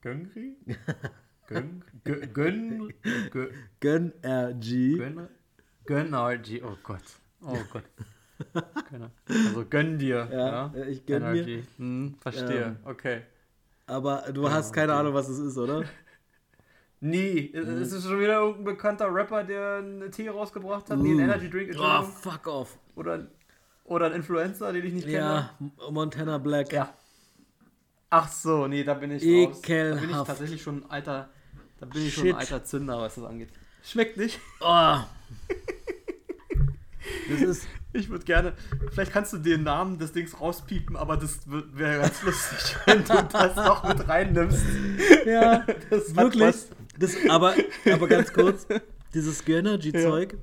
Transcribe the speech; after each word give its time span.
Göngri? 0.00 0.56
Gön, 1.46 1.84
gön, 2.04 2.32
gön, 2.32 2.92
gön, 3.30 3.50
Gönnergy. 3.80 4.96
gön, 4.96 5.28
Gönnergy. 5.84 6.62
Oh 6.62 6.76
Gott. 6.82 7.02
Oh 7.42 7.58
Gott. 7.72 7.84
Also 9.28 9.64
gönn 9.68 9.98
dir. 9.98 10.28
Ja, 10.32 10.72
Ja, 10.74 10.86
ich 10.86 11.04
gönn 11.04 11.22
mir. 11.22 11.28
Energy. 11.42 11.64
Hm, 11.76 12.14
verstehe. 12.20 12.64
Ähm, 12.64 12.76
Okay. 12.84 13.22
Aber 13.86 14.24
du 14.32 14.48
hast 14.48 14.72
keine 14.72 14.94
Ahnung, 14.94 15.12
was 15.14 15.28
es 15.28 15.38
ist, 15.38 15.58
oder? 15.58 15.84
Nee, 17.02 17.50
Mhm. 17.54 17.60
es 17.82 17.92
ist 17.92 18.04
schon 18.04 18.20
wieder 18.20 18.40
irgendein 18.40 18.64
bekannter 18.64 19.12
Rapper, 19.12 19.42
der 19.42 19.76
einen 19.78 20.12
Tee 20.12 20.28
rausgebracht 20.28 20.90
hat. 20.90 20.98
Nee, 20.98 21.12
einen 21.12 21.20
Energy 21.20 21.48
Drink, 21.48 21.74
Oh, 21.78 22.02
fuck 22.02 22.46
off. 22.46 22.78
Oder, 22.94 23.26
oder 23.84 24.06
ein 24.06 24.12
Influencer, 24.12 24.70
den 24.72 24.84
ich 24.84 24.92
nicht 24.92 25.06
kenne. 25.08 25.16
Ja, 25.18 25.90
Montana 25.90 26.36
Black. 26.36 26.72
Ja. 26.72 26.92
Ach 28.10 28.30
so, 28.30 28.66
nee, 28.66 28.82
da 28.84 28.94
bin 28.94 29.12
ich 29.12 29.22
raus. 29.22 29.60
Da 29.62 29.70
bin 29.70 29.98
ich 29.98 30.04
Ekelhaft. 30.04 30.26
tatsächlich 30.26 30.62
schon 30.62 30.82
ein 30.84 30.90
alter, 30.90 31.28
da 31.78 31.86
bin 31.86 32.02
ich 32.06 32.12
schon 32.14 32.24
Shit. 32.24 32.34
ein 32.34 32.40
alter 32.40 32.64
Zünder, 32.64 33.00
was 33.00 33.14
das 33.14 33.24
angeht. 33.24 33.50
Schmeckt 33.84 34.16
nicht. 34.16 34.38
Oh. 34.60 34.98
Das 37.30 37.40
ist. 37.40 37.66
Ich 37.92 38.08
würde 38.08 38.24
gerne, 38.24 38.52
vielleicht 38.92 39.10
kannst 39.10 39.32
du 39.32 39.38
den 39.38 39.64
Namen 39.64 39.98
des 39.98 40.12
Dings 40.12 40.40
rauspiepen, 40.40 40.94
aber 40.94 41.16
das 41.16 41.40
wäre 41.48 42.02
ganz 42.02 42.22
lustig, 42.22 42.76
wenn 42.86 42.98
du 43.02 43.28
das 43.32 43.56
noch 43.56 43.82
mit 43.82 44.08
reinnimmst. 44.08 44.62
Ja, 45.26 45.66
Das 45.90 46.14
wirklich. 46.14 46.54
Das, 47.00 47.16
aber, 47.28 47.56
aber 47.92 48.06
ganz 48.06 48.32
kurz, 48.32 48.68
dieses 49.12 49.44
Gönnergy-Zeug 49.44 50.36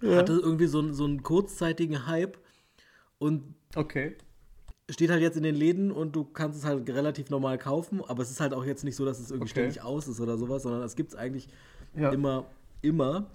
hatte 0.00 0.32
irgendwie 0.34 0.68
so, 0.68 0.78
einen- 0.78 0.94
so 0.94 1.06
einen 1.06 1.24
kurzzeitigen 1.24 2.06
Hype 2.06 2.38
und 3.18 3.56
Okay. 3.74 4.16
Steht 4.90 5.10
halt 5.10 5.20
jetzt 5.20 5.36
in 5.36 5.42
den 5.42 5.54
Läden 5.54 5.90
und 5.92 6.16
du 6.16 6.24
kannst 6.24 6.58
es 6.58 6.64
halt 6.64 6.88
relativ 6.88 7.28
normal 7.30 7.58
kaufen, 7.58 8.02
aber 8.06 8.22
es 8.22 8.30
ist 8.30 8.40
halt 8.40 8.54
auch 8.54 8.64
jetzt 8.64 8.84
nicht 8.84 8.96
so, 8.96 9.04
dass 9.04 9.18
es 9.18 9.30
irgendwie 9.30 9.50
Okay. 9.50 9.60
ständig 9.60 9.82
aus 9.82 10.08
ist 10.08 10.20
oder 10.20 10.38
sowas, 10.38 10.62
sondern 10.62 10.82
es 10.82 10.96
gibt 10.96 11.10
es 11.12 11.16
eigentlich 11.18 11.48
Ja. 11.94 12.10
immer, 12.10 12.46
immer. 12.80 13.26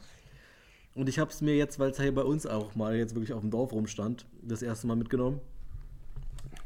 Und 0.96 1.10
ich 1.10 1.20
habe 1.20 1.32
es 1.32 1.42
mir 1.42 1.56
jetzt, 1.56 1.78
weil 1.80 1.92
es 1.92 2.00
hier 2.00 2.14
bei 2.14 2.24
uns 2.24 2.46
auch 2.46 2.76
mal 2.76 2.96
jetzt 2.96 3.16
wirklich 3.16 3.34
auf 3.34 3.42
dem 3.42 3.52
Dorf 3.52 3.72
rumstand, 3.72 4.26
das 4.42 4.62
erste 4.62 4.88
Mal 4.88 4.96
mitgenommen. 4.96 5.40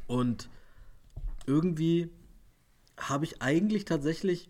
Und 0.08 0.50
irgendwie 1.46 2.10
habe 2.98 3.26
ich 3.26 3.42
eigentlich 3.42 3.86
tatsächlich 3.86 4.50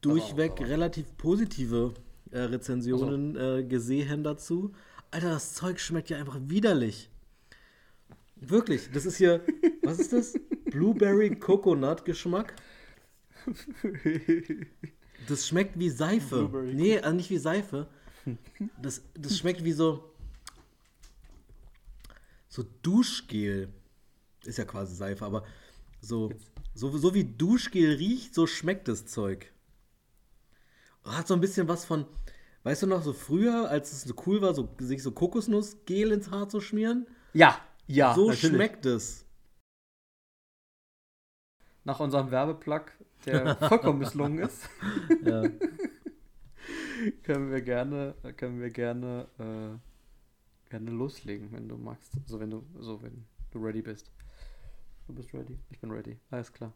durchweg 0.00 0.52
aber- 0.58 0.68
relativ 0.68 1.16
positive 1.16 1.94
äh, 2.30 2.38
Rezensionen 2.40 3.36
äh, 3.36 3.62
gesehen 3.64 4.24
dazu. 4.24 4.72
Alter, 5.10 5.30
das 5.30 5.52
Zeug 5.54 5.78
schmeckt 5.78 6.08
ja 6.10 6.16
einfach 6.18 6.38
widerlich. 6.40 7.10
Wirklich, 8.48 8.90
das 8.92 9.06
ist 9.06 9.16
hier, 9.16 9.44
was 9.82 9.98
ist 9.98 10.12
das? 10.12 10.34
Blueberry 10.66 11.36
Coconut 11.36 12.04
Geschmack. 12.04 12.54
Das 15.28 15.46
schmeckt 15.46 15.78
wie 15.78 15.90
Seife. 15.90 16.36
Blueberry 16.36 16.74
nee, 16.74 16.98
also 16.98 17.14
nicht 17.14 17.30
wie 17.30 17.38
Seife. 17.38 17.88
Das, 18.80 19.02
das 19.14 19.38
schmeckt 19.38 19.64
wie 19.64 19.72
so 19.72 20.12
so 22.52 22.64
Duschgel. 22.82 23.72
Ist 24.44 24.58
ja 24.58 24.64
quasi 24.64 24.94
Seife, 24.94 25.24
aber 25.24 25.44
so, 26.00 26.30
so, 26.74 26.96
so 26.98 27.14
wie 27.14 27.24
Duschgel 27.24 27.94
riecht, 27.94 28.34
so 28.34 28.46
schmeckt 28.46 28.88
das 28.88 29.06
Zeug. 29.06 29.50
Hat 31.04 31.26
so 31.26 31.34
ein 31.34 31.40
bisschen 31.40 31.66
was 31.68 31.84
von, 31.84 32.04
weißt 32.64 32.82
du 32.82 32.86
noch, 32.88 33.02
so 33.02 33.12
früher, 33.12 33.70
als 33.70 33.92
es 33.92 34.02
so 34.02 34.14
cool 34.26 34.42
war, 34.42 34.54
so, 34.54 34.68
sich 34.78 35.02
so 35.02 35.12
Kokosnussgel 35.12 36.12
ins 36.12 36.30
Haar 36.30 36.48
zu 36.48 36.60
schmieren? 36.60 37.06
Ja, 37.32 37.58
ja, 37.86 38.14
so 38.14 38.28
natürlich. 38.30 38.56
schmeckt 38.56 38.86
es. 38.86 39.24
Nach 41.84 41.98
unserem 42.00 42.30
Werbeplug, 42.30 42.92
der 43.26 43.56
vollkommen 43.68 43.98
misslungen 43.98 44.38
ist, 44.38 44.68
Ja. 45.24 45.44
können 47.24 47.50
wir 47.50 47.60
gerne, 47.60 48.14
können 48.36 48.60
wir 48.60 48.70
gerne, 48.70 49.26
äh, 49.38 50.70
gerne 50.70 50.90
loslegen, 50.90 51.50
wenn 51.52 51.68
du 51.68 51.76
magst. 51.76 52.12
So, 52.26 52.38
wenn 52.38 52.50
du, 52.50 52.64
so, 52.78 53.02
wenn 53.02 53.24
du 53.50 53.58
ready 53.58 53.82
bist. 53.82 54.12
Du 55.08 55.14
bist 55.14 55.34
ready, 55.34 55.58
ich 55.70 55.80
bin 55.80 55.90
ready. 55.90 56.18
Alles 56.30 56.52
klar. 56.52 56.72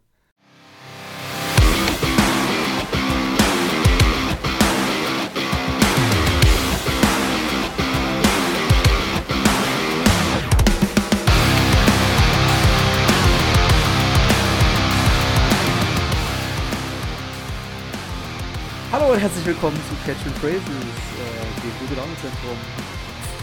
Und 19.16 19.22
herzlich 19.22 19.46
willkommen 19.46 19.76
zu 19.88 19.94
Catch 20.04 20.26
and 20.26 20.36
Phrases, 20.36 20.60
äh, 20.60 21.62
dem 21.62 21.70
gute 21.80 21.94
Laune-Zentrum 21.94 22.56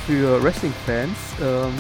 für 0.06 0.44
Wrestling-Fans. 0.44 1.18
Ähm, 1.42 1.74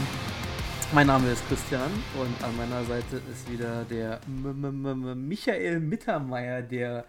mein 0.93 1.05
Name 1.05 1.31
ist 1.31 1.47
Christian 1.47 1.91
und 2.19 2.43
an 2.43 2.57
meiner 2.57 2.83
Seite 2.85 3.21
ist 3.31 3.51
wieder 3.51 3.83
der 3.83 4.19
M 4.25 4.63
-M 4.63 4.81
-M 4.81 5.13
Michael 5.13 5.79
Mittermeier, 5.79 6.63
der 6.63 7.05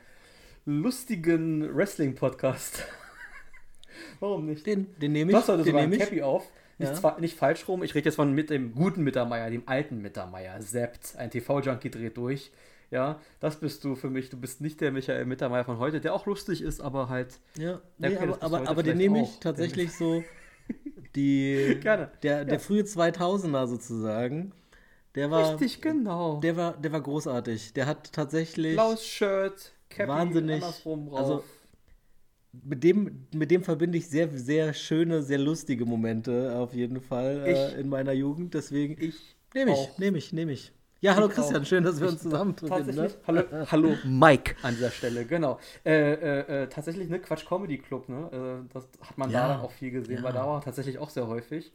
lustigen 0.67 1.75
Wrestling-Podcast. 1.75 2.85
Warum 4.21 4.45
nicht? 4.45 4.67
Den, 4.67 4.95
den 5.01 5.13
nehme 5.13 5.33
ich. 5.33 5.49
heute 5.49 5.63
den 5.63 5.77
nehme 5.77 5.97
ich. 5.97 6.03
Cappy 6.03 6.21
auf. 6.21 6.47
Nicht, 6.77 7.03
Ja. 7.03 7.17
nicht 7.19 7.39
falsch 7.39 7.67
rum, 7.67 7.83
ich 7.83 7.95
rede 7.95 8.11
jetzt 8.11 8.17
von 8.17 8.35
mit 8.35 8.51
dem 8.51 8.75
guten 8.75 9.05
Mittermeier, 9.05 9.49
dem 9.49 9.63
alten 9.65 10.03
Mittermeier. 10.03 10.61
Seppt, 10.61 11.17
ein 11.17 11.31
TV-Junkie 11.31 11.91
dreht 11.91 12.19
durch. 12.19 12.53
Ja, 12.91 13.21
das 13.41 13.59
bist 13.61 13.85
du 13.85 13.95
für 13.95 14.11
mich. 14.11 14.31
Du 14.31 14.37
bist 14.37 14.61
nicht 14.61 14.81
der 14.81 14.93
Michael 14.93 15.25
Mittermeier 15.25 15.65
von 15.65 15.79
heute, 15.79 16.01
der 16.01 16.15
auch 16.15 16.27
lustig 16.27 16.63
ist, 16.63 16.81
aber 16.81 17.09
halt. 17.09 17.41
Ja, 17.59 17.81
nee, 17.99 18.09
okay, 18.09 18.19
aber, 18.19 18.43
aber, 18.43 18.69
aber 18.69 18.83
den 18.83 18.99
nehme 18.99 19.23
ich 19.23 19.41
tatsächlich 19.41 19.93
so 19.93 20.23
die 21.17 21.79
Gerne, 21.83 22.11
der, 22.23 22.45
der 22.45 22.55
ja. 22.55 22.61
frühe 22.61 22.83
2000er 22.83 23.67
sozusagen. 23.67 24.53
Der 25.15 25.31
war 25.31 25.53
Richtig, 25.53 25.81
genau. 25.81 26.41
der 26.41 26.57
war 26.57 26.77
der 26.77 26.93
war 26.93 27.01
großartig. 27.01 27.73
Der 27.73 27.87
hat 27.87 28.13
tatsächlich 28.13 28.75
Blaues 28.75 29.07
Shirt, 29.07 29.73
Cappy, 29.89 30.09
Wahnsinnig. 30.09 30.57
andersrum 30.57 31.09
drauf. 31.09 31.19
Also, 31.19 31.45
mit 32.65 32.83
dem 32.83 33.27
mit 33.33 33.51
dem 33.51 33.63
verbinde 33.63 33.99
ich 33.99 34.09
sehr 34.09 34.29
sehr 34.31 34.75
schöne, 34.75 35.23
sehr 35.23 35.39
lustige 35.39 35.85
Momente 35.85 36.57
auf 36.57 36.75
jeden 36.75 37.01
Fall 37.01 37.45
äh, 37.47 37.81
in 37.81 37.89
meiner 37.89 38.13
Jugend, 38.13 38.55
deswegen 38.55 38.97
ich 39.01 39.37
nehme 39.55 39.73
ich, 39.73 39.99
nehme 39.99 40.19
ich, 40.19 40.33
nehme 40.33 40.53
ich. 40.53 40.73
Ja, 41.05 41.15
hallo 41.17 41.27
Ich 41.29 41.35
Christian, 41.35 41.61
auch. 41.61 41.67
schön, 41.67 41.85
dass 41.85 42.01
wir 42.01 42.07
Ich- 42.07 42.13
uns 42.15 42.23
zusammen 42.23 42.55
befinden. 42.55 42.95
Ne? 42.95 43.11
Hallo, 43.27 43.43
hallo 43.71 43.95
Mike 44.07 44.57
an 44.63 44.75
dieser 44.75 44.91
Stelle, 44.91 45.27
genau. 45.27 45.59
Äh, 45.85 46.13
äh, 46.15 46.63
äh, 46.63 46.67
tatsächlich, 46.69 47.11
ne, 47.11 47.19
Quatsch 47.21 47.45
Comedy 47.47 47.77
Club, 47.77 48.09
ne? 48.09 48.65
Äh, 48.65 48.73
das 48.73 48.89
hat 49.03 49.19
man 49.19 49.31
Ja, 49.31 49.49
da 49.49 49.55
dann 49.55 49.61
auch 49.61 49.71
viel 49.73 49.91
gesehen, 49.91 50.17
ja. 50.17 50.23
weil 50.23 50.33
da 50.33 50.47
war 50.47 50.63
tatsächlich 50.63 50.97
auch 50.97 51.11
sehr 51.11 51.27
häufig. 51.27 51.75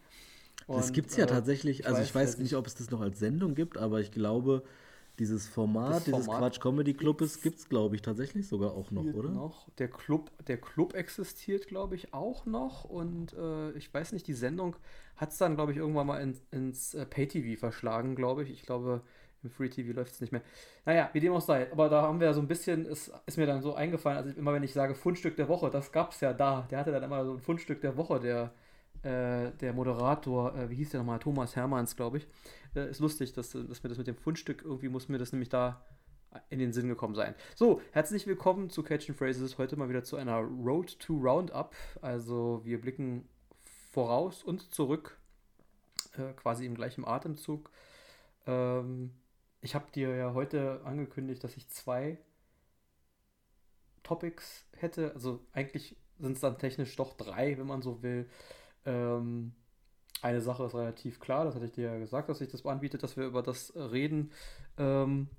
Das 0.67 0.87
Und, 0.87 0.93
gibt 0.93 1.11
es 1.11 1.17
ja 1.17 1.25
äh, 1.25 1.27
tatsächlich, 1.27 1.85
also 1.85 2.01
ich 2.01 2.15
weiß 2.15 2.31
dass 2.31 2.39
nicht, 2.39 2.55
ob 2.55 2.65
es 2.65 2.73
das 2.73 2.89
noch 2.89 3.01
als 3.01 3.19
Sendung 3.19 3.53
gibt, 3.53 3.77
aber 3.77 3.99
ich 3.99 4.11
glaube, 4.11 4.63
dieses 5.19 5.47
Format, 5.47 5.91
Das 5.97 6.03
dieses 6.05 6.25
Format 6.25 6.53
Quatsch 6.53 6.59
Comedy 6.61 6.95
Clubes 6.95 7.43
gibt 7.43 7.59
es, 7.59 7.69
glaube 7.69 7.95
ich, 7.95 8.01
tatsächlich 8.01 8.47
sogar 8.47 8.71
auch 8.71 8.89
noch, 8.89 9.03
oder? 9.13 9.29
Noch. 9.29 9.69
Der 9.77 9.89
Club, 9.89 10.31
der 10.47 10.57
Club 10.57 10.95
existiert, 10.95 11.67
glaube 11.67 11.93
ich, 11.93 12.15
auch 12.15 12.47
noch. 12.47 12.83
Und 12.83 13.33
äh, 13.33 13.73
ich 13.73 13.93
weiß 13.93 14.11
nicht, 14.13 14.25
die 14.25 14.33
Sendung 14.33 14.75
hat 15.17 15.29
es 15.33 15.37
dann, 15.37 15.53
glaube 15.53 15.71
ich, 15.71 15.77
irgendwann 15.77 16.07
mal 16.07 16.19
in, 16.19 16.35
ins 16.49 16.95
äh, 16.95 17.05
Pay-TV 17.05 17.59
verschlagen, 17.59 18.15
glaube 18.15 18.41
ich. 18.41 18.49
Ich 18.49 18.63
glaube, 18.63 19.01
im 19.43 19.49
Free-TV 19.49 19.93
läuft 19.93 20.13
es 20.13 20.21
nicht 20.21 20.31
mehr. 20.31 20.41
Naja, 20.85 21.09
wie 21.13 21.19
dem 21.19 21.33
auch 21.33 21.41
sei. 21.41 21.71
Aber 21.71 21.89
da 21.89 22.01
haben 22.01 22.19
wir 22.19 22.33
so 22.33 22.41
ein 22.41 22.47
bisschen, 22.47 22.85
es 22.85 23.11
ist 23.25 23.37
mir 23.37 23.45
dann 23.45 23.61
so 23.61 23.73
eingefallen, 23.73 24.17
also 24.17 24.37
immer 24.37 24.53
wenn 24.53 24.63
ich 24.63 24.73
sage 24.73 24.95
Fundstück 24.95 25.35
der 25.35 25.47
Woche, 25.47 25.69
das 25.69 25.91
gab 25.91 26.11
es 26.11 26.21
ja 26.21 26.33
da. 26.33 26.67
Der 26.69 26.79
hatte 26.79 26.91
dann 26.91 27.03
immer 27.03 27.23
so 27.25 27.33
ein 27.33 27.39
Fundstück 27.39 27.81
der 27.81 27.95
Woche, 27.97 28.19
der, 28.19 28.51
äh, 29.03 29.51
der 29.57 29.73
Moderator, 29.73 30.55
äh, 30.55 30.69
wie 30.69 30.75
hieß 30.75 30.91
der 30.91 30.99
nochmal? 30.99 31.19
Thomas 31.19 31.55
Hermanns, 31.55 31.95
glaube 31.95 32.17
ich. 32.17 32.27
Äh, 32.75 32.89
ist 32.89 32.99
lustig, 32.99 33.33
dass, 33.33 33.51
dass 33.51 33.83
mir 33.83 33.89
das 33.89 33.97
mit 33.97 34.07
dem 34.07 34.17
Fundstück, 34.17 34.63
irgendwie 34.63 34.89
muss 34.89 35.09
mir 35.09 35.17
das 35.17 35.31
nämlich 35.31 35.49
da 35.49 35.85
in 36.49 36.59
den 36.59 36.73
Sinn 36.73 36.87
gekommen 36.87 37.15
sein. 37.15 37.33
So, 37.55 37.81
herzlich 37.91 38.27
willkommen 38.27 38.69
zu 38.69 38.83
Catch 38.83 39.09
and 39.09 39.17
Phrases. 39.17 39.57
Heute 39.57 39.75
mal 39.77 39.89
wieder 39.89 40.03
zu 40.03 40.15
einer 40.15 40.39
Road 40.39 40.99
to 40.99 41.17
Roundup. 41.17 41.75
Also 42.01 42.61
wir 42.63 42.79
blicken 42.79 43.27
voraus 43.91 44.43
und 44.43 44.71
zurück, 44.73 45.17
äh, 46.17 46.33
quasi 46.33 46.65
im 46.65 46.75
gleichen 46.75 47.05
Atemzug. 47.05 47.71
Ähm, 48.45 49.11
ich 49.61 49.75
habe 49.75 49.91
dir 49.91 50.15
ja 50.15 50.33
heute 50.33 50.81
angekündigt, 50.85 51.43
dass 51.43 51.57
ich 51.57 51.69
zwei 51.69 52.17
Topics 54.03 54.65
hätte. 54.77 55.13
Also 55.13 55.45
eigentlich 55.53 55.95
sind 56.19 56.33
es 56.33 56.41
dann 56.41 56.57
technisch 56.57 56.95
doch 56.95 57.13
drei, 57.15 57.57
wenn 57.57 57.67
man 57.67 57.81
so 57.81 58.01
will. 58.01 58.29
Ähm, 58.85 59.53
eine 60.21 60.41
Sache 60.41 60.65
ist 60.65 60.75
relativ 60.75 61.19
klar, 61.19 61.45
das 61.45 61.55
hatte 61.55 61.65
ich 61.65 61.71
dir 61.71 61.91
ja 61.93 61.97
gesagt, 61.97 62.29
dass 62.29 62.39
sich 62.39 62.49
das 62.49 62.65
anbietet, 62.65 63.03
dass 63.03 63.15
wir 63.17 63.25
über 63.25 63.41
das 63.41 63.73
reden. 63.75 64.31
Ähm, 64.77 65.29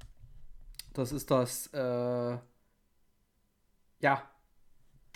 das 0.94 1.12
ist 1.12 1.31
das, 1.31 1.66
äh, 1.69 2.38
ja, 4.00 4.29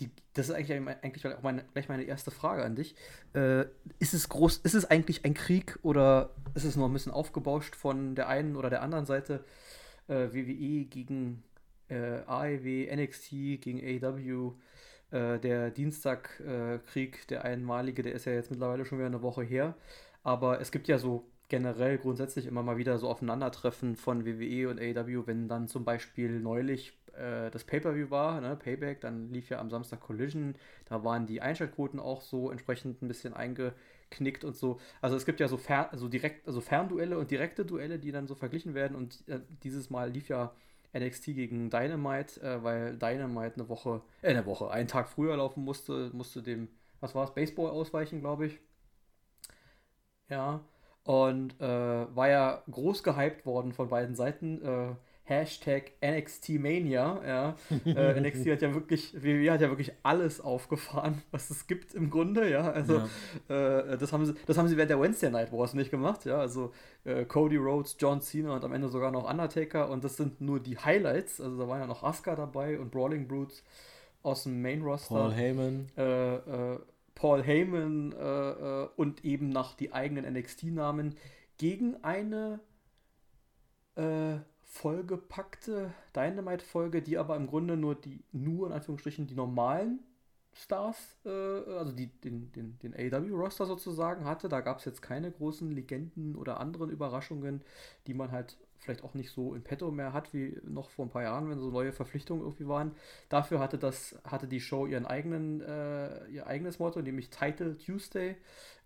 die, 0.01 0.11
das 0.35 0.49
ist 0.49 0.55
eigentlich, 0.55 0.97
eigentlich 1.03 1.27
auch 1.27 1.43
meine, 1.43 1.65
gleich 1.73 1.89
meine 1.89 2.05
erste 2.05 2.31
Frage 2.31 2.65
an 2.65 2.75
dich. 2.75 2.95
Äh, 3.35 3.67
ist 3.99 4.15
es 4.15 4.29
groß, 4.29 4.59
ist 4.59 4.75
es 4.75 4.85
eigentlich 4.85 5.25
ein 5.25 5.35
Krieg 5.35 5.79
oder 5.83 6.31
ist 6.55 6.65
es 6.65 6.77
nur 6.77 6.89
ein 6.89 6.93
bisschen 6.93 7.13
aufgebauscht 7.13 7.77
von 7.77 8.15
der 8.15 8.29
einen 8.29 8.57
oder 8.57 8.71
der 8.71 8.83
anderen 8.83 9.07
Seite? 9.07 9.45
äh, 10.09 10.33
WWE 10.33 10.85
gegen 10.87 11.43
äh, 11.89 12.21
AEW, 12.27 12.95
NXT 12.95 13.31
gegen 13.61 13.81
AEW. 13.81 14.55
Äh, 15.11 15.39
der 15.39 15.71
Dienstagkrieg, 15.71 17.17
äh, 17.23 17.27
der 17.29 17.45
einmalige, 17.45 18.03
der 18.03 18.15
ist 18.15 18.27
ja 18.27 18.33
jetzt 18.33 18.51
mittlerweile 18.51 18.85
schon 18.85 18.99
wieder 18.99 19.07
eine 19.07 19.23
Woche 19.23 19.43
her. 19.43 19.77
Aber 20.23 20.61
es 20.61 20.71
gibt 20.71 20.89
ja 20.89 20.99
so 20.99 21.27
generell 21.55 21.99
grundsätzlich 21.99 22.47
immer 22.47 22.65
mal 22.65 22.79
wieder 22.79 22.99
so 22.99 23.09
Aufeinandertreffen 23.09 23.95
von 23.95 24.27
WWE 24.27 24.69
und 24.69 24.81
AEW, 24.81 25.29
wenn 25.29 25.47
dann 25.47 25.69
zum 25.69 25.85
Beispiel 25.85 26.41
neulich 26.41 26.99
äh, 27.13 27.49
das 27.53 27.63
Pay-Per-View 27.63 28.11
war, 28.11 28.41
ne, 28.41 28.57
Payback, 28.57 29.01
dann 29.01 29.31
lief 29.33 29.51
ja 29.51 29.61
am 29.61 29.71
Samstag 29.71 30.01
Collision, 30.01 30.57
da 30.87 31.05
waren 31.05 31.27
die 31.27 31.41
Einschaltquoten 31.41 32.01
auch 32.01 32.23
so 32.23 32.51
entsprechend 32.51 33.03
ein 33.03 33.07
bisschen 33.07 33.35
eingeknickt 33.35 34.43
und 34.43 34.57
so. 34.57 34.81
Also 35.01 35.15
es 35.15 35.27
gibt 35.27 35.39
ja 35.39 35.47
so, 35.47 35.57
Fer 35.57 35.93
also 35.93 36.09
direkt, 36.09 36.45
also 36.49 36.61
Fernduelle 36.61 37.19
und 37.19 37.31
direkte 37.31 37.65
Duelle, 37.65 38.01
die 38.01 38.11
dann 38.11 38.27
so 38.27 38.35
verglichen 38.35 38.75
werden 38.75 38.97
und 38.97 39.23
äh, 39.29 39.39
dieses 39.63 39.91
Mal 39.91 40.11
lief 40.11 40.29
ja 40.29 40.53
NXT 40.93 41.27
gegen 41.37 41.71
Dynamite, 41.71 42.41
äh, 42.43 42.65
weil 42.65 42.99
Dynamite 42.99 43.55
eine 43.61 43.69
Woche, 43.69 44.03
äh, 44.23 44.31
eine 44.31 44.45
Woche, 44.45 44.73
einen 44.73 44.89
Tag 44.89 45.09
früher 45.09 45.37
laufen 45.37 45.63
musste, 45.63 46.11
musste 46.13 46.43
dem, 46.43 46.67
was 46.99 47.15
war 47.15 47.23
es, 47.23 47.33
Baseball 47.33 47.71
ausweichen, 47.71 48.19
glaube 48.19 48.47
ich. 48.47 48.59
Ja, 50.29 50.61
und 51.05 51.61
äh, 51.61 52.17
war 52.17 52.29
ja 52.29 52.63
groß 52.71 53.03
gehypt 53.03 53.47
worden 53.47 53.73
von 53.73 53.89
beiden 53.89 54.15
Seiten. 54.15 54.63
Äh, 54.63 54.95
Hashtag 55.27 55.93
NXT 56.05 56.51
Mania. 56.61 57.19
Ja. 57.27 57.57
äh, 57.87 58.21
NXT 58.21 58.47
hat 58.51 58.63
ja 58.63 58.75
wirklich, 58.75 59.15
WWE 59.23 59.53
hat 59.53 59.63
ja 59.63 59.71
wirklich 59.71 59.93
alles 60.03 60.41
aufgefahren, 60.41 61.23
was 61.31 61.49
es 61.51 61.67
gibt 61.67 61.95
im 61.95 62.11
Grunde. 62.11 62.51
Ja, 62.51 62.71
also 62.71 63.03
ja. 63.49 63.81
Äh, 63.89 63.97
das, 63.97 64.13
haben 64.13 64.27
sie, 64.27 64.35
das 64.47 64.59
haben 64.59 64.69
sie 64.69 64.77
während 64.77 64.91
der 64.91 65.01
Wednesday 65.01 65.31
Night 65.31 65.51
Wars 65.51 65.73
nicht 65.73 65.91
gemacht. 65.91 66.27
Ja, 66.27 66.39
also 66.39 66.73
äh, 67.05 67.25
Cody 67.25 67.57
Rhodes, 67.57 67.97
John 67.99 68.21
Cena 68.21 68.55
und 68.55 68.65
am 68.65 68.73
Ende 68.73 68.89
sogar 68.89 69.11
noch 69.11 69.29
Undertaker. 69.29 69.89
Und 69.89 70.05
das 70.05 70.17
sind 70.17 70.43
nur 70.43 70.61
die 70.61 70.77
Highlights. 70.77 71.41
Also 71.41 71.59
da 71.59 71.69
waren 71.69 71.81
ja 71.81 71.87
noch 71.87 72.03
Asuka 72.03 72.37
dabei 72.37 72.79
und 72.79 72.91
Brawling 72.91 73.27
Brutes 73.27 73.63
aus 74.23 74.43
dem 74.43 74.61
Main 74.61 74.83
Roster. 74.83 75.15
Paul 75.15 75.33
Heyman. 75.33 75.87
Äh, 77.15 77.21
äh, 77.21 77.21
Paul 77.21 77.43
Heyman 77.43 78.13
äh, 78.13 78.89
und 78.97 79.25
eben 79.25 79.49
nach 79.49 79.75
die 79.75 79.93
eigenen 79.93 80.33
NXT-Namen 80.33 81.17
gegen 81.59 82.03
eine 82.03 82.61
äh, 83.97 84.39
vollgepackte 84.65 85.93
Dynamite-Folge, 86.17 87.03
die 87.03 87.19
aber 87.19 87.37
im 87.37 87.47
Grunde 87.47 87.77
nur 87.77 87.95
die, 87.95 88.25
nur 88.33 88.67
in 88.67 88.73
Anführungsstrichen 88.73 89.27
die 89.27 89.35
normalen 89.35 90.01
Stars, 90.53 91.17
äh, 91.25 91.29
also 91.29 91.93
die, 91.93 92.09
den, 92.09 92.53
den, 92.53 92.79
den 92.81 92.95
AW-Roster 92.95 93.67
sozusagen 93.67 94.25
hatte. 94.25 94.49
Da 94.49 94.61
gab 94.61 94.79
es 94.79 94.85
jetzt 94.85 95.03
keine 95.03 95.31
großen 95.31 95.71
Legenden 95.71 96.37
oder 96.37 96.61
anderen 96.61 96.91
Überraschungen, 96.91 97.63
die 98.07 98.15
man 98.15 98.33
halt 98.33 98.57
vielleicht 98.85 99.03
auch 99.03 99.15
nicht 99.15 99.31
so 99.31 99.55
in 99.55 99.63
petto 99.63 99.91
mehr 99.91 100.13
hat 100.13 100.33
wie 100.33 100.61
noch 100.63 100.91
vor 100.91 101.07
ein 101.07 101.11
paar 101.11 101.23
Jahren, 101.23 101.51
wenn 101.51 101.59
so 101.59 101.71
neue 101.71 101.93
Verpflichtungen 101.93 102.43
irgendwie 102.43 102.69
waren. 102.69 102.93
Dafür 103.29 103.59
hatte 103.59 103.79
das, 103.79 104.17
hatte 104.25 104.47
die 104.47 104.61
Show 104.61 104.87
ihren 104.87 105.07
eigenen, 105.07 105.61
äh, 105.61 106.27
ihr 106.29 106.47
eigenes 106.47 106.79
Motto, 106.79 107.01
nämlich 107.03 107.31
Title 107.31 107.77
Tuesday. 107.77 108.37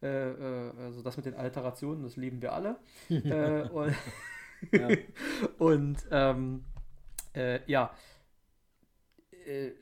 Äh, 0.02 0.06
äh, 0.06 0.72
also 0.78 1.02
das 1.02 1.16
mit 1.16 1.26
den 1.26 1.34
Alterationen, 1.34 2.02
das 2.04 2.16
lieben 2.16 2.40
wir 2.42 2.52
alle. 2.52 2.76
Äh, 3.10 3.68
und 3.68 3.94
ja. 4.72 4.88
Und 5.58 5.98
ähm, 6.10 6.64
äh, 7.34 7.60
ja, 7.70 7.92
äh, 9.46 9.72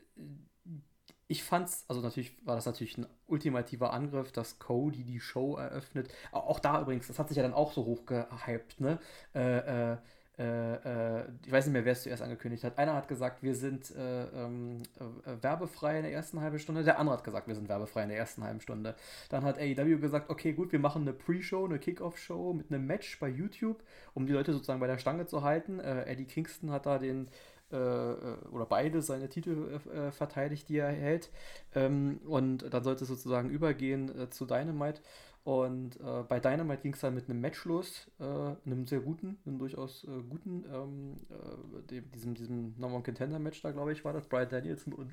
ich 1.28 1.42
fand's, 1.42 1.84
also 1.88 2.00
natürlich 2.00 2.32
war 2.46 2.54
das 2.54 2.66
natürlich 2.66 2.98
ein 2.98 3.06
ultimativer 3.26 3.92
Angriff, 3.92 4.32
dass 4.32 4.58
Cody 4.58 5.02
die 5.04 5.20
Show 5.20 5.56
eröffnet. 5.56 6.08
Auch 6.32 6.60
da 6.60 6.80
übrigens, 6.80 7.08
das 7.08 7.18
hat 7.18 7.28
sich 7.28 7.36
ja 7.36 7.42
dann 7.42 7.54
auch 7.54 7.72
so 7.72 7.84
hochgehypt, 7.84 8.80
ne? 8.80 8.98
Äh, 9.34 9.92
äh, 9.92 9.96
äh, 10.38 11.20
äh, 11.20 11.24
ich 11.46 11.50
weiß 11.50 11.64
nicht 11.64 11.72
mehr, 11.72 11.84
wer 11.86 11.92
es 11.92 12.02
zuerst 12.02 12.22
angekündigt 12.22 12.62
hat. 12.62 12.76
Einer 12.78 12.94
hat 12.94 13.08
gesagt, 13.08 13.42
wir 13.42 13.54
sind 13.54 13.90
äh, 13.96 14.24
ähm, 14.24 14.82
äh, 15.24 15.42
werbefrei 15.42 15.96
in 15.96 16.02
der 16.02 16.12
ersten 16.12 16.40
halben 16.40 16.58
Stunde. 16.58 16.84
Der 16.84 16.98
andere 16.98 17.16
hat 17.16 17.24
gesagt, 17.24 17.48
wir 17.48 17.54
sind 17.54 17.68
werbefrei 17.68 18.02
in 18.02 18.10
der 18.10 18.18
ersten 18.18 18.44
halben 18.44 18.60
Stunde. 18.60 18.94
Dann 19.30 19.44
hat 19.44 19.58
AEW 19.58 19.98
gesagt, 19.98 20.28
okay, 20.28 20.52
gut, 20.52 20.72
wir 20.72 20.78
machen 20.78 21.02
eine 21.02 21.14
Pre-Show, 21.14 21.64
eine 21.64 21.78
Kick-Off-Show 21.78 22.52
mit 22.52 22.70
einem 22.70 22.86
Match 22.86 23.18
bei 23.18 23.28
YouTube, 23.28 23.82
um 24.12 24.26
die 24.26 24.32
Leute 24.32 24.52
sozusagen 24.52 24.80
bei 24.80 24.86
der 24.86 24.98
Stange 24.98 25.26
zu 25.26 25.42
halten. 25.42 25.80
Eddie 25.80 26.26
Kingston 26.26 26.70
hat 26.70 26.84
da 26.84 26.98
den 26.98 27.28
äh, 27.70 27.76
oder 27.76 28.66
beide 28.66 29.02
seine 29.02 29.28
Titel 29.28 29.80
äh, 29.92 30.12
verteidigt, 30.12 30.68
die 30.68 30.78
er 30.78 30.90
hält. 30.90 31.30
Ähm, 31.74 32.20
und 32.26 32.72
dann 32.72 32.84
sollte 32.84 33.04
es 33.04 33.08
sozusagen 33.08 33.50
übergehen 33.50 34.18
äh, 34.18 34.30
zu 34.30 34.46
Dynamite. 34.46 35.00
Und 35.44 36.00
äh, 36.00 36.24
bei 36.24 36.40
Dynamite 36.40 36.82
ging 36.82 36.94
es 36.94 37.00
dann 37.00 37.14
mit 37.14 37.30
einem 37.30 37.40
Match 37.40 37.64
los, 37.66 38.10
äh, 38.18 38.24
einem 38.24 38.84
sehr 38.86 39.00
guten, 39.00 39.38
einem 39.46 39.58
durchaus 39.58 40.02
äh, 40.04 40.22
guten, 40.28 40.64
ähm, 40.72 41.16
äh, 41.30 41.82
dem, 41.82 42.10
diesem, 42.10 42.34
diesem 42.34 42.74
Number 42.78 42.96
One 42.96 43.04
Contender 43.04 43.38
Match 43.38 43.62
da, 43.62 43.70
glaube 43.70 43.92
ich, 43.92 44.04
war 44.04 44.12
das, 44.12 44.26
Brian 44.26 44.48
Danielson 44.48 44.92
und 44.92 45.12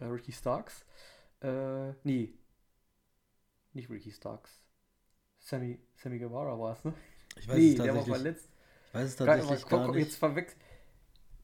äh, 0.00 0.04
Ricky 0.04 0.32
Starks. 0.32 0.84
Äh, 1.40 1.92
nee, 2.04 2.34
nicht 3.72 3.88
Ricky 3.88 4.10
Starks. 4.10 4.60
Sammy, 5.38 5.78
Sammy 5.96 6.18
Guevara 6.18 6.58
war 6.58 6.74
es, 6.74 6.84
ne? 6.84 6.92
Ich 7.36 7.48
weiß 7.48 7.56
nee, 7.56 7.70
es 7.70 7.76
tatsächlich. 7.76 7.84
Der 7.84 7.94
war 7.94 8.04
verletzt. 8.04 8.48
Ich 8.88 8.94
weiß 8.94 9.08
es 9.08 9.16
tatsächlich 9.16 9.66
gar, 9.66 9.86
gar 9.86 9.94
nicht. 9.94 10.04
Jetzt 10.04 10.16
verwechselt. 10.16 10.60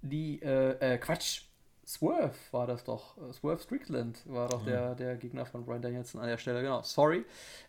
Die, 0.03 0.41
äh, 0.43 0.99
Quatsch, 0.99 1.43
Swerve 1.89 2.35
war 2.51 2.67
das 2.67 2.85
doch. 2.85 3.17
Äh, 3.17 3.33
Swerve 3.33 3.63
Strickland 3.63 4.21
war 4.27 4.51
doch 4.51 4.63
der, 4.63 4.95
der 4.95 5.17
Gegner 5.17 5.47
von 5.47 5.65
Brian 5.65 5.81
Danielson 5.81 6.21
an 6.21 6.29
der 6.29 6.37
Stelle. 6.37 6.61
Genau, 6.61 6.83
sorry. 6.83 7.25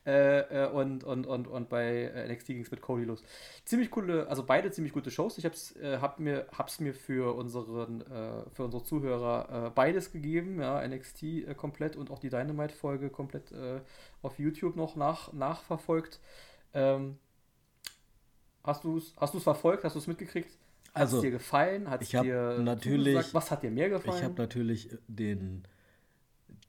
Äh, 0.06 0.66
äh, 0.66 0.70
und, 0.70 1.06
und, 1.06 1.26
und, 1.26 1.48
und 1.48 1.70
bei 1.70 2.28
NXT 2.28 2.48
ging 2.48 2.62
es 2.62 2.70
mit 2.70 2.82
Cody 2.82 3.06
los. 3.06 3.24
Ziemlich 3.64 3.90
coole, 3.92 4.28
also 4.28 4.44
beide 4.44 4.72
ziemlich 4.72 4.92
gute 4.92 5.10
Shows. 5.10 5.38
Ich 5.38 5.46
hab's, 5.46 5.74
äh, 5.78 6.00
hab 6.00 6.20
mir, 6.20 6.48
hab's 6.52 6.82
mir 6.82 6.94
für, 6.94 7.34
unseren, 7.34 8.02
äh, 8.02 8.50
für 8.52 8.66
unsere 8.66 8.84
Zuhörer 8.84 9.68
äh, 9.68 9.70
beides 9.70 10.12
gegeben. 10.12 10.60
Ja, 10.60 10.86
NXT 10.86 11.56
komplett 11.56 11.96
und 11.96 12.12
auch 12.12 12.20
die 12.20 12.30
Dynamite-Folge 12.30 13.10
komplett 13.10 13.54
auf 14.22 14.38
YouTube 14.38 14.76
noch 14.76 14.96
nach, 14.96 15.32
nachverfolgt. 15.32 16.20
Ähm, 16.74 17.18
hast 18.64 18.84
du 18.84 18.98
es 18.98 19.14
hast 19.18 19.38
verfolgt? 19.42 19.86
Hast 19.86 19.96
du 19.96 20.00
es 20.00 20.08
mitgekriegt? 20.08 20.58
Hat 20.94 21.04
also, 21.04 21.18
es 21.18 21.24
dir 21.24 21.32
gefallen? 21.32 21.90
Hat 21.90 22.02
es 22.02 22.10
dir 22.10 22.60
natürlich? 22.60 23.34
Was 23.34 23.52
hat 23.52 23.64
dir 23.64 23.72
mehr 23.72 23.90
gefallen? 23.90 24.18
Ich 24.18 24.24
habe 24.24 24.36
natürlich 24.36 24.90
den, 25.08 25.64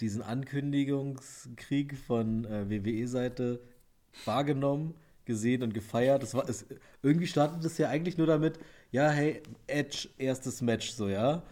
diesen 0.01 0.23
Ankündigungskrieg 0.23 1.97
von 1.97 2.45
äh, 2.45 2.69
WWE-Seite 2.69 3.61
wahrgenommen, 4.25 4.95
gesehen 5.25 5.63
und 5.63 5.73
gefeiert. 5.73 6.23
Das 6.23 6.35
war, 6.35 6.49
es, 6.49 6.67
irgendwie 7.03 7.27
startet 7.27 7.65
es 7.65 7.79
ja 7.79 7.89
eigentlich 7.89 8.19
nur 8.19 8.27
damit, 8.27 8.59
ja, 8.91 9.09
hey, 9.11 9.43
Edge, 9.67 10.09
erstes 10.19 10.61
Match, 10.61 10.91
so, 10.91 11.09
ja. 11.09 11.43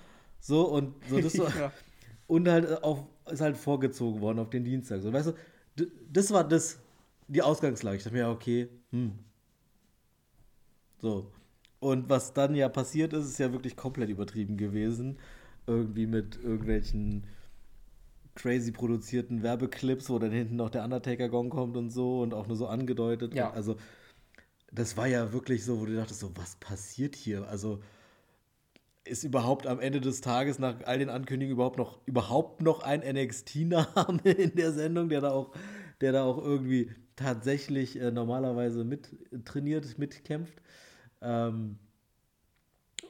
So, 0.41 0.69
und 0.69 0.95
so, 1.09 1.21
das 1.21 1.33
so. 1.35 1.45
ja. 1.45 1.73
Und 2.27 2.49
halt 2.49 2.83
auf, 2.83 3.05
ist 3.31 3.41
halt 3.41 3.57
vorgezogen 3.57 4.21
worden 4.21 4.39
auf 4.39 4.51
den 4.51 4.65
Dienstag. 4.65 5.01
So, 5.01 5.13
weißt 5.13 5.33
du, 5.77 5.87
das 6.11 6.31
war 6.31 6.47
das, 6.47 6.79
die 7.29 7.43
Ausgangslage. 7.43 7.97
Ich 7.97 8.03
dachte 8.03 8.15
mir, 8.15 8.23
ja, 8.23 8.31
okay, 8.31 8.69
hm. 8.91 9.19
So. 11.01 11.31
Und 11.81 12.09
was 12.09 12.33
dann 12.33 12.55
ja 12.55 12.69
passiert 12.69 13.13
ist, 13.13 13.27
ist 13.27 13.39
ja 13.39 13.53
wirklich 13.53 13.77
komplett 13.77 14.09
übertrieben 14.11 14.57
gewesen. 14.57 15.19
Irgendwie 15.67 16.07
mit 16.07 16.37
irgendwelchen 16.43 17.25
crazy 18.35 18.73
produzierten 18.73 19.43
Werbeclips, 19.43 20.09
wo 20.11 20.19
dann 20.19 20.31
hinten 20.31 20.57
noch 20.57 20.71
der 20.71 20.85
Undertaker-Gong 20.85 21.51
kommt 21.51 21.77
und 21.77 21.91
so 21.91 22.21
und 22.21 22.35
auch 22.35 22.47
nur 22.47 22.57
so 22.57 22.67
angedeutet. 22.67 23.35
Ja. 23.35 23.51
also, 23.51 23.77
das 24.73 24.97
war 24.97 25.07
ja 25.07 25.33
wirklich 25.33 25.65
so, 25.65 25.81
wo 25.81 25.87
du 25.87 25.95
dachtest, 25.95 26.21
so, 26.21 26.31
was 26.37 26.57
passiert 26.57 27.17
hier? 27.17 27.49
Also, 27.49 27.81
ist 29.05 29.25
überhaupt 29.25 29.67
am 29.67 29.81
Ende 29.81 30.01
des 30.01 30.21
Tages 30.21 30.59
nach 30.59 30.77
all 30.85 30.99
den 30.99 31.09
Ankündigungen 31.09 31.57
überhaupt 31.57 31.79
noch, 31.79 32.01
überhaupt 32.07 32.63
noch 32.63 32.83
ein 32.83 33.01
NXT-Name 33.01 34.21
in 34.25 34.55
der 34.55 34.73
Sendung, 34.73 35.09
der 35.09 35.23
da 35.23 35.31
auch, 35.31 35.53
der 36.01 36.13
da 36.13 36.25
auch 36.25 36.39
irgendwie 36.39 36.91
tatsächlich 37.17 38.01
äh, 38.01 38.11
normalerweise 38.11 38.85
mit 38.85 39.17
trainiert, 39.45 39.99
mitkämpft? 39.99 40.63
Ähm, 41.21 41.79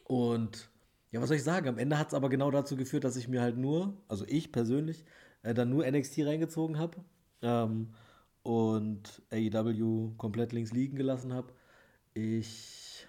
und 0.04 0.70
ja, 1.10 1.20
was 1.20 1.28
soll 1.28 1.36
ich 1.36 1.44
sagen? 1.44 1.68
Am 1.68 1.78
Ende 1.78 1.98
hat 1.98 2.08
es 2.08 2.14
aber 2.14 2.28
genau 2.28 2.50
dazu 2.50 2.76
geführt, 2.76 3.04
dass 3.04 3.16
ich 3.16 3.28
mir 3.28 3.40
halt 3.40 3.56
nur, 3.56 3.96
also 4.08 4.24
ich 4.26 4.52
persönlich, 4.52 5.04
äh, 5.42 5.54
dann 5.54 5.70
nur 5.70 5.86
NXT 5.90 6.20
reingezogen 6.26 6.78
habe 6.78 6.98
ähm, 7.42 7.94
und 8.42 9.22
AEW 9.30 10.12
komplett 10.16 10.52
links 10.52 10.72
liegen 10.72 10.96
gelassen 10.96 11.32
habe. 11.32 11.52
Ich 12.14 13.06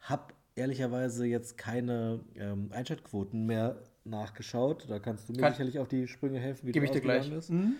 habe 0.00 0.34
ehrlicherweise 0.54 1.26
jetzt 1.26 1.58
keine 1.58 2.20
ähm, 2.34 2.70
Einschaltquoten 2.72 3.44
mehr 3.44 3.82
nachgeschaut. 4.04 4.86
Da 4.88 4.98
kannst 4.98 5.28
du 5.28 5.32
mir 5.32 5.40
Kann, 5.40 5.52
sicherlich 5.52 5.78
auf 5.78 5.88
die 5.88 6.08
Sprünge 6.08 6.38
helfen, 6.38 6.66
wie 6.66 6.72
Gebe 6.72 6.86
ich 6.86 6.92
dir 6.92 7.00
gleich. 7.00 7.30
ist. 7.30 7.50
Mhm. 7.50 7.76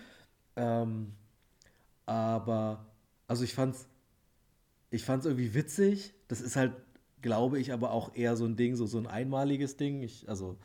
Ähm, 0.55 1.13
aber, 2.05 2.85
also 3.27 3.43
ich 3.43 3.53
fand's 3.53 3.87
ich 4.89 5.03
fand 5.03 5.21
es 5.21 5.25
irgendwie 5.25 5.53
witzig. 5.53 6.13
Das 6.27 6.41
ist 6.41 6.55
halt, 6.55 6.73
glaube 7.21 7.59
ich, 7.59 7.73
aber 7.73 7.91
auch 7.91 8.15
eher 8.15 8.35
so 8.37 8.45
ein 8.45 8.55
Ding, 8.55 8.75
so, 8.75 8.85
so 8.85 8.97
ein 8.97 9.07
einmaliges 9.07 9.77
Ding. 9.77 10.01
Ich, 10.01 10.27
also, 10.29 10.57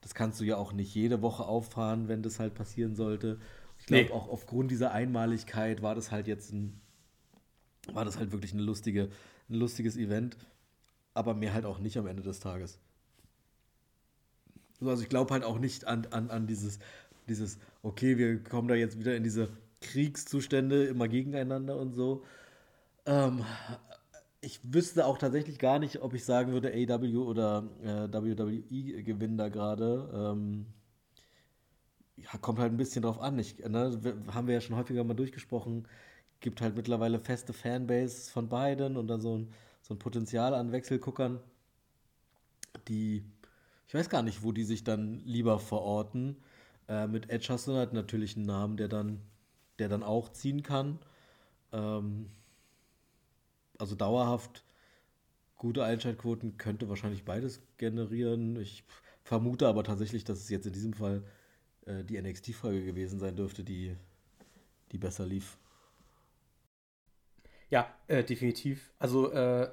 das 0.00 0.14
kannst 0.14 0.40
du 0.40 0.44
ja 0.44 0.56
auch 0.56 0.72
nicht 0.72 0.94
jede 0.94 1.22
Woche 1.22 1.44
auffahren, 1.44 2.08
wenn 2.08 2.22
das 2.22 2.38
halt 2.38 2.54
passieren 2.54 2.94
sollte. 2.94 3.38
Ich 3.78 3.86
glaube, 3.86 4.04
nee. 4.04 4.10
auch 4.10 4.28
aufgrund 4.28 4.70
dieser 4.70 4.92
Einmaligkeit 4.92 5.82
war 5.82 5.94
das 5.94 6.10
halt 6.10 6.26
jetzt 6.26 6.52
ein, 6.52 6.80
war 7.92 8.04
das 8.04 8.18
halt 8.18 8.32
wirklich 8.32 8.52
eine 8.52 8.62
lustige, 8.62 9.10
ein 9.48 9.54
lustiges 9.54 9.96
Event. 9.96 10.36
aber 11.14 11.34
mehr 11.34 11.52
halt 11.52 11.64
auch 11.64 11.80
nicht 11.80 11.96
am 11.98 12.06
Ende 12.06 12.22
des 12.22 12.38
Tages. 12.40 12.78
Also 14.80 15.02
ich 15.02 15.08
glaube 15.08 15.34
halt 15.34 15.42
auch 15.42 15.58
nicht 15.58 15.86
an, 15.86 16.06
an, 16.10 16.30
an 16.30 16.46
dieses, 16.46 16.78
dieses, 17.28 17.58
okay, 17.82 18.16
wir 18.18 18.42
kommen 18.42 18.68
da 18.68 18.76
jetzt 18.76 18.98
wieder 19.00 19.16
in 19.16 19.24
diese 19.24 19.48
Kriegszustände 19.80 20.84
immer 20.84 21.08
gegeneinander 21.08 21.76
und 21.76 21.92
so. 21.92 22.24
Ähm, 23.08 23.42
ich 24.40 24.60
wüsste 24.62 25.06
auch 25.06 25.18
tatsächlich 25.18 25.58
gar 25.58 25.78
nicht, 25.78 26.02
ob 26.02 26.12
ich 26.14 26.24
sagen 26.24 26.52
würde, 26.52 26.68
AW 26.72 27.16
oder 27.16 27.64
äh, 27.82 28.12
WWE 28.12 29.02
gewinnen 29.02 29.38
da 29.38 29.48
gerade. 29.48 30.10
Ähm, 30.14 30.66
ja, 32.16 32.38
kommt 32.38 32.58
halt 32.58 32.72
ein 32.72 32.76
bisschen 32.76 33.02
drauf 33.02 33.20
an. 33.20 33.38
Ich, 33.38 33.58
ne, 33.60 33.98
haben 34.32 34.46
wir 34.46 34.54
ja 34.54 34.60
schon 34.60 34.76
häufiger 34.76 35.04
mal 35.04 35.14
durchgesprochen. 35.14 35.88
Gibt 36.40 36.60
halt 36.60 36.76
mittlerweile 36.76 37.18
feste 37.18 37.52
Fanbase 37.52 38.30
von 38.30 38.48
beiden 38.48 38.96
und 38.96 39.08
dann 39.08 39.20
so 39.20 39.38
ein, 39.38 39.52
so 39.82 39.94
ein 39.94 39.98
Potenzial 39.98 40.54
an 40.54 40.70
Wechselguckern, 40.72 41.40
die, 42.88 43.24
ich 43.88 43.94
weiß 43.94 44.10
gar 44.10 44.22
nicht, 44.22 44.42
wo 44.42 44.52
die 44.52 44.64
sich 44.64 44.84
dann 44.84 45.20
lieber 45.24 45.58
verorten. 45.58 46.36
Äh, 46.88 47.06
mit 47.06 47.30
Edge 47.30 47.48
hast 47.50 47.68
du 47.68 47.74
halt 47.74 47.92
natürlich 47.94 48.36
einen 48.36 48.46
Namen, 48.46 48.76
der 48.76 48.88
dann, 48.88 49.20
der 49.78 49.88
dann 49.88 50.02
auch 50.02 50.30
ziehen 50.30 50.62
kann. 50.62 50.98
Ähm, 51.72 52.30
also 53.78 53.94
dauerhaft 53.94 54.64
gute 55.56 55.84
Einschaltquoten 55.84 56.56
könnte 56.56 56.88
wahrscheinlich 56.88 57.24
beides 57.24 57.60
generieren. 57.78 58.60
Ich 58.60 58.84
vermute 59.24 59.66
aber 59.66 59.84
tatsächlich, 59.84 60.24
dass 60.24 60.38
es 60.38 60.48
jetzt 60.48 60.66
in 60.66 60.72
diesem 60.72 60.92
Fall 60.92 61.22
äh, 61.86 62.04
die 62.04 62.20
NXT-Folge 62.20 62.84
gewesen 62.84 63.18
sein 63.18 63.36
dürfte, 63.36 63.64
die, 63.64 63.96
die 64.92 64.98
besser 64.98 65.26
lief. 65.26 65.58
Ja, 67.70 67.92
äh, 68.06 68.24
definitiv. 68.24 68.92
Also 68.98 69.30
äh, 69.32 69.70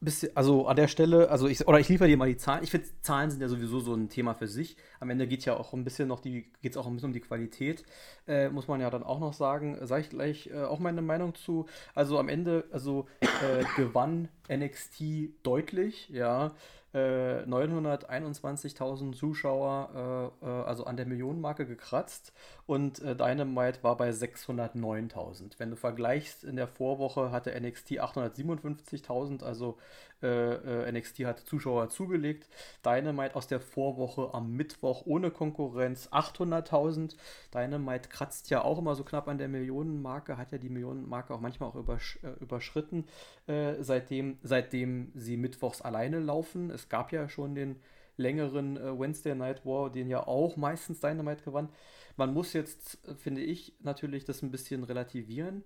bisschen, 0.00 0.36
also 0.36 0.66
an 0.66 0.76
der 0.76 0.88
Stelle, 0.88 1.30
also 1.30 1.48
ich, 1.48 1.66
oder 1.66 1.80
ich 1.80 1.88
liefere 1.88 2.08
dir 2.08 2.16
mal 2.16 2.28
die 2.28 2.36
Zahlen. 2.36 2.62
Ich 2.62 2.70
finde, 2.70 2.88
Zahlen 3.02 3.30
sind 3.30 3.40
ja 3.40 3.48
sowieso 3.48 3.80
so 3.80 3.94
ein 3.94 4.08
Thema 4.08 4.34
für 4.34 4.46
sich. 4.46 4.76
Am 5.00 5.10
Ende 5.10 5.26
geht 5.26 5.44
ja 5.44 5.56
auch 5.56 5.72
ein 5.72 5.84
bisschen 5.84 6.08
noch 6.08 6.20
die, 6.20 6.50
geht 6.62 6.72
es 6.72 6.76
auch 6.76 6.86
ein 6.86 6.94
bisschen 6.94 7.08
um 7.08 7.12
die 7.12 7.20
Qualität, 7.20 7.84
äh, 8.26 8.48
muss 8.48 8.68
man 8.68 8.80
ja 8.80 8.90
dann 8.90 9.02
auch 9.02 9.20
noch 9.20 9.32
sagen. 9.32 9.78
Sage 9.86 10.02
ich 10.02 10.10
gleich 10.10 10.48
äh, 10.48 10.62
auch 10.62 10.78
meine 10.78 11.02
Meinung 11.02 11.34
zu. 11.34 11.66
Also 11.94 12.18
am 12.18 12.28
Ende, 12.28 12.64
also 12.70 13.06
äh, 13.20 13.64
gewann 13.76 14.28
NXT 14.48 15.02
deutlich, 15.42 16.08
ja. 16.08 16.54
921.000 16.94 19.12
äh, 19.12 19.14
Zuschauer, 19.14 20.32
äh, 20.42 20.46
äh, 20.46 20.64
also 20.64 20.84
an 20.84 20.96
der 20.96 21.04
Millionenmarke 21.04 21.66
gekratzt 21.66 22.32
und 22.66 23.02
äh, 23.02 23.14
Dynamite 23.14 23.82
war 23.82 23.98
bei 23.98 24.08
609.000. 24.10 25.58
Wenn 25.58 25.68
du 25.70 25.76
vergleichst, 25.76 26.44
in 26.44 26.56
der 26.56 26.66
Vorwoche 26.66 27.30
hatte 27.30 27.54
NXT 27.60 28.00
857.000, 28.00 29.44
also 29.44 29.76
äh, 30.22 30.86
äh 30.86 30.92
NXT 30.92 31.20
hat 31.20 31.40
Zuschauer 31.40 31.88
zugelegt. 31.90 32.48
Dynamite 32.84 33.36
aus 33.36 33.46
der 33.46 33.60
Vorwoche 33.60 34.34
am 34.34 34.52
Mittwoch 34.52 35.02
ohne 35.06 35.30
Konkurrenz 35.30 36.08
800.000. 36.08 37.16
Dynamite 37.54 38.08
kratzt 38.08 38.50
ja 38.50 38.62
auch 38.62 38.78
immer 38.78 38.94
so 38.94 39.04
knapp 39.04 39.28
an 39.28 39.38
der 39.38 39.48
Millionenmarke, 39.48 40.36
hat 40.36 40.52
ja 40.52 40.58
die 40.58 40.68
Millionenmarke 40.68 41.34
auch 41.34 41.40
manchmal 41.40 41.68
auch 41.70 41.76
übersch 41.76 42.18
äh, 42.22 42.30
überschritten, 42.40 43.04
äh, 43.46 43.74
seitdem, 43.80 44.38
seitdem 44.42 45.12
sie 45.14 45.36
mittwochs 45.36 45.82
alleine 45.82 46.18
laufen. 46.18 46.70
Es 46.70 46.88
gab 46.88 47.12
ja 47.12 47.28
schon 47.28 47.54
den 47.54 47.76
längeren 48.16 48.76
äh, 48.76 48.98
Wednesday 48.98 49.34
Night 49.34 49.64
War, 49.64 49.90
den 49.90 50.08
ja 50.08 50.26
auch 50.26 50.56
meistens 50.56 51.00
Dynamite 51.00 51.44
gewann. 51.44 51.70
Man 52.16 52.34
muss 52.34 52.52
jetzt, 52.52 52.98
finde 53.16 53.42
ich, 53.42 53.74
natürlich 53.80 54.24
das 54.24 54.42
ein 54.42 54.50
bisschen 54.50 54.84
relativieren. 54.84 55.62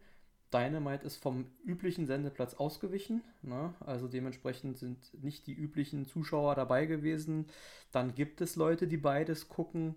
Dynamite 0.52 1.06
ist 1.06 1.16
vom 1.16 1.46
üblichen 1.64 2.06
Sendeplatz 2.06 2.54
ausgewichen. 2.54 3.22
Ne? 3.42 3.74
Also 3.80 4.08
dementsprechend 4.08 4.78
sind 4.78 4.98
nicht 5.22 5.46
die 5.46 5.54
üblichen 5.54 6.06
Zuschauer 6.06 6.54
dabei 6.54 6.86
gewesen. 6.86 7.46
Dann 7.90 8.14
gibt 8.14 8.40
es 8.40 8.56
Leute, 8.56 8.86
die 8.86 8.96
beides 8.96 9.48
gucken. 9.48 9.96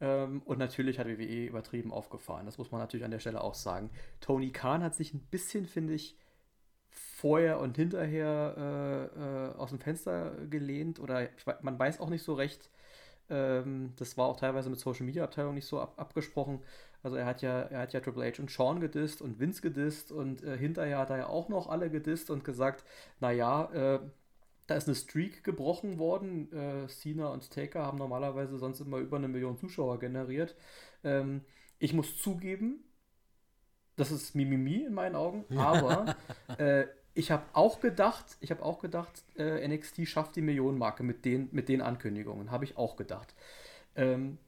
Ähm, 0.00 0.42
und 0.44 0.58
natürlich 0.58 0.98
hat 0.98 1.06
WWE 1.06 1.46
übertrieben 1.46 1.92
aufgefahren. 1.92 2.46
Das 2.46 2.58
muss 2.58 2.72
man 2.72 2.80
natürlich 2.80 3.04
an 3.04 3.12
der 3.12 3.20
Stelle 3.20 3.40
auch 3.40 3.54
sagen. 3.54 3.90
Tony 4.20 4.50
Khan 4.50 4.82
hat 4.82 4.94
sich 4.94 5.14
ein 5.14 5.20
bisschen, 5.30 5.66
finde 5.66 5.94
ich, 5.94 6.16
vorher 6.90 7.60
und 7.60 7.76
hinterher 7.76 9.10
äh, 9.16 9.20
äh, 9.20 9.54
aus 9.56 9.70
dem 9.70 9.78
Fenster 9.78 10.32
gelehnt. 10.50 10.98
Oder 10.98 11.24
ich, 11.24 11.46
man 11.62 11.78
weiß 11.78 12.00
auch 12.00 12.10
nicht 12.10 12.24
so 12.24 12.34
recht. 12.34 12.68
Ähm, 13.32 13.94
das 13.96 14.16
war 14.16 14.26
auch 14.26 14.36
teilweise 14.36 14.70
mit 14.70 14.78
Social 14.78 15.06
Media 15.06 15.24
Abteilung 15.24 15.54
nicht 15.54 15.66
so 15.66 15.80
ab 15.80 15.94
abgesprochen 15.96 16.62
also 17.02 17.16
er 17.16 17.26
hat 17.26 17.42
ja, 17.42 17.62
er 17.62 17.80
hat 17.80 17.92
ja 17.92 18.00
Triple 18.00 18.24
H 18.24 18.40
und 18.40 18.50
Sean 18.50 18.80
gedisst 18.80 19.22
und 19.22 19.40
Vince 19.40 19.60
gedisst 19.60 20.12
und 20.12 20.42
äh, 20.44 20.56
hinterher 20.56 20.98
hat 20.98 21.10
er 21.10 21.18
ja 21.18 21.26
auch 21.26 21.48
noch 21.48 21.68
alle 21.68 21.90
gedisst 21.90 22.30
und 22.30 22.44
gesagt, 22.44 22.84
naja, 23.20 23.70
äh, 23.72 24.00
da 24.68 24.76
ist 24.76 24.86
eine 24.86 24.94
Streak 24.94 25.42
gebrochen 25.42 25.98
worden. 25.98 26.52
Äh, 26.52 26.86
Cena 26.88 27.28
und 27.28 27.50
Taker 27.50 27.84
haben 27.84 27.98
normalerweise 27.98 28.56
sonst 28.58 28.80
immer 28.80 28.98
über 28.98 29.16
eine 29.16 29.28
Million 29.28 29.58
Zuschauer 29.58 29.98
generiert. 29.98 30.54
Ähm, 31.02 31.44
ich 31.80 31.92
muss 31.92 32.18
zugeben, 32.18 32.84
das 33.96 34.12
ist 34.12 34.36
Mimimi 34.36 34.84
in 34.84 34.94
meinen 34.94 35.16
Augen, 35.16 35.44
aber 35.58 36.14
äh, 36.58 36.86
ich 37.14 37.30
habe 37.30 37.44
auch 37.52 37.80
gedacht, 37.80 38.36
ich 38.40 38.50
habe 38.50 38.62
auch 38.62 38.80
gedacht, 38.80 39.24
äh, 39.36 39.66
NXT 39.66 40.06
schafft 40.06 40.36
die 40.36 40.42
Millionenmarke 40.42 41.02
mit 41.02 41.24
den, 41.24 41.48
mit 41.52 41.68
den 41.68 41.82
Ankündigungen, 41.82 42.50
habe 42.50 42.64
ich 42.64 42.76
auch 42.76 42.96
gedacht. 42.96 43.34
Ähm, 43.96 44.38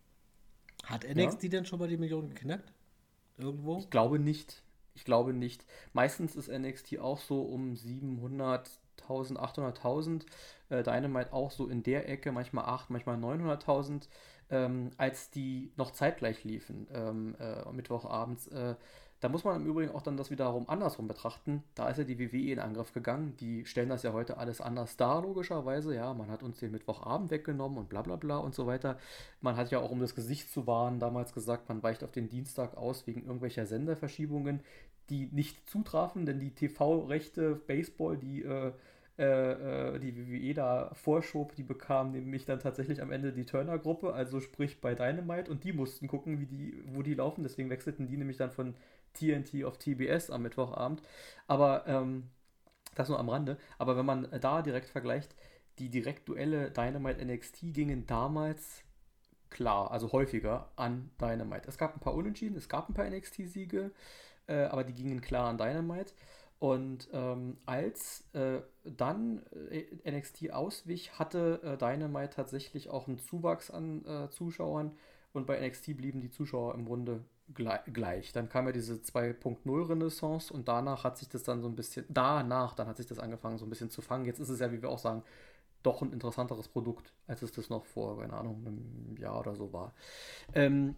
hat 0.84 1.04
NXT 1.04 1.44
ja? 1.44 1.48
denn 1.50 1.66
schon 1.66 1.78
mal 1.78 1.88
die 1.88 1.96
Millionen 1.96 2.30
geknackt? 2.30 2.72
Irgendwo? 3.38 3.78
Ich 3.78 3.90
glaube 3.90 4.18
nicht. 4.18 4.62
Ich 4.94 5.04
glaube 5.04 5.32
nicht. 5.32 5.64
Meistens 5.92 6.36
ist 6.36 6.48
NXT 6.48 6.98
auch 6.98 7.18
so 7.18 7.42
um 7.42 7.74
700.000, 7.74 8.68
800.000. 9.08 10.24
Äh, 10.68 10.82
Dynamite 10.82 11.32
auch 11.32 11.50
so 11.50 11.68
in 11.68 11.82
der 11.82 12.08
Ecke, 12.08 12.32
manchmal 12.32 12.66
8, 12.66 12.90
manchmal 12.90 13.16
900.000. 13.16 14.08
Ähm, 14.50 14.90
als 14.98 15.30
die 15.30 15.72
noch 15.76 15.90
zeitgleich 15.90 16.44
liefen, 16.44 16.86
ähm, 16.92 17.34
äh, 17.40 17.70
Mittwochabends, 17.72 18.46
äh, 18.48 18.74
da 19.24 19.30
muss 19.30 19.42
man 19.42 19.62
im 19.62 19.66
Übrigen 19.66 19.90
auch 19.94 20.02
dann 20.02 20.18
das 20.18 20.30
wiederum 20.30 20.68
andersrum 20.68 21.08
betrachten. 21.08 21.64
Da 21.74 21.88
ist 21.88 21.96
ja 21.96 22.04
die 22.04 22.18
WWE 22.18 22.52
in 22.52 22.58
Angriff 22.58 22.92
gegangen. 22.92 23.34
Die 23.40 23.64
stellen 23.64 23.88
das 23.88 24.02
ja 24.02 24.12
heute 24.12 24.36
alles 24.36 24.60
anders 24.60 24.98
dar, 24.98 25.22
logischerweise. 25.22 25.94
Ja, 25.94 26.12
man 26.12 26.30
hat 26.30 26.42
uns 26.42 26.58
den 26.58 26.72
Mittwochabend 26.72 27.30
weggenommen 27.30 27.78
und 27.78 27.88
bla 27.88 28.02
bla 28.02 28.16
bla 28.16 28.36
und 28.36 28.54
so 28.54 28.66
weiter. 28.66 28.98
Man 29.40 29.56
hat 29.56 29.70
ja 29.70 29.78
auch, 29.78 29.90
um 29.90 29.98
das 29.98 30.14
Gesicht 30.14 30.50
zu 30.50 30.66
wahren, 30.66 31.00
damals 31.00 31.32
gesagt, 31.32 31.70
man 31.70 31.82
weicht 31.82 32.04
auf 32.04 32.12
den 32.12 32.28
Dienstag 32.28 32.76
aus 32.76 33.06
wegen 33.06 33.24
irgendwelcher 33.24 33.64
Senderverschiebungen, 33.64 34.60
die 35.08 35.30
nicht 35.32 35.70
zutrafen, 35.70 36.26
denn 36.26 36.38
die 36.38 36.50
TV-Rechte 36.50 37.54
Baseball, 37.54 38.18
die 38.18 38.42
äh, 38.42 38.72
äh, 39.18 39.94
äh 39.94 39.98
die 40.00 40.16
WWE 40.18 40.52
da 40.52 40.90
vorschob, 40.92 41.54
die 41.54 41.62
bekam 41.62 42.12
nämlich 42.12 42.44
dann 42.44 42.60
tatsächlich 42.60 43.00
am 43.00 43.10
Ende 43.10 43.32
die 43.32 43.46
Turner-Gruppe, 43.46 44.12
also 44.12 44.40
sprich 44.40 44.82
bei 44.82 44.94
Dynamite, 44.94 45.50
und 45.50 45.64
die 45.64 45.72
mussten 45.72 46.08
gucken, 46.08 46.40
wie 46.40 46.46
die, 46.46 46.84
wo 46.92 47.00
die 47.00 47.14
laufen. 47.14 47.42
Deswegen 47.42 47.70
wechselten 47.70 48.06
die 48.06 48.18
nämlich 48.18 48.36
dann 48.36 48.50
von 48.50 48.74
TNT 49.14 49.64
auf 49.64 49.78
TBS 49.78 50.30
am 50.30 50.42
Mittwochabend. 50.42 51.02
Aber 51.46 51.86
ähm, 51.86 52.30
das 52.94 53.08
nur 53.08 53.18
am 53.18 53.28
Rande. 53.28 53.58
Aber 53.78 53.96
wenn 53.96 54.06
man 54.06 54.28
da 54.40 54.62
direkt 54.62 54.88
vergleicht, 54.88 55.34
die 55.78 55.88
Direktduelle 55.88 56.70
Dynamite 56.70 57.24
NXT 57.24 57.74
gingen 57.74 58.06
damals 58.06 58.84
klar, 59.50 59.90
also 59.90 60.12
häufiger 60.12 60.70
an 60.76 61.10
Dynamite. 61.20 61.68
Es 61.68 61.78
gab 61.78 61.94
ein 61.94 62.00
paar 62.00 62.14
Unentschieden, 62.14 62.56
es 62.56 62.68
gab 62.68 62.88
ein 62.88 62.94
paar 62.94 63.08
NXT-Siege, 63.08 63.92
äh, 64.46 64.64
aber 64.64 64.84
die 64.84 64.94
gingen 64.94 65.20
klar 65.20 65.48
an 65.48 65.58
Dynamite. 65.58 66.12
Und 66.58 67.08
ähm, 67.12 67.58
als 67.66 68.24
äh, 68.32 68.60
dann 68.84 69.42
äh, 69.70 70.10
NXT 70.10 70.52
auswich, 70.52 71.18
hatte 71.18 71.60
äh, 71.62 71.76
Dynamite 71.76 72.36
tatsächlich 72.36 72.90
auch 72.90 73.06
einen 73.06 73.18
Zuwachs 73.18 73.70
an 73.70 74.04
äh, 74.06 74.30
Zuschauern 74.30 74.96
und 75.32 75.46
bei 75.46 75.60
NXT 75.66 75.96
blieben 75.96 76.20
die 76.20 76.30
Zuschauer 76.30 76.74
im 76.74 76.84
Grunde 76.84 77.24
gleich. 77.52 78.32
Dann 78.32 78.48
kam 78.48 78.66
ja 78.66 78.72
diese 78.72 78.94
2.0 78.94 79.88
Renaissance 79.88 80.52
und 80.52 80.68
danach 80.68 81.04
hat 81.04 81.18
sich 81.18 81.28
das 81.28 81.42
dann 81.42 81.60
so 81.60 81.68
ein 81.68 81.76
bisschen, 81.76 82.06
danach, 82.08 82.74
dann 82.74 82.86
hat 82.86 82.96
sich 82.96 83.06
das 83.06 83.18
angefangen 83.18 83.58
so 83.58 83.66
ein 83.66 83.70
bisschen 83.70 83.90
zu 83.90 84.02
fangen. 84.02 84.24
Jetzt 84.24 84.40
ist 84.40 84.48
es 84.48 84.60
ja, 84.60 84.72
wie 84.72 84.80
wir 84.80 84.88
auch 84.88 84.98
sagen, 84.98 85.22
doch 85.82 86.02
ein 86.02 86.12
interessanteres 86.12 86.68
Produkt, 86.68 87.12
als 87.26 87.42
es 87.42 87.52
das 87.52 87.68
noch 87.68 87.84
vor, 87.84 88.18
keine 88.18 88.32
Ahnung, 88.32 88.64
einem 88.66 89.16
Jahr 89.18 89.38
oder 89.38 89.54
so 89.54 89.72
war. 89.72 89.92
Ähm, 90.54 90.96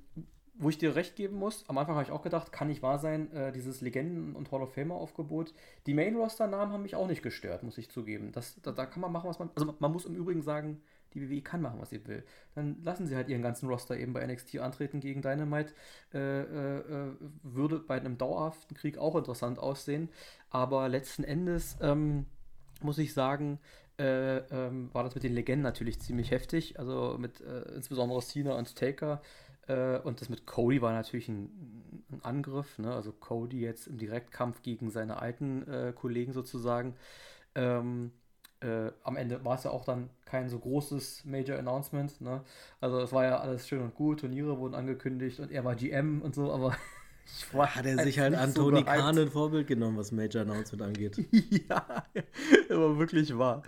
wo 0.58 0.70
ich 0.70 0.78
dir 0.78 0.94
recht 0.94 1.16
geben 1.16 1.36
muss, 1.36 1.68
am 1.68 1.76
Anfang 1.76 1.96
habe 1.96 2.04
ich 2.04 2.10
auch 2.10 2.22
gedacht, 2.22 2.50
kann 2.50 2.68
nicht 2.68 2.82
wahr 2.82 2.98
sein, 2.98 3.30
äh, 3.32 3.52
dieses 3.52 3.82
Legenden- 3.82 4.34
und 4.34 4.50
Hall 4.52 4.62
of 4.62 4.72
Famer-Aufgebot. 4.72 5.52
Die 5.86 5.92
Main-Roster-Namen 5.92 6.72
haben 6.72 6.82
mich 6.82 6.94
auch 6.94 7.08
nicht 7.08 7.22
gestört, 7.22 7.62
muss 7.62 7.76
ich 7.76 7.90
zugeben. 7.90 8.32
Das, 8.32 8.58
da, 8.62 8.72
da 8.72 8.86
kann 8.86 9.02
man 9.02 9.12
machen, 9.12 9.28
was 9.28 9.38
man. 9.38 9.50
Also 9.54 9.74
man 9.78 9.92
muss 9.92 10.06
im 10.06 10.14
Übrigen 10.14 10.42
sagen, 10.42 10.80
die 11.16 11.30
WWE 11.30 11.42
kann 11.42 11.62
machen, 11.62 11.80
was 11.80 11.90
sie 11.90 12.06
will. 12.06 12.24
Dann 12.54 12.82
lassen 12.82 13.06
sie 13.06 13.16
halt 13.16 13.28
ihren 13.28 13.42
ganzen 13.42 13.68
Roster 13.68 13.96
eben 13.96 14.12
bei 14.12 14.26
NXT 14.26 14.58
antreten 14.58 15.00
gegen 15.00 15.22
Dynamite. 15.22 15.72
Äh, 16.12 16.18
äh, 16.18 16.78
äh, 16.78 17.12
würde 17.42 17.78
bei 17.78 17.96
einem 17.96 18.18
dauerhaften 18.18 18.76
Krieg 18.76 18.98
auch 18.98 19.16
interessant 19.16 19.58
aussehen. 19.58 20.10
Aber 20.50 20.88
letzten 20.88 21.24
Endes 21.24 21.76
ähm, 21.80 22.26
muss 22.82 22.98
ich 22.98 23.14
sagen, 23.14 23.58
äh, 23.98 24.38
ähm, 24.38 24.90
war 24.92 25.04
das 25.04 25.14
mit 25.14 25.24
den 25.24 25.32
Legenden 25.32 25.62
natürlich 25.62 26.00
ziemlich 26.00 26.30
heftig. 26.30 26.78
Also 26.78 27.16
mit 27.18 27.40
äh, 27.40 27.62
insbesondere 27.74 28.20
Cena 28.20 28.54
und 28.54 28.76
Taker. 28.76 29.22
Äh, 29.68 29.98
und 30.00 30.20
das 30.20 30.28
mit 30.28 30.46
Cody 30.46 30.82
war 30.82 30.92
natürlich 30.92 31.28
ein, 31.28 32.02
ein 32.10 32.20
Angriff. 32.22 32.78
Ne? 32.78 32.92
Also 32.92 33.12
Cody 33.12 33.60
jetzt 33.60 33.86
im 33.86 33.96
Direktkampf 33.96 34.62
gegen 34.62 34.90
seine 34.90 35.20
alten 35.20 35.94
Kollegen 35.94 36.32
sozusagen. 36.32 36.94
Ähm, 37.54 38.12
äh, 38.60 38.90
am 39.02 39.16
Ende 39.16 39.44
war 39.44 39.56
es 39.56 39.64
ja 39.64 39.70
auch 39.70 39.84
dann 39.84 40.10
kein 40.24 40.48
so 40.48 40.58
großes 40.58 41.24
Major 41.24 41.58
Announcement. 41.58 42.20
Ne? 42.20 42.42
Also 42.80 43.00
es 43.00 43.12
war 43.12 43.24
ja 43.24 43.38
alles 43.38 43.68
schön 43.68 43.82
und 43.82 43.94
gut, 43.94 44.20
Turniere 44.20 44.58
wurden 44.58 44.74
angekündigt 44.74 45.40
und 45.40 45.50
er 45.50 45.64
war 45.64 45.74
GM 45.74 46.22
und 46.22 46.34
so, 46.34 46.52
aber 46.52 46.76
ich 47.26 47.52
war 47.54 47.74
Hat 47.74 47.86
er 47.86 47.98
sich 47.98 48.18
halt 48.18 48.34
an 48.34 48.54
Tony 48.54 48.80
so 48.80 48.84
Khan 48.84 49.18
ein 49.18 49.30
Vorbild 49.30 49.66
genommen, 49.66 49.96
was 49.96 50.12
Major 50.12 50.42
Announcement 50.42 50.82
angeht. 50.82 51.18
ja, 51.68 52.04
aber 52.70 52.98
wirklich 52.98 53.36
wahr. 53.36 53.62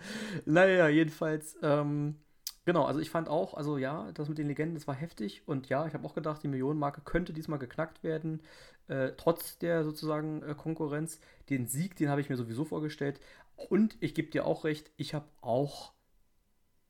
Naja, 0.47 0.89
jedenfalls, 0.89 1.57
ähm, 1.63 2.17
genau, 2.65 2.85
also 2.85 3.01
ich 3.01 3.11
fand 3.11 3.29
auch, 3.29 3.55
also 3.55 3.77
ja, 3.77 4.11
das 4.13 4.29
mit 4.29 4.39
den 4.39 4.49
Legenden, 4.49 4.75
das 4.75 4.89
war 4.89 4.95
heftig 4.95 5.43
und 5.47 5.69
ja, 5.69 5.87
ich 5.87 5.95
habe 5.95 6.07
auch 6.07 6.15
gedacht, 6.15 6.43
die 6.43 6.49
Millionenmarke 6.49 7.03
könnte 7.03 7.33
diesmal 7.35 7.59
geknackt 7.59 8.03
werden, 8.03 8.41
äh, 8.89 9.13
trotz 9.19 9.59
der 9.59 9.85
sozusagen 9.85 10.43
äh, 10.43 10.55
Konkurrenz. 10.55 11.21
Den 11.51 11.67
Sieg, 11.67 11.97
den 11.97 12.11
habe 12.11 12.21
ich 12.21 12.29
mir 12.29 12.37
sowieso 12.37 12.65
vorgestellt, 12.65 13.21
und 13.69 13.97
ich 14.01 14.15
gebe 14.15 14.31
dir 14.31 14.47
auch 14.47 14.65
recht, 14.65 14.91
ich 14.97 15.15
habe 15.15 15.27
auch, 15.41 15.93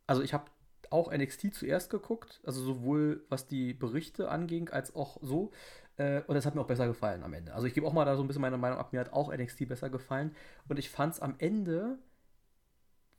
also 0.07 0.23
ich 0.23 0.35
habe 0.35 0.51
auch 0.91 1.13
NXT 1.13 1.55
zuerst 1.55 1.91
geguckt, 1.91 2.41
also 2.45 2.63
sowohl 2.63 3.25
was 3.29 3.47
die 3.47 3.75
Berichte 3.75 4.31
anging, 4.31 4.69
als 4.69 4.95
auch 4.95 5.19
so. 5.23 5.51
Äh, 5.97 6.23
und 6.27 6.35
das 6.35 6.47
hat 6.47 6.55
mir 6.55 6.61
auch 6.61 6.67
besser 6.67 6.87
gefallen 6.87 7.23
am 7.23 7.33
Ende. 7.35 7.55
Also 7.55 7.67
ich 7.67 7.75
gebe 7.75 7.87
auch 7.87 7.93
mal 7.93 8.05
da 8.05 8.17
so 8.17 8.23
ein 8.23 8.27
bisschen 8.27 8.43
meine 8.43 8.59
Meinung 8.59 8.79
ab. 8.79 8.93
Mir 8.93 9.01
hat 9.01 9.13
auch 9.13 9.33
NXT 9.35 9.69
besser 9.69 9.91
gefallen. 9.91 10.35
Und 10.69 10.79
ich 10.79 10.91
fand 10.91 11.15
es 11.15 11.21
am 11.21 11.35
Ende 11.39 11.99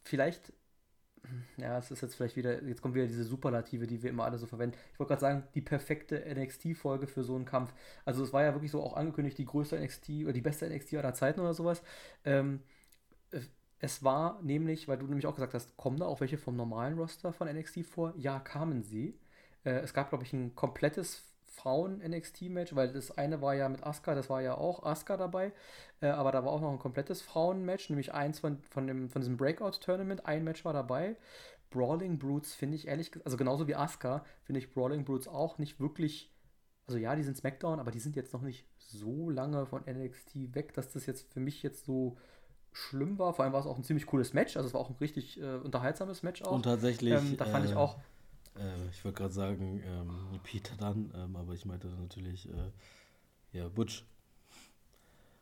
vielleicht, 0.04 0.54
ja, 1.58 1.78
es 1.78 1.92
ist 1.92 2.02
jetzt 2.02 2.16
vielleicht 2.16 2.36
wieder, 2.38 2.64
jetzt 2.64 2.82
kommt 2.82 2.96
wieder 2.96 3.06
diese 3.08 3.24
Superlative, 3.24 3.86
die 3.86 4.02
wir 4.02 4.10
immer 4.10 4.24
alle 4.24 4.38
so 4.38 4.48
verwenden. 4.48 4.78
Ich 4.94 5.00
wollte 5.00 5.10
gerade 5.10 5.22
sagen, 5.22 5.44
die 5.54 5.62
perfekte 5.62 6.24
NXT-Folge 6.34 7.08
für 7.08 7.24
so 7.24 7.36
einen 7.36 7.46
Kampf. 7.46 7.74
Also 8.06 8.24
es 8.24 8.34
war 8.34 8.44
ja 8.44 8.54
wirklich 8.54 8.72
so 8.72 8.82
auch 8.82 8.96
angekündigt, 8.96 9.38
die 9.38 9.46
größte 9.46 9.80
NXT 9.80 10.10
oder 10.24 10.34
die 10.34 10.42
beste 10.42 10.68
NXT 10.70 10.96
aller 10.96 11.14
Zeiten 11.14 11.40
oder 11.42 11.54
sowas. 11.54 11.84
Ähm, 12.24 12.62
es 13.80 14.04
war 14.04 14.42
nämlich, 14.42 14.88
weil 14.88 14.98
du 14.98 15.06
nämlich 15.08 15.26
auch 15.26 15.36
gesagt 15.36 15.54
hast, 15.54 15.78
kommen 15.78 15.98
da 15.98 16.06
auch 16.06 16.20
welche 16.20 16.38
vom 16.38 16.56
normalen 16.56 16.98
Roster 16.98 17.32
von 17.32 17.48
NXT 17.48 17.86
vor? 17.86 18.14
Ja, 18.18 18.40
kamen 18.40 18.84
sie. 18.84 19.18
Äh, 19.64 19.80
es 19.80 19.94
gab, 19.94 20.10
glaube 20.10 20.26
ich, 20.26 20.34
ein 20.34 20.54
komplettes 20.56 21.24
Frauen-NXT-Match, 21.60 22.76
weil 22.76 22.92
das 22.92 23.18
eine 23.18 23.42
war 23.42 23.54
ja 23.56 23.68
mit 23.70 23.84
Asuka, 23.84 24.16
das 24.16 24.30
war 24.30 24.42
ja 24.42 24.56
auch 24.56 24.84
Asuka 24.84 25.18
dabei, 25.18 25.52
äh, 26.02 26.08
aber 26.08 26.32
da 26.32 26.44
war 26.46 26.52
auch 26.52 26.62
noch 26.62 26.72
ein 26.72 26.80
komplettes 26.80 27.22
Frauen-Match, 27.22 27.90
nämlich 27.90 28.14
eins 28.14 28.40
von, 28.40 28.62
von, 28.70 28.88
dem, 28.88 29.10
von 29.10 29.22
diesem 29.22 29.38
Breakout-Tournament, 29.38 30.26
ein 30.26 30.44
Match 30.44 30.64
war 30.66 30.74
dabei. 30.74 31.16
Brawling 31.70 32.18
Brutes 32.18 32.54
finde 32.54 32.76
ich 32.76 32.88
ehrlich 32.88 33.12
gesagt, 33.12 33.28
also 33.28 33.38
genauso 33.38 33.68
wie 33.68 33.76
Asuka, 33.76 34.26
finde 34.44 34.60
ich 34.60 34.74
Brawling 34.74 35.06
Brutes 35.06 35.28
auch 35.28 35.58
nicht 35.58 35.80
wirklich, 35.80 36.34
also 36.88 36.98
ja, 36.98 37.16
die 37.16 37.24
sind 37.24 37.38
SmackDown, 37.38 37.80
aber 37.80 37.92
die 37.92 38.00
sind 38.00 38.16
jetzt 38.16 38.34
noch 38.34 38.42
nicht 38.42 38.66
so 38.78 39.30
lange 39.30 39.66
von 39.66 39.84
NXT 39.86 40.56
weg, 40.56 40.74
dass 40.74 40.92
das 40.92 41.06
jetzt 41.06 41.32
für 41.32 41.40
mich 41.40 41.62
jetzt 41.62 41.86
so 41.86 42.18
schlimm 42.72 43.18
war. 43.20 43.34
Vor 43.34 43.46
allem 43.46 43.54
war 43.54 43.60
es 43.62 43.66
auch 43.66 43.78
ein 43.78 43.84
ziemlich 43.84 44.06
cooles 44.06 44.34
Match. 44.34 44.58
Also 44.58 44.68
es 44.68 44.74
war 44.74 44.82
auch 44.82 44.90
ein 44.90 44.96
richtig 45.00 45.40
äh, 45.42 45.56
unterhaltsames 45.56 46.24
Match 46.24 46.42
auch. 46.42 46.52
Und 46.52 46.64
tatsächlich. 46.64 47.14
Ähm, 47.14 47.38
da 47.38 47.46
fand 47.46 47.66
äh, 47.66 47.70
ich 47.70 47.76
auch. 47.76 47.98
Äh, 48.56 48.90
ich 48.92 49.04
wollte 49.04 49.18
gerade 49.18 49.34
sagen, 49.34 49.84
ähm, 49.86 50.40
Peter 50.44 50.76
dann, 50.78 51.12
ähm, 51.16 51.36
aber 51.36 51.54
ich 51.54 51.66
meinte 51.66 51.88
natürlich, 51.88 52.48
äh, 52.50 53.58
ja, 53.58 53.68
Butch. 53.70 54.06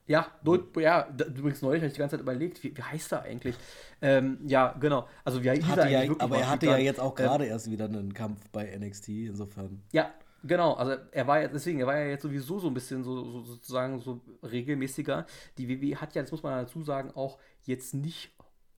Ja, 0.07 0.31
du, 0.41 0.57
ja, 0.79 1.09
übrigens 1.09 1.61
neulich 1.61 1.81
habe 1.81 1.87
ich 1.87 1.93
die 1.93 1.99
ganze 1.99 2.15
Zeit 2.15 2.21
überlegt, 2.21 2.63
wie, 2.63 2.75
wie 2.75 2.81
heißt 2.81 3.11
er 3.11 3.23
eigentlich? 3.23 3.57
Ähm, 4.01 4.39
ja, 4.45 4.73
genau. 4.79 5.05
Also 5.25 5.43
wie 5.43 5.49
hieß 5.49 5.75
er 5.75 5.89
ja, 5.89 6.15
Aber 6.19 6.37
er 6.37 6.49
hatte 6.49 6.67
ja 6.67 6.77
jetzt 6.77 7.01
auch 7.01 7.13
gerade 7.13 7.45
ähm, 7.45 7.51
erst 7.51 7.69
wieder 7.69 7.85
einen 7.85 8.13
Kampf 8.13 8.39
bei 8.53 8.73
NXT, 8.77 9.09
insofern. 9.09 9.83
Ja, 9.91 10.11
Genau, 10.43 10.73
also 10.73 10.95
er 11.11 11.27
war 11.27 11.41
ja, 11.41 11.47
deswegen, 11.47 11.79
er 11.79 11.87
war 11.87 11.97
ja 11.97 12.07
jetzt 12.07 12.21
sowieso 12.21 12.59
so 12.59 12.67
ein 12.67 12.73
bisschen 12.73 13.03
so, 13.03 13.23
so 13.23 13.41
sozusagen 13.43 13.99
so 14.01 14.21
regelmäßiger. 14.43 15.25
Die 15.57 15.67
WWE 15.67 15.99
hat 15.99 16.13
ja, 16.15 16.21
das 16.21 16.31
muss 16.31 16.43
man 16.43 16.63
dazu 16.63 16.83
sagen, 16.83 17.11
auch 17.15 17.39
jetzt 17.63 17.93
nicht 17.93 18.31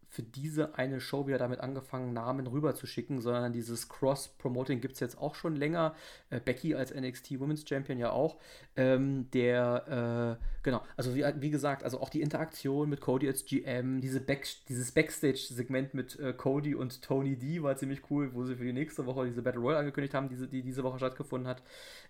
für 0.09 0.23
diese 0.23 0.75
eine 0.75 0.99
Show 0.99 1.27
wieder 1.27 1.37
damit 1.37 1.59
angefangen, 1.59 2.13
Namen 2.13 2.47
rüber 2.47 2.73
zu 2.73 2.87
schicken, 2.87 3.21
sondern 3.21 3.53
dieses 3.53 3.89
Cross-Promoting 3.89 4.81
gibt 4.81 4.95
es 4.95 4.99
jetzt 4.99 5.19
auch 5.19 5.35
schon 5.35 5.55
länger. 5.55 5.95
Äh, 6.31 6.39
Becky 6.39 6.73
als 6.73 6.93
NXT 6.93 7.39
Women's 7.39 7.63
Champion 7.67 7.99
ja 7.99 8.09
auch. 8.09 8.37
Ähm, 8.75 9.29
der, 9.31 10.39
äh, 10.39 10.45
genau, 10.63 10.81
also 10.97 11.15
wie, 11.15 11.23
wie, 11.35 11.51
gesagt, 11.51 11.83
also 11.83 12.01
auch 12.01 12.09
die 12.09 12.21
Interaktion 12.21 12.89
mit 12.89 13.01
Cody 13.01 13.27
als 13.27 13.45
GM, 13.45 14.01
diese 14.01 14.19
Back, 14.19 14.47
dieses 14.67 14.91
Backstage-Segment 14.91 15.93
mit 15.93 16.19
äh, 16.19 16.33
Cody 16.33 16.73
und 16.73 17.03
Tony 17.03 17.37
D 17.37 17.61
war 17.61 17.77
ziemlich 17.77 18.09
cool, 18.09 18.33
wo 18.33 18.43
sie 18.45 18.55
für 18.55 18.65
die 18.65 18.73
nächste 18.73 19.05
Woche 19.05 19.27
diese 19.27 19.43
Battle 19.43 19.61
Royale 19.61 19.79
angekündigt 19.79 20.15
haben, 20.15 20.27
diese, 20.27 20.47
die 20.47 20.63
diese 20.63 20.83
Woche 20.83 20.97
stattgefunden 20.97 21.47
hat. 21.47 21.61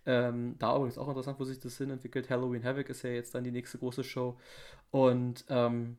Ähm, 0.06 0.56
da 0.58 0.76
übrigens 0.78 0.98
auch 0.98 1.10
interessant, 1.10 1.38
wo 1.38 1.44
sich 1.44 1.60
das 1.60 1.78
hin 1.78 1.90
entwickelt. 1.90 2.30
Halloween 2.30 2.64
Havoc 2.64 2.88
ist 2.88 3.04
ja 3.04 3.10
jetzt 3.10 3.36
dann 3.36 3.44
die 3.44 3.52
nächste 3.52 3.78
große 3.78 4.06
Show. 4.06 4.38
Und 4.92 5.44
ähm, 5.50 5.98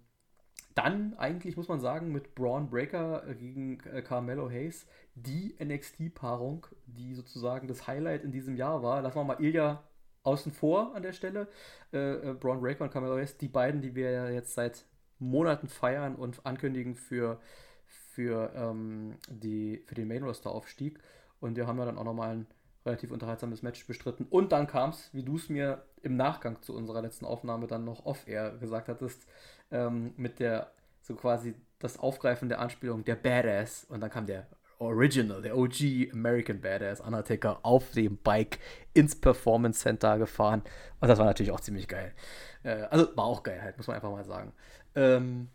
dann 0.82 1.14
eigentlich, 1.18 1.56
muss 1.56 1.68
man 1.68 1.80
sagen, 1.80 2.10
mit 2.10 2.34
Braun 2.34 2.70
Breaker 2.70 3.22
gegen 3.34 3.80
äh, 3.92 4.02
Carmelo 4.02 4.48
Hayes 4.48 4.86
die 5.14 5.54
NXT-Paarung, 5.62 6.66
die 6.86 7.14
sozusagen 7.14 7.68
das 7.68 7.86
Highlight 7.86 8.24
in 8.24 8.32
diesem 8.32 8.56
Jahr 8.56 8.82
war. 8.82 9.02
Lassen 9.02 9.16
wir 9.16 9.24
mal 9.24 9.40
Ilya 9.40 9.82
außen 10.22 10.52
vor 10.52 10.94
an 10.94 11.02
der 11.02 11.12
Stelle. 11.12 11.48
Äh, 11.92 12.30
äh, 12.30 12.34
Braun 12.34 12.60
Breaker 12.60 12.84
und 12.84 12.92
Carmelo 12.92 13.16
Hayes, 13.16 13.36
die 13.36 13.48
beiden, 13.48 13.82
die 13.82 13.94
wir 13.94 14.10
ja 14.10 14.28
jetzt 14.30 14.54
seit 14.54 14.86
Monaten 15.18 15.68
feiern 15.68 16.16
und 16.16 16.46
ankündigen 16.46 16.94
für, 16.94 17.40
für, 17.84 18.50
ähm, 18.54 19.16
die, 19.28 19.82
für 19.86 19.94
den 19.94 20.08
Main-Roster-Aufstieg. 20.08 20.98
Und 21.40 21.56
wir 21.56 21.66
haben 21.66 21.78
ja 21.78 21.84
dann 21.84 21.98
auch 21.98 22.04
nochmal 22.04 22.36
ein 22.36 22.46
relativ 22.86 23.10
unterhaltsames 23.10 23.62
Match 23.62 23.86
bestritten. 23.86 24.26
Und 24.30 24.52
dann 24.52 24.66
kam 24.66 24.90
es, 24.90 25.10
wie 25.12 25.22
du 25.22 25.36
es 25.36 25.50
mir 25.50 25.84
im 26.02 26.16
Nachgang 26.16 26.62
zu 26.62 26.74
unserer 26.74 27.02
letzten 27.02 27.26
Aufnahme 27.26 27.66
dann 27.66 27.84
noch 27.84 28.06
off-air 28.06 28.56
gesagt 28.58 28.88
hattest, 28.88 29.26
ähm, 29.70 30.12
mit 30.16 30.40
der 30.40 30.72
so 31.02 31.14
quasi 31.14 31.54
das 31.78 31.98
Aufgreifen 31.98 32.48
der 32.48 32.61
Anspielung 32.61 33.04
der 33.04 33.16
Badass 33.16 33.85
und 33.88 34.00
dann 34.00 34.11
kam 34.11 34.26
der 34.26 34.46
Original, 34.78 35.42
der 35.42 35.56
OG 35.56 36.11
American 36.12 36.61
Badass 36.61 37.00
Undertaker 37.00 37.61
auf 37.62 37.90
dem 37.92 38.16
Bike 38.16 38.59
ins 38.94 39.14
Performance 39.14 39.80
Center 39.80 40.18
gefahren 40.18 40.62
und 41.00 41.09
das 41.09 41.18
war 41.18 41.26
natürlich 41.26 41.52
auch 41.52 41.61
ziemlich 41.61 41.88
geil. 41.88 42.14
Äh, 42.62 42.83
also 42.90 43.14
war 43.16 43.24
auch 43.24 43.42
geil 43.42 43.61
halt, 43.62 43.76
muss 43.76 43.87
man 43.87 43.96
einfach 43.96 44.11
mal 44.11 44.24
sagen. 44.24 44.52
Ähm, 44.94 45.48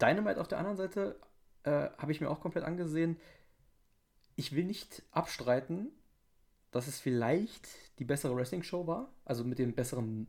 Dynamite 0.00 0.40
auf 0.40 0.48
der 0.48 0.58
anderen 0.58 0.76
Seite 0.76 1.18
äh, 1.64 1.88
habe 1.98 2.12
ich 2.12 2.20
mir 2.20 2.30
auch 2.30 2.40
komplett 2.40 2.64
angesehen. 2.64 3.16
Ich 4.36 4.54
will 4.54 4.64
nicht 4.64 5.02
abstreiten, 5.10 5.90
dass 6.70 6.86
es 6.86 7.00
vielleicht 7.00 7.68
die 7.98 8.04
bessere 8.04 8.36
Wrestling-Show 8.36 8.86
war, 8.86 9.12
also 9.24 9.44
mit 9.44 9.58
den 9.58 9.74
besseren 9.74 10.28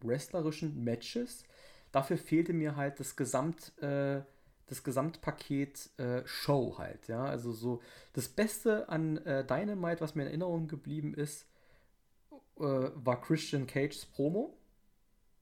wrestlerischen 0.00 0.84
Matches. 0.84 1.44
Dafür 1.92 2.18
fehlte 2.18 2.52
mir 2.52 2.76
halt 2.76 3.00
das 3.00 3.16
Gesamt, 3.16 3.72
äh, 3.82 4.20
das 4.66 4.84
Gesamtpaket 4.84 5.90
äh, 5.98 6.22
Show 6.26 6.76
halt, 6.78 7.08
ja. 7.08 7.24
Also 7.24 7.52
so 7.52 7.80
das 8.12 8.28
Beste 8.28 8.88
an 8.88 9.18
äh, 9.18 9.44
Dynamite, 9.44 10.00
was 10.00 10.14
mir 10.14 10.22
in 10.22 10.28
Erinnerung 10.28 10.68
geblieben 10.68 11.14
ist, 11.14 11.46
äh, 12.58 12.90
war 12.94 13.20
Christian 13.20 13.66
Cages 13.66 14.04
Promo. 14.04 14.54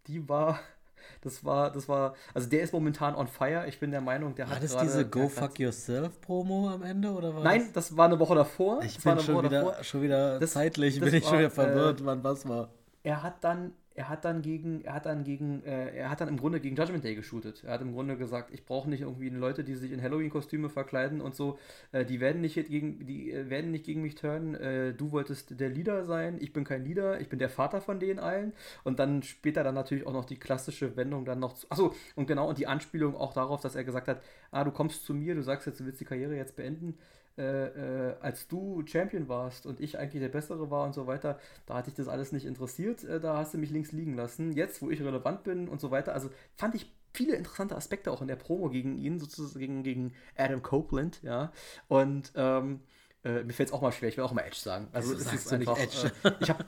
Die 0.06 0.28
war, 0.28 0.60
das 1.22 1.44
war, 1.44 1.72
das 1.72 1.88
war, 1.88 2.14
also 2.34 2.48
der 2.48 2.62
ist 2.62 2.72
momentan 2.72 3.16
on 3.16 3.26
fire. 3.26 3.66
Ich 3.66 3.80
bin 3.80 3.90
der 3.90 4.00
Meinung, 4.00 4.34
der 4.36 4.48
war 4.48 4.56
hat 4.56 4.62
das 4.62 4.72
grade, 4.72 4.86
diese 4.86 5.08
Go 5.08 5.28
Fuck 5.28 5.58
Yourself 5.58 6.20
Promo 6.20 6.70
am 6.70 6.82
Ende 6.82 7.10
oder 7.10 7.34
was? 7.34 7.42
Nein, 7.42 7.70
das 7.72 7.96
war 7.96 8.06
eine 8.06 8.18
Woche 8.20 8.36
davor. 8.36 8.82
Ich 8.84 9.02
bin 9.02 9.18
schon 9.18 9.44
wieder, 9.44 9.82
schon 9.82 10.02
wieder 10.02 10.38
das, 10.38 10.52
zeitlich, 10.52 11.00
das 11.00 11.10
bin 11.10 11.18
ich 11.18 11.24
war, 11.24 11.30
schon 11.30 11.38
wieder 11.40 11.50
verwirrt, 11.50 12.00
äh, 12.00 12.04
wann 12.06 12.22
was 12.22 12.48
war. 12.48 12.70
Er 13.02 13.22
hat 13.22 13.42
dann 13.42 13.72
er 13.96 14.10
hat 14.10 14.26
dann 14.26 14.42
gegen, 14.42 14.82
er 14.82 14.94
hat 14.94 15.06
dann 15.06 15.24
gegen, 15.24 15.64
äh, 15.64 15.96
er 15.96 16.10
hat 16.10 16.20
dann 16.20 16.28
im 16.28 16.36
Grunde 16.36 16.60
gegen 16.60 16.76
Judgment 16.76 17.02
Day 17.02 17.14
geshootet. 17.14 17.64
Er 17.64 17.72
hat 17.72 17.80
im 17.80 17.92
Grunde 17.94 18.16
gesagt, 18.18 18.52
ich 18.52 18.66
brauche 18.66 18.90
nicht 18.90 19.00
irgendwie 19.00 19.30
Leute, 19.30 19.64
die 19.64 19.74
sich 19.74 19.90
in 19.90 20.02
Halloween-Kostüme 20.02 20.68
verkleiden 20.68 21.22
und 21.22 21.34
so, 21.34 21.58
äh, 21.92 22.04
die 22.04 22.20
werden 22.20 22.42
nicht 22.42 22.54
gegen, 22.54 23.06
die 23.06 23.32
äh, 23.32 23.48
werden 23.48 23.70
nicht 23.70 23.86
gegen 23.86 24.02
mich 24.02 24.14
turnen. 24.14 24.54
Äh, 24.54 24.92
du 24.92 25.12
wolltest 25.12 25.58
der 25.58 25.70
Leader 25.70 26.04
sein, 26.04 26.36
ich 26.40 26.52
bin 26.52 26.64
kein 26.64 26.84
Leader, 26.84 27.20
ich 27.20 27.30
bin 27.30 27.38
der 27.38 27.48
Vater 27.48 27.80
von 27.80 27.98
denen 27.98 28.18
allen. 28.18 28.52
Und 28.84 28.98
dann 28.98 29.22
später 29.22 29.64
dann 29.64 29.74
natürlich 29.74 30.06
auch 30.06 30.12
noch 30.12 30.26
die 30.26 30.38
klassische 30.38 30.94
Wendung 30.96 31.24
dann 31.24 31.40
noch 31.40 31.54
zu, 31.54 31.66
achso, 31.70 31.94
und 32.16 32.26
genau, 32.26 32.48
und 32.48 32.58
die 32.58 32.66
Anspielung 32.66 33.16
auch 33.16 33.32
darauf, 33.32 33.62
dass 33.62 33.76
er 33.76 33.84
gesagt 33.84 34.08
hat, 34.08 34.22
ah, 34.50 34.64
du 34.64 34.72
kommst 34.72 35.06
zu 35.06 35.14
mir, 35.14 35.34
du 35.34 35.42
sagst 35.42 35.66
jetzt, 35.66 35.80
du 35.80 35.86
willst 35.86 36.00
die 36.00 36.04
Karriere 36.04 36.36
jetzt 36.36 36.54
beenden 36.54 36.98
äh, 37.38 38.08
äh, 38.08 38.14
als 38.20 38.48
du 38.48 38.82
Champion 38.86 39.28
warst 39.28 39.66
und 39.66 39.80
ich 39.80 39.98
eigentlich 39.98 40.22
der 40.22 40.28
Bessere 40.28 40.70
war 40.70 40.84
und 40.84 40.94
so 40.94 41.06
weiter, 41.06 41.38
da 41.66 41.74
hatte 41.74 41.90
ich 41.90 41.94
das 41.94 42.08
alles 42.08 42.32
nicht 42.32 42.46
interessiert, 42.46 43.04
äh, 43.04 43.20
da 43.20 43.36
hast 43.36 43.54
du 43.54 43.58
mich 43.58 43.70
links 43.70 43.92
liegen 43.92 44.14
lassen. 44.14 44.52
Jetzt, 44.52 44.80
wo 44.80 44.90
ich 44.90 45.02
relevant 45.02 45.44
bin 45.44 45.68
und 45.68 45.80
so 45.80 45.90
weiter, 45.90 46.14
also 46.14 46.30
fand 46.56 46.74
ich 46.74 46.90
viele 47.12 47.36
interessante 47.36 47.76
Aspekte 47.76 48.10
auch 48.10 48.22
in 48.22 48.28
der 48.28 48.36
Promo 48.36 48.70
gegen 48.70 48.98
ihn, 48.98 49.18
sozusagen 49.18 49.58
gegen, 49.58 49.82
gegen 49.82 50.12
Adam 50.36 50.62
Copeland, 50.62 51.22
ja. 51.22 51.52
Und 51.88 52.32
ähm, 52.36 52.80
äh, 53.24 53.42
mir 53.42 53.52
fällt 53.52 53.68
es 53.68 53.72
auch 53.74 53.82
mal 53.82 53.92
schwer, 53.92 54.08
ich 54.08 54.16
will 54.16 54.24
auch 54.24 54.32
mal 54.32 54.42
Edge 54.42 54.56
sagen. 54.56 54.88
Also, 54.92 55.14
es 55.14 55.32
ist 55.32 55.52
einfach, 55.52 55.78
Edge. 55.78 56.12
Äh, 56.22 56.32
ich 56.40 56.50
habe 56.50 56.64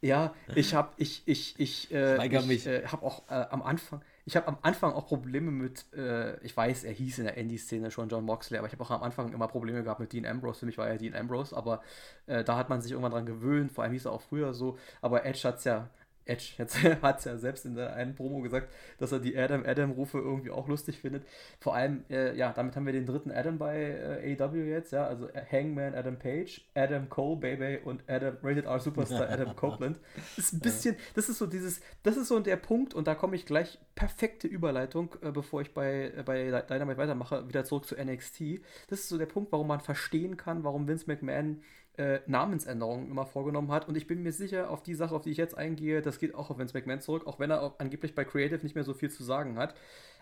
ja, 0.00 0.34
ich 0.54 0.74
habe 0.74 0.92
ich 0.96 1.22
ich 1.26 1.58
ich, 1.58 1.90
ich 1.90 1.92
äh, 1.92 2.86
habe 2.86 3.04
auch 3.04 3.28
am 3.28 3.62
Anfang 3.62 4.00
ich 4.28 4.36
habe 4.36 4.46
am 4.46 4.58
Anfang 4.60 4.92
auch 4.92 5.06
Probleme 5.06 5.50
mit, 5.50 5.86
äh, 5.94 6.38
ich 6.44 6.54
weiß, 6.54 6.84
er 6.84 6.92
hieß 6.92 7.20
in 7.20 7.24
der 7.24 7.38
Indie-Szene 7.38 7.90
schon 7.90 8.10
John 8.10 8.26
Moxley, 8.26 8.58
aber 8.58 8.66
ich 8.66 8.74
habe 8.74 8.84
auch 8.84 8.90
am 8.90 9.02
Anfang 9.02 9.32
immer 9.32 9.48
Probleme 9.48 9.82
gehabt 9.82 10.00
mit 10.00 10.12
Dean 10.12 10.26
Ambrose. 10.26 10.60
Für 10.60 10.66
mich 10.66 10.76
war 10.76 10.86
er 10.86 10.98
Dean 10.98 11.14
Ambrose, 11.14 11.56
aber 11.56 11.80
äh, 12.26 12.44
da 12.44 12.58
hat 12.58 12.68
man 12.68 12.82
sich 12.82 12.92
irgendwann 12.92 13.12
dran 13.12 13.24
gewöhnt, 13.24 13.72
vor 13.72 13.84
allem 13.84 13.94
hieß 13.94 14.04
er 14.04 14.12
auch 14.12 14.20
früher 14.20 14.52
so. 14.52 14.76
Aber 15.00 15.24
Edge 15.24 15.48
hat 15.48 15.56
es 15.56 15.64
ja 15.64 15.88
Edge 16.28 16.52
hat 17.02 17.18
es 17.18 17.24
ja 17.24 17.36
selbst 17.38 17.64
in 17.64 17.74
der 17.74 17.94
einen 17.94 18.14
Promo 18.14 18.40
gesagt, 18.40 18.68
dass 18.98 19.12
er 19.12 19.18
die 19.18 19.36
Adam 19.36 19.64
Adam 19.66 19.92
Rufe 19.92 20.18
irgendwie 20.18 20.50
auch 20.50 20.68
lustig 20.68 20.98
findet. 20.98 21.24
Vor 21.60 21.74
allem, 21.74 22.04
äh, 22.10 22.36
ja, 22.36 22.52
damit 22.52 22.76
haben 22.76 22.86
wir 22.86 22.92
den 22.92 23.06
dritten 23.06 23.30
Adam 23.30 23.58
bei 23.58 24.20
äh, 24.22 24.40
AW 24.40 24.56
jetzt, 24.56 24.92
ja, 24.92 25.06
also 25.06 25.28
Hangman 25.50 25.94
Adam 25.94 26.18
Page, 26.18 26.60
Adam 26.74 27.08
Cole 27.08 27.36
Baby 27.36 27.78
und 27.84 28.02
Adam 28.08 28.36
Rated 28.42 28.66
R 28.66 28.80
Superstar 28.80 29.28
Adam 29.30 29.56
Copeland. 29.56 29.98
Das 30.36 30.46
ist 30.46 30.52
ein 30.54 30.60
bisschen, 30.60 30.96
das 31.14 31.28
ist 31.28 31.38
so 31.38 31.46
dieses, 31.46 31.80
das 32.02 32.16
ist 32.16 32.28
so 32.28 32.38
der 32.40 32.56
Punkt 32.56 32.94
und 32.94 33.06
da 33.06 33.14
komme 33.14 33.36
ich 33.36 33.46
gleich 33.46 33.78
perfekte 33.94 34.46
Überleitung, 34.46 35.14
äh, 35.22 35.30
bevor 35.32 35.60
ich 35.62 35.74
bei, 35.74 36.12
äh, 36.16 36.22
bei 36.24 36.62
Dynamite 36.62 36.98
weitermache, 36.98 37.48
wieder 37.48 37.64
zurück 37.64 37.86
zu 37.86 37.96
NXT. 37.96 38.60
Das 38.88 39.00
ist 39.00 39.08
so 39.08 39.18
der 39.18 39.26
Punkt, 39.26 39.52
warum 39.52 39.66
man 39.66 39.80
verstehen 39.80 40.36
kann, 40.36 40.64
warum 40.64 40.86
Vince 40.86 41.06
McMahon 41.06 41.62
äh, 41.98 42.20
Namensänderungen 42.26 43.10
immer 43.10 43.26
vorgenommen 43.26 43.72
hat. 43.72 43.88
Und 43.88 43.96
ich 43.96 44.06
bin 44.06 44.22
mir 44.22 44.32
sicher, 44.32 44.70
auf 44.70 44.82
die 44.82 44.94
Sache, 44.94 45.14
auf 45.14 45.22
die 45.22 45.30
ich 45.30 45.36
jetzt 45.36 45.58
eingehe, 45.58 46.00
das 46.00 46.18
geht 46.18 46.34
auch 46.34 46.50
auf 46.50 46.58
Vince 46.58 46.76
McMahon 46.76 47.00
zurück, 47.00 47.26
auch 47.26 47.38
wenn 47.38 47.50
er 47.50 47.74
angeblich 47.78 48.14
bei 48.14 48.24
Creative 48.24 48.62
nicht 48.62 48.74
mehr 48.74 48.84
so 48.84 48.94
viel 48.94 49.10
zu 49.10 49.24
sagen 49.24 49.58
hat. 49.58 49.74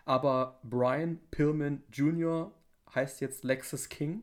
Aber 0.04 0.58
Brian 0.62 1.20
Pillman 1.30 1.82
Jr. 1.92 2.50
heißt 2.94 3.20
jetzt 3.20 3.44
Lexus 3.44 3.88
King. 3.88 4.22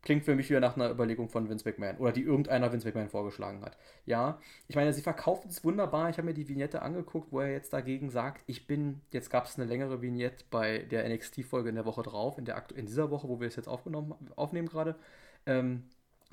Klingt 0.00 0.24
für 0.24 0.34
mich 0.34 0.50
wieder 0.50 0.60
nach 0.60 0.76
einer 0.76 0.90
Überlegung 0.90 1.30
von 1.30 1.48
Vince 1.48 1.66
McMahon 1.66 1.96
oder 1.96 2.12
die 2.12 2.22
irgendeiner 2.22 2.70
Vince 2.70 2.86
McMahon 2.86 3.08
vorgeschlagen 3.08 3.62
hat. 3.62 3.76
Ja, 4.04 4.38
ich 4.68 4.76
meine, 4.76 4.92
sie 4.92 5.00
verkaufen 5.00 5.48
es 5.48 5.64
wunderbar. 5.64 6.10
Ich 6.10 6.18
habe 6.18 6.26
mir 6.26 6.34
die 6.34 6.46
Vignette 6.46 6.82
angeguckt, 6.82 7.32
wo 7.32 7.40
er 7.40 7.50
jetzt 7.50 7.72
dagegen 7.72 8.10
sagt, 8.10 8.44
ich 8.46 8.66
bin, 8.66 9.00
jetzt 9.12 9.30
gab 9.30 9.46
es 9.46 9.58
eine 9.58 9.66
längere 9.66 10.02
Vignette 10.02 10.44
bei 10.50 10.78
der 10.78 11.08
NXT-Folge 11.08 11.70
in 11.70 11.74
der 11.74 11.86
Woche 11.86 12.02
drauf, 12.02 12.36
in, 12.38 12.44
der, 12.44 12.64
in 12.74 12.84
dieser 12.84 13.10
Woche, 13.10 13.28
wo 13.28 13.40
wir 13.40 13.48
es 13.48 13.56
jetzt 13.56 13.68
aufgenommen, 13.68 14.14
aufnehmen 14.36 14.68
gerade. 14.68 14.94
Ähm, 15.46 15.84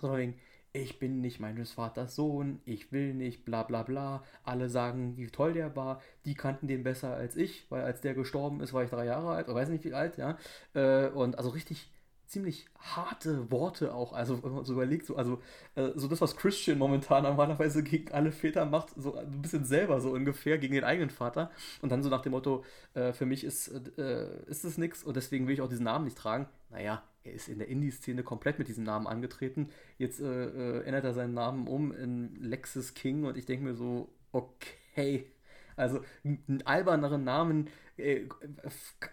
so 0.02 0.16
wegen, 0.18 0.36
ich 0.74 1.00
bin 1.00 1.20
nicht 1.22 1.40
meines 1.40 1.74
Vaters 1.74 2.16
Sohn, 2.16 2.62
ich 2.66 2.92
will 2.92 3.14
nicht, 3.14 3.44
bla 3.46 3.64
bla 3.64 3.84
bla. 3.84 4.24
Alle 4.44 4.70
sagen, 4.70 5.18
wie 5.18 5.28
toll 5.28 5.54
der 5.54 5.76
war. 5.76 6.02
Die 6.26 6.34
kannten 6.34 6.68
den 6.68 6.84
besser 6.84 7.14
als 7.14 7.36
ich, 7.36 7.66
weil 7.70 7.84
als 7.84 8.02
der 8.02 8.14
gestorben 8.14 8.62
ist, 8.62 8.74
war 8.74 8.84
ich 8.84 8.90
drei 8.90 9.06
Jahre 9.06 9.32
alt, 9.32 9.48
oder 9.48 9.56
weiß 9.56 9.70
nicht 9.70 9.84
wie 9.84 9.94
alt, 9.94 10.18
ja. 10.18 10.38
Äh, 10.74 11.10
und 11.10 11.38
also 11.38 11.50
richtig 11.50 11.90
ziemlich 12.32 12.66
harte 12.80 13.52
Worte 13.52 13.94
auch. 13.94 14.14
Also, 14.14 14.42
wenn 14.44 14.54
man 14.54 14.64
so 14.64 14.74
überlegt, 14.74 15.06
so, 15.06 15.18
also, 15.18 15.42
äh, 15.76 15.90
so 15.96 16.08
das, 16.08 16.22
was 16.22 16.38
Christian 16.38 16.78
momentan 16.78 17.24
normalerweise 17.24 17.84
gegen 17.84 18.12
alle 18.14 18.32
Väter 18.32 18.66
macht, 18.66 18.90
so 18.96 19.16
ein 19.16 19.42
bisschen 19.42 19.66
selber 19.66 20.00
so 20.00 20.12
ungefähr 20.12 20.58
gegen 20.58 20.74
den 20.74 20.86
eigenen 20.86 21.10
Vater. 21.10 21.52
Und 21.82 21.92
dann 21.92 22.02
so 22.02 22.10
nach 22.10 22.22
dem 22.22 22.32
Motto, 22.32 22.64
äh, 22.94 23.12
für 23.12 23.26
mich 23.26 23.44
ist, 23.44 23.68
äh, 23.98 24.44
ist 24.48 24.64
es 24.64 24.78
nichts 24.78 25.04
und 25.04 25.18
deswegen 25.18 25.48
will 25.48 25.54
ich 25.56 25.62
auch 25.62 25.68
diesen 25.70 25.84
Namen 25.84 26.06
nicht 26.06 26.18
tragen. 26.18 26.48
Naja, 26.70 27.04
er 27.24 27.34
ist 27.34 27.50
in 27.50 27.60
der 27.60 27.68
Indie-Szene 27.68 28.24
komplett 28.24 28.60
mit 28.60 28.68
diesem 28.68 28.84
Namen 28.84 29.08
angetreten. 29.08 29.70
Jetzt 29.98 30.20
äh, 30.20 30.26
äh, 30.26 30.84
ändert 30.84 31.04
er 31.04 31.14
seinen 31.14 31.34
Namen 31.34 31.68
um 31.68 31.92
in 31.92 32.36
Lexus 32.36 32.94
King 32.94 33.26
und 33.26 33.38
ich 33.38 33.46
denke 33.46 33.66
mir 33.66 33.76
so, 33.76 34.10
okay. 34.32 35.26
Also 35.76 36.02
einen 36.24 36.64
alberneren 36.66 37.24
Namen 37.24 37.70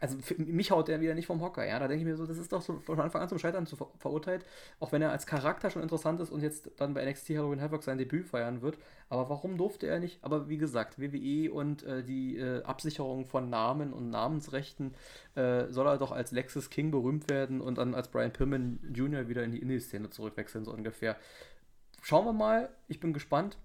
also 0.01 0.19
mich 0.39 0.71
haut 0.71 0.89
der 0.89 1.01
wieder 1.01 1.15
nicht 1.15 1.27
vom 1.27 1.41
Hocker, 1.41 1.67
ja. 1.67 1.79
Da 1.79 1.89
denke 1.89 2.03
ich 2.03 2.09
mir 2.09 2.17
so, 2.17 2.27
das 2.27 2.39
ist 2.39 2.53
doch 2.53 2.63
so 2.63 2.79
von 2.81 3.01
Anfang 3.01 3.23
an 3.23 3.29
zum 3.29 3.39
Scheitern 3.39 3.67
zu 3.67 3.77
ver 3.77 3.89
verurteilt, 3.99 4.45
auch 4.81 4.93
wenn 4.93 5.03
er 5.03 5.11
als 5.11 5.27
Charakter 5.27 5.71
schon 5.71 5.83
interessant 5.83 6.21
ist 6.21 6.31
und 6.31 6.43
jetzt 6.43 6.71
dann 6.77 6.95
bei 6.95 7.05
NXT 7.05 7.31
Halloween 7.31 7.61
Havoc 7.61 7.83
sein 7.83 7.99
Debüt 7.99 8.27
feiern 8.27 8.63
wird. 8.63 8.79
Aber 9.09 9.29
warum 9.31 9.57
durfte 9.57 9.87
er 9.87 10.01
nicht? 10.01 10.23
Aber 10.23 10.49
wie 10.49 10.59
gesagt, 10.59 11.01
WWE 11.01 11.53
und 11.53 11.83
äh, 11.83 12.03
die 12.03 12.37
äh, 12.37 12.63
Absicherung 12.65 13.27
von 13.27 13.49
Namen 13.49 13.93
und 13.93 14.11
Namensrechten 14.11 14.95
äh, 15.35 15.67
soll 15.71 15.87
er 15.87 15.99
doch 15.99 16.13
als 16.13 16.33
Lexus 16.33 16.71
King 16.71 16.91
berühmt 16.91 17.31
werden 17.31 17.61
und 17.61 17.79
dann 17.79 17.95
als 17.95 18.09
Brian 18.09 18.33
Pillman 18.33 18.81
Jr. 18.93 19.29
wieder 19.29 19.45
in 19.45 19.53
die 19.53 19.61
Indie-Szene 19.61 20.11
zurückwechseln, 20.11 20.65
so 20.65 20.73
ungefähr. 20.73 21.17
Schauen 22.03 22.25
wir 22.27 22.33
mal, 22.33 22.71
ich 22.87 23.01
bin 23.01 23.13
gespannt. 23.13 23.59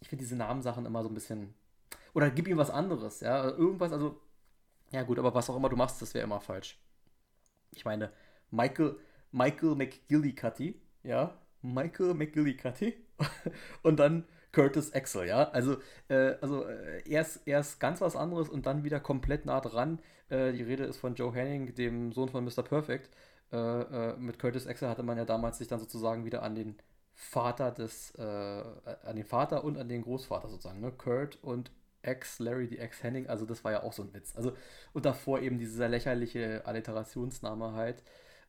Ich 0.00 0.08
finde 0.08 0.24
diese 0.24 0.36
Namensachen 0.36 0.84
immer 0.84 1.02
so 1.02 1.08
ein 1.08 1.14
bisschen. 1.14 1.54
Oder 2.12 2.30
gib 2.30 2.48
ihm 2.48 2.56
was 2.56 2.70
anderes, 2.70 3.20
ja. 3.20 3.44
Irgendwas, 3.44 3.92
also 3.92 4.20
ja, 4.92 5.02
gut, 5.02 5.18
aber 5.18 5.34
was 5.34 5.50
auch 5.50 5.56
immer 5.56 5.68
du 5.68 5.76
machst, 5.76 6.00
das 6.02 6.14
wäre 6.14 6.24
immer 6.24 6.40
falsch. 6.40 6.78
Ich 7.72 7.84
meine, 7.84 8.10
Michael, 8.50 8.96
Michael 9.32 9.74
McGillicuddy, 9.74 10.80
ja, 11.02 11.36
Michael 11.62 12.14
McGillicuddy 12.14 12.96
und 13.82 13.98
dann 13.98 14.24
Curtis 14.52 14.94
Axel, 14.94 15.26
ja. 15.26 15.50
Also, 15.50 15.76
äh, 16.08 16.36
also 16.40 16.64
äh, 16.66 17.02
erst, 17.08 17.46
erst 17.46 17.78
ganz 17.80 18.00
was 18.00 18.16
anderes 18.16 18.48
und 18.48 18.66
dann 18.66 18.84
wieder 18.84 19.00
komplett 19.00 19.44
nah 19.44 19.60
dran. 19.60 20.00
Äh, 20.30 20.52
die 20.52 20.62
Rede 20.62 20.84
ist 20.84 20.96
von 20.98 21.14
Joe 21.14 21.34
Henning, 21.34 21.74
dem 21.74 22.12
Sohn 22.12 22.28
von 22.30 22.44
Mr. 22.44 22.62
Perfect. 22.62 23.10
Äh, 23.52 23.56
äh, 23.56 24.16
mit 24.16 24.38
Curtis 24.38 24.66
Axel 24.66 24.88
hatte 24.88 25.02
man 25.02 25.18
ja 25.18 25.24
damals 25.24 25.58
sich 25.58 25.68
dann 25.68 25.78
sozusagen 25.78 26.24
wieder 26.24 26.42
an 26.42 26.54
den 26.54 26.76
Vater 27.12 27.70
des, 27.70 28.12
äh, 28.16 28.22
an 28.22 29.16
den 29.16 29.24
Vater 29.24 29.64
und 29.64 29.78
an 29.78 29.88
den 29.88 30.02
Großvater 30.02 30.48
sozusagen, 30.48 30.80
ne? 30.80 30.92
Kurt 30.92 31.38
und 31.42 31.70
Ex 32.06 32.38
Larry 32.38 32.68
die 32.68 32.78
Ex 32.78 33.02
Henning, 33.02 33.26
also 33.28 33.44
das 33.46 33.64
war 33.64 33.72
ja 33.72 33.82
auch 33.82 33.92
so 33.92 34.02
ein 34.02 34.14
Witz. 34.14 34.36
Also 34.36 34.52
und 34.92 35.04
davor 35.04 35.40
eben 35.40 35.58
dieser 35.58 35.88
lächerliche 35.88 36.62
Alliterationsname 36.66 37.72
halt. 37.72 38.02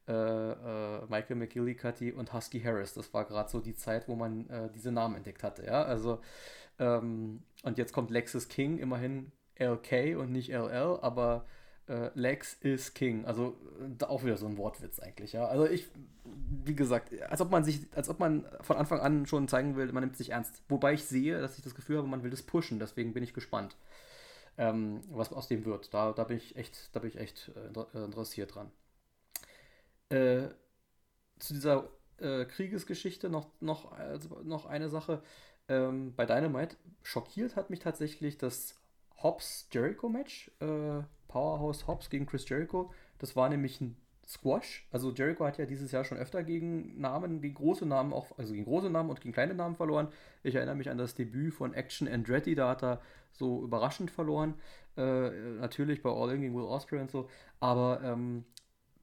Äh, 0.07 0.13
äh, 0.13 1.05
Michael 1.09 1.35
McGillicuddy 1.35 2.13
und 2.13 2.33
Husky 2.33 2.61
Harris. 2.61 2.93
Das 2.93 3.13
war 3.13 3.25
gerade 3.25 3.49
so 3.49 3.59
die 3.59 3.75
Zeit, 3.75 4.07
wo 4.07 4.15
man 4.15 4.49
äh, 4.49 4.69
diese 4.73 4.89
Namen 4.91 5.15
entdeckt 5.15 5.43
hatte, 5.43 5.65
ja. 5.65 5.83
Also 5.83 6.21
ähm, 6.79 7.43
und 7.63 7.77
jetzt 7.77 7.93
kommt 7.93 8.11
Lexus 8.11 8.47
King, 8.47 8.77
immerhin 8.77 9.31
LK 9.59 10.17
und 10.17 10.31
nicht 10.31 10.49
LL, 10.49 10.99
aber 11.01 11.45
äh, 11.87 12.09
Lex 12.15 12.55
is 12.61 12.93
King. 12.93 13.25
Also 13.25 13.55
äh, 13.99 14.03
auch 14.03 14.23
wieder 14.23 14.37
so 14.37 14.45
ein 14.45 14.57
Wortwitz 14.57 14.99
eigentlich, 14.99 15.33
ja. 15.33 15.45
Also 15.45 15.65
ich, 15.65 15.87
wie 16.25 16.75
gesagt, 16.75 17.11
als 17.23 17.41
ob 17.41 17.51
man 17.51 17.63
sich, 17.63 17.81
als 17.95 18.09
ob 18.09 18.19
man 18.19 18.45
von 18.61 18.77
Anfang 18.77 18.99
an 18.99 19.25
schon 19.25 19.47
zeigen 19.47 19.75
will, 19.75 19.91
man 19.91 20.03
nimmt 20.03 20.17
sich 20.17 20.31
ernst. 20.31 20.61
Wobei 20.69 20.93
ich 20.93 21.05
sehe, 21.05 21.39
dass 21.39 21.57
ich 21.57 21.63
das 21.63 21.75
Gefühl 21.75 21.97
habe, 21.97 22.07
man 22.07 22.23
will 22.23 22.31
das 22.31 22.43
pushen, 22.43 22.79
deswegen 22.79 23.13
bin 23.13 23.23
ich 23.23 23.33
gespannt, 23.33 23.75
ähm, 24.57 25.01
was 25.09 25.31
aus 25.33 25.47
dem 25.47 25.65
wird. 25.65 25.93
Da, 25.93 26.13
da 26.13 26.23
bin 26.25 26.37
ich 26.37 26.55
echt, 26.55 26.95
da 26.95 26.99
bin 26.99 27.09
ich 27.09 27.17
echt 27.17 27.51
äh, 27.93 28.03
interessiert 28.03 28.55
dran. 28.55 28.71
Äh, 30.09 30.49
zu 31.39 31.53
dieser 31.53 31.89
äh, 32.19 32.45
Kriegesgeschichte 32.45 33.29
noch, 33.29 33.47
noch, 33.59 33.91
also 33.91 34.41
noch 34.43 34.65
eine 34.65 34.89
Sache. 34.89 35.21
Ähm, 35.69 36.13
bei 36.15 36.25
Dynamite 36.25 36.77
schockiert 37.03 37.55
hat 37.55 37.69
mich 37.69 37.79
tatsächlich 37.79 38.37
das 38.37 38.75
Hobbs-Jericho-Match. 39.21 40.51
Äh, 40.61 41.03
Powerhouse 41.37 41.85
Hobbs 41.85 42.09
gegen 42.09 42.25
Chris 42.25 42.49
Jericho. 42.49 42.91
Das 43.19 43.35
war 43.35 43.47
nämlich 43.47 43.79
ein 43.79 43.95
Squash. 44.27 44.87
Also 44.91 45.11
Jericho 45.11 45.45
hat 45.45 45.59
ja 45.59 45.67
dieses 45.67 45.91
Jahr 45.91 46.03
schon 46.03 46.17
öfter 46.17 46.43
gegen 46.43 46.99
Namen, 46.99 47.41
gegen 47.41 47.53
große 47.53 47.85
Namen 47.85 48.11
auch, 48.11 48.35
also 48.39 48.53
gegen 48.53 48.65
große 48.65 48.89
Namen 48.89 49.11
und 49.11 49.21
gegen 49.21 49.33
kleine 49.33 49.53
Namen 49.53 49.75
verloren. 49.75 50.07
Ich 50.41 50.55
erinnere 50.55 50.75
mich 50.75 50.89
an 50.89 50.97
das 50.97 51.13
Debüt 51.13 51.53
von 51.53 51.75
Action 51.75 52.07
Andretti, 52.07 52.55
da 52.55 52.69
hat 52.69 52.83
er 52.83 53.01
so 53.31 53.63
überraschend 53.63 54.09
verloren. 54.09 54.55
Äh, 54.97 55.29
natürlich 55.59 56.01
bei 56.01 56.09
All 56.09 56.33
In 56.33 56.41
gegen 56.41 56.55
Will 56.55 56.63
Ospreay 56.63 57.01
und 57.01 57.11
so. 57.11 57.29
Aber 57.59 58.01
ähm, 58.03 58.43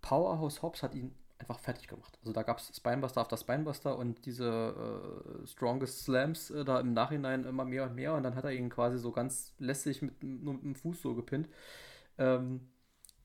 Powerhouse 0.03 0.61
Hobbs 0.61 0.83
hat 0.83 0.97
ihn 0.97 1.15
einfach 1.39 1.61
fertig 1.61 1.87
gemacht. 1.87 2.19
Also 2.21 2.33
da 2.33 2.43
gab 2.43 2.59
es 2.59 2.73
Spinebuster 2.77 3.21
after 3.21 3.37
Spinebuster 3.37 3.97
und 3.97 4.27
diese 4.27 5.45
äh, 5.45 5.47
Strongest 5.47 6.03
Slams 6.03 6.51
äh, 6.51 6.65
da 6.65 6.81
im 6.81 6.95
Nachhinein 6.95 7.45
immer 7.45 7.65
mehr 7.65 7.85
und 7.85 7.95
mehr 7.95 8.15
und 8.15 8.25
dann 8.25 8.35
hat 8.35 8.45
er 8.45 8.53
ihn 8.53 8.71
quasi 8.71 8.99
so 8.99 9.13
ganz 9.13 9.55
lässig 9.61 10.03
mit, 10.03 10.21
nur 10.25 10.55
mit 10.55 10.65
dem 10.65 10.75
Fuß 10.75 11.01
so 11.01 11.15
gepinnt. 11.15 11.49
Ähm, 12.19 12.69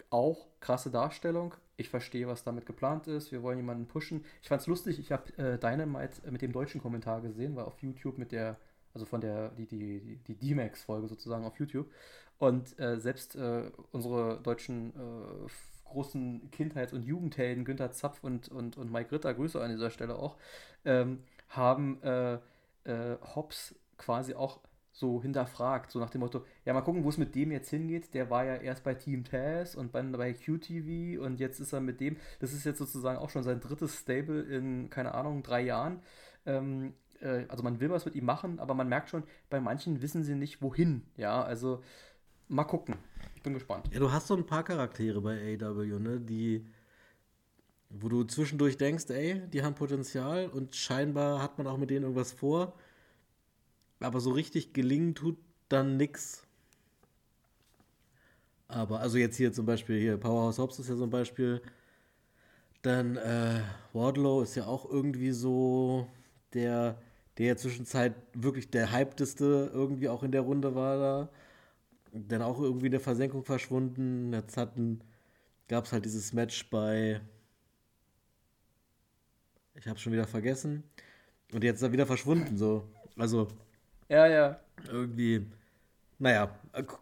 auch 0.10 0.48
krasse 0.60 0.92
Darstellung. 0.92 1.54
Ich 1.78 1.90
verstehe, 1.90 2.28
was 2.28 2.44
damit 2.44 2.66
geplant 2.66 3.08
ist. 3.08 3.32
Wir 3.32 3.42
wollen 3.44 3.58
jemanden 3.58 3.88
pushen. 3.88 4.26
Ich 4.42 4.50
fand 4.50 4.62
es 4.62 4.68
lustig, 4.68 5.00
ich 5.00 5.12
habe 5.12 5.32
äh, 5.38 5.58
Dynamite 5.58 6.30
mit 6.32 6.42
dem 6.42 6.52
deutschen 6.52 6.82
Kommentar 6.82 7.22
gesehen, 7.22 7.56
war 7.56 7.68
auf 7.68 7.82
YouTube 7.82 8.18
mit 8.18 8.32
der, 8.32 8.58
also 8.94 9.06
von 9.06 9.22
der, 9.22 9.50
die, 9.52 9.66
die, 9.68 10.18
die 10.28 10.36
D-Max-Folge 10.36 11.08
sozusagen 11.08 11.46
auf 11.46 11.58
YouTube. 11.60 11.88
Und 12.38 12.78
äh, 12.80 13.00
selbst 13.00 13.36
äh, 13.36 13.72
unsere 13.92 14.42
deutschen 14.42 14.90
äh, 14.96 15.50
großen 15.86 16.52
Kindheits- 16.52 16.94
und 16.94 17.04
Jugendhelden, 17.04 17.66
Günther 17.66 17.92
Zapf 17.92 18.24
und, 18.24 18.50
und, 18.50 18.78
und 18.78 18.92
Mike 18.92 19.12
Ritter, 19.12 19.34
Grüße 19.34 19.62
an 19.62 19.72
dieser 19.72 19.90
Stelle 19.90 20.16
auch, 20.16 20.38
ähm, 20.86 21.24
haben 21.50 22.02
äh, 22.04 22.36
äh, 22.86 23.18
Hobbs 23.36 23.76
quasi 23.98 24.34
auch 24.34 24.60
so 25.00 25.22
hinterfragt, 25.22 25.92
so 25.92 26.00
nach 26.00 26.10
dem 26.10 26.20
Motto, 26.20 26.46
ja, 26.66 26.74
mal 26.74 26.82
gucken, 26.82 27.04
wo 27.04 27.10
es 27.10 27.18
mit 27.18 27.34
dem 27.34 27.52
jetzt 27.52 27.70
hingeht. 27.70 28.14
Der 28.14 28.30
war 28.30 28.44
ja 28.44 28.56
erst 28.56 28.84
bei 28.84 28.94
Team 28.94 29.24
Taz 29.24 29.76
und 29.76 29.92
bei, 29.92 30.02
bei 30.04 30.34
QTV 30.34 31.22
und 31.24 31.40
jetzt 31.40 31.60
ist 31.60 31.72
er 31.74 31.80
mit 31.80 32.02
dem, 32.02 32.18
das 32.40 32.54
ist 32.54 32.66
jetzt 32.66 32.80
sozusagen 32.80 33.18
auch 33.18 33.30
schon 33.30 33.44
sein 33.44 33.62
drittes 33.62 33.98
Stable 33.98 34.42
in, 34.42 34.90
keine 34.90 35.14
Ahnung, 35.14 35.42
drei 35.42 35.62
Jahren. 35.62 36.02
Ähm, 36.46 36.94
äh, 37.22 37.46
also 37.48 37.64
man 37.64 37.80
will 37.80 37.90
was 37.90 38.06
mit 38.06 38.16
ihm 38.16 38.26
machen, 38.26 38.60
aber 38.60 38.74
man 38.74 38.90
merkt 38.90 39.10
schon, 39.10 39.24
bei 39.50 39.62
manchen 39.62 40.02
wissen 40.02 40.24
sie 40.24 40.36
nicht, 40.36 40.62
wohin. 40.62 41.04
Ja, 41.16 41.42
also 41.42 41.82
mal 42.50 42.66
gucken. 42.66 42.96
Ich 43.36 43.42
bin 43.42 43.54
gespannt. 43.54 43.90
Ja, 43.94 44.00
du 44.00 44.12
hast 44.12 44.28
so 44.28 44.36
ein 44.36 44.46
paar 44.46 44.64
Charaktere 44.64 45.22
bei 45.22 45.58
AW, 45.62 46.00
ne, 46.00 46.20
die 46.20 46.66
wo 47.90 48.08
du 48.08 48.24
zwischendurch 48.24 48.78
denkst, 48.78 49.10
ey, 49.10 49.42
die 49.50 49.64
haben 49.64 49.74
Potenzial 49.74 50.48
und 50.48 50.76
scheinbar 50.76 51.42
hat 51.42 51.58
man 51.58 51.66
auch 51.66 51.78
mit 51.78 51.90
denen 51.90 52.04
irgendwas 52.04 52.32
vor 52.32 52.76
aber 54.00 54.20
so 54.20 54.32
richtig 54.32 54.74
gelingen 54.74 55.16
tut 55.16 55.38
dann 55.68 55.98
nix. 55.98 56.44
Aber, 58.68 59.00
also 59.00 59.18
jetzt 59.18 59.38
hier 59.38 59.52
zum 59.52 59.66
Beispiel, 59.66 60.00
hier 60.00 60.18
Powerhouse 60.18 60.60
Hobbs 60.60 60.80
ist 60.80 60.90
ja 60.90 60.96
so 60.96 61.06
ein 61.06 61.10
Beispiel. 61.10 61.62
Dann 62.82 63.18
äh, 63.18 63.62
Wardlow 63.94 64.42
ist 64.42 64.56
ja 64.56 64.68
auch 64.68 64.90
irgendwie 64.90 65.32
so 65.32 66.08
der, 66.54 67.02
der 67.38 67.48
ja 67.48 67.56
zwischenzeit 67.58 68.16
wirklich 68.34 68.70
der 68.70 68.94
hypteste 68.94 69.72
irgendwie 69.74 70.08
auch 70.08 70.24
in 70.24 70.32
der 70.32 70.42
Runde 70.42 70.76
war 70.76 70.98
da. 70.98 71.30
Dann 72.14 72.42
auch 72.42 72.60
irgendwie 72.60 72.88
in 72.88 72.92
der 72.92 73.02
Versenkung 73.02 73.44
verschwunden. 73.44 74.34
Jetzt 74.34 74.56
hatten, 74.58 75.02
gab 75.68 75.86
es 75.86 75.92
halt 75.92 76.06
dieses 76.06 76.34
Match 76.34 76.70
bei. 76.70 77.22
Ich 79.76 79.88
habe 79.88 80.00
schon 80.00 80.14
wieder 80.14 80.28
vergessen. 80.28 80.84
Und 81.54 81.64
jetzt 81.64 81.78
ist 81.78 81.84
er 81.84 81.92
wieder 81.92 82.06
verschwunden, 82.06 82.58
so. 82.58 82.88
Also. 83.18 83.48
Ja, 84.10 84.26
ja. 84.28 84.60
Irgendwie. 84.88 85.46
Naja. 86.20 86.50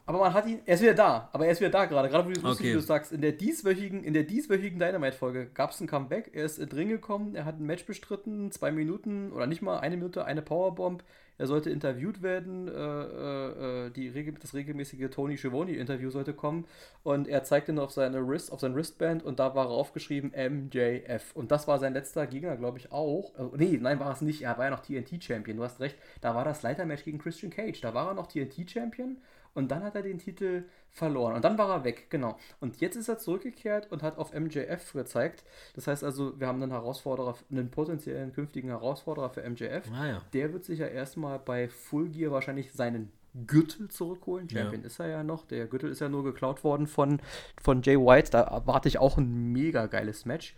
Aber 0.06 0.20
man 0.20 0.34
hat 0.34 0.48
ihn, 0.48 0.62
er 0.66 0.76
ist 0.76 0.82
wieder 0.82 0.94
da, 0.94 1.30
aber 1.34 1.46
er 1.46 1.52
ist 1.52 1.60
wieder 1.60 1.70
da 1.70 1.86
gerade. 1.86 2.10
Gerade 2.10 2.30
wo 2.30 2.34
du, 2.34 2.48
okay. 2.48 2.74
du 2.74 2.80
sagst, 2.80 3.12
in 3.12 3.22
der 3.22 3.34
dieswöchigen, 3.34 4.04
in 4.04 4.14
der 4.14 4.24
dieswöchigen 4.24 4.80
Dynamite-Folge 4.80 5.48
gab 5.54 5.72
es 5.72 5.82
ein 5.82 5.88
Comeback, 5.88 6.32
er 6.34 6.46
ist 6.46 6.60
drin 6.72 6.90
gekommen, 6.90 7.36
er 7.36 7.46
hat 7.46 7.60
ein 7.60 7.66
Match 7.66 7.86
bestritten, 7.86 8.52
zwei 8.52 8.72
Minuten 8.72 9.32
oder 9.32 9.46
nicht 9.46 9.62
mal 9.62 9.80
eine 9.80 9.98
Minute, 9.98 10.24
eine 10.26 10.42
Powerbomb, 10.42 11.04
er 11.38 11.48
sollte 11.48 11.70
interviewt 11.70 12.22
werden, 12.24 12.68
äh, 12.68 12.72
äh, 12.72 13.88
äh 13.88 13.90
die, 13.92 14.34
das 14.40 14.54
regelmäßige 14.54 15.10
Tony 15.12 15.38
Schiavone-Interview 15.38 16.10
sollte 16.10 16.34
kommen. 16.34 16.66
Und 17.04 17.28
er 17.28 17.44
zeigte 17.44 17.74
nur 17.74 17.84
auf 17.84 17.92
seine 17.92 18.28
Wrist, 18.28 18.52
auf 18.52 18.60
sein 18.60 18.74
Wristband 18.74 19.24
und 19.24 19.40
da 19.40 19.54
war 19.54 19.70
aufgeschrieben 19.70 20.32
MJF 20.32 21.36
und 21.36 21.52
das 21.52 21.68
war 21.68 21.78
sein 21.78 21.94
letzter 21.94 22.26
Gegner, 22.26 22.58
glaube 22.58 22.80
ich 22.80 22.92
auch. 22.92 23.36
Also, 23.36 23.56
nee, 23.56 23.78
nein, 23.80 24.00
war 24.00 24.12
es 24.12 24.22
nicht, 24.22 24.42
er 24.42 24.58
war 24.58 24.66
ja 24.66 24.72
noch 24.72 24.80
TNT-Champion, 24.80 25.58
du 25.58 25.64
hast 25.64 25.80
recht, 25.80 25.98
da 26.22 26.34
war 26.34 26.44
das 26.44 26.64
Leitermatch 26.64 27.04
gegen 27.04 27.20
Christian 27.20 27.52
Cage, 27.52 27.80
da 27.82 27.94
war 27.94 28.08
er 28.08 28.14
noch 28.16 28.28
TNT-Champion 28.28 29.18
und 29.58 29.70
dann 29.70 29.84
hat 29.84 29.96
er 29.96 30.04
den 30.04 30.20
Titel 30.20 30.66
verloren. 30.92 31.34
Und 31.34 31.44
dann 31.44 31.58
war 31.58 31.68
er 31.72 31.84
weg, 31.84 32.12
genau. 32.12 32.38
Und 32.60 32.80
jetzt 32.80 32.96
ist 32.96 33.08
er 33.08 33.18
zurückgekehrt 33.18 33.92
und 33.92 34.04
hat 34.04 34.20
auf 34.20 34.32
MJF 34.32 34.94
gezeigt. 34.94 35.44
Das 35.74 35.88
heißt 35.88 36.04
also, 36.04 36.40
wir 36.40 36.46
haben 36.46 36.62
einen 36.62 36.72
Herausforderer, 36.72 37.36
einen 37.50 37.72
potenziellen 37.72 38.34
künftigen 38.34 38.70
Herausforderer 38.70 39.32
für 39.32 39.50
MJF. 39.50 39.92
Ah, 39.92 40.08
ja. 40.08 40.22
Der 40.32 40.54
wird 40.54 40.64
sich 40.64 40.78
ja 40.78 40.86
erstmal 40.86 41.40
bei 41.40 41.70
Full 41.70 42.10
Gear 42.10 42.32
wahrscheinlich 42.32 42.72
seinen 42.72 43.12
Gürtel 43.48 43.88
zurückholen. 43.88 44.48
Champion 44.48 44.82
ja. 44.82 44.88
ist 44.88 45.00
er 45.00 45.08
ja 45.08 45.24
noch. 45.24 45.48
Der 45.48 45.66
Gürtel 45.66 45.90
ist 45.90 46.02
ja 46.02 46.08
nur 46.08 46.24
geklaut 46.24 46.64
worden 46.64 46.86
von, 46.86 47.20
von 47.60 47.82
Jay 47.82 47.98
White. 47.98 48.30
Da 48.30 48.42
erwarte 48.42 48.88
ich 48.90 49.00
auch 49.00 49.18
ein 49.18 49.54
mega 49.54 49.88
geiles 49.88 50.26
Match. 50.26 50.56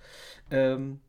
Ähm, 0.51 0.99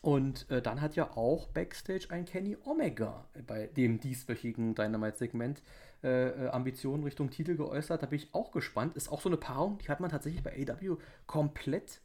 und 0.00 0.50
äh, 0.50 0.62
dann 0.62 0.80
hat 0.80 0.96
ja 0.96 1.10
auch 1.16 1.48
Backstage 1.48 2.06
ein 2.08 2.24
Kenny 2.24 2.56
Omega 2.64 3.26
bei 3.46 3.66
dem 3.66 4.00
dieswöchigen 4.00 4.74
Dynamite-Segment 4.74 5.60
äh, 6.02 6.28
äh, 6.28 6.48
Ambitionen 6.48 7.04
Richtung 7.04 7.30
Titel 7.30 7.56
geäußert. 7.56 8.02
Da 8.02 8.06
bin 8.06 8.18
ich 8.18 8.34
auch 8.34 8.52
gespannt. 8.52 8.96
Ist 8.96 9.10
auch 9.10 9.20
so 9.20 9.28
eine 9.28 9.36
Paarung, 9.36 9.78
die 9.78 9.88
hat 9.88 10.00
man 10.00 10.10
tatsächlich 10.10 10.42
bei 10.42 10.52
AW 10.52 10.96
komplett 11.26 12.00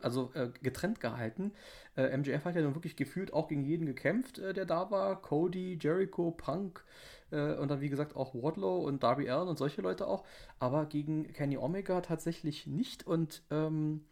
also 0.00 0.30
äh, 0.34 0.48
getrennt 0.62 1.00
gehalten. 1.00 1.52
Äh, 1.96 2.16
MJF 2.16 2.44
hat 2.44 2.54
ja 2.54 2.62
nun 2.62 2.74
wirklich 2.74 2.96
gefühlt 2.96 3.32
auch 3.32 3.48
gegen 3.48 3.62
jeden 3.62 3.86
gekämpft, 3.86 4.38
äh, 4.38 4.54
der 4.54 4.64
da 4.64 4.90
war. 4.90 5.20
Cody, 5.20 5.78
Jericho, 5.80 6.30
Punk 6.30 6.84
äh, 7.30 7.54
und 7.54 7.68
dann 7.68 7.80
wie 7.80 7.88
gesagt 7.88 8.16
auch 8.16 8.34
Wardlow 8.34 8.86
und 8.86 9.02
Darby 9.02 9.28
Allen 9.28 9.48
und 9.48 9.58
solche 9.58 9.82
Leute 9.82 10.06
auch. 10.06 10.24
Aber 10.58 10.86
gegen 10.86 11.32
Kenny 11.32 11.58
Omega 11.58 12.00
tatsächlich 12.00 12.66
nicht 12.66 13.06
und 13.06 13.42
ähm, 13.50 14.06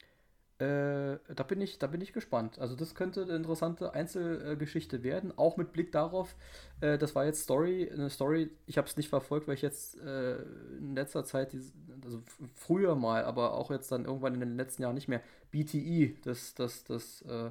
äh, 0.58 1.18
da, 1.34 1.44
bin 1.44 1.60
ich, 1.60 1.78
da 1.78 1.86
bin 1.86 2.00
ich 2.00 2.12
gespannt. 2.12 2.58
Also 2.58 2.74
das 2.74 2.94
könnte 2.96 3.22
eine 3.22 3.36
interessante 3.36 3.94
Einzelgeschichte 3.94 5.04
werden, 5.04 5.32
auch 5.36 5.56
mit 5.56 5.72
Blick 5.72 5.92
darauf, 5.92 6.34
äh, 6.80 6.98
das 6.98 7.14
war 7.14 7.24
jetzt 7.24 7.42
Story, 7.42 7.88
eine 7.92 8.10
Story, 8.10 8.50
ich 8.66 8.76
habe 8.76 8.88
es 8.88 8.96
nicht 8.96 9.08
verfolgt, 9.08 9.46
weil 9.46 9.54
ich 9.54 9.62
jetzt 9.62 10.00
äh, 10.00 10.38
in 10.78 10.96
letzter 10.96 11.24
Zeit, 11.24 11.56
also 12.04 12.22
früher 12.54 12.96
mal, 12.96 13.24
aber 13.24 13.54
auch 13.54 13.70
jetzt 13.70 13.92
dann 13.92 14.04
irgendwann 14.04 14.34
in 14.34 14.40
den 14.40 14.56
letzten 14.56 14.82
Jahren 14.82 14.96
nicht 14.96 15.08
mehr, 15.08 15.22
BTE, 15.52 16.14
das, 16.24 16.54
das, 16.54 16.82
das 16.82 17.22
äh, 17.22 17.50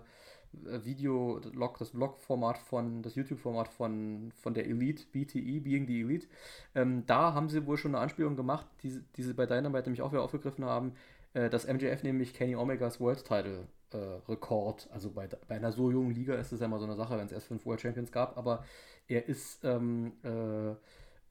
Video-Log, 0.51 1.77
das 1.77 1.91
Blog-Format 1.91 2.57
von, 2.57 3.03
das 3.03 3.15
YouTube-Format 3.15 3.67
von, 3.69 4.31
von 4.41 4.53
der 4.53 4.65
Elite, 4.65 5.05
BTE, 5.11 5.61
Being 5.61 5.87
the 5.87 6.01
Elite, 6.01 6.27
ähm, 6.75 7.05
da 7.05 7.33
haben 7.33 7.49
sie 7.49 7.65
wohl 7.65 7.77
schon 7.77 7.95
eine 7.95 8.03
Anspielung 8.03 8.35
gemacht, 8.35 8.65
die, 8.83 9.01
die 9.15 9.23
sie 9.23 9.33
bei 9.33 9.45
Dynamite 9.45 9.85
nämlich 9.85 10.01
auch 10.01 10.11
wieder 10.11 10.23
aufgegriffen 10.23 10.65
haben, 10.65 10.93
äh, 11.33 11.49
dass 11.49 11.67
MJF 11.67 12.03
nämlich 12.03 12.33
Kenny 12.33 12.55
Omegas 12.55 12.99
World 12.99 13.23
Title 13.23 13.67
äh, 13.91 13.97
Rekord, 14.29 14.89
also 14.91 15.11
bei, 15.11 15.27
bei 15.27 15.55
einer 15.55 15.71
so 15.71 15.91
jungen 15.91 16.11
Liga 16.11 16.35
ist 16.35 16.51
es 16.51 16.59
ja 16.59 16.65
immer 16.65 16.79
so 16.79 16.85
eine 16.85 16.95
Sache, 16.95 17.17
wenn 17.17 17.25
es 17.25 17.31
erst 17.31 17.47
fünf 17.47 17.65
World 17.65 17.81
Champions 17.81 18.11
gab, 18.11 18.37
aber 18.37 18.65
er 19.07 19.27
ist 19.27 19.63
ähm, 19.63 20.13
äh, 20.23 20.75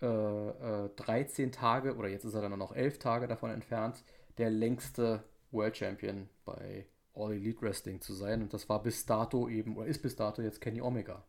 13 0.01 1.49
äh, 1.49 1.51
Tage, 1.51 1.97
oder 1.97 2.09
jetzt 2.09 2.25
ist 2.25 2.35
er 2.35 2.43
dann 2.43 2.59
noch 2.59 2.75
11 2.75 2.99
Tage 2.99 3.27
davon 3.27 3.51
entfernt, 3.51 4.05
der 4.39 4.51
längste 4.51 5.23
World 5.51 5.77
Champion 5.77 6.29
bei 6.45 6.87
All 7.15 7.33
Elite 7.33 7.63
Wrestling 7.63 8.01
zu 8.01 8.13
sein. 8.13 8.43
Und 8.43 8.53
das 8.53 8.69
war 8.69 8.83
bis 8.83 9.07
dato 9.07 9.49
eben, 9.49 9.77
oder 9.77 9.87
ist 9.87 10.03
bis 10.03 10.17
dato 10.17 10.43
jetzt 10.43 10.61
Kenny 10.61 10.83
Omega 10.83 11.25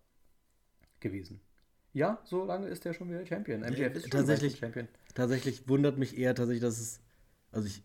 gewesen. 0.99 1.39
Ja, 1.93 2.19
so 2.25 2.43
lange 2.43 2.67
ist 2.67 2.85
er 2.85 2.93
schon 2.93 3.09
wieder 3.09 3.25
Champion. 3.25 3.61
MJF 3.61 3.95
ist 3.95 4.01
schon 4.03 4.11
tatsächlich, 4.11 4.57
Champion. 4.57 4.87
Tatsächlich 5.15 5.67
wundert 5.69 5.97
mich 5.97 6.17
eher 6.17 6.35
tatsächlich, 6.35 6.61
dass 6.61 6.79
es, 6.79 6.99
also 7.51 7.67
ich 7.67 7.83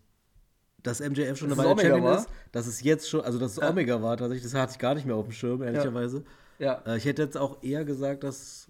dass 0.83 0.99
MJF 0.99 1.37
schon 1.37 1.51
eine 1.51 1.57
Weile 1.57 1.69
Champion 1.69 2.03
war? 2.03 2.19
ist, 2.19 2.29
dass 2.51 2.67
es 2.67 2.81
jetzt 2.81 3.09
schon, 3.09 3.21
also 3.21 3.39
dass 3.39 3.53
es 3.53 3.57
ja. 3.57 3.69
Omega 3.69 4.01
war 4.01 4.17
tatsächlich, 4.17 4.43
das 4.43 4.53
hatte 4.53 4.73
ich 4.73 4.79
gar 4.79 4.95
nicht 4.95 5.05
mehr 5.05 5.15
auf 5.15 5.25
dem 5.25 5.31
Schirm, 5.31 5.63
ehrlicherweise. 5.63 6.23
Ja. 6.59 6.81
ja. 6.85 6.93
Äh, 6.93 6.97
ich 6.97 7.05
hätte 7.05 7.23
jetzt 7.23 7.37
auch 7.37 7.63
eher 7.63 7.85
gesagt, 7.85 8.23
dass 8.23 8.69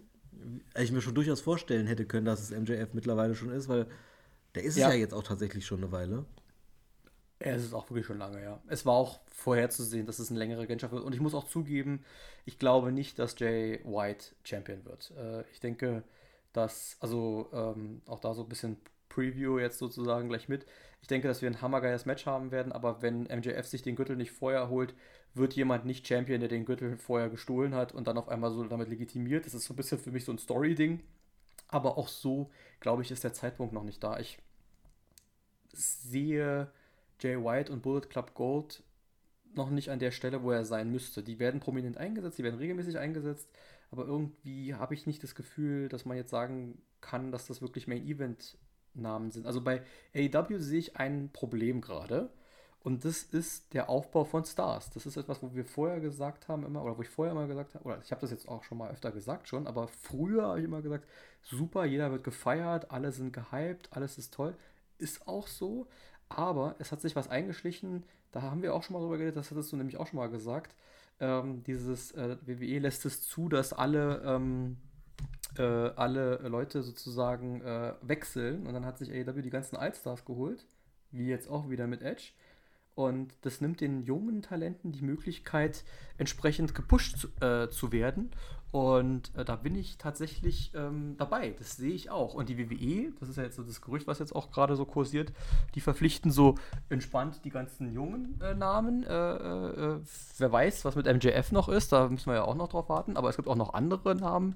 ich 0.79 0.91
mir 0.91 1.01
schon 1.01 1.15
durchaus 1.15 1.41
vorstellen 1.41 1.87
hätte 1.87 2.05
können, 2.05 2.25
dass 2.25 2.39
es 2.39 2.51
MJF 2.51 2.93
mittlerweile 2.93 3.35
schon 3.35 3.51
ist, 3.51 3.67
weil 3.67 3.87
der 4.55 4.63
ist 4.63 4.77
ja. 4.77 4.87
es 4.87 4.93
ja 4.93 4.99
jetzt 4.99 5.13
auch 5.13 5.23
tatsächlich 5.23 5.65
schon 5.65 5.79
eine 5.79 5.91
Weile. 5.91 6.25
Es 7.39 7.63
ist 7.63 7.73
auch 7.73 7.89
wirklich 7.89 8.05
schon 8.05 8.19
lange, 8.19 8.41
ja. 8.41 8.61
Es 8.67 8.85
war 8.85 8.93
auch 8.93 9.19
vorherzusehen, 9.29 10.05
dass 10.05 10.19
es 10.19 10.29
eine 10.29 10.39
längere 10.39 10.61
Regentschaft 10.61 10.93
wird. 10.93 11.03
Und 11.03 11.13
ich 11.13 11.19
muss 11.19 11.33
auch 11.33 11.47
zugeben, 11.47 12.05
ich 12.45 12.57
glaube 12.57 12.93
nicht, 12.93 13.19
dass 13.19 13.37
Jay 13.37 13.81
White 13.83 14.27
Champion 14.43 14.85
wird. 14.85 15.11
Äh, 15.17 15.41
ich 15.51 15.59
denke, 15.59 16.03
dass, 16.53 16.95
also 17.01 17.49
ähm, 17.51 18.01
auch 18.05 18.19
da 18.19 18.33
so 18.33 18.43
ein 18.43 18.49
bisschen 18.49 18.77
Preview 19.09 19.59
jetzt 19.59 19.77
sozusagen 19.77 20.29
gleich 20.29 20.47
mit. 20.47 20.65
Ich 21.03 21.07
denke, 21.07 21.27
dass 21.27 21.41
wir 21.41 21.49
ein 21.49 21.61
hammergeiles 21.61 22.05
Match 22.05 22.25
haben 22.25 22.51
werden, 22.51 22.71
aber 22.71 23.01
wenn 23.01 23.23
MJF 23.23 23.67
sich 23.67 23.81
den 23.81 23.97
Gürtel 23.97 24.15
nicht 24.15 24.31
vorher 24.31 24.69
holt, 24.69 24.95
wird 25.33 25.53
jemand 25.53 25.83
nicht 25.83 26.07
Champion, 26.07 26.39
der 26.39 26.47
den 26.47 26.63
Gürtel 26.63 26.95
vorher 26.95 27.27
gestohlen 27.27 27.75
hat 27.75 27.93
und 27.93 28.07
dann 28.07 28.17
auf 28.17 28.29
einmal 28.29 28.51
so 28.53 28.63
damit 28.63 28.87
legitimiert. 28.87 29.45
Das 29.45 29.53
ist 29.53 29.65
so 29.65 29.73
ein 29.73 29.75
bisschen 29.75 29.99
für 29.99 30.11
mich 30.11 30.23
so 30.23 30.31
ein 30.31 30.37
Story-Ding. 30.37 31.01
Aber 31.67 31.97
auch 31.97 32.07
so, 32.07 32.51
glaube 32.79 33.01
ich, 33.01 33.11
ist 33.11 33.25
der 33.25 33.33
Zeitpunkt 33.33 33.73
noch 33.73 33.83
nicht 33.83 34.01
da. 34.01 34.17
Ich 34.17 34.39
sehe 35.73 36.71
Jay 37.19 37.35
White 37.35 37.73
und 37.73 37.81
Bullet 37.81 38.07
Club 38.07 38.33
Gold 38.33 38.81
noch 39.55 39.71
nicht 39.71 39.89
an 39.89 39.99
der 39.99 40.11
Stelle, 40.11 40.41
wo 40.41 40.51
er 40.51 40.63
sein 40.63 40.89
müsste. 40.89 41.21
Die 41.21 41.37
werden 41.37 41.59
prominent 41.59 41.97
eingesetzt, 41.97 42.37
die 42.37 42.43
werden 42.43 42.59
regelmäßig 42.59 42.97
eingesetzt, 42.97 43.49
aber 43.91 44.05
irgendwie 44.05 44.73
habe 44.73 44.93
ich 44.93 45.05
nicht 45.05 45.21
das 45.21 45.35
Gefühl, 45.35 45.89
dass 45.89 46.05
man 46.05 46.15
jetzt 46.15 46.29
sagen 46.29 46.81
kann, 47.01 47.33
dass 47.33 47.47
das 47.47 47.61
wirklich 47.61 47.87
Main 47.87 48.07
Event 48.07 48.57
Namen 48.93 49.31
sind. 49.31 49.45
Also 49.45 49.61
bei 49.61 49.81
AEW 50.15 50.59
sehe 50.59 50.79
ich 50.79 50.97
ein 50.97 51.29
Problem 51.31 51.81
gerade. 51.81 52.29
Und 52.83 53.05
das 53.05 53.23
ist 53.23 53.73
der 53.73 53.89
Aufbau 53.89 54.25
von 54.25 54.43
Stars. 54.43 54.89
Das 54.89 55.05
ist 55.05 55.15
etwas, 55.15 55.41
wo 55.41 55.55
wir 55.55 55.63
vorher 55.63 56.01
gesagt 56.01 56.49
haben, 56.49 56.65
immer, 56.65 56.83
oder 56.83 56.97
wo 56.97 57.01
ich 57.01 57.09
vorher 57.09 57.33
mal 57.33 57.47
gesagt 57.47 57.75
habe, 57.75 57.85
oder 57.85 57.99
ich 58.03 58.11
habe 58.11 58.19
das 58.19 58.31
jetzt 58.31 58.49
auch 58.49 58.63
schon 58.65 58.77
mal 58.77 58.91
öfter 58.91 59.11
gesagt 59.11 59.47
schon, 59.47 59.67
aber 59.67 59.87
früher 59.87 60.47
habe 60.47 60.59
ich 60.59 60.65
immer 60.65 60.81
gesagt, 60.81 61.07
super, 61.41 61.85
jeder 61.85 62.11
wird 62.11 62.25
gefeiert, 62.25 62.91
alle 62.91 63.13
sind 63.13 63.31
gehypt, 63.31 63.87
alles 63.91 64.17
ist 64.17 64.33
toll. 64.33 64.53
Ist 64.97 65.27
auch 65.27 65.47
so, 65.47 65.87
aber 66.27 66.75
es 66.79 66.91
hat 66.91 66.99
sich 66.99 67.15
was 67.15 67.29
eingeschlichen, 67.29 68.03
da 68.33 68.41
haben 68.41 68.61
wir 68.61 68.73
auch 68.73 68.83
schon 68.83 68.95
mal 68.95 68.99
drüber 68.99 69.17
geredet, 69.17 69.37
das 69.37 69.51
hattest 69.51 69.71
du 69.71 69.77
nämlich 69.77 69.97
auch 69.97 70.07
schon 70.07 70.17
mal 70.17 70.29
gesagt. 70.29 70.75
Ähm, 71.21 71.63
dieses 71.63 72.11
äh, 72.11 72.37
WWE 72.41 72.79
lässt 72.79 73.05
es 73.05 73.21
zu, 73.21 73.47
dass 73.47 73.71
alle 73.71 74.21
ähm, 74.25 74.77
äh, 75.57 75.63
alle 75.63 76.37
Leute 76.47 76.83
sozusagen 76.83 77.61
äh, 77.61 77.93
wechseln 78.01 78.65
und 78.65 78.73
dann 78.73 78.85
hat 78.85 78.97
sich 78.97 79.11
AEW 79.11 79.41
die 79.41 79.49
ganzen 79.49 79.75
Allstars 79.75 80.25
geholt, 80.25 80.65
wie 81.11 81.27
jetzt 81.27 81.49
auch 81.49 81.69
wieder 81.69 81.87
mit 81.87 82.01
Edge. 82.01 82.31
Und 82.95 83.33
das 83.41 83.59
nimmt 83.59 83.81
den 83.81 84.03
jungen 84.03 84.41
Talenten 84.43 84.91
die 84.91 85.01
Möglichkeit, 85.01 85.83
entsprechend 86.17 86.75
gepusht 86.75 87.17
zu, 87.17 87.27
äh, 87.43 87.69
zu 87.69 87.91
werden. 87.91 88.31
Und 88.73 89.35
äh, 89.35 89.45
da 89.45 89.55
bin 89.55 89.75
ich 89.75 89.99
tatsächlich 89.99 90.71
ähm, 90.73 91.15
dabei. 91.17 91.53
Das 91.59 91.75
sehe 91.75 91.93
ich 91.93 92.09
auch. 92.09 92.33
Und 92.33 92.49
die 92.49 92.57
WWE, 92.57 93.13
das 93.19 93.29
ist 93.29 93.37
ja 93.37 93.43
jetzt 93.43 93.55
so 93.55 93.61
das 93.63 93.81
Gerücht, 93.81 94.07
was 94.07 94.17
jetzt 94.17 94.35
auch 94.35 94.49
gerade 94.51 94.75
so 94.75 94.85
kursiert, 94.85 95.31
die 95.75 95.81
verpflichten 95.81 96.31
so 96.31 96.55
entspannt 96.89 97.41
die 97.45 97.51
ganzen 97.51 97.93
jungen 97.93 98.41
äh, 98.41 98.55
Namen. 98.55 99.03
Äh, 99.03 99.13
äh, 99.13 99.99
wer 100.39 100.51
weiß, 100.51 100.85
was 100.85 100.95
mit 100.95 101.05
MJF 101.05 101.51
noch 101.51 101.69
ist, 101.69 101.91
da 101.91 102.09
müssen 102.09 102.31
wir 102.31 102.35
ja 102.35 102.43
auch 102.45 102.55
noch 102.55 102.69
drauf 102.69 102.89
warten. 102.89 103.15
Aber 103.15 103.29
es 103.29 103.35
gibt 103.35 103.47
auch 103.47 103.55
noch 103.55 103.75
andere 103.75 104.15
Namen, 104.15 104.55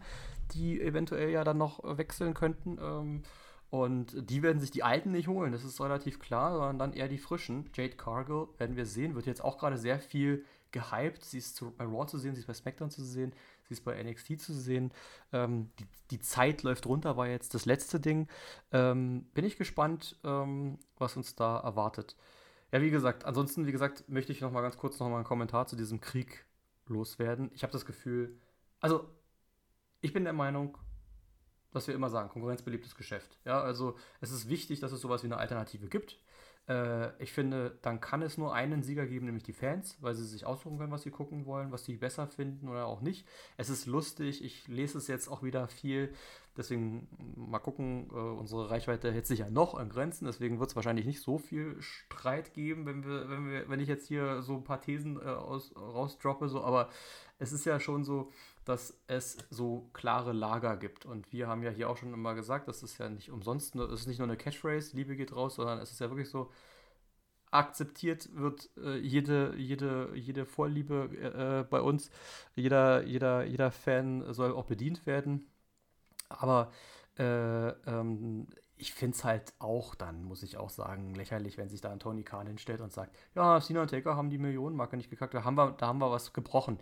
die 0.54 0.82
eventuell 0.82 1.30
ja 1.30 1.44
dann 1.44 1.58
noch 1.58 1.80
wechseln 1.98 2.34
könnten. 2.34 2.78
Ähm, 2.82 3.24
und 3.70 4.30
die 4.30 4.44
werden 4.44 4.62
sich 4.62 4.72
die 4.72 4.84
Alten 4.84 5.12
nicht 5.12 5.28
holen, 5.28 5.52
das 5.52 5.66
ist 5.66 5.82
relativ 5.82 6.20
klar, 6.20 6.54
sondern 6.54 6.80
dann 6.80 6.94
eher 6.94 7.10
die 7.10 7.18
Frischen. 7.18 7.70
Jade 7.74 7.98
Cargill 7.98 8.48
werden 8.58 8.78
wir 8.78 8.86
sehen, 8.86 9.16
wird 9.16 9.26
jetzt 9.26 9.44
auch 9.44 9.58
gerade 9.58 9.78
sehr 9.78 10.00
viel 10.00 10.46
gehypt. 10.72 11.26
Sie 11.26 11.40
ist 11.40 11.56
zu, 11.56 11.72
bei 11.72 11.84
Raw 11.84 12.06
zu 12.08 12.18
sehen, 12.18 12.34
sie 12.34 12.42
ist 12.42 12.48
bei 12.48 12.54
SmackDown 12.54 12.90
zu 12.90 13.04
sehen, 13.04 13.34
sie 13.68 13.74
ist 13.74 13.84
bei 13.84 14.02
NXT 14.02 14.40
zu 14.40 14.54
sehen. 14.54 14.92
Ähm, 15.34 15.70
die, 15.80 15.86
die, 16.12 16.20
Zeit 16.20 16.64
läuft 16.64 16.86
runter, 16.86 17.18
war 17.18 17.28
jetzt 17.28 17.54
das 17.56 17.66
letzte 17.66 18.00
Ding. 18.00 18.28
Ähm, 18.72 19.26
bin 19.34 19.44
ich 19.44 19.58
gespannt, 19.58 20.18
ähm, 20.24 20.80
was 20.98 21.18
uns 21.18 21.36
da 21.36 21.60
erwartet. 21.60 22.16
Ja, 22.72 22.82
wie 22.82 22.90
gesagt, 22.90 23.26
ansonsten, 23.26 23.66
wie 23.66 23.72
gesagt, 23.72 24.08
möchte 24.08 24.32
ich 24.32 24.42
noch 24.42 24.52
mal 24.52 24.62
ganz 24.62 24.78
kurz 24.78 25.00
noch 25.00 25.10
mal 25.10 25.18
einen 25.18 25.26
Kommentar 25.26 25.68
zu 25.68 25.76
diesem 25.76 26.00
Krieg 26.02 26.46
loswerden. 26.88 27.50
Ich 27.54 27.64
habe 27.64 27.74
das 27.74 27.86
Gefühl, 27.86 28.38
also 28.80 29.10
ich 30.08 30.14
bin 30.14 30.24
der 30.24 30.32
Meinung, 30.32 30.78
was 31.74 31.86
wir 31.88 31.94
immer 31.94 32.10
sagen, 32.10 32.30
konkurrenzbeliebtes 32.30 32.96
Geschäft. 32.96 33.38
Ja, 33.44 33.62
also 33.62 33.98
es 34.22 34.32
ist 34.32 34.48
wichtig, 34.48 34.80
dass 34.80 34.94
es 34.94 35.02
sowas 35.02 35.22
wie 35.22 35.28
eine 35.28 35.36
Alternative 35.36 35.90
gibt. 35.90 36.18
Äh, 36.70 37.22
ich 37.22 37.34
finde, 37.34 37.78
dann 37.82 38.00
kann 38.00 38.22
es 38.22 38.38
nur 38.38 38.54
einen 38.54 38.84
Sieger 38.84 39.06
geben, 39.06 39.26
nämlich 39.26 39.44
die 39.44 39.52
Fans, 39.52 39.98
weil 40.00 40.16
sie 40.16 40.24
sich 40.24 40.46
aussuchen 40.46 40.78
können, 40.78 40.94
was 40.94 41.04
sie 41.04 41.12
gucken 41.12 41.46
wollen, 41.46 41.74
was 41.74 41.84
sie 41.84 41.98
besser 41.98 42.26
finden 42.26 42.70
oder 42.70 42.86
auch 42.86 43.02
nicht. 43.02 43.28
Es 43.58 43.70
ist 43.70 43.86
lustig, 43.86 44.42
ich 44.42 44.66
lese 44.70 44.98
es 44.98 45.08
jetzt 45.08 45.28
auch 45.28 45.44
wieder 45.44 45.68
viel, 45.68 46.14
deswegen 46.56 47.10
mal 47.36 47.60
gucken, 47.60 48.10
äh, 48.10 48.14
unsere 48.14 48.70
Reichweite 48.70 49.12
hält 49.12 49.28
sich 49.28 49.40
ja 49.40 49.50
noch 49.50 49.76
an 49.76 49.90
Grenzen, 49.90 50.24
deswegen 50.24 50.62
wird 50.62 50.70
es 50.70 50.76
wahrscheinlich 50.78 51.06
nicht 51.06 51.22
so 51.22 51.38
viel 51.38 51.76
Streit 51.82 52.54
geben, 52.54 52.86
wenn 52.86 53.04
wir, 53.04 53.30
wenn 53.30 53.50
wir, 53.50 53.68
wenn 53.68 53.82
ich 53.82 53.90
jetzt 53.90 54.08
hier 54.08 54.42
so 54.42 54.56
ein 54.56 54.64
paar 54.64 54.80
Thesen 54.80 55.18
äh, 55.18 55.26
aus, 55.26 55.76
rausdroppe, 55.76 56.48
so, 56.48 56.64
aber 56.64 56.90
es 57.40 57.52
ist 57.52 57.66
ja 57.66 57.82
schon 57.82 58.06
so, 58.06 58.32
dass 58.68 59.00
es 59.08 59.38
so 59.50 59.90
klare 59.94 60.34
Lager 60.34 60.78
gibt. 60.78 61.06
Und 61.06 61.32
wir 61.32 61.48
haben 61.48 61.64
ja 61.64 61.72
hier 61.72 61.90
auch 61.90 61.98
schon 61.98 62.14
immer 62.14 62.36
gesagt, 62.36 62.68
das 62.68 62.84
ist 62.84 62.98
ja 62.98 63.10
nicht 63.10 63.32
umsonst, 63.32 63.76
es 63.76 64.02
ist 64.02 64.08
nicht 64.08 64.20
nur 64.20 64.28
eine 64.28 64.38
Catchphrase, 64.38 64.96
Liebe 64.96 65.16
geht 65.16 65.36
raus, 65.36 65.56
sondern 65.56 65.80
es 65.80 65.92
ist 65.92 66.00
ja 66.00 66.10
wirklich 66.10 66.30
so, 66.30 66.52
akzeptiert 67.52 68.30
wird 68.36 68.70
äh, 68.78 68.98
jede, 68.98 69.56
jede, 69.56 70.12
jede 70.16 70.46
Vorliebe 70.46 71.64
äh, 71.64 71.70
bei 71.70 71.82
uns. 71.82 72.10
Jeder, 72.56 73.04
jeder, 73.04 73.46
jeder 73.46 73.72
Fan 73.72 74.34
soll 74.34 74.54
auch 74.54 74.66
bedient 74.66 75.06
werden. 75.06 75.48
Aber 76.30 76.72
äh, 77.18 77.70
ähm, 77.70 78.48
ich 78.76 78.94
finde 78.94 79.16
es 79.16 79.24
halt 79.24 79.54
auch 79.60 79.96
dann, 79.96 80.24
muss 80.24 80.44
ich 80.44 80.58
auch 80.58 80.70
sagen, 80.70 81.16
lächerlich, 81.16 81.58
wenn 81.58 81.70
sich 81.70 81.82
da 81.82 81.92
ein 81.92 82.00
Tony 82.00 82.24
Khan 82.24 82.48
hinstellt 82.48 82.82
und 82.82 82.92
sagt, 82.92 83.16
ja, 83.34 83.60
Cena 83.62 83.82
und 83.84 83.90
Taker 83.90 84.16
haben 84.16 84.30
die 84.30 84.38
Millionenmarke 84.38 84.98
nicht 84.98 85.10
gekackt, 85.10 85.34
da 85.34 85.44
haben 85.44 85.56
wir, 85.56 85.72
da 85.72 85.88
haben 85.88 86.00
wir 86.00 86.12
was 86.12 86.34
gebrochen 86.34 86.80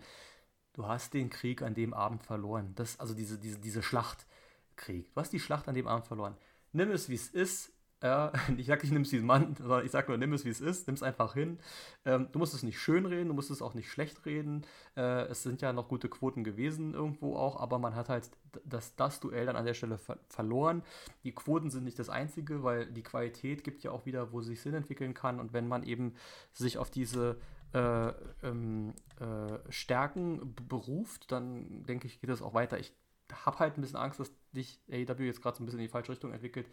du 0.76 0.86
hast 0.86 1.14
den 1.14 1.30
Krieg 1.30 1.62
an 1.62 1.74
dem 1.74 1.92
Abend 1.94 2.22
verloren. 2.22 2.72
Das, 2.76 3.00
also 3.00 3.14
diese, 3.14 3.38
diese, 3.38 3.58
diese 3.58 3.82
Schlachtkrieg. 3.82 5.12
Du 5.12 5.20
hast 5.20 5.32
die 5.32 5.40
Schlacht 5.40 5.68
an 5.68 5.74
dem 5.74 5.88
Abend 5.88 6.06
verloren. 6.06 6.36
Nimm 6.72 6.90
es, 6.90 7.08
wie 7.08 7.14
es 7.14 7.28
ist. 7.28 7.72
Ja, 8.02 8.30
ich 8.58 8.66
sage 8.66 8.82
nicht, 8.82 8.92
nimm 8.92 9.02
es 9.02 9.12
wie 9.12 9.20
Mann, 9.20 9.56
sondern 9.56 9.84
ich 9.84 9.90
sage 9.90 10.08
nur, 10.08 10.18
nimm 10.18 10.34
es, 10.34 10.44
wie 10.44 10.50
es 10.50 10.60
ist. 10.60 10.86
Nimm 10.86 10.94
es 10.94 11.02
einfach 11.02 11.32
hin. 11.32 11.58
Ähm, 12.04 12.28
du 12.30 12.38
musst 12.38 12.52
es 12.52 12.62
nicht 12.62 12.78
schön 12.78 13.06
reden, 13.06 13.28
du 13.28 13.34
musst 13.34 13.50
es 13.50 13.62
auch 13.62 13.72
nicht 13.72 13.90
schlecht 13.90 14.26
reden. 14.26 14.66
Äh, 14.96 15.24
es 15.28 15.42
sind 15.42 15.62
ja 15.62 15.72
noch 15.72 15.88
gute 15.88 16.10
Quoten 16.10 16.44
gewesen 16.44 16.92
irgendwo 16.92 17.36
auch, 17.36 17.58
aber 17.58 17.78
man 17.78 17.94
hat 17.94 18.10
halt 18.10 18.30
das, 18.64 18.94
das 18.96 19.18
Duell 19.20 19.46
dann 19.46 19.56
an 19.56 19.64
der 19.64 19.74
Stelle 19.74 19.96
ver 19.96 20.18
verloren. 20.28 20.82
Die 21.24 21.32
Quoten 21.32 21.70
sind 21.70 21.84
nicht 21.84 21.98
das 21.98 22.10
Einzige, 22.10 22.62
weil 22.62 22.86
die 22.86 23.02
Qualität 23.02 23.64
gibt 23.64 23.82
ja 23.82 23.92
auch 23.92 24.04
wieder, 24.04 24.32
wo 24.32 24.42
sich 24.42 24.60
Sinn 24.60 24.74
entwickeln 24.74 25.14
kann. 25.14 25.40
Und 25.40 25.54
wenn 25.54 25.66
man 25.66 25.82
eben 25.82 26.14
sich 26.52 26.76
auf 26.76 26.90
diese 26.90 27.38
äh, 27.72 28.12
ähm, 28.42 28.94
äh, 29.20 29.58
Stärken 29.70 30.54
beruft, 30.68 31.30
dann 31.32 31.82
denke 31.84 32.06
ich, 32.06 32.20
geht 32.20 32.30
das 32.30 32.42
auch 32.42 32.54
weiter. 32.54 32.78
Ich 32.78 32.92
habe 33.32 33.58
halt 33.58 33.76
ein 33.76 33.80
bisschen 33.80 33.96
Angst, 33.98 34.20
dass 34.20 34.32
dich 34.52 34.80
AEW 34.90 35.24
jetzt 35.24 35.42
gerade 35.42 35.56
so 35.56 35.62
ein 35.62 35.66
bisschen 35.66 35.80
in 35.80 35.86
die 35.86 35.90
falsche 35.90 36.12
Richtung 36.12 36.32
entwickelt. 36.32 36.68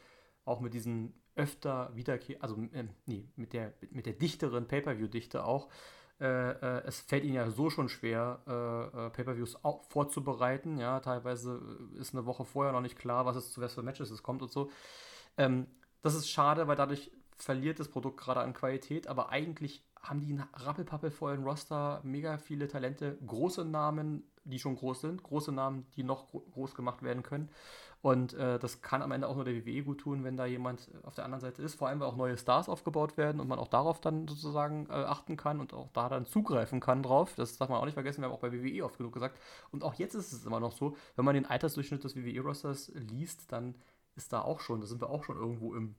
Auch 0.46 0.60
mit 0.60 0.74
diesen 0.74 1.14
öfter 1.36 1.96
Wiederkehr, 1.96 2.38
also 2.42 2.56
äh, 2.74 2.86
nee, 3.06 3.30
mit 3.36 3.54
der, 3.54 3.74
mit 3.92 4.06
der 4.06 4.14
dichteren 4.14 4.68
Pay-Per-View-Dichte 4.68 5.46
auch. 5.46 5.70
Äh, 6.20 6.52
äh, 6.52 6.84
es 6.86 7.00
fällt 7.00 7.24
ihnen 7.24 7.36
ja 7.36 7.50
so 7.50 7.70
schon 7.70 7.90
schwer, 7.90 8.42
Pay-Per-Views 9.14 9.58
vorzubereiten. 9.90 10.78
Ja, 10.78 11.00
teilweise 11.00 11.60
ist 11.98 12.14
eine 12.14 12.26
Woche 12.26 12.46
vorher 12.46 12.74
noch 12.74 12.82
nicht 12.82 12.98
klar, 13.00 13.26
was 13.26 13.36
es 13.36 13.52
zu 13.52 13.62
was 13.62 13.74
für 13.74 13.84
Matches 13.84 14.12
es 14.12 14.22
kommt 14.22 14.42
und 14.42 14.52
so. 14.52 14.70
Ähm, 15.38 15.68
das 16.02 16.16
ist 16.16 16.30
schade, 16.30 16.68
weil 16.68 16.76
dadurch 16.76 17.12
verliert 17.38 17.80
das 17.80 17.90
Produkt 17.90 18.20
gerade 18.20 18.42
an 18.42 18.54
Qualität, 18.54 19.08
aber 19.08 19.30
eigentlich 19.30 19.86
haben 20.04 20.20
die 20.20 20.32
einen 20.32 20.44
rappelpappelvollen 20.54 21.44
Roster, 21.44 22.02
mega 22.04 22.38
viele 22.38 22.68
Talente, 22.68 23.18
große 23.26 23.64
Namen, 23.64 24.24
die 24.44 24.60
schon 24.60 24.76
groß 24.76 25.02
sind, 25.02 25.24
große 25.24 25.54
Namen, 25.54 25.88
die 25.96 26.04
noch 26.04 26.28
groß 26.52 26.76
gemacht 26.76 27.02
werden 27.02 27.24
können. 27.24 27.50
Und 28.02 28.34
äh, 28.34 28.60
das 28.60 28.82
kann 28.82 29.02
am 29.02 29.14
Ende 29.14 29.30
auch 29.30 29.36
nur 29.36 29.46
der 29.46 29.66
WWE 29.66 29.82
gut 29.82 30.02
tun, 30.02 30.26
wenn 30.26 30.36
da 30.36 30.46
jemand 30.46 30.92
auf 31.04 31.16
der 31.16 31.24
anderen 31.24 31.40
Seite 31.40 31.62
ist, 31.62 31.76
vor 31.76 31.88
allem 31.88 32.02
weil 32.02 32.08
auch 32.10 32.18
neue 32.18 32.38
Stars 32.38 32.68
aufgebaut 32.68 33.16
werden 33.16 33.40
und 33.40 33.48
man 33.48 33.60
auch 33.60 33.70
darauf 33.70 34.02
dann 34.02 34.28
sozusagen 34.28 34.88
äh, 34.90 34.94
achten 34.94 35.38
kann 35.38 35.62
und 35.62 35.74
auch 35.74 35.88
da 35.94 36.10
dann 36.10 36.26
zugreifen 36.26 36.82
kann 36.82 37.02
drauf. 37.02 37.34
Das 37.38 37.58
darf 37.58 37.70
man 37.70 37.80
auch 37.80 37.86
nicht 37.86 37.94
vergessen, 37.94 38.22
wir 38.22 38.26
haben 38.26 38.34
auch 38.34 38.42
bei 38.42 38.52
WWE 38.52 38.84
oft 38.84 38.98
genug 38.98 39.14
gesagt. 39.14 39.40
Und 39.72 39.86
auch 39.86 39.94
jetzt 39.94 40.16
ist 40.16 40.34
es 40.34 40.46
immer 40.46 40.60
noch 40.60 40.74
so, 40.74 40.98
wenn 41.16 41.24
man 41.24 41.36
den 41.36 41.46
Altersdurchschnitt 41.46 42.04
des 42.04 42.18
WWE-Rosters 42.18 42.92
liest, 42.94 43.50
dann 43.54 43.76
ist 44.18 44.34
da 44.34 44.42
auch 44.42 44.60
schon, 44.60 44.82
da 44.82 44.88
sind 44.88 45.00
wir 45.00 45.10
auch 45.10 45.24
schon 45.24 45.38
irgendwo 45.38 45.74
im 45.74 45.96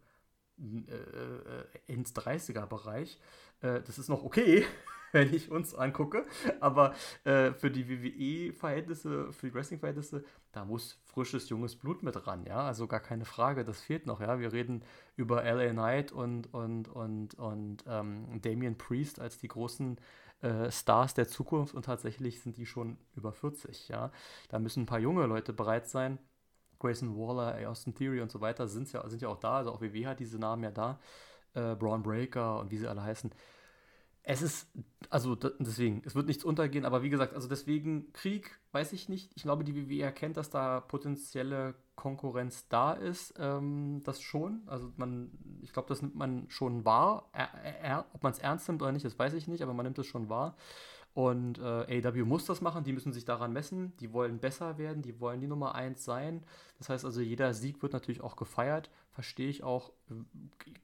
äh, 0.58 0.94
äh, 0.94 1.64
ins 1.86 2.14
30er-Bereich. 2.14 3.18
Äh, 3.60 3.80
das 3.82 3.98
ist 3.98 4.08
noch 4.08 4.24
okay, 4.24 4.64
wenn 5.12 5.32
ich 5.32 5.50
uns 5.50 5.74
angucke, 5.74 6.26
aber 6.60 6.94
äh, 7.24 7.52
für 7.52 7.70
die 7.70 7.88
WWE-Verhältnisse, 7.88 9.32
für 9.32 9.48
die 9.48 9.54
Wrestling-Verhältnisse, 9.54 10.24
da 10.52 10.64
muss 10.64 11.00
frisches, 11.04 11.48
junges 11.48 11.76
Blut 11.76 12.02
mit 12.02 12.26
ran, 12.26 12.44
ja, 12.46 12.60
also 12.60 12.86
gar 12.86 13.00
keine 13.00 13.24
Frage, 13.24 13.64
das 13.64 13.80
fehlt 13.80 14.06
noch, 14.06 14.20
ja. 14.20 14.38
Wir 14.38 14.52
reden 14.52 14.84
über 15.16 15.42
LA 15.42 15.70
Knight 15.70 16.12
und, 16.12 16.52
und, 16.52 16.88
und, 16.88 17.34
und 17.34 17.84
ähm, 17.86 18.40
Damian 18.42 18.76
Priest 18.76 19.20
als 19.20 19.38
die 19.38 19.48
großen 19.48 19.98
äh, 20.42 20.70
Stars 20.70 21.14
der 21.14 21.28
Zukunft 21.28 21.74
und 21.74 21.84
tatsächlich 21.84 22.40
sind 22.40 22.56
die 22.58 22.66
schon 22.66 22.98
über 23.16 23.32
40, 23.32 23.88
ja. 23.88 24.12
Da 24.48 24.58
müssen 24.58 24.82
ein 24.82 24.86
paar 24.86 25.00
junge 25.00 25.26
Leute 25.26 25.52
bereit 25.52 25.88
sein, 25.88 26.18
Grayson 26.84 27.16
Waller, 27.16 27.68
Austin 27.68 27.94
Theory 27.94 28.20
und 28.20 28.30
so 28.30 28.40
weiter 28.40 28.68
sind 28.68 28.92
ja, 28.92 29.08
sind 29.08 29.22
ja 29.22 29.28
auch 29.28 29.40
da. 29.40 29.56
Also 29.56 29.72
auch 29.72 29.80
WW 29.80 30.06
hat 30.06 30.20
diese 30.20 30.38
Namen 30.38 30.62
ja 30.62 30.70
da. 30.70 30.98
Äh, 31.54 31.74
Braun 31.76 32.02
Breaker 32.02 32.60
und 32.60 32.70
wie 32.70 32.76
sie 32.76 32.86
alle 32.86 33.02
heißen. 33.02 33.30
Es 34.22 34.42
ist, 34.42 34.68
also 35.10 35.34
deswegen, 35.34 36.02
es 36.06 36.14
wird 36.14 36.26
nichts 36.26 36.44
untergehen, 36.44 36.86
aber 36.86 37.02
wie 37.02 37.10
gesagt, 37.10 37.34
also 37.34 37.46
deswegen 37.46 38.10
Krieg, 38.14 38.58
weiß 38.72 38.92
ich 38.94 39.08
nicht. 39.08 39.30
Ich 39.34 39.42
glaube, 39.42 39.64
die 39.64 39.76
WWE 39.76 40.02
erkennt, 40.02 40.38
dass 40.38 40.48
da 40.48 40.80
potenzielle 40.80 41.74
Konkurrenz 41.94 42.68
da 42.68 42.92
ist. 42.92 43.34
Ähm, 43.38 44.02
das 44.04 44.20
schon. 44.20 44.62
Also 44.66 44.92
man, 44.96 45.30
ich 45.62 45.72
glaube, 45.72 45.88
das 45.88 46.02
nimmt 46.02 46.16
man 46.16 46.46
schon 46.48 46.84
wahr. 46.84 47.28
Er, 47.32 47.52
er, 47.82 48.06
ob 48.12 48.22
man 48.22 48.32
es 48.32 48.38
ernst 48.38 48.68
nimmt 48.68 48.82
oder 48.82 48.92
nicht, 48.92 49.04
das 49.04 49.18
weiß 49.18 49.34
ich 49.34 49.46
nicht, 49.48 49.62
aber 49.62 49.74
man 49.74 49.84
nimmt 49.84 49.98
es 49.98 50.06
schon 50.06 50.28
wahr. 50.28 50.56
Und 51.14 51.60
äh, 51.60 52.02
AW 52.04 52.24
muss 52.24 52.44
das 52.44 52.60
machen, 52.60 52.82
die 52.82 52.92
müssen 52.92 53.12
sich 53.12 53.24
daran 53.24 53.52
messen, 53.52 53.96
die 53.98 54.12
wollen 54.12 54.40
besser 54.40 54.78
werden, 54.78 55.00
die 55.00 55.20
wollen 55.20 55.40
die 55.40 55.46
Nummer 55.46 55.76
1 55.76 56.04
sein. 56.04 56.44
Das 56.78 56.88
heißt 56.88 57.04
also, 57.04 57.20
jeder 57.20 57.54
Sieg 57.54 57.80
wird 57.82 57.92
natürlich 57.92 58.20
auch 58.20 58.34
gefeiert. 58.34 58.90
Verstehe 59.12 59.48
ich 59.48 59.62
auch, 59.62 59.92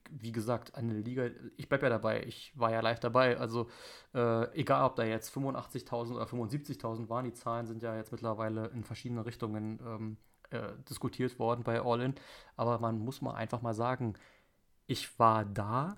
wie 0.09 0.31
gesagt, 0.31 0.75
eine 0.75 0.93
Liga, 0.93 1.29
ich 1.57 1.67
bleibe 1.67 1.87
ja 1.87 1.89
dabei, 1.89 2.23
ich 2.23 2.57
war 2.57 2.71
ja 2.71 2.79
live 2.79 3.01
dabei. 3.01 3.37
Also 3.37 3.69
äh, 4.13 4.49
egal, 4.57 4.85
ob 4.85 4.95
da 4.95 5.03
jetzt 5.03 5.35
85.000 5.35 6.15
oder 6.15 6.23
75.000 6.23 7.09
waren, 7.09 7.25
die 7.25 7.33
Zahlen 7.33 7.67
sind 7.67 7.83
ja 7.83 7.93
jetzt 7.97 8.13
mittlerweile 8.13 8.67
in 8.67 8.85
verschiedene 8.85 9.25
Richtungen 9.25 9.79
ähm, 9.85 10.17
äh, 10.51 10.71
diskutiert 10.89 11.39
worden 11.39 11.63
bei 11.63 11.81
All 11.81 11.99
In. 11.99 12.15
Aber 12.55 12.79
man 12.79 12.99
muss 12.99 13.21
mal 13.21 13.33
einfach 13.33 13.61
mal 13.61 13.73
sagen, 13.73 14.13
ich 14.87 15.19
war 15.19 15.43
da 15.43 15.97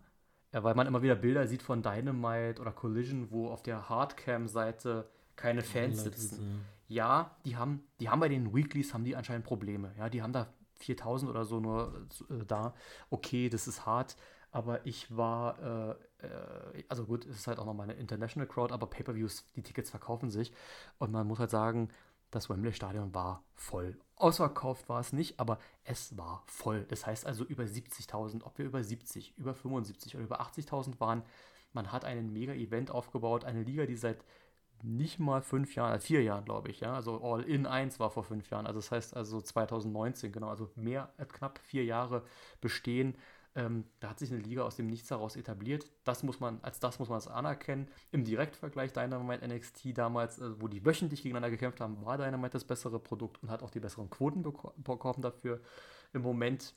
ja, 0.53 0.63
weil 0.63 0.75
man 0.75 0.85
immer 0.87 1.01
wieder 1.01 1.15
Bilder 1.15 1.47
sieht 1.47 1.63
von 1.63 1.81
Dynamite 1.81 2.61
oder 2.61 2.71
Collision, 2.71 3.31
wo 3.31 3.49
auf 3.49 3.63
der 3.63 3.89
Hardcam-Seite 3.89 5.09
keine 5.35 5.63
Fans 5.63 6.03
sitzen. 6.03 6.63
Ja, 6.87 7.35
die 7.43 7.57
haben, 7.57 7.83
die 7.99 8.09
haben 8.09 8.19
bei 8.19 8.29
den 8.29 8.53
Weeklies 8.53 8.93
haben 8.93 9.03
die 9.03 9.15
anscheinend 9.15 9.45
Probleme. 9.45 9.93
Ja, 9.97 10.09
die 10.09 10.21
haben 10.21 10.31
da 10.31 10.47
4000 10.75 11.31
oder 11.31 11.45
so 11.45 11.59
nur 11.59 12.07
äh, 12.29 12.45
da. 12.45 12.75
Okay, 13.09 13.49
das 13.49 13.67
ist 13.67 13.85
hart, 13.87 14.15
aber 14.51 14.85
ich 14.85 15.15
war, 15.15 15.97
äh, 16.21 16.25
äh, 16.25 16.83
also 16.87 17.05
gut, 17.05 17.25
es 17.25 17.37
ist 17.37 17.47
halt 17.47 17.57
auch 17.57 17.65
nochmal 17.65 17.89
eine 17.89 17.99
International 17.99 18.47
Crowd, 18.47 18.71
aber 18.71 18.85
Pay-Per-Views, 18.85 19.45
die 19.55 19.63
Tickets 19.63 19.89
verkaufen 19.89 20.29
sich 20.29 20.53
und 20.99 21.11
man 21.11 21.25
muss 21.25 21.39
halt 21.39 21.49
sagen, 21.49 21.89
das 22.35 22.49
Wembley-Stadion 22.49 23.13
war 23.13 23.43
voll. 23.55 23.97
Ausverkauft 24.15 24.89
war 24.89 24.99
es 24.99 25.13
nicht, 25.13 25.39
aber 25.39 25.59
es 25.83 26.17
war 26.17 26.43
voll. 26.47 26.85
Das 26.85 27.05
heißt 27.05 27.25
also 27.25 27.43
über 27.43 27.63
70.000, 27.63 28.43
ob 28.43 28.57
wir 28.57 28.65
über 28.65 28.83
70, 28.83 29.37
über 29.37 29.53
75 29.53 30.15
oder 30.15 30.23
über 30.23 30.41
80.000 30.41 30.99
waren. 30.99 31.23
Man 31.73 31.91
hat 31.91 32.05
einen 32.05 32.31
Mega-Event 32.31 32.91
aufgebaut, 32.91 33.45
eine 33.45 33.63
Liga, 33.63 33.85
die 33.85 33.95
seit 33.95 34.23
nicht 34.83 35.19
mal 35.19 35.41
fünf 35.41 35.75
Jahren, 35.75 35.93
also 35.93 36.05
vier 36.05 36.23
Jahren, 36.23 36.45
glaube 36.45 36.69
ich, 36.69 36.81
ja. 36.81 36.93
Also 36.93 37.23
All 37.23 37.41
in 37.43 37.65
1 37.65 37.99
war 37.99 38.11
vor 38.11 38.23
fünf 38.23 38.49
Jahren. 38.49 38.67
Also 38.67 38.79
das 38.79 38.91
heißt 38.91 39.15
also 39.15 39.41
2019, 39.41 40.31
genau, 40.31 40.49
also 40.49 40.69
mehr 40.75 41.13
als 41.17 41.31
knapp 41.31 41.59
vier 41.59 41.85
Jahre 41.85 42.23
bestehen. 42.59 43.15
Ähm, 43.55 43.85
da 43.99 44.09
hat 44.09 44.19
sich 44.19 44.31
eine 44.31 44.41
Liga 44.41 44.63
aus 44.63 44.75
dem 44.75 44.87
Nichts 44.87 45.11
heraus 45.11 45.35
etabliert. 45.35 45.85
Das 46.03 46.23
muss 46.23 46.39
man, 46.39 46.59
als 46.63 46.79
das 46.79 46.97
muss 46.99 47.09
man 47.09 47.19
es 47.19 47.27
anerkennen. 47.27 47.87
Im 48.11 48.23
Direktvergleich 48.23 48.93
Dynamite 48.93 49.47
NXT 49.47 49.95
damals, 49.97 50.39
äh, 50.39 50.59
wo 50.59 50.67
die 50.67 50.85
wöchentlich 50.85 51.21
gegeneinander 51.21 51.51
gekämpft 51.51 51.79
haben, 51.79 52.03
war 52.03 52.17
Dynamite 52.17 52.53
das 52.53 52.63
bessere 52.63 52.99
Produkt 52.99 53.41
und 53.43 53.51
hat 53.51 53.61
auch 53.61 53.69
die 53.69 53.79
besseren 53.79 54.09
Quoten 54.09 54.41
bekommen 54.41 55.21
dafür. 55.21 55.61
Im 56.13 56.23
Moment 56.23 56.73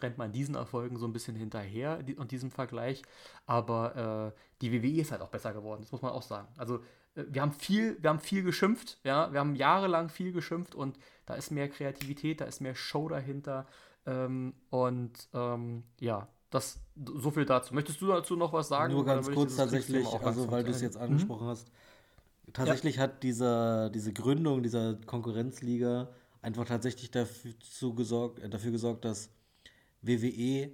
rennt 0.00 0.18
man 0.18 0.32
diesen 0.32 0.54
Erfolgen 0.54 0.96
so 0.98 1.06
ein 1.06 1.12
bisschen 1.12 1.36
hinterher 1.36 2.02
und 2.16 2.30
diesem 2.30 2.50
Vergleich. 2.50 3.02
Aber 3.46 4.32
äh, 4.34 4.38
die 4.60 4.72
WWE 4.72 5.00
ist 5.00 5.12
halt 5.12 5.22
auch 5.22 5.28
besser 5.28 5.52
geworden, 5.52 5.82
das 5.82 5.92
muss 5.92 6.02
man 6.02 6.12
auch 6.12 6.22
sagen. 6.22 6.48
Also 6.56 6.76
äh, 7.14 7.24
wir 7.28 7.42
haben 7.42 7.52
viel, 7.52 7.96
wir 8.00 8.10
haben 8.10 8.20
viel 8.20 8.42
geschimpft, 8.42 8.98
ja, 9.04 9.32
wir 9.32 9.40
haben 9.40 9.54
jahrelang 9.54 10.08
viel 10.08 10.32
geschimpft 10.32 10.74
und 10.74 10.98
da 11.26 11.34
ist 11.34 11.50
mehr 11.50 11.68
Kreativität, 11.68 12.40
da 12.40 12.44
ist 12.46 12.60
mehr 12.60 12.74
Show 12.74 13.08
dahinter. 13.08 13.66
Ähm, 14.08 14.54
und 14.70 15.28
ähm, 15.34 15.82
ja, 16.00 16.26
das 16.50 16.80
so 17.14 17.30
viel 17.30 17.44
dazu. 17.44 17.74
Möchtest 17.74 18.00
du 18.00 18.06
dazu 18.06 18.36
noch 18.36 18.52
was 18.54 18.68
sagen? 18.68 18.94
Nur 18.94 19.04
ganz 19.04 19.30
kurz 19.30 19.56
tatsächlich, 19.56 20.06
also 20.06 20.50
weil 20.50 20.64
du 20.64 20.70
es 20.70 20.80
jetzt 20.80 20.96
angesprochen 20.96 21.46
mhm. 21.46 21.50
hast. 21.50 21.70
tatsächlich 22.54 22.96
ja. 22.96 23.02
hat 23.02 23.22
dieser, 23.22 23.90
diese 23.90 24.14
Gründung 24.14 24.62
dieser 24.62 24.94
Konkurrenzliga 24.94 26.08
einfach 26.40 26.64
tatsächlich 26.64 27.10
dafür, 27.10 27.52
gesorgt, 27.94 28.38
äh, 28.38 28.48
dafür 28.48 28.70
gesorgt, 28.70 29.04
dass 29.04 29.28
WWE 30.00 30.70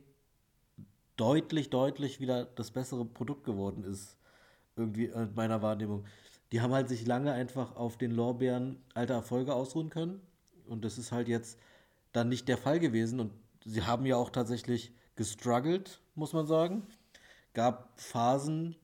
deutlich, 1.16 1.70
deutlich 1.70 2.20
wieder 2.20 2.44
das 2.44 2.70
bessere 2.70 3.04
Produkt 3.04 3.44
geworden 3.44 3.82
ist. 3.82 4.16
Irgendwie 4.76 5.06
in 5.06 5.34
meiner 5.34 5.62
Wahrnehmung. 5.62 6.04
Die 6.52 6.60
haben 6.60 6.72
halt 6.72 6.88
sich 6.88 7.06
lange 7.06 7.32
einfach 7.32 7.74
auf 7.74 7.96
den 7.96 8.12
Lorbeeren 8.12 8.82
alter 8.94 9.14
Erfolge 9.14 9.54
ausruhen 9.54 9.90
können. 9.90 10.20
Und 10.66 10.84
das 10.84 10.98
ist 10.98 11.10
halt 11.10 11.26
jetzt 11.26 11.58
dann 12.14 12.30
nicht 12.30 12.48
der 12.48 12.56
Fall 12.56 12.80
gewesen. 12.80 13.20
Und 13.20 13.32
sie 13.66 13.82
haben 13.82 14.06
ja 14.06 14.16
auch 14.16 14.30
tatsächlich 14.30 14.94
gestruggelt, 15.16 16.00
muss 16.14 16.32
man 16.32 16.46
sagen. 16.46 16.86
Gab 17.52 18.00
Phasen, 18.00 18.76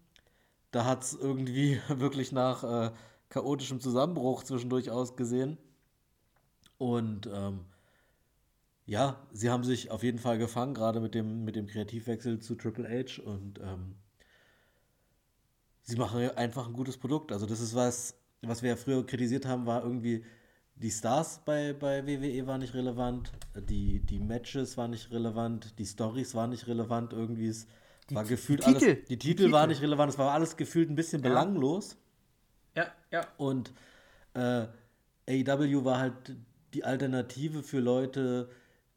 da 0.71 0.85
hat 0.85 1.03
es 1.03 1.15
irgendwie 1.15 1.81
wirklich 1.89 2.33
nach 2.33 2.63
äh, 2.65 2.93
chaotischem 3.31 3.81
Zusammenbruch 3.81 4.43
zwischendurch 4.43 4.91
ausgesehen. 4.91 5.57
Und 6.77 7.29
ähm, 7.33 7.65
ja, 8.87 9.21
sie 9.33 9.51
haben 9.51 9.65
sich 9.65 9.91
auf 9.91 10.03
jeden 10.03 10.19
Fall 10.19 10.39
gefangen, 10.39 10.75
gerade 10.75 11.01
mit 11.01 11.15
dem, 11.15 11.45
mit 11.45 11.55
dem 11.55 11.67
Kreativwechsel 11.67 12.41
zu 12.41 12.57
Triple 12.57 12.89
H. 12.89 13.23
Und 13.23 13.61
ähm, 13.61 13.95
sie 15.83 15.97
machen 15.97 16.31
einfach 16.31 16.67
ein 16.67 16.73
gutes 16.73 16.99
Produkt. 16.99 17.31
Also 17.31 17.47
das 17.47 17.61
ist 17.61 17.75
was, 17.75 18.17
was 18.43 18.63
wir 18.63 18.71
ja 18.71 18.77
früher 18.77 19.07
kritisiert 19.07 19.47
haben, 19.47 19.67
war 19.67 19.85
irgendwie, 19.85 20.25
die 20.81 20.91
Stars 20.91 21.41
bei, 21.45 21.75
bei 21.75 22.07
WWE 22.07 22.47
waren 22.47 22.61
nicht 22.61 22.75
relevant, 22.75 23.33
die, 23.55 24.01
die 24.01 24.19
Matches 24.19 24.77
waren 24.79 24.91
nicht 24.91 25.11
relevant, 25.11 25.79
die 25.79 25.85
Stories 25.85 26.35
waren 26.35 26.51
nicht 26.51 26.67
relevant, 26.67 27.13
irgendwie 27.13 27.49
es 27.49 27.67
die, 28.09 28.15
war 28.15 28.25
gefühlt 28.25 28.67
die 28.67 28.73
Titel. 28.73 28.85
alles, 28.87 29.05
die 29.09 29.19
Titel 29.19 29.47
die 29.47 29.53
waren 29.53 29.69
nicht 29.69 29.83
relevant, 29.83 30.13
es 30.13 30.19
war 30.19 30.33
alles 30.33 30.57
gefühlt 30.57 30.89
ein 30.91 30.97
bisschen 30.97 31.23
ja. 31.23 31.29
belanglos. 31.29 31.97
Ja, 32.75 32.87
ja. 33.11 33.27
Und 33.37 33.73
äh, 34.35 34.67
AEW 35.29 35.85
war 35.85 35.99
halt 35.99 36.37
die 36.73 36.85
Alternative 36.85 37.63
für 37.63 37.81
Leute, 37.81 38.49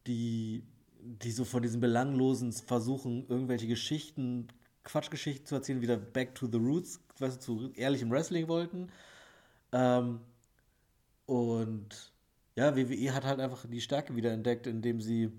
die, 0.07 0.63
die 0.99 1.31
so 1.31 1.43
von 1.43 1.61
diesen 1.63 1.81
belanglosen 1.81 2.53
versuchen, 2.53 3.27
irgendwelche 3.27 3.67
Geschichten, 3.67 4.47
Quatschgeschichten 4.83 5.45
zu 5.45 5.55
erzählen, 5.55 5.81
wieder 5.81 5.97
back 5.97 6.35
to 6.35 6.47
the 6.47 6.57
roots, 6.57 7.01
weißt 7.19 7.37
du, 7.37 7.39
zu 7.41 7.73
ehrlichem 7.73 8.09
Wrestling 8.09 8.47
wollten. 8.47 8.89
Ähm, 9.73 10.21
und 11.25 12.13
ja, 12.55 12.75
WWE 12.75 13.13
hat 13.13 13.25
halt 13.25 13.39
einfach 13.39 13.65
die 13.67 13.81
Stärke 13.81 14.15
wieder 14.15 14.31
entdeckt, 14.31 14.67
indem 14.67 15.01
sie 15.01 15.31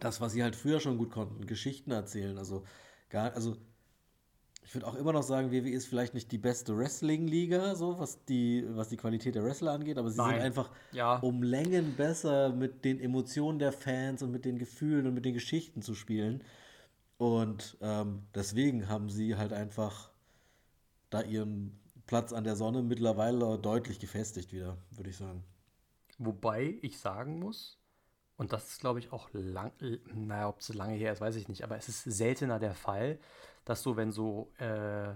das, 0.00 0.20
was 0.20 0.32
sie 0.32 0.42
halt 0.42 0.54
früher 0.54 0.80
schon 0.80 0.98
gut 0.98 1.10
konnten, 1.10 1.46
Geschichten 1.46 1.90
erzählen. 1.90 2.38
Also, 2.38 2.64
gar, 3.08 3.32
also 3.34 3.56
ich 4.68 4.74
würde 4.74 4.86
auch 4.86 4.96
immer 4.96 5.14
noch 5.14 5.22
sagen, 5.22 5.50
WWE 5.50 5.70
ist 5.70 5.86
vielleicht 5.86 6.12
nicht 6.12 6.30
die 6.30 6.36
beste 6.36 6.76
Wrestling-Liga, 6.76 7.74
so 7.74 7.98
was 7.98 8.22
die, 8.26 8.66
was 8.68 8.90
die 8.90 8.98
Qualität 8.98 9.34
der 9.34 9.42
Wrestler 9.42 9.72
angeht, 9.72 9.96
aber 9.96 10.10
sie 10.10 10.18
Nein. 10.18 10.34
sind 10.34 10.42
einfach 10.42 10.70
ja. 10.92 11.16
um 11.16 11.42
Längen 11.42 11.96
besser 11.96 12.50
mit 12.50 12.84
den 12.84 13.00
Emotionen 13.00 13.58
der 13.58 13.72
Fans 13.72 14.22
und 14.22 14.30
mit 14.30 14.44
den 14.44 14.58
Gefühlen 14.58 15.06
und 15.06 15.14
mit 15.14 15.24
den 15.24 15.32
Geschichten 15.32 15.80
zu 15.80 15.94
spielen. 15.94 16.44
Und 17.16 17.78
ähm, 17.80 18.24
deswegen 18.34 18.90
haben 18.90 19.08
sie 19.08 19.36
halt 19.36 19.54
einfach 19.54 20.10
da 21.08 21.22
ihren 21.22 21.80
Platz 22.08 22.32
an 22.32 22.42
der 22.42 22.56
Sonne 22.56 22.82
mittlerweile 22.82 23.58
deutlich 23.58 24.00
gefestigt 24.00 24.52
wieder, 24.52 24.76
würde 24.90 25.10
ich 25.10 25.16
sagen. 25.16 25.44
Wobei 26.18 26.78
ich 26.82 26.98
sagen 26.98 27.38
muss, 27.38 27.78
und 28.36 28.52
das 28.52 28.68
ist 28.68 28.80
glaube 28.80 28.98
ich 28.98 29.12
auch 29.12 29.28
lang, 29.32 29.72
naja, 30.12 30.48
ob 30.48 30.58
es 30.58 30.74
lange 30.74 30.94
her 30.94 31.12
ist, 31.12 31.20
weiß 31.20 31.36
ich 31.36 31.48
nicht, 31.48 31.62
aber 31.62 31.76
es 31.76 31.88
ist 31.88 32.02
seltener 32.02 32.58
der 32.58 32.74
Fall, 32.74 33.20
dass 33.64 33.82
so, 33.82 33.96
wenn 33.96 34.10
so 34.10 34.50
äh, 34.58 35.14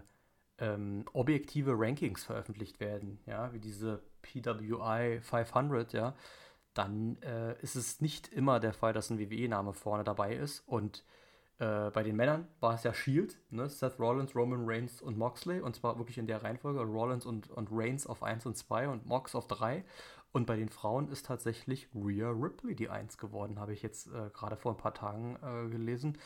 ähm, 0.59 1.07
objektive 1.15 1.73
Rankings 1.77 2.25
veröffentlicht 2.25 2.79
werden, 2.79 3.19
ja, 3.27 3.53
wie 3.55 3.59
diese 3.59 4.03
PWI 4.21 5.21
500, 5.23 5.95
ja, 5.95 6.15
dann 6.75 7.17
äh, 7.23 7.59
ist 7.63 7.75
es 7.75 8.01
nicht 8.01 8.29
immer 8.29 8.61
der 8.61 8.75
Fall, 8.75 8.93
dass 8.93 9.11
ein 9.11 9.19
WWE-Name 9.19 9.73
vorne 9.73 10.05
dabei 10.05 10.35
ist. 10.37 10.61
Und 10.67 11.05
äh, 11.63 11.91
bei 11.91 12.03
den 12.03 12.17
Männern 12.17 12.49
war 12.61 12.75
es 12.75 12.83
ja 12.83 12.93
Shield, 12.93 13.39
ne? 13.51 13.69
Seth 13.69 13.99
Rollins, 13.99 14.35
Roman 14.35 14.65
Reigns 14.65 15.01
und 15.01 15.17
Moxley. 15.17 15.61
Und 15.61 15.77
zwar 15.77 15.99
wirklich 15.99 16.19
in 16.19 16.27
der 16.27 16.43
Reihenfolge. 16.43 16.81
Rollins 16.81 17.25
und, 17.25 17.51
und 17.51 17.69
Reigns 17.71 18.07
auf 18.07 18.23
1 18.23 18.47
und 18.47 18.57
2 18.57 18.89
und 18.89 19.07
Mox 19.07 19.35
auf 19.35 19.47
3. 19.47 19.85
Und 20.33 20.47
bei 20.47 20.57
den 20.57 20.71
Frauen 20.71 21.09
ist 21.09 21.27
tatsächlich 21.27 21.89
Rhea 21.95 22.31
Ripley 22.31 22.75
die 22.75 22.89
1 22.89 23.19
geworden, 23.19 23.61
habe 23.61 23.75
ich 23.75 23.83
jetzt 23.83 24.07
äh, 24.07 24.31
gerade 24.33 24.57
vor 24.57 24.73
ein 24.73 24.79
paar 24.79 24.95
Tagen 24.95 25.37
äh, 25.43 25.69
gelesen 25.69 26.19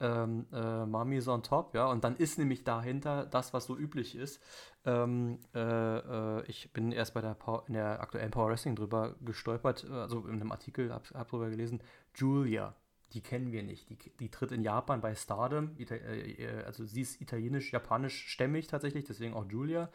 ähm, 0.00 0.46
äh, 0.52 0.86
Mami's 0.86 1.28
on 1.28 1.42
top, 1.42 1.74
ja, 1.74 1.86
und 1.86 2.04
dann 2.04 2.16
ist 2.16 2.38
nämlich 2.38 2.64
dahinter 2.64 3.26
das, 3.26 3.52
was 3.52 3.66
so 3.66 3.76
üblich 3.76 4.14
ist. 4.14 4.40
Ähm, 4.84 5.40
äh, 5.54 5.58
äh, 5.58 6.44
ich 6.46 6.72
bin 6.72 6.92
erst 6.92 7.14
bei 7.14 7.20
der 7.20 7.34
Power, 7.34 7.64
in 7.66 7.74
der 7.74 8.00
aktuellen 8.00 8.30
Power 8.30 8.48
Wrestling 8.48 8.76
drüber 8.76 9.16
gestolpert, 9.20 9.86
äh, 9.88 9.92
also 9.92 10.26
in 10.26 10.40
einem 10.40 10.52
Artikel 10.52 10.92
habe 10.92 11.04
hab 11.14 11.28
drüber 11.28 11.50
gelesen, 11.50 11.82
Julia, 12.14 12.74
die 13.14 13.22
kennen 13.22 13.52
wir 13.52 13.62
nicht. 13.62 13.88
Die, 13.88 13.96
die 14.18 14.30
tritt 14.30 14.52
in 14.52 14.62
Japan 14.62 15.00
bei 15.00 15.14
Stardom, 15.14 15.76
äh, 15.78 15.84
äh, 15.84 16.64
also 16.64 16.84
sie 16.84 17.00
ist 17.00 17.20
italienisch-japanisch 17.20 18.28
stämmig 18.28 18.66
tatsächlich, 18.66 19.04
deswegen 19.04 19.34
auch 19.34 19.46
Julia. 19.50 19.90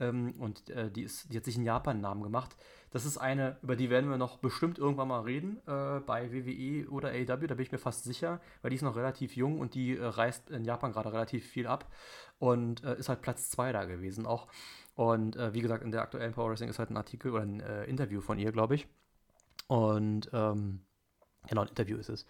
Ähm, 0.00 0.34
und 0.38 0.70
äh, 0.70 0.90
die, 0.90 1.02
ist, 1.02 1.32
die 1.32 1.36
hat 1.36 1.44
sich 1.44 1.56
einen 1.56 1.66
Japan-Namen 1.66 2.22
gemacht. 2.22 2.56
Das 2.90 3.04
ist 3.04 3.18
eine, 3.18 3.58
über 3.62 3.76
die 3.76 3.90
werden 3.90 4.08
wir 4.08 4.16
noch 4.16 4.38
bestimmt 4.38 4.78
irgendwann 4.78 5.08
mal 5.08 5.22
reden, 5.22 5.60
bei 5.64 6.30
WWE 6.32 6.88
oder 6.88 7.08
AEW, 7.08 7.48
da 7.48 7.54
bin 7.56 7.62
ich 7.64 7.72
mir 7.72 7.78
fast 7.78 8.04
sicher, 8.04 8.40
weil 8.62 8.70
die 8.70 8.76
ist 8.76 8.82
noch 8.82 8.94
relativ 8.94 9.34
jung 9.34 9.58
und 9.58 9.74
die 9.74 9.96
reist 9.96 10.48
in 10.48 10.64
Japan 10.64 10.92
gerade 10.92 11.12
relativ 11.12 11.44
viel 11.44 11.66
ab 11.66 11.90
und 12.38 12.84
ist 12.84 13.08
halt 13.08 13.20
Platz 13.20 13.50
2 13.50 13.72
da 13.72 13.84
gewesen 13.84 14.26
auch. 14.26 14.46
Und 14.94 15.36
wie 15.36 15.60
gesagt, 15.60 15.82
in 15.82 15.90
der 15.90 16.02
aktuellen 16.02 16.34
Power 16.34 16.50
Wrestling 16.50 16.70
ist 16.70 16.78
halt 16.78 16.90
ein 16.90 16.96
Artikel 16.96 17.32
oder 17.32 17.42
ein 17.42 17.58
Interview 17.88 18.20
von 18.20 18.38
ihr, 18.38 18.52
glaube 18.52 18.76
ich. 18.76 18.86
Und 19.66 20.30
ähm, 20.32 20.84
Genau, 21.46 21.62
ein 21.62 21.68
Interview 21.68 21.98
ist 21.98 22.08
es. 22.08 22.26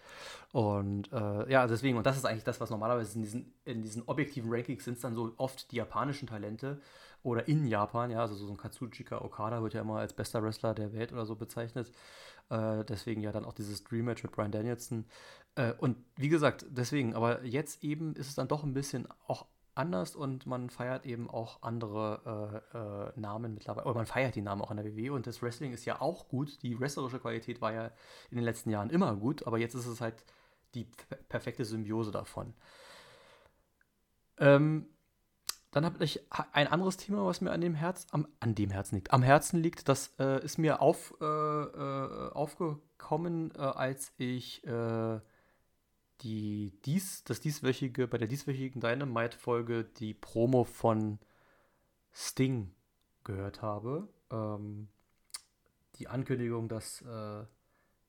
Und 0.51 1.11
äh, 1.13 1.49
ja, 1.51 1.67
deswegen, 1.67 1.97
und 1.97 2.05
das 2.05 2.17
ist 2.17 2.25
eigentlich 2.25 2.43
das, 2.43 2.59
was 2.59 2.69
normalerweise 2.69 3.15
in 3.15 3.21
diesen, 3.21 3.53
in 3.63 3.81
diesen 3.81 4.03
objektiven 4.07 4.51
Rankings 4.51 4.83
sind 4.83 5.01
dann 5.03 5.15
so 5.15 5.33
oft 5.37 5.71
die 5.71 5.77
japanischen 5.77 6.27
Talente 6.27 6.81
oder 7.23 7.47
in 7.47 7.65
Japan, 7.65 8.11
ja, 8.11 8.19
also 8.19 8.35
so 8.35 8.47
ein 8.47 8.57
Katsuchika 8.57 9.19
Okada 9.21 9.63
wird 9.63 9.73
ja 9.73 9.81
immer 9.81 9.97
als 9.97 10.13
bester 10.13 10.43
Wrestler 10.43 10.75
der 10.75 10.93
Welt 10.93 11.11
oder 11.11 11.25
so 11.25 11.35
bezeichnet. 11.35 11.91
Äh, 12.49 12.83
deswegen 12.85 13.21
ja 13.21 13.31
dann 13.31 13.45
auch 13.45 13.53
dieses 13.53 13.83
Dream 13.83 14.05
Match 14.05 14.21
mit 14.21 14.31
Brian 14.31 14.51
Danielson. 14.51 15.05
Äh, 15.55 15.73
und 15.79 15.97
wie 16.17 16.29
gesagt, 16.29 16.65
deswegen, 16.69 17.15
aber 17.15 17.43
jetzt 17.43 17.83
eben 17.83 18.15
ist 18.15 18.27
es 18.27 18.35
dann 18.35 18.47
doch 18.47 18.63
ein 18.63 18.73
bisschen 18.73 19.07
auch 19.27 19.47
anders 19.75 20.15
und 20.15 20.45
man 20.45 20.69
feiert 20.69 21.05
eben 21.05 21.29
auch 21.29 21.61
andere 21.61 22.63
äh, 22.73 22.77
äh, 22.77 23.19
Namen 23.19 23.53
mittlerweile, 23.53 23.85
oder 23.85 23.95
man 23.95 24.05
feiert 24.05 24.35
die 24.35 24.41
Namen 24.41 24.61
auch 24.61 24.71
an 24.71 24.77
der 24.77 24.85
WWE 24.85 25.13
und 25.13 25.27
das 25.27 25.41
Wrestling 25.41 25.73
ist 25.73 25.85
ja 25.85 26.01
auch 26.01 26.27
gut. 26.27 26.61
Die 26.63 26.79
wrestlerische 26.79 27.19
Qualität 27.19 27.61
war 27.61 27.73
ja 27.73 27.91
in 28.29 28.37
den 28.37 28.45
letzten 28.45 28.69
Jahren 28.69 28.89
immer 28.89 29.15
gut, 29.15 29.45
aber 29.45 29.57
jetzt 29.57 29.75
ist 29.75 29.85
es 29.85 30.01
halt 30.01 30.23
die 30.73 30.87
perfekte 31.29 31.65
Symbiose 31.65 32.11
davon. 32.11 32.53
Ähm, 34.37 34.87
dann 35.71 35.83
habe 35.83 36.01
ich 36.05 36.21
ein 36.53 36.67
anderes 36.67 36.95
Thema, 36.95 37.25
was 37.25 37.41
mir 37.41 37.51
an 37.51 37.59
dem 37.59 37.75
Herz, 37.75 38.07
am, 38.11 38.27
an 38.39 38.55
dem 38.55 38.71
Herzen 38.71 38.95
liegt, 38.95 39.11
am 39.11 39.23
Herzen 39.23 39.61
liegt. 39.61 39.89
Das 39.89 40.13
äh, 40.19 40.41
ist 40.43 40.57
mir 40.57 40.81
auf, 40.81 41.13
äh, 41.19 41.25
äh 41.25 42.31
aufgekommen, 42.31 43.51
äh, 43.55 43.59
als 43.59 44.13
ich 44.17 44.63
die 46.21 46.73
dies, 46.85 47.23
das 47.23 47.39
dieswöchige, 47.41 48.07
bei 48.07 48.17
der 48.17 48.27
dieswöchigen 48.27 48.81
Dynamite-Folge 48.81 49.83
die 49.83 50.13
Promo 50.13 50.63
von 50.63 51.19
Sting 52.13 52.71
gehört 53.23 53.61
habe. 53.61 54.07
Ähm, 54.31 54.87
die 55.95 56.07
Ankündigung, 56.07 56.69
dass 56.69 57.01
äh, 57.01 57.43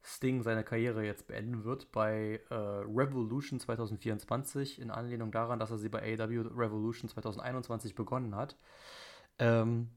Sting 0.03 0.43
seine 0.43 0.63
Karriere 0.63 1.05
jetzt 1.05 1.27
beenden 1.27 1.65
wird 1.65 1.91
bei 1.91 2.41
äh, 2.49 2.55
Revolution 2.55 3.59
2024, 3.59 4.81
in 4.81 4.91
Anlehnung 4.91 5.33
daran, 5.33 5.59
dass 5.59 5.73
er 5.73 5.79
sie 5.79 5.89
bei 5.89 6.01
AW 6.01 6.43
Revolution 6.55 7.11
2021 7.11 7.97
begonnen 7.97 8.37
hat. 8.37 8.57
Ähm, 9.39 9.91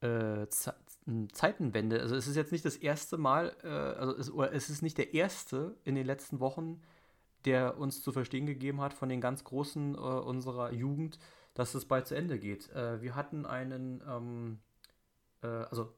äh, 0.00 0.48
Zeitenwende. 1.32 2.00
Also 2.00 2.16
es 2.16 2.26
ist 2.26 2.36
jetzt 2.36 2.52
nicht 2.52 2.64
das 2.64 2.76
erste 2.76 3.16
Mal, 3.16 3.56
äh, 3.62 3.68
also 3.68 4.16
es, 4.16 4.30
oder 4.30 4.52
es 4.52 4.68
ist 4.70 4.82
nicht 4.82 4.98
der 4.98 5.14
erste 5.14 5.76
in 5.84 5.94
den 5.94 6.04
letzten 6.04 6.40
Wochen, 6.40 6.82
der 7.44 7.78
uns 7.78 8.02
zu 8.02 8.10
verstehen 8.10 8.46
gegeben 8.46 8.80
hat 8.80 8.92
von 8.92 9.08
den 9.08 9.20
ganz 9.20 9.44
Großen 9.44 9.94
äh, 9.94 9.98
unserer 9.98 10.72
Jugend, 10.72 11.18
dass 11.54 11.74
es 11.74 11.84
bald 11.84 12.08
zu 12.08 12.16
Ende 12.16 12.40
geht. 12.40 12.70
Äh, 12.72 13.00
wir 13.02 13.14
hatten 13.14 13.46
einen, 13.46 14.02
ähm, 14.08 14.58
äh, 15.42 15.46
also 15.46 15.92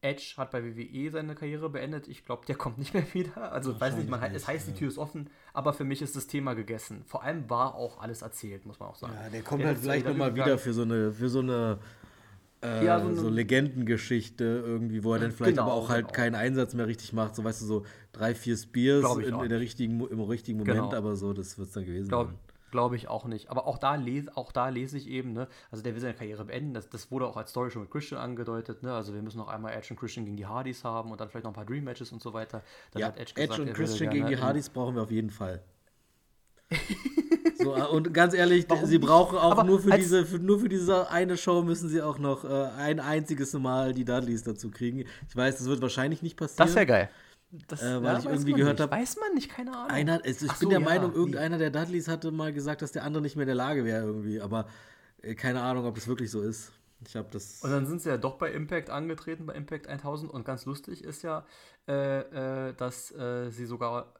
Edge 0.00 0.34
hat 0.38 0.50
bei 0.50 0.64
WWE 0.64 1.10
seine 1.10 1.34
Karriere 1.34 1.68
beendet. 1.68 2.08
Ich 2.08 2.24
glaube, 2.24 2.46
der 2.46 2.56
kommt 2.56 2.78
nicht 2.78 2.94
mehr 2.94 3.04
wieder. 3.12 3.52
Also 3.52 3.78
weiß 3.78 3.96
nicht, 3.96 4.08
man, 4.08 4.20
nicht, 4.20 4.34
es 4.34 4.48
heißt, 4.48 4.68
die 4.68 4.72
Tür 4.72 4.88
ist 4.88 4.96
offen, 4.96 5.28
aber 5.52 5.74
für 5.74 5.84
mich 5.84 6.00
ist 6.00 6.16
das 6.16 6.26
Thema 6.26 6.54
gegessen. 6.54 7.04
Vor 7.04 7.22
allem 7.22 7.50
war 7.50 7.74
auch 7.74 8.00
alles 8.00 8.22
erzählt, 8.22 8.64
muss 8.64 8.80
man 8.80 8.88
auch 8.88 8.96
sagen. 8.96 9.12
Ja, 9.22 9.28
der 9.28 9.42
kommt 9.42 9.60
der 9.60 9.68
halt 9.68 9.78
vielleicht 9.80 10.06
nochmal 10.06 10.34
wieder 10.34 10.56
für 10.56 10.72
so 10.72 10.82
eine, 10.82 11.12
für 11.12 11.28
so 11.28 11.40
eine 11.40 11.78
äh, 12.62 12.84
ja, 12.84 13.00
so, 13.00 13.12
so 13.14 13.28
Legendengeschichte 13.28 14.44
irgendwie, 14.44 15.02
wo 15.02 15.14
er 15.14 15.20
dann 15.20 15.32
vielleicht 15.32 15.56
genau, 15.56 15.64
aber 15.64 15.74
auch 15.74 15.88
halt 15.88 16.06
genau. 16.06 16.16
keinen 16.16 16.34
Einsatz 16.34 16.74
mehr 16.74 16.86
richtig 16.86 17.12
macht. 17.12 17.34
So, 17.34 17.42
weißt 17.42 17.62
du, 17.62 17.66
so 17.66 17.86
drei, 18.12 18.34
vier 18.34 18.56
Spears 18.56 19.16
in, 19.16 19.34
in, 19.34 19.48
der 19.48 19.60
richtigen, 19.60 20.00
im 20.06 20.20
richtigen 20.20 20.58
Moment, 20.58 20.90
genau. 20.90 20.94
aber 20.94 21.16
so, 21.16 21.32
das 21.32 21.58
wird 21.58 21.68
es 21.68 21.74
dann 21.74 21.84
gewesen 21.84 22.08
Glaub, 22.08 22.28
sein. 22.28 22.38
Glaube 22.70 22.96
ich 22.96 23.08
auch 23.08 23.26
nicht. 23.26 23.50
Aber 23.50 23.66
auch 23.66 23.76
da, 23.78 23.96
lese, 23.96 24.34
auch 24.36 24.50
da 24.50 24.68
lese 24.68 24.96
ich 24.96 25.06
eben, 25.08 25.34
ne, 25.34 25.46
also 25.70 25.82
der 25.82 25.92
will 25.92 26.00
seine 26.00 26.14
Karriere 26.14 26.44
beenden. 26.44 26.72
Das, 26.72 26.88
das 26.88 27.10
wurde 27.10 27.26
auch 27.26 27.36
als 27.36 27.50
Story 27.50 27.70
schon 27.70 27.82
mit 27.82 27.90
Christian 27.90 28.20
angedeutet. 28.20 28.82
Ne? 28.82 28.94
Also 28.94 29.12
wir 29.12 29.20
müssen 29.22 29.38
noch 29.38 29.48
einmal 29.48 29.74
Edge 29.74 29.88
und 29.90 29.98
Christian 29.98 30.24
gegen 30.24 30.38
die 30.38 30.46
Hardys 30.46 30.82
haben 30.82 31.10
und 31.10 31.20
dann 31.20 31.28
vielleicht 31.28 31.44
noch 31.44 31.50
ein 31.50 31.54
paar 31.54 31.66
Dream 31.66 31.84
Matches 31.84 32.12
und 32.12 32.22
so 32.22 32.32
weiter. 32.32 32.62
Dann 32.92 33.00
ja, 33.00 33.08
Edge, 33.08 33.34
gesagt, 33.34 33.38
Edge, 33.38 33.62
und 33.62 33.74
Christian 33.74 34.10
gegen 34.10 34.26
die 34.26 34.38
Hardys 34.38 34.70
brauchen 34.70 34.94
wir 34.94 35.02
auf 35.02 35.10
jeden 35.10 35.28
Fall. 35.30 35.62
So, 37.62 37.74
und 37.74 38.12
ganz 38.12 38.34
ehrlich, 38.34 38.64
Warum 38.68 38.86
sie 38.86 38.98
brauchen 38.98 39.38
auch 39.38 39.52
Aber 39.52 39.64
nur 39.64 39.80
für, 39.80 39.90
diese, 39.90 40.26
für, 40.26 40.38
nur 40.38 40.60
für 40.60 40.68
diese 40.68 41.10
eine 41.10 41.36
Show 41.36 41.62
müssen 41.62 41.88
sie 41.88 42.02
auch 42.02 42.18
noch 42.18 42.44
äh, 42.44 42.70
ein 42.76 43.00
einziges 43.00 43.52
Mal 43.54 43.94
die 43.94 44.04
Dudleys 44.04 44.42
dazu 44.42 44.70
kriegen. 44.70 45.04
Ich 45.28 45.36
weiß, 45.36 45.58
das 45.58 45.66
wird 45.66 45.80
wahrscheinlich 45.82 46.22
nicht 46.22 46.36
passieren. 46.36 46.66
Das 46.66 46.74
wäre 46.74 46.86
geil. 46.86 47.10
Das, 47.68 47.82
äh, 47.82 48.02
weil 48.02 48.14
ja, 48.14 48.18
ich 48.18 48.24
irgendwie 48.24 48.52
gehört 48.54 48.80
habe. 48.80 48.92
Weiß 48.92 49.16
man 49.20 49.34
nicht, 49.34 49.50
keine 49.50 49.76
Ahnung. 49.76 49.90
Einer, 49.90 50.20
also 50.24 50.46
ich 50.46 50.50
Ach 50.50 50.58
bin 50.58 50.66
so, 50.66 50.70
der 50.70 50.80
ja, 50.80 50.84
Meinung, 50.84 51.12
irgendeiner 51.12 51.58
der 51.58 51.70
Dudleys 51.70 52.08
hatte 52.08 52.30
mal 52.30 52.52
gesagt, 52.52 52.80
dass 52.80 52.92
der 52.92 53.04
andere 53.04 53.22
nicht 53.22 53.36
mehr 53.36 53.42
in 53.42 53.48
der 53.48 53.56
Lage 53.56 53.84
wäre 53.84 54.06
irgendwie. 54.06 54.40
Aber 54.40 54.66
äh, 55.20 55.34
keine 55.34 55.60
Ahnung, 55.60 55.84
ob 55.84 55.94
das 55.94 56.08
wirklich 56.08 56.30
so 56.30 56.40
ist. 56.40 56.72
Ich 57.06 57.16
habe 57.16 57.28
das. 57.30 57.60
Und 57.62 57.70
dann 57.70 57.86
sind 57.86 58.00
sie 58.00 58.08
ja 58.08 58.16
doch 58.16 58.38
bei 58.38 58.52
Impact 58.52 58.88
angetreten, 58.88 59.44
bei 59.46 59.54
Impact 59.54 59.86
1000. 59.86 60.32
Und 60.32 60.44
ganz 60.44 60.64
lustig 60.64 61.04
ist 61.04 61.22
ja, 61.22 61.44
äh, 61.86 62.68
äh 62.68 62.74
dass 62.74 63.10
äh, 63.12 63.50
sie 63.50 63.66
sogar 63.66 64.14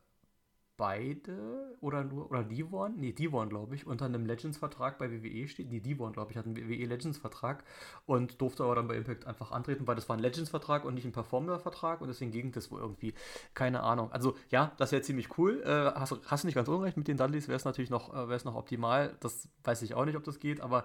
beide 0.82 1.76
oder 1.80 2.02
nur, 2.02 2.28
oder 2.28 2.42
Devon, 2.42 2.96
nee, 2.96 3.12
Devon, 3.12 3.48
glaube 3.48 3.76
ich, 3.76 3.86
unter 3.86 4.06
einem 4.06 4.26
Legends-Vertrag 4.26 4.98
bei 4.98 5.12
WWE 5.12 5.46
steht. 5.46 5.70
Die 5.70 5.80
Devon, 5.80 6.12
glaube 6.12 6.32
ich, 6.32 6.36
hat 6.36 6.44
einen 6.44 6.56
WWE 6.56 6.86
Legends-Vertrag 6.86 7.62
und 8.04 8.40
durfte 8.40 8.64
aber 8.64 8.74
dann 8.74 8.88
bei 8.88 8.96
Impact 8.96 9.24
einfach 9.24 9.52
antreten, 9.52 9.86
weil 9.86 9.94
das 9.94 10.08
war 10.08 10.16
ein 10.16 10.22
Legends-Vertrag 10.22 10.84
und 10.84 10.94
nicht 10.94 11.04
ein 11.04 11.12
Performer-Vertrag 11.12 12.00
und 12.00 12.08
deswegen 12.08 12.32
ging 12.32 12.50
das 12.50 12.72
wohl 12.72 12.80
irgendwie. 12.80 13.14
Keine 13.54 13.84
Ahnung. 13.84 14.10
Also, 14.10 14.34
ja, 14.50 14.72
das 14.76 14.90
wäre 14.90 15.02
ziemlich 15.02 15.38
cool. 15.38 15.62
Äh, 15.64 15.96
hast, 15.96 16.18
hast 16.26 16.42
du 16.42 16.48
nicht 16.48 16.56
ganz 16.56 16.66
unrecht 16.66 16.96
mit 16.96 17.06
den 17.06 17.16
Dudleys, 17.16 17.46
wäre 17.46 17.56
es 17.56 17.64
natürlich 17.64 17.90
noch, 17.90 18.12
äh, 18.12 18.38
noch 18.44 18.56
optimal. 18.56 19.14
Das 19.20 19.48
weiß 19.62 19.82
ich 19.82 19.94
auch 19.94 20.04
nicht, 20.04 20.16
ob 20.16 20.24
das 20.24 20.40
geht, 20.40 20.60
aber 20.60 20.84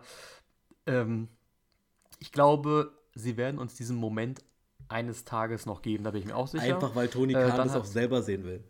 ähm, 0.86 1.28
ich 2.20 2.32
glaube, 2.32 2.92
sie 3.16 3.36
werden 3.36 3.58
uns 3.58 3.74
diesen 3.74 3.98
Moment 3.98 4.44
eines 4.90 5.26
Tages 5.26 5.66
noch 5.66 5.82
geben, 5.82 6.04
da 6.04 6.12
bin 6.12 6.22
ich 6.22 6.28
mir 6.28 6.36
auch 6.36 6.48
sicher. 6.48 6.76
Einfach 6.76 6.96
weil 6.96 7.08
Tony 7.08 7.34
Khan 7.34 7.50
äh, 7.50 7.58
das 7.58 7.76
auch 7.76 7.84
selber 7.84 8.22
sehen 8.22 8.44
will. 8.44 8.64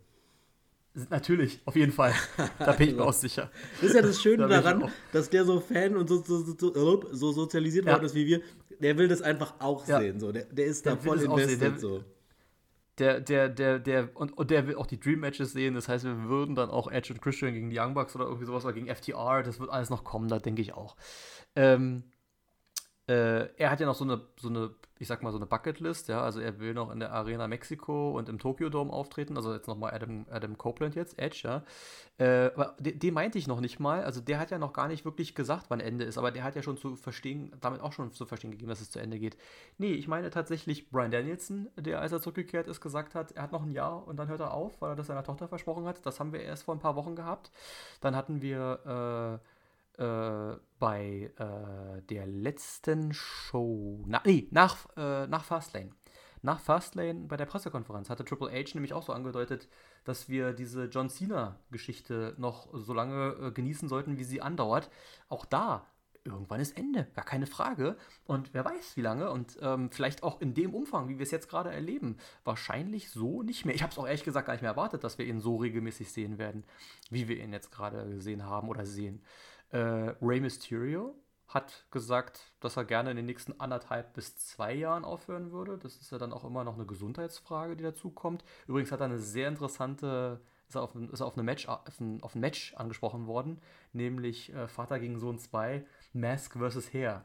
Natürlich, 1.10 1.60
auf 1.64 1.76
jeden 1.76 1.92
Fall. 1.92 2.12
Da 2.58 2.72
bin 2.72 2.88
ich 2.88 2.94
mir 2.94 3.04
auch 3.06 3.12
sicher. 3.12 3.50
Das 3.80 3.90
ist 3.90 3.96
ja 3.96 4.02
das 4.02 4.20
Schöne 4.20 4.48
da 4.48 4.60
daran, 4.60 4.90
dass 5.12 5.30
der 5.30 5.44
so 5.44 5.60
Fan 5.60 5.96
und 5.96 6.08
so, 6.08 6.22
so, 6.22 6.42
so, 6.42 7.02
so 7.12 7.32
sozialisiert 7.32 7.86
ja. 7.86 7.92
worden 7.92 8.04
ist 8.04 8.14
wie 8.14 8.26
wir. 8.26 8.40
Der 8.80 8.96
will 8.96 9.08
das 9.08 9.22
einfach 9.22 9.54
auch 9.58 9.86
ja. 9.88 10.00
sehen. 10.00 10.20
So. 10.20 10.32
Der, 10.32 10.44
der 10.44 10.66
ist 10.66 10.86
der 10.86 10.96
da 10.96 11.02
voll 11.02 11.20
invested. 11.20 11.60
Der, 11.60 11.78
so. 11.78 12.04
Der, 12.98 13.20
der, 13.20 13.48
der, 13.48 13.78
der, 13.78 14.08
und, 14.14 14.36
und 14.36 14.50
der 14.50 14.66
will 14.66 14.74
auch 14.74 14.86
die 14.86 14.98
Dream 14.98 15.20
Matches 15.20 15.52
sehen. 15.52 15.74
Das 15.74 15.88
heißt, 15.88 16.04
wir 16.04 16.28
würden 16.28 16.54
dann 16.54 16.70
auch 16.70 16.90
Edge 16.90 17.12
und 17.12 17.22
Christian 17.22 17.54
gegen 17.54 17.70
die 17.70 17.78
Young 17.78 17.94
Bucks 17.94 18.14
oder 18.16 18.24
irgendwie 18.24 18.46
sowas 18.46 18.64
oder 18.64 18.74
gegen 18.74 18.92
FTR. 18.92 19.42
Das 19.42 19.60
wird 19.60 19.70
alles 19.70 19.90
noch 19.90 20.04
kommen, 20.04 20.28
da 20.28 20.38
denke 20.38 20.62
ich 20.62 20.74
auch. 20.74 20.96
Ähm, 21.54 22.04
äh, 23.08 23.48
er 23.56 23.70
hat 23.70 23.80
ja 23.80 23.86
noch 23.86 23.94
so 23.94 24.04
eine, 24.04 24.20
so 24.38 24.48
eine, 24.48 24.70
ich 24.98 25.08
sag 25.08 25.22
mal, 25.22 25.30
so 25.30 25.38
eine 25.38 25.46
Bucketlist, 25.46 26.08
ja. 26.08 26.22
Also 26.22 26.40
er 26.40 26.60
will 26.60 26.74
noch 26.74 26.90
in 26.90 27.00
der 27.00 27.10
Arena 27.10 27.48
Mexiko 27.48 28.10
und 28.10 28.28
im 28.28 28.38
Tokyo 28.38 28.68
Dome 28.68 28.92
auftreten. 28.92 29.36
Also 29.38 29.54
jetzt 29.54 29.66
nochmal 29.66 29.94
Adam, 29.94 30.26
Adam 30.30 30.58
Copeland 30.58 30.94
jetzt, 30.94 31.18
Edge, 31.18 31.40
ja. 31.44 31.64
Äh, 32.18 32.50
aber 32.54 32.76
den, 32.78 33.14
meinte 33.14 33.38
ich 33.38 33.46
noch 33.46 33.60
nicht 33.60 33.80
mal. 33.80 34.04
Also 34.04 34.20
der 34.20 34.38
hat 34.38 34.50
ja 34.50 34.58
noch 34.58 34.74
gar 34.74 34.88
nicht 34.88 35.06
wirklich 35.06 35.34
gesagt, 35.34 35.66
wann 35.70 35.80
Ende 35.80 36.04
ist, 36.04 36.18
aber 36.18 36.30
der 36.30 36.44
hat 36.44 36.54
ja 36.54 36.62
schon 36.62 36.76
zu 36.76 36.96
verstehen, 36.96 37.50
damit 37.62 37.80
auch 37.80 37.92
schon 37.92 38.12
zu 38.12 38.26
verstehen 38.26 38.50
gegeben, 38.50 38.68
dass 38.68 38.82
es 38.82 38.90
zu 38.90 38.98
Ende 38.98 39.18
geht. 39.18 39.38
Nee, 39.78 39.92
ich 39.92 40.06
meine 40.06 40.28
tatsächlich 40.28 40.90
Brian 40.90 41.10
Danielson, 41.10 41.68
der, 41.76 42.02
als 42.02 42.12
er 42.12 42.20
zurückgekehrt 42.20 42.68
ist, 42.68 42.82
gesagt 42.82 43.14
hat, 43.14 43.32
er 43.32 43.44
hat 43.44 43.52
noch 43.52 43.62
ein 43.62 43.72
Jahr 43.72 44.06
und 44.06 44.18
dann 44.18 44.28
hört 44.28 44.40
er 44.40 44.52
auf, 44.52 44.82
weil 44.82 44.92
er 44.92 44.96
das 44.96 45.06
seiner 45.06 45.24
Tochter 45.24 45.48
versprochen 45.48 45.86
hat. 45.86 46.04
Das 46.04 46.20
haben 46.20 46.34
wir 46.34 46.40
erst 46.40 46.64
vor 46.64 46.74
ein 46.74 46.80
paar 46.80 46.96
Wochen 46.96 47.16
gehabt. 47.16 47.50
Dann 48.02 48.14
hatten 48.14 48.42
wir 48.42 49.40
äh, 49.40 49.57
äh, 49.98 50.56
bei 50.78 51.32
äh, 51.36 52.02
der 52.02 52.26
letzten 52.26 53.12
Show, 53.12 54.04
na, 54.06 54.22
nee, 54.24 54.48
nach, 54.50 54.86
äh, 54.96 55.26
nach 55.26 55.44
Fastlane. 55.44 55.90
Nach 56.42 56.60
Fastlane 56.60 57.26
bei 57.26 57.36
der 57.36 57.46
Pressekonferenz 57.46 58.10
hatte 58.10 58.24
Triple 58.24 58.50
H 58.50 58.74
nämlich 58.74 58.92
auch 58.92 59.02
so 59.02 59.12
angedeutet, 59.12 59.68
dass 60.04 60.28
wir 60.28 60.52
diese 60.52 60.84
John 60.84 61.10
Cena-Geschichte 61.10 62.34
noch 62.38 62.68
so 62.72 62.94
lange 62.94 63.34
äh, 63.40 63.50
genießen 63.50 63.88
sollten, 63.88 64.18
wie 64.18 64.24
sie 64.24 64.40
andauert. 64.40 64.88
Auch 65.28 65.44
da 65.44 65.86
irgendwann 66.24 66.60
ist 66.60 66.76
Ende, 66.76 67.08
gar 67.14 67.24
keine 67.24 67.46
Frage. 67.46 67.96
Und 68.24 68.54
wer 68.54 68.64
weiß, 68.64 68.96
wie 68.96 69.02
lange. 69.02 69.30
Und 69.30 69.58
ähm, 69.62 69.90
vielleicht 69.90 70.22
auch 70.22 70.40
in 70.40 70.54
dem 70.54 70.74
Umfang, 70.74 71.08
wie 71.08 71.18
wir 71.18 71.22
es 71.22 71.30
jetzt 71.30 71.48
gerade 71.48 71.72
erleben. 71.72 72.18
Wahrscheinlich 72.44 73.10
so 73.10 73.42
nicht 73.42 73.64
mehr. 73.64 73.74
Ich 73.74 73.82
habe 73.82 73.92
es 73.92 73.98
auch 73.98 74.06
ehrlich 74.06 74.24
gesagt 74.24 74.46
gar 74.46 74.52
nicht 74.52 74.62
mehr 74.62 74.72
erwartet, 74.72 75.04
dass 75.04 75.18
wir 75.18 75.26
ihn 75.26 75.40
so 75.40 75.56
regelmäßig 75.56 76.12
sehen 76.12 76.38
werden, 76.38 76.64
wie 77.10 77.28
wir 77.28 77.38
ihn 77.38 77.52
jetzt 77.52 77.72
gerade 77.72 78.08
gesehen 78.10 78.44
haben 78.44 78.68
oder 78.68 78.86
sehen. 78.86 79.22
Äh, 79.70 79.78
Rey 80.20 80.40
Mysterio 80.40 81.14
hat 81.48 81.86
gesagt, 81.90 82.52
dass 82.60 82.76
er 82.76 82.84
gerne 82.84 83.10
in 83.10 83.16
den 83.16 83.26
nächsten 83.26 83.58
anderthalb 83.58 84.12
bis 84.12 84.36
zwei 84.36 84.74
Jahren 84.74 85.04
aufhören 85.04 85.50
würde. 85.50 85.78
Das 85.78 85.96
ist 85.96 86.12
ja 86.12 86.18
dann 86.18 86.32
auch 86.32 86.44
immer 86.44 86.62
noch 86.62 86.74
eine 86.74 86.84
Gesundheitsfrage, 86.84 87.74
die 87.74 87.82
dazu 87.82 88.10
kommt. 88.10 88.44
Übrigens 88.66 88.92
hat 88.92 89.00
er 89.00 89.06
eine 89.06 89.18
sehr 89.18 89.48
interessante, 89.48 90.40
ist 90.68 90.74
er 90.74 90.82
auf, 90.82 90.94
ein, 90.94 91.08
ist 91.08 91.20
er 91.20 91.26
auf, 91.26 91.34
eine 91.34 91.42
Match, 91.42 91.66
auf, 91.66 92.00
ein, 92.00 92.22
auf 92.22 92.34
ein 92.34 92.40
Match 92.40 92.74
angesprochen 92.74 93.26
worden, 93.26 93.60
nämlich 93.94 94.52
äh, 94.52 94.68
Vater 94.68 95.00
gegen 95.00 95.18
Sohn 95.18 95.38
2, 95.38 95.86
Mask 96.12 96.58
vs. 96.58 96.92
Hair. 96.92 97.24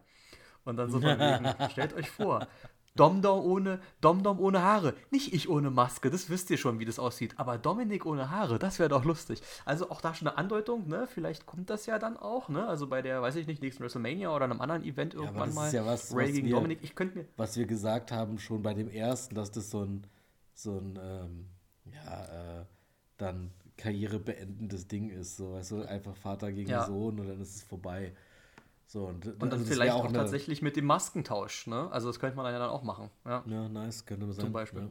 Und 0.63 0.77
dann 0.77 0.89
so 0.89 1.01
von 1.01 1.19
wegen, 1.19 1.53
stellt 1.71 1.93
euch 1.93 2.09
vor, 2.09 2.47
Domdom 2.95 3.43
ohne, 3.43 3.79
Domdom 4.01 4.39
ohne 4.39 4.61
Haare. 4.61 4.93
Nicht 5.09 5.33
ich 5.33 5.49
ohne 5.49 5.71
Maske, 5.71 6.11
das 6.11 6.29
wisst 6.29 6.51
ihr 6.51 6.57
schon, 6.57 6.79
wie 6.79 6.85
das 6.85 6.99
aussieht. 6.99 7.33
Aber 7.37 7.57
Dominik 7.57 8.05
ohne 8.05 8.29
Haare, 8.29 8.59
das 8.59 8.77
wäre 8.77 8.89
doch 8.89 9.03
lustig. 9.03 9.41
Also 9.65 9.89
auch 9.89 9.99
da 9.99 10.13
schon 10.13 10.27
eine 10.27 10.37
Andeutung, 10.37 10.87
ne? 10.87 11.07
Vielleicht 11.07 11.45
kommt 11.45 11.69
das 11.69 11.85
ja 11.87 11.97
dann 11.97 12.17
auch, 12.17 12.49
ne? 12.49 12.67
Also 12.67 12.87
bei 12.87 13.01
der, 13.01 13.21
weiß 13.21 13.35
ich 13.37 13.47
nicht, 13.47 13.61
nächsten 13.61 13.83
WrestleMania 13.83 14.33
oder 14.33 14.45
einem 14.45 14.61
anderen 14.61 14.83
Event 14.83 15.15
irgendwann 15.15 15.49
ja, 15.49 15.55
mal. 15.55 15.73
Ja 15.73 15.85
was, 15.85 16.15
Ray 16.15 16.27
was 16.27 16.33
gegen 16.33 16.47
wir, 16.47 16.55
Dominik. 16.55 16.79
Ich 16.83 16.95
könnte 16.95 17.17
mir. 17.17 17.25
Was 17.35 17.57
wir 17.57 17.65
gesagt 17.65 18.11
haben 18.11 18.37
schon 18.37 18.61
bei 18.61 18.73
dem 18.73 18.89
ersten, 18.89 19.33
dass 19.33 19.51
das 19.51 19.71
so 19.71 19.83
ein, 19.83 20.05
so 20.53 20.77
ein, 20.77 20.99
ähm, 21.01 21.45
ja, 21.91 22.59
äh, 22.61 22.65
dann 23.17 23.51
karrierebeendendes 23.77 24.87
Ding 24.87 25.09
ist. 25.09 25.37
So, 25.37 25.53
weißt 25.53 25.71
du, 25.71 25.81
einfach 25.83 26.15
Vater 26.15 26.51
gegen 26.51 26.69
ja. 26.69 26.85
Sohn 26.85 27.19
und 27.19 27.27
dann 27.27 27.41
ist 27.41 27.55
es 27.55 27.63
vorbei. 27.63 28.13
So, 28.85 29.05
und, 29.05 29.25
und 29.25 29.39
dann 29.39 29.53
also 29.53 29.65
vielleicht 29.65 29.93
auch, 29.93 30.05
auch 30.05 30.11
tatsächlich 30.11 30.61
mit 30.61 30.75
dem 30.75 30.85
Maskentausch, 30.85 31.67
ne? 31.67 31.89
Also 31.91 32.07
das 32.07 32.19
könnte 32.19 32.35
man 32.35 32.45
dann 32.45 32.53
ja 32.53 32.59
dann 32.59 32.69
auch 32.69 32.83
machen. 32.83 33.09
Ja, 33.25 33.43
ja 33.45 33.69
nice, 33.69 34.05
könnte 34.05 34.25
man 34.25 34.33
sein. 34.33 34.45
Zum 34.45 34.53
Beispiel. 34.53 34.89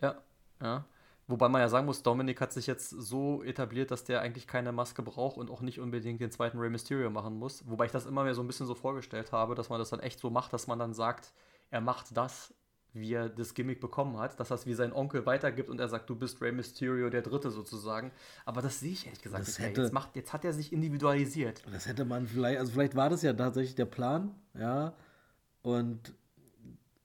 Ja. 0.00 0.08
ja, 0.08 0.16
ja. 0.62 0.84
Wobei 1.28 1.48
man 1.48 1.60
ja 1.60 1.68
sagen 1.68 1.86
muss, 1.86 2.04
Dominik 2.04 2.40
hat 2.40 2.52
sich 2.52 2.68
jetzt 2.68 2.88
so 2.90 3.42
etabliert, 3.42 3.90
dass 3.90 4.04
der 4.04 4.20
eigentlich 4.20 4.46
keine 4.46 4.70
Maske 4.70 5.02
braucht 5.02 5.38
und 5.38 5.50
auch 5.50 5.60
nicht 5.60 5.80
unbedingt 5.80 6.20
den 6.20 6.30
zweiten 6.30 6.58
Rey 6.58 6.70
Mysterio 6.70 7.10
machen 7.10 7.36
muss. 7.36 7.68
Wobei 7.68 7.86
ich 7.86 7.92
das 7.92 8.06
immer 8.06 8.22
mehr 8.22 8.34
so 8.34 8.42
ein 8.42 8.46
bisschen 8.46 8.66
so 8.66 8.76
vorgestellt 8.76 9.32
habe, 9.32 9.56
dass 9.56 9.68
man 9.68 9.80
das 9.80 9.90
dann 9.90 9.98
echt 9.98 10.20
so 10.20 10.30
macht, 10.30 10.52
dass 10.52 10.68
man 10.68 10.78
dann 10.78 10.94
sagt, 10.94 11.32
er 11.70 11.80
macht 11.80 12.16
das 12.16 12.54
wie 12.98 13.12
er 13.12 13.28
das 13.28 13.54
Gimmick 13.54 13.80
bekommen 13.80 14.18
hat, 14.18 14.38
dass 14.40 14.50
er 14.50 14.54
es 14.54 14.66
wie 14.66 14.74
sein 14.74 14.92
Onkel 14.92 15.26
weitergibt 15.26 15.68
und 15.68 15.80
er 15.80 15.88
sagt, 15.88 16.08
du 16.08 16.16
bist 16.16 16.40
Rey 16.40 16.52
Mysterio 16.52 17.10
der 17.10 17.22
Dritte 17.22 17.50
sozusagen. 17.50 18.10
Aber 18.44 18.62
das 18.62 18.80
sehe 18.80 18.92
ich 18.92 19.06
ehrlich 19.06 19.22
gesagt 19.22 19.46
das 19.46 19.58
nicht. 19.58 19.68
Hätte, 19.68 19.82
jetzt, 19.82 19.92
macht, 19.92 20.16
jetzt 20.16 20.32
hat 20.32 20.44
er 20.44 20.52
sich 20.52 20.72
individualisiert. 20.72 21.62
Das 21.70 21.86
hätte 21.86 22.04
man 22.04 22.26
vielleicht, 22.26 22.58
also 22.58 22.72
vielleicht 22.72 22.96
war 22.96 23.10
das 23.10 23.22
ja 23.22 23.32
tatsächlich 23.32 23.74
der 23.74 23.86
Plan, 23.86 24.34
ja. 24.54 24.94
Und 25.62 26.14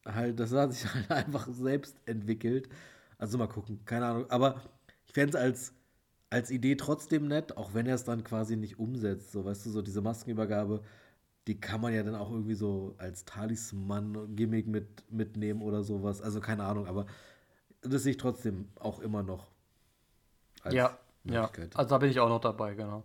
halt, 0.05 0.39
das 0.39 0.51
hat 0.51 0.73
sich 0.73 0.85
halt 0.93 1.11
einfach 1.11 1.47
selbst 1.47 1.95
entwickelt. 2.05 2.69
Also 3.17 3.37
mal 3.37 3.47
gucken, 3.47 3.83
keine 3.85 4.05
Ahnung. 4.05 4.25
Aber 4.29 4.61
ich 5.05 5.13
fände 5.13 5.37
es 5.37 5.43
als, 5.43 5.73
als 6.29 6.51
Idee 6.51 6.75
trotzdem 6.75 7.27
nett, 7.27 7.57
auch 7.57 7.73
wenn 7.73 7.85
er 7.85 7.95
es 7.95 8.03
dann 8.03 8.23
quasi 8.23 8.55
nicht 8.55 8.79
umsetzt. 8.79 9.31
So, 9.31 9.45
weißt 9.45 9.65
du, 9.65 9.69
so 9.69 9.81
diese 9.81 10.01
Maskenübergabe 10.01 10.81
die 11.47 11.59
kann 11.59 11.81
man 11.81 11.93
ja 11.93 12.03
dann 12.03 12.15
auch 12.15 12.31
irgendwie 12.31 12.53
so 12.53 12.95
als 12.97 13.25
Talisman-Gimmick 13.25 14.67
mit, 14.67 15.11
mitnehmen 15.11 15.61
oder 15.61 15.83
sowas. 15.83 16.21
Also 16.21 16.39
keine 16.39 16.63
Ahnung, 16.63 16.87
aber 16.87 17.05
das 17.81 18.03
sehe 18.03 18.11
ich 18.11 18.17
trotzdem 18.17 18.69
auch 18.79 18.99
immer 18.99 19.23
noch. 19.23 19.47
ja, 20.69 20.97
ja. 21.23 21.49
Also 21.75 21.89
da 21.89 21.97
bin 21.97 22.09
ich 22.09 22.19
auch 22.19 22.29
noch 22.29 22.41
dabei, 22.41 22.75
genau. 22.75 23.03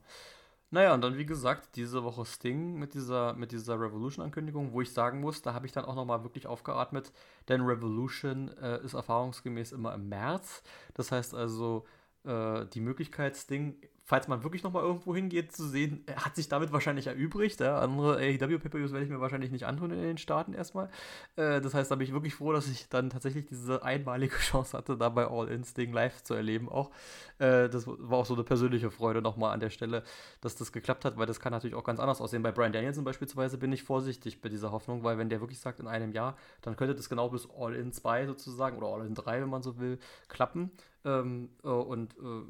Naja, 0.71 0.95
und 0.95 1.01
dann 1.01 1.17
wie 1.17 1.27
gesagt, 1.27 1.77
diese 1.77 2.03
Woche 2.03 2.25
Sting 2.27 2.75
mit 2.75 2.95
dieser, 2.95 3.35
mit 3.35 3.53
dieser 3.53 3.81
Revolution-Ankündigung, 3.81 4.73
wo 4.73 4.81
ich 4.81 4.93
sagen 4.93 5.21
muss, 5.21 5.41
da 5.41 5.55
habe 5.55 5.65
ich 5.65 5.73
dann 5.73 5.85
auch 5.85 5.95
nochmal 5.95 6.25
wirklich 6.25 6.47
aufgeatmet, 6.47 7.13
denn 7.49 7.63
Revolution 7.63 8.49
äh, 8.59 8.83
ist 8.83 8.95
erfahrungsgemäß 8.95 9.73
immer 9.73 9.95
im 9.95 10.09
März. 10.09 10.63
Das 10.95 11.13
heißt 11.13 11.35
also, 11.35 11.87
äh, 12.25 12.67
die 12.67 12.81
Möglichkeit, 12.81 13.37
Sting 13.37 13.77
falls 14.07 14.29
man 14.29 14.45
wirklich 14.45 14.63
nochmal 14.63 14.85
irgendwo 14.85 15.17
hingeht, 15.17 15.51
zu 15.51 15.67
sehen, 15.67 16.05
hat 16.15 16.37
sich 16.37 16.49
damit 16.49 16.73
wahrscheinlich 16.73 17.09
erübrigt. 17.09 17.59
Ja? 17.59 17.81
Andere 17.81 18.19
AEW 18.19 18.59
pay 18.61 18.73
werde 18.73 19.03
ich 19.03 19.11
mir 19.11 19.21
wahrscheinlich 19.21 19.51
nicht 19.51 19.67
antun 19.67 19.91
in 19.91 20.01
den 20.01 20.17
Staaten 20.17 20.55
erstmal. 20.55 20.89
Äh, 21.35 21.61
das 21.61 21.75
heißt, 21.75 21.91
da 21.91 21.97
bin 21.97 22.07
ich 22.07 22.13
wirklich 22.13 22.35
froh, 22.35 22.53
dass 22.53 22.69
ich 22.69 22.89
dann 22.89 23.11
tatsächlich 23.11 23.47
diese 23.47 23.83
einmalige 23.83 24.37
Chance 24.39 24.79
hatte, 24.79 24.97
da 24.97 25.09
bei 25.09 25.27
All 25.27 25.49
In 25.49 25.65
Sting 25.65 25.93
live 25.93 26.23
zu 26.23 26.35
erleben 26.35 26.69
auch. 26.69 26.91
Äh, 27.39 27.69
das 27.69 27.89
war 27.89 28.19
auch 28.19 28.27
so 28.27 28.35
eine 28.35 28.45
persönliche 28.45 28.93
Freude 28.93 29.21
nochmal 29.21 29.53
an 29.53 29.59
der 29.59 29.71
Stelle, 29.71 30.05
dass 30.41 30.55
das 30.55 30.71
geklappt 30.71 31.05
hat, 31.05 31.19
weil 31.19 31.27
das 31.27 31.41
kann 31.41 31.51
natürlich 31.51 31.75
auch 31.75 31.85
ganz 31.85 31.99
anders 31.99 32.21
aussehen. 32.21 32.45
Bei 32.45 32.53
Brian 32.53 32.73
Danielson 32.73 33.03
beispielsweise 33.03 33.59
bin 33.59 33.73
ich 33.73 33.83
vorsichtig 33.83 34.41
bei 34.41 34.49
dieser 34.49 34.71
Hoffnung, 34.71 35.03
weil 35.03 35.19
wenn 35.19 35.31
der 35.31 35.41
wirklich 35.41 35.59
sagt, 35.59 35.81
in 35.81 35.89
einem 35.89 36.13
Jahr, 36.13 36.37
dann 36.63 36.77
könnte 36.77 36.95
das 36.95 37.09
genau 37.09 37.29
bis 37.29 37.49
All 37.59 37.75
In 37.75 37.93
2 37.93 38.27
sozusagen 38.27 38.77
oder 38.77 38.87
All 38.87 39.05
In 39.05 39.15
3, 39.15 39.43
wenn 39.43 39.51
man 39.51 39.65
so 39.65 39.81
will, 39.81 39.99
klappen. 40.29 40.71
Ähm, 41.05 41.51
äh, 41.65 41.69
und 41.69 42.15
äh, 42.19 42.45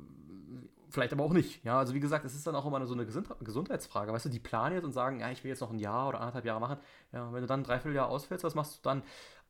vielleicht 0.89 1.13
aber 1.13 1.25
auch 1.25 1.33
nicht. 1.33 1.65
Ja, 1.65 1.79
also 1.79 1.95
wie 1.95 2.01
gesagt, 2.01 2.25
es 2.25 2.35
ist 2.35 2.47
dann 2.47 2.55
auch 2.55 2.67
immer 2.67 2.85
so 2.87 2.95
eine 2.95 3.07
Gesundheitsfrage. 3.07 4.13
Weißt 4.13 4.25
du, 4.25 4.29
die 4.29 4.41
planen 4.41 4.75
jetzt 4.75 4.85
und 4.85 4.93
sagen, 4.93 5.21
ja, 5.21 5.31
ich 5.31 5.43
will 5.45 5.51
jetzt 5.51 5.61
noch 5.61 5.71
ein 5.71 5.79
Jahr 5.79 6.09
oder 6.09 6.21
anderthalb 6.21 6.45
Jahre 6.45 6.61
machen. 6.61 6.79
Ja, 7.13 7.33
wenn 7.33 7.41
du 7.41 7.47
dann 7.47 7.61
ein 7.61 7.65
Dreivierteljahr 7.65 8.09
ausfällst, 8.09 8.45
was 8.45 8.55
machst 8.55 8.77
du 8.77 8.81
dann? 8.83 9.03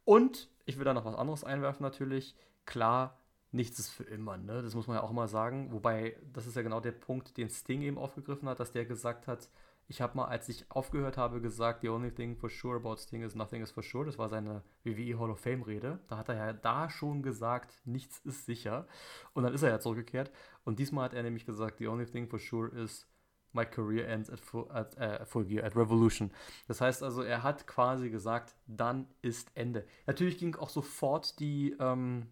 Und 0.05 0.49
ich 0.65 0.79
will 0.79 0.85
da 0.85 0.95
noch 0.95 1.05
was 1.05 1.15
anderes 1.15 1.45
einwerfen 1.45 1.83
natürlich. 1.83 2.35
Klar, 2.65 3.19
nichts 3.53 3.79
ist 3.79 3.91
für 3.91 4.05
immer, 4.05 4.37
ne? 4.37 4.63
Das 4.63 4.75
muss 4.75 4.87
man 4.87 4.97
ja 4.97 5.03
auch 5.03 5.11
immer 5.11 5.29
sagen. 5.29 5.73
Wobei, 5.73 6.17
das 6.33 6.47
ist 6.47 6.57
ja 6.57 6.63
genau 6.63 6.81
der 6.81 6.93
Punkt, 6.93 7.37
den 7.37 7.51
Sting 7.51 7.83
eben 7.83 7.99
aufgegriffen 7.99 8.49
hat, 8.49 8.61
dass 8.61 8.73
der 8.73 8.85
gesagt 8.85 9.27
hat, 9.27 9.49
ich 9.89 10.01
habe 10.01 10.17
mal, 10.17 10.25
als 10.25 10.49
ich 10.49 10.71
aufgehört 10.71 11.17
habe, 11.17 11.41
gesagt, 11.41 11.83
the 11.83 11.89
only 11.89 12.11
thing 12.11 12.37
for 12.37 12.51
sure 12.51 12.77
about 12.77 12.97
Sting 12.97 13.23
is 13.23 13.35
nothing 13.35 13.63
is 13.63 13.71
for 13.71 13.83
sure. 13.83 14.05
Das 14.05 14.19
war 14.19 14.29
seine 14.29 14.63
WWE 14.85 15.19
Hall 15.19 15.31
of 15.31 15.41
Fame 15.41 15.63
Rede. 15.63 16.01
Da 16.09 16.17
hat 16.19 16.29
er 16.29 16.35
ja 16.35 16.53
da 16.53 16.91
schon 16.91 17.23
gesagt, 17.23 17.81
nichts 17.85 18.19
ist 18.21 18.47
sicher. 18.47 18.89
Und 19.33 19.45
dann 19.45 19.55
ist 19.55 19.63
er 19.63 19.71
ja 19.71 19.79
zurückgekehrt. 19.79 20.33
Und 20.65 20.79
diesmal 20.81 21.05
hat 21.05 21.15
er 21.15 21.23
nämlich 21.23 21.47
gesagt, 21.47 21.79
the 21.79 21.87
only 21.87 22.07
thing 22.07 22.29
for 22.29 22.39
sure 22.41 22.69
is 22.77 23.07
my 23.53 23.65
career 23.65 24.09
ends 24.09 24.29
at 24.29 24.41
full, 24.41 24.69
at, 24.71 24.97
uh, 24.99 25.25
full 25.25 25.45
gear, 25.45 25.65
at 25.65 25.77
Revolution. 25.77 26.33
Das 26.67 26.81
heißt 26.81 27.03
also, 27.03 27.23
er 27.23 27.43
hat 27.43 27.67
quasi 27.67 28.11
gesagt, 28.11 28.57
dann 28.67 29.07
ist 29.23 29.51
Ende. 29.55 29.87
Natürlich 30.07 30.39
ging 30.39 30.57
auch 30.57 30.69
sofort 30.69 31.39
die, 31.39 31.77
ähm, 31.79 32.27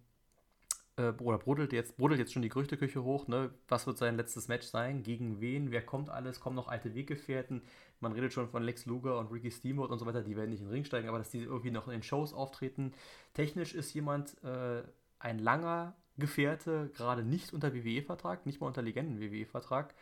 äh, 0.97 1.13
oder 1.21 1.39
brodelt 1.39 1.73
jetzt, 1.73 1.97
brodelt 1.97 2.21
jetzt 2.21 2.33
schon 2.33 2.43
die 2.43 2.49
Gerüchteküche 2.49 3.03
hoch, 3.03 3.27
ne? 3.27 3.51
Was 3.69 3.87
wird 3.87 3.99
sein 3.99 4.17
letztes 4.17 4.49
Match 4.49 4.67
sein? 4.67 5.03
Gegen 5.03 5.41
wen? 5.41 5.71
Wer 5.71 5.83
kommt 5.83 6.11
alles? 6.11 6.41
Kommen 6.41 6.57
noch 6.57 6.69
alte 6.69 6.95
Weggefährten? 6.95 7.63
Man 8.01 8.13
redet 8.13 8.33
schon 8.33 8.49
von 8.49 8.63
Lex 8.63 8.87
Luger 8.87 9.19
und 9.19 9.33
Ricky 9.33 9.51
Steamboat 9.51 9.91
und 9.91 9.99
so 9.99 10.07
weiter, 10.07 10.23
die 10.23 10.37
werden 10.37 10.51
nicht 10.51 10.61
in 10.61 10.67
den 10.67 10.73
Ring 10.73 10.85
steigen, 10.85 11.09
aber 11.09 11.19
dass 11.19 11.31
die 11.31 11.43
irgendwie 11.43 11.71
noch 11.71 11.87
in 11.87 11.93
den 11.93 12.03
Shows 12.03 12.33
auftreten. 12.33 12.93
Technisch 13.33 13.75
ist 13.75 13.95
jemand 13.95 14.43
äh, 14.45 14.83
ein 15.19 15.39
langer 15.39 15.97
Gefährte, 16.17 16.91
gerade 16.95 17.25
nicht 17.25 17.53
unter 17.53 17.75
WWE-Vertrag, 17.75 18.47
nicht 18.47 18.61
mal 18.61 18.67
unter 18.69 18.83
Legenden-WWE-Vertrag, 18.83 19.95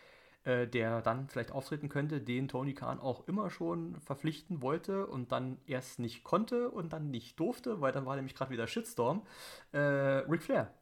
äh, 0.44 0.66
der 0.66 1.00
dann 1.00 1.28
vielleicht 1.28 1.52
auftreten 1.52 1.88
könnte, 1.88 2.20
den 2.20 2.48
Tony 2.48 2.74
Khan 2.74 2.98
auch 3.00 3.26
immer 3.28 3.48
schon 3.50 4.00
verpflichten 4.00 4.60
wollte 4.60 5.06
und 5.06 5.32
dann 5.32 5.58
erst 5.66 6.00
nicht 6.00 6.24
konnte 6.24 6.70
und 6.70 6.92
dann 6.92 7.10
nicht 7.10 7.38
durfte, 7.40 7.80
weil 7.80 7.92
dann 7.92 8.04
war 8.04 8.16
nämlich 8.16 8.34
gerade 8.34 8.50
wieder 8.50 8.66
Shitstorm. 8.66 9.22
Äh, 9.72 9.78
Ric 9.78 10.42
Flair 10.42 10.74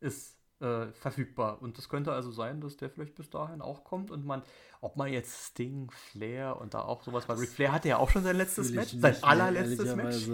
ist 0.00 0.36
äh, 0.60 0.86
verfügbar. 0.92 1.62
Und 1.62 1.78
das 1.78 1.88
könnte 1.88 2.12
also 2.12 2.30
sein, 2.30 2.60
dass 2.60 2.76
der 2.76 2.90
vielleicht 2.90 3.14
bis 3.14 3.30
dahin 3.30 3.60
auch 3.60 3.84
kommt 3.84 4.10
und 4.10 4.24
man, 4.24 4.42
ob 4.80 4.96
man 4.96 5.12
jetzt 5.12 5.50
Sting, 5.50 5.90
Flair 5.90 6.60
und 6.60 6.74
da 6.74 6.82
auch 6.82 7.02
sowas, 7.02 7.28
weil 7.28 7.38
Ric 7.38 7.50
Flair 7.50 7.72
hatte 7.72 7.88
ja 7.88 7.98
auch 7.98 8.10
schon 8.10 8.24
sein 8.24 8.36
letztes 8.36 8.72
Match, 8.72 8.94
sein 8.96 9.16
allerletztes 9.22 9.94
Match. 9.94 10.28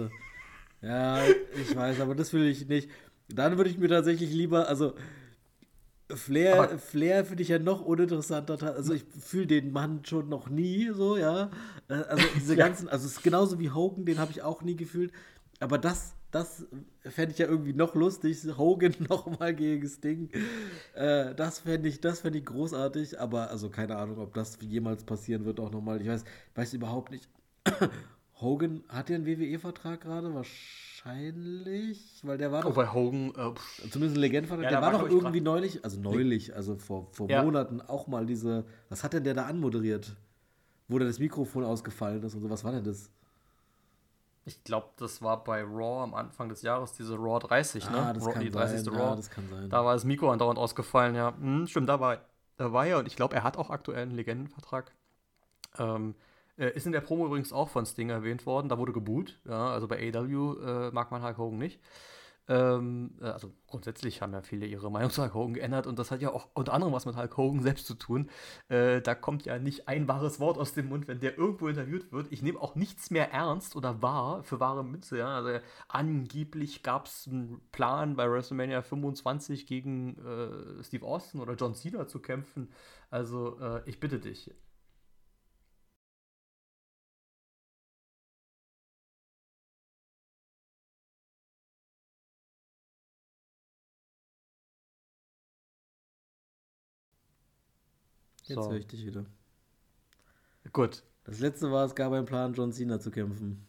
Ja, 0.81 1.23
ich 1.25 1.75
weiß, 1.75 1.99
aber 1.99 2.15
das 2.15 2.33
will 2.33 2.47
ich 2.47 2.67
nicht. 2.67 2.89
Dann 3.29 3.57
würde 3.57 3.69
ich 3.69 3.77
mir 3.77 3.87
tatsächlich 3.87 4.31
lieber, 4.31 4.67
also 4.67 4.93
Flair, 6.13 6.77
Flair 6.77 7.25
finde 7.25 7.41
ich 7.41 7.49
ja 7.49 7.57
noch 7.57 7.81
uninteressanter. 7.81 8.75
Also 8.75 8.93
ich 8.93 9.05
fühle 9.19 9.47
den 9.47 9.71
Mann 9.71 10.05
schon 10.05 10.29
noch 10.29 10.49
nie 10.49 10.91
so, 10.93 11.17
ja. 11.17 11.49
Äh, 11.87 11.93
also 11.93 12.23
diese 12.35 12.55
ganzen, 12.57 12.87
also 12.89 13.07
es 13.07 13.13
ist 13.13 13.23
genauso 13.23 13.59
wie 13.59 13.71
Hogan, 13.71 14.05
den 14.05 14.19
habe 14.19 14.31
ich 14.31 14.43
auch 14.43 14.61
nie 14.61 14.75
gefühlt. 14.75 15.11
Aber 15.59 15.77
das 15.79 16.13
das 16.35 16.67
fände 16.99 17.31
ich 17.31 17.37
ja 17.37 17.47
irgendwie 17.47 17.71
noch 17.71 17.95
lustig. 17.95 18.37
Hogan 18.57 18.93
nochmal 19.09 19.55
gegen 19.55 19.87
Sting. 19.87 20.29
Äh, 20.93 21.33
das 21.33 21.59
fände 21.59 21.87
ich, 21.87 22.01
fänd 22.01 22.35
ich 22.35 22.43
großartig. 22.43 23.21
Aber 23.21 23.49
also 23.49 23.69
keine 23.69 23.95
Ahnung, 23.95 24.17
ob 24.19 24.33
das 24.33 24.57
jemals 24.61 25.05
passieren 25.05 25.45
wird 25.45 25.61
auch 25.61 25.71
nochmal. 25.71 26.01
Ich 26.01 26.09
weiß, 26.09 26.25
weiß 26.55 26.73
überhaupt 26.73 27.11
nicht. 27.11 27.29
Hogan 28.41 28.83
hat 28.89 29.09
ja 29.09 29.15
einen 29.15 29.25
WWE-Vertrag 29.25 30.01
gerade? 30.01 30.33
Wahrscheinlich. 30.33 32.19
Weil 32.23 32.37
der 32.37 32.51
war 32.51 32.63
doch. 32.63 32.71
Oh, 32.71 32.73
bei 32.73 32.91
Hogan. 32.91 33.29
Äh, 33.29 33.89
zumindest 33.89 34.17
ein 34.17 34.21
Legendenvertrag. 34.21 34.65
Ja, 34.65 34.71
der 34.71 34.81
war, 34.81 34.91
doch 34.91 35.09
irgendwie 35.09 35.39
neulich, 35.39 35.85
also 35.85 36.01
neulich, 36.01 36.53
also 36.53 36.75
vor, 36.75 37.07
vor 37.13 37.29
ja. 37.29 37.43
Monaten 37.43 37.79
auch 37.79 38.07
mal 38.07 38.25
diese. 38.25 38.65
Was 38.89 39.05
hat 39.05 39.13
denn 39.13 39.23
der 39.23 39.35
da 39.35 39.45
anmoderiert? 39.45 40.17
Wo 40.89 40.99
dann 40.99 41.07
das 41.07 41.19
Mikrofon 41.19 41.63
ausgefallen 41.63 42.21
ist 42.23 42.35
und 42.35 42.41
so. 42.41 42.49
Was 42.49 42.65
war 42.65 42.73
denn 42.73 42.83
das? 42.83 43.09
Ich 44.47 44.63
glaube, 44.63 44.89
das 44.97 45.21
war 45.23 45.43
bei 45.43 45.63
Raw 45.63 46.03
am 46.03 46.13
Anfang 46.13 46.49
des 46.49 46.61
Jahres, 46.61 46.93
diese 46.93 47.15
Raw 47.15 47.39
30, 47.39 47.89
ne? 47.89 47.97
ah, 47.97 48.13
Das 48.13 48.25
Raw, 48.25 48.39
die 48.39 48.51
30. 48.51 48.81
Sein. 48.81 48.93
Raw. 48.93 49.09
Ja, 49.09 49.15
das 49.15 49.29
kann 49.31 49.49
sein. 49.49 49.69
Da 49.69 49.83
war 49.83 49.93
das 49.95 50.03
Mikro 50.03 50.31
andauernd 50.31 50.59
ausgefallen, 50.59 51.15
ja. 51.15 51.33
Hm, 51.39 51.65
stimmt, 51.67 51.89
da 51.89 51.99
war, 51.99 52.19
da 52.57 52.71
war 52.71 52.85
er 52.85 52.99
und 52.99 53.07
ich 53.07 53.15
glaube, 53.15 53.35
er 53.35 53.43
hat 53.43 53.57
auch 53.57 53.71
aktuell 53.71 54.03
einen 54.03 54.11
Legendenvertrag. 54.11 54.91
Ähm, 55.79 56.15
äh, 56.57 56.69
ist 56.71 56.85
in 56.85 56.91
der 56.91 57.01
Promo 57.01 57.25
übrigens 57.25 57.51
auch 57.51 57.69
von 57.69 57.85
Sting 57.85 58.09
erwähnt 58.09 58.45
worden. 58.45 58.69
Da 58.69 58.77
wurde 58.77 58.93
geboot. 58.93 59.39
Ja, 59.45 59.71
also 59.71 59.87
bei 59.87 59.97
AW 60.13 60.87
äh, 60.87 60.91
mag 60.91 61.11
man 61.11 61.23
Hulk 61.23 61.37
Hogan 61.37 61.57
nicht. 61.57 61.79
Ähm, 62.47 63.11
äh, 63.21 63.25
also 63.25 63.51
grundsätzlich 63.67 64.21
haben 64.21 64.33
ja 64.33 64.41
viele 64.41 64.65
ihre 64.65 64.91
Meinung 64.91 65.09
zu 65.09 65.21
Hulk 65.23 65.33
Hogan 65.33 65.53
geändert 65.55 65.87
und 65.87 65.97
das 65.97 66.11
hat 66.11 66.21
ja 66.21 66.31
auch 66.31 66.49
unter 66.53 66.73
anderem 66.73 66.93
was 66.93 67.05
mit 67.05 67.15
Hulk 67.15 67.37
Hogan 67.37 67.61
selbst 67.61 67.87
zu 67.87 67.95
tun. 67.95 68.29
Äh, 68.67 69.01
da 69.01 69.15
kommt 69.15 69.45
ja 69.45 69.57
nicht 69.57 69.87
ein 69.87 70.07
wahres 70.07 70.39
Wort 70.39 70.57
aus 70.57 70.73
dem 70.73 70.89
Mund, 70.89 71.07
wenn 71.07 71.19
der 71.19 71.37
irgendwo 71.37 71.67
interviewt 71.67 72.11
wird. 72.11 72.31
Ich 72.31 72.41
nehme 72.41 72.61
auch 72.61 72.75
nichts 72.75 73.09
mehr 73.09 73.31
ernst 73.31 73.75
oder 73.75 74.01
wahr 74.01 74.43
für 74.43 74.59
wahre 74.59 74.83
Münze. 74.83 75.17
Ja? 75.17 75.35
Also 75.35 75.59
angeblich 75.87 76.83
gab 76.83 77.07
es 77.07 77.27
einen 77.27 77.61
Plan 77.71 78.15
bei 78.15 78.29
WrestleMania 78.29 78.81
25 78.81 79.65
gegen 79.65 80.17
äh, 80.17 80.83
Steve 80.83 81.05
Austin 81.05 81.41
oder 81.41 81.55
John 81.55 81.73
Cena 81.73 82.07
zu 82.07 82.19
kämpfen. 82.19 82.69
Also 83.09 83.59
äh, 83.59 83.81
ich 83.85 83.99
bitte 83.99 84.19
dich, 84.19 84.51
Jetzt 98.47 98.63
so. 98.63 98.69
höre 98.69 98.77
ich 98.77 98.87
dich 98.87 99.05
wieder. 99.05 99.25
Gut. 100.71 101.03
Das 101.25 101.39
letzte 101.39 101.71
war, 101.71 101.85
es 101.85 101.95
gab 101.95 102.13
einen 102.13 102.25
Plan, 102.25 102.53
John 102.53 102.71
Cena 102.71 102.99
zu 102.99 103.09
kämpfen. 103.09 103.65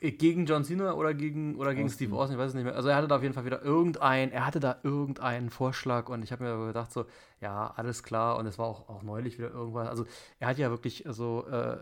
Gegen 0.00 0.46
John 0.46 0.64
Cena 0.64 0.94
oder 0.94 1.12
gegen, 1.12 1.56
oder 1.56 1.74
gegen 1.74 1.88
Steve 1.88 2.14
Austin, 2.14 2.34
ich 2.34 2.38
weiß 2.38 2.50
es 2.50 2.54
nicht 2.54 2.64
mehr. 2.64 2.76
Also 2.76 2.88
er 2.88 2.96
hatte 2.96 3.08
da 3.08 3.16
auf 3.16 3.22
jeden 3.22 3.34
Fall 3.34 3.44
wieder 3.44 3.62
irgendein, 3.62 4.30
er 4.30 4.46
hatte 4.46 4.60
da 4.60 4.78
irgendeinen 4.84 5.50
Vorschlag 5.50 6.08
und 6.08 6.22
ich 6.22 6.30
habe 6.30 6.44
mir 6.44 6.66
gedacht 6.68 6.92
so, 6.92 7.06
ja, 7.40 7.72
alles 7.74 8.04
klar 8.04 8.36
und 8.38 8.46
es 8.46 8.58
war 8.58 8.66
auch, 8.66 8.88
auch 8.88 9.02
neulich 9.02 9.38
wieder 9.38 9.50
irgendwann, 9.50 9.88
also 9.88 10.06
er 10.38 10.48
hat 10.48 10.58
ja 10.58 10.70
wirklich 10.70 11.04
so, 11.08 11.46
äh, 11.48 11.78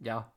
ja, 0.00 0.32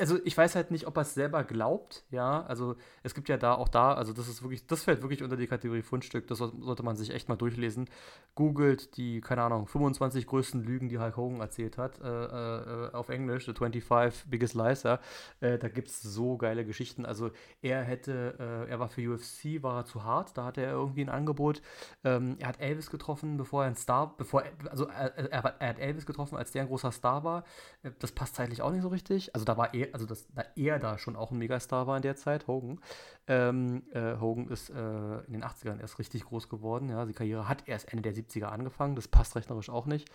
also 0.00 0.18
ich 0.24 0.36
weiß 0.36 0.54
halt 0.56 0.70
nicht, 0.70 0.86
ob 0.86 0.96
er 0.96 1.02
es 1.02 1.14
selber 1.14 1.44
glaubt, 1.44 2.04
ja. 2.10 2.42
Also 2.46 2.76
es 3.02 3.14
gibt 3.14 3.28
ja 3.28 3.36
da 3.36 3.54
auch 3.54 3.68
da, 3.68 3.92
also 3.94 4.12
das 4.12 4.28
ist 4.28 4.42
wirklich, 4.42 4.66
das 4.66 4.84
fällt 4.84 5.02
wirklich 5.02 5.22
unter 5.22 5.36
die 5.36 5.46
Kategorie 5.46 5.82
Fundstück, 5.82 6.26
das 6.26 6.38
sollte 6.38 6.82
man 6.82 6.96
sich 6.96 7.10
echt 7.10 7.28
mal 7.28 7.36
durchlesen. 7.36 7.88
Googelt 8.34 8.96
die, 8.96 9.20
keine 9.20 9.42
Ahnung, 9.42 9.66
25 9.66 10.26
größten 10.26 10.62
Lügen, 10.62 10.88
die 10.88 10.98
Hulk 10.98 11.16
Hogan 11.16 11.40
erzählt 11.40 11.78
hat, 11.78 12.00
äh, 12.00 12.06
äh, 12.06 12.92
auf 12.92 13.10
Englisch, 13.10 13.46
The 13.46 13.52
25 13.52 14.30
Biggest 14.30 14.54
Lies, 14.54 14.82
ja. 14.82 14.98
Äh, 15.40 15.58
da 15.58 15.68
gibt 15.68 15.88
es 15.88 16.00
so 16.00 16.36
geile 16.36 16.64
Geschichten. 16.64 17.04
Also 17.04 17.30
er 17.60 17.82
hätte, 17.82 18.36
äh, 18.38 18.70
er 18.70 18.80
war 18.80 18.88
für 18.88 19.02
UFC, 19.02 19.62
war 19.62 19.80
er 19.80 19.84
zu 19.84 20.04
hart, 20.04 20.36
da 20.36 20.46
hatte 20.46 20.62
er 20.62 20.72
irgendwie 20.72 21.02
ein 21.02 21.10
Angebot. 21.10 21.60
Ähm, 22.04 22.36
er 22.38 22.48
hat 22.48 22.60
Elvis 22.60 22.90
getroffen, 22.90 23.36
bevor 23.36 23.64
er 23.64 23.68
ein 23.68 23.76
Star, 23.76 24.14
bevor, 24.16 24.44
also 24.70 24.86
er, 24.86 25.16
er, 25.16 25.44
er 25.58 25.68
hat 25.68 25.78
Elvis 25.78 26.06
getroffen, 26.06 26.36
als 26.36 26.52
der 26.52 26.62
ein 26.62 26.68
großer 26.68 26.92
Star 26.92 27.24
war. 27.24 27.44
Äh, 27.82 27.90
das 27.98 28.12
passt 28.12 28.36
zeitlich 28.36 28.62
auch 28.62 28.70
nicht 28.70 28.82
so 28.82 28.88
richtig. 28.88 29.34
Also 29.34 29.44
da 29.44 29.56
war 29.56 29.74
er 29.74 29.89
also 29.92 30.06
dass 30.06 30.26
da 30.28 30.44
er 30.56 30.78
da 30.78 30.98
schon 30.98 31.16
auch 31.16 31.30
ein 31.30 31.38
Megastar 31.38 31.86
war 31.86 31.96
in 31.96 32.02
der 32.02 32.16
Zeit, 32.16 32.46
Hogan. 32.46 32.80
Ähm, 33.26 33.82
äh, 33.92 34.16
Hogan 34.18 34.48
ist 34.48 34.70
äh, 34.70 35.18
in 35.26 35.32
den 35.32 35.44
80ern 35.44 35.80
erst 35.80 35.98
richtig 35.98 36.24
groß 36.24 36.48
geworden. 36.48 36.88
Ja, 36.88 37.04
die 37.04 37.12
Karriere 37.12 37.48
hat 37.48 37.68
erst 37.68 37.92
Ende 37.92 38.12
der 38.12 38.22
70er 38.22 38.46
angefangen, 38.46 38.96
das 38.96 39.08
passt 39.08 39.36
rechnerisch 39.36 39.70
auch 39.70 39.86
nicht. 39.86 40.10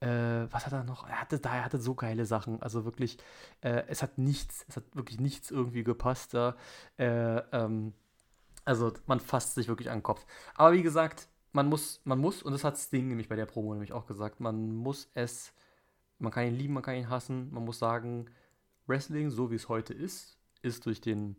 Äh, 0.00 0.46
was 0.50 0.66
hat 0.66 0.72
er 0.72 0.84
noch? 0.84 1.08
Er 1.08 1.20
hatte 1.20 1.40
er 1.42 1.64
hatte 1.64 1.78
so 1.78 1.94
geile 1.94 2.26
Sachen. 2.26 2.60
Also 2.62 2.84
wirklich, 2.84 3.18
äh, 3.62 3.84
es 3.88 4.02
hat 4.02 4.18
nichts, 4.18 4.64
es 4.68 4.76
hat 4.76 4.84
wirklich 4.94 5.20
nichts 5.20 5.50
irgendwie 5.50 5.84
gepasst 5.84 6.34
da. 6.34 6.56
Äh, 6.98 7.38
ähm, 7.52 7.94
also 8.64 8.92
man 9.06 9.20
fasst 9.20 9.54
sich 9.54 9.68
wirklich 9.68 9.90
an 9.90 9.98
den 9.98 10.02
Kopf. 10.02 10.24
Aber 10.54 10.72
wie 10.72 10.82
gesagt, 10.82 11.28
man 11.52 11.68
muss, 11.68 12.00
man 12.04 12.18
muss, 12.18 12.42
und 12.42 12.52
das 12.52 12.64
hat 12.64 12.76
Sting 12.76 13.08
nämlich 13.08 13.28
bei 13.28 13.36
der 13.36 13.46
Promo 13.46 13.72
nämlich 13.72 13.92
auch 13.92 14.06
gesagt, 14.06 14.40
man 14.40 14.74
muss 14.74 15.08
es, 15.14 15.54
man 16.18 16.32
kann 16.32 16.46
ihn 16.46 16.56
lieben, 16.56 16.74
man 16.74 16.82
kann 16.82 16.96
ihn 16.96 17.08
hassen, 17.08 17.52
man 17.52 17.64
muss 17.64 17.78
sagen, 17.78 18.26
Wrestling, 18.86 19.30
so 19.30 19.50
wie 19.50 19.56
es 19.56 19.68
heute 19.68 19.94
ist, 19.94 20.38
ist 20.62 20.86
durch 20.86 21.00
den 21.00 21.36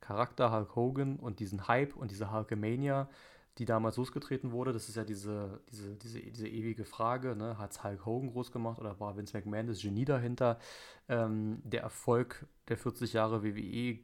Charakter 0.00 0.52
Hulk 0.52 0.76
Hogan 0.76 1.16
und 1.16 1.40
diesen 1.40 1.68
Hype 1.68 1.96
und 1.96 2.10
diese 2.10 2.32
Hulkamania, 2.32 3.08
die 3.58 3.64
damals 3.64 3.96
losgetreten 3.96 4.52
wurde, 4.52 4.72
das 4.72 4.88
ist 4.88 4.94
ja 4.94 5.04
diese, 5.04 5.60
diese, 5.70 5.96
diese, 5.96 6.20
diese 6.20 6.48
ewige 6.48 6.84
Frage, 6.84 7.34
ne? 7.34 7.58
hat 7.58 7.72
es 7.72 7.82
Hulk 7.82 8.06
Hogan 8.06 8.30
groß 8.30 8.52
gemacht 8.52 8.78
oder 8.78 9.00
war 9.00 9.16
Vince 9.16 9.36
McMahon 9.36 9.66
das 9.66 9.80
Genie 9.80 10.04
dahinter? 10.04 10.58
Ähm, 11.08 11.60
der 11.64 11.82
Erfolg 11.82 12.46
der 12.68 12.78
40 12.78 13.12
Jahre 13.12 13.42
WWE 13.42 13.98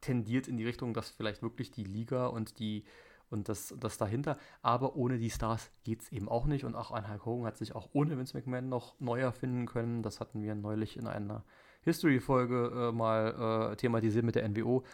tendiert 0.00 0.46
in 0.46 0.56
die 0.56 0.64
Richtung, 0.64 0.94
dass 0.94 1.10
vielleicht 1.10 1.42
wirklich 1.42 1.72
die 1.72 1.84
Liga 1.84 2.26
und 2.26 2.60
die 2.60 2.84
und 3.30 3.48
das, 3.48 3.74
das 3.78 3.98
dahinter. 3.98 4.38
Aber 4.62 4.96
ohne 4.96 5.18
die 5.18 5.30
Stars 5.30 5.70
geht 5.84 6.02
es 6.02 6.12
eben 6.12 6.28
auch 6.28 6.46
nicht. 6.46 6.64
Und 6.64 6.74
auch 6.74 6.92
ein 6.92 7.10
Hulk 7.10 7.26
Hogan 7.26 7.46
hat 7.46 7.58
sich 7.58 7.74
auch 7.74 7.90
ohne 7.92 8.16
Vince 8.16 8.36
McMahon 8.36 8.68
noch 8.68 8.98
neu 9.00 9.20
erfinden 9.20 9.66
können. 9.66 10.02
Das 10.02 10.20
hatten 10.20 10.40
wir 10.40 10.54
neulich 10.54 10.96
in 10.96 11.06
einer 11.06 11.44
History-Folge 11.88 12.90
äh, 12.90 12.92
mal 12.92 13.72
äh, 13.72 13.76
thematisiert 13.76 14.24
mit 14.24 14.34
der 14.34 14.48
NWO. 14.48 14.84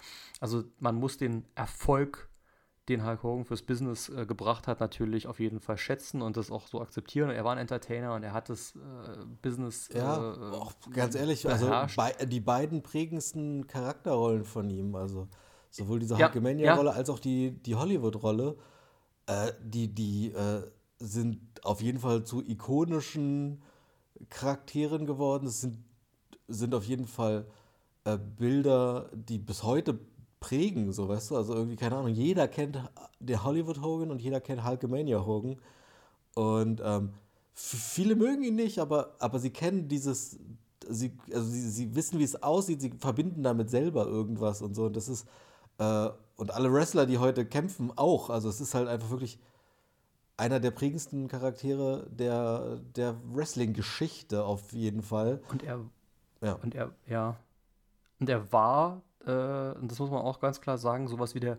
Also 0.41 0.65
man 0.79 0.97
muss 0.97 1.17
den 1.17 1.45
Erfolg 1.55 2.29
den 2.89 3.05
Hulk 3.05 3.23
Hogan 3.23 3.45
fürs 3.45 3.63
Business 3.63 4.11
äh, 4.11 4.27
gebracht 4.27 4.67
hat, 4.69 4.81
natürlich 4.81 5.27
auf 5.27 5.41
jeden 5.41 5.61
Fall 5.61 5.79
schätzen 5.79 6.21
und 6.21 6.37
das 6.37 6.51
auch 6.51 6.67
so 6.67 6.81
akzeptieren. 6.83 7.31
Er 7.31 7.45
war 7.45 7.53
ein 7.53 7.59
Entertainer 7.59 8.15
und 8.15 8.23
er 8.23 8.33
hat 8.33 8.51
das 8.51 8.75
äh, 8.77 9.25
Business. 9.41 9.89
Ja, 9.95 10.35
äh, 10.35 10.55
auch 10.55 10.73
ganz 10.93 11.15
ehrlich, 11.15 11.49
also 11.49 11.69
be 11.69 12.27
die 12.27 12.41
beiden 12.41 12.83
prägendsten 12.83 13.67
Charakterrollen 13.67 14.45
von 14.45 14.69
ihm, 14.69 14.95
also 14.95 15.29
sowohl 15.71 15.99
diese 15.99 16.15
ja, 16.17 16.27
Hulkamania-Rolle 16.27 16.91
ja. 16.91 16.97
als 16.97 17.09
auch 17.09 17.19
die, 17.19 17.53
die 17.63 17.75
Hollywood-Rolle, 17.75 18.57
äh, 19.27 19.53
die, 19.63 19.95
die 19.95 20.35
sind 20.99 21.41
auf 21.65 21.81
jeden 21.81 21.99
Fall 21.99 22.25
zu 22.25 22.43
ikonischen 22.43 23.63
Charakteren 24.29 25.07
geworden. 25.07 25.47
Es 25.47 25.61
sind, 25.61 25.79
sind 26.49 26.75
auf 26.75 26.85
jeden 26.85 27.07
Fall 27.07 27.47
äh, 28.05 28.19
Bilder, 28.19 29.11
die 29.13 29.39
bis 29.39 29.63
heute 29.63 29.99
prägen, 30.41 30.93
so 30.93 31.09
weißt 31.09 31.31
du. 31.31 31.37
Also 31.37 31.55
irgendwie, 31.55 31.77
keine 31.77 31.97
Ahnung, 31.97 32.13
jeder 32.13 32.49
kennt 32.49 32.79
den 33.19 33.43
Hollywood 33.43 33.81
Hogan 33.81 34.11
und 34.11 34.21
jeder 34.21 34.41
kennt 34.41 34.65
Hulkamania 34.65 35.25
Hogan. 35.25 35.57
Und 36.35 36.83
ähm, 36.85 37.11
viele 37.55 38.17
mögen 38.17 38.45
ihn 38.45 38.57
nicht, 38.57 38.79
aber, 38.79 39.15
aber 39.19 39.39
sie 39.39 39.51
kennen 39.51 39.89
dieses, 39.89 40.39
sie, 40.89 41.13
also 41.33 41.49
sie, 41.49 41.71
sie 41.71 41.95
wissen, 41.95 42.19
wie 42.19 42.25
es 42.25 42.43
aussieht, 42.43 42.81
sie 42.81 42.91
verbinden 42.99 43.43
damit 43.43 43.71
selber 43.71 44.07
irgendwas 44.07 44.61
und 44.61 44.75
so. 44.75 44.87
Und 44.87 44.97
das 44.97 45.09
ist, 45.09 45.27
äh, 45.79 46.09
und 46.37 46.51
alle 46.51 46.73
Wrestler, 46.73 47.07
die 47.07 47.19
heute 47.19 47.47
kämpfen, 47.47 47.93
auch. 47.97 48.29
Also 48.31 48.49
es 48.49 48.61
ist 48.61 48.75
halt 48.75 48.89
einfach 48.89 49.11
wirklich 49.11 49.39
einer 50.37 50.61
der 50.61 50.73
prägendsten 50.73 51.29
Charaktere 51.29 52.07
der, 52.11 52.81
der 52.97 53.17
Wrestling-Geschichte 53.33 54.45
auf 54.45 54.73
jeden 54.73 55.03
Fall. 55.03 55.41
Und 55.51 55.63
er, 55.63 55.81
ja. 56.45 56.53
und 56.63 56.75
er, 56.75 56.91
ja, 57.07 57.37
und 58.21 58.29
er 58.29 58.53
war, 58.53 59.03
äh, 59.27 59.79
und 59.79 59.91
das 59.91 59.99
muss 59.99 60.11
man 60.11 60.21
auch 60.21 60.41
ganz 60.41 60.61
klar 60.61 60.79
sagen, 60.79 61.09
sowas 61.09 61.35
wie 61.35 61.41
der 61.41 61.59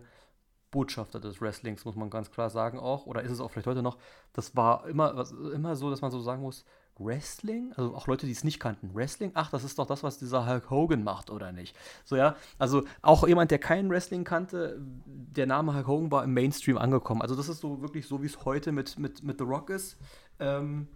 Botschafter 0.70 1.20
des 1.20 1.40
Wrestlings, 1.40 1.84
muss 1.84 1.96
man 1.96 2.10
ganz 2.10 2.30
klar 2.30 2.50
sagen 2.50 2.78
auch, 2.78 3.06
oder 3.06 3.22
ist 3.22 3.32
es 3.32 3.40
auch 3.40 3.50
vielleicht 3.50 3.66
heute 3.66 3.82
noch, 3.82 3.98
das 4.32 4.56
war 4.56 4.86
immer, 4.88 5.16
was, 5.16 5.30
immer 5.30 5.76
so, 5.76 5.90
dass 5.90 6.02
man 6.02 6.10
so 6.10 6.20
sagen 6.20 6.42
muss, 6.42 6.64
Wrestling, 6.98 7.72
also 7.76 7.94
auch 7.94 8.06
Leute, 8.06 8.26
die 8.26 8.32
es 8.32 8.42
nicht 8.42 8.58
kannten, 8.58 8.94
Wrestling, 8.94 9.30
ach, 9.34 9.50
das 9.50 9.64
ist 9.64 9.78
doch 9.78 9.86
das, 9.86 10.02
was 10.02 10.18
dieser 10.18 10.46
Hulk 10.46 10.70
Hogan 10.70 11.04
macht, 11.04 11.30
oder 11.30 11.52
nicht? 11.52 11.76
So, 12.04 12.16
ja, 12.16 12.36
also 12.58 12.84
auch 13.02 13.26
jemand, 13.26 13.50
der 13.50 13.58
keinen 13.58 13.90
Wrestling 13.90 14.24
kannte, 14.24 14.78
der 15.06 15.46
Name 15.46 15.74
Hulk 15.74 15.86
Hogan 15.86 16.10
war 16.10 16.24
im 16.24 16.32
Mainstream 16.32 16.78
angekommen. 16.78 17.22
Also 17.22 17.34
das 17.34 17.48
ist 17.48 17.60
so 17.60 17.82
wirklich 17.82 18.06
so, 18.06 18.22
wie 18.22 18.26
es 18.26 18.44
heute 18.44 18.72
mit, 18.72 18.98
mit, 18.98 19.22
mit 19.22 19.38
The 19.38 19.44
Rock 19.44 19.70
ist. 19.70 19.98
Ähm, 20.40 20.88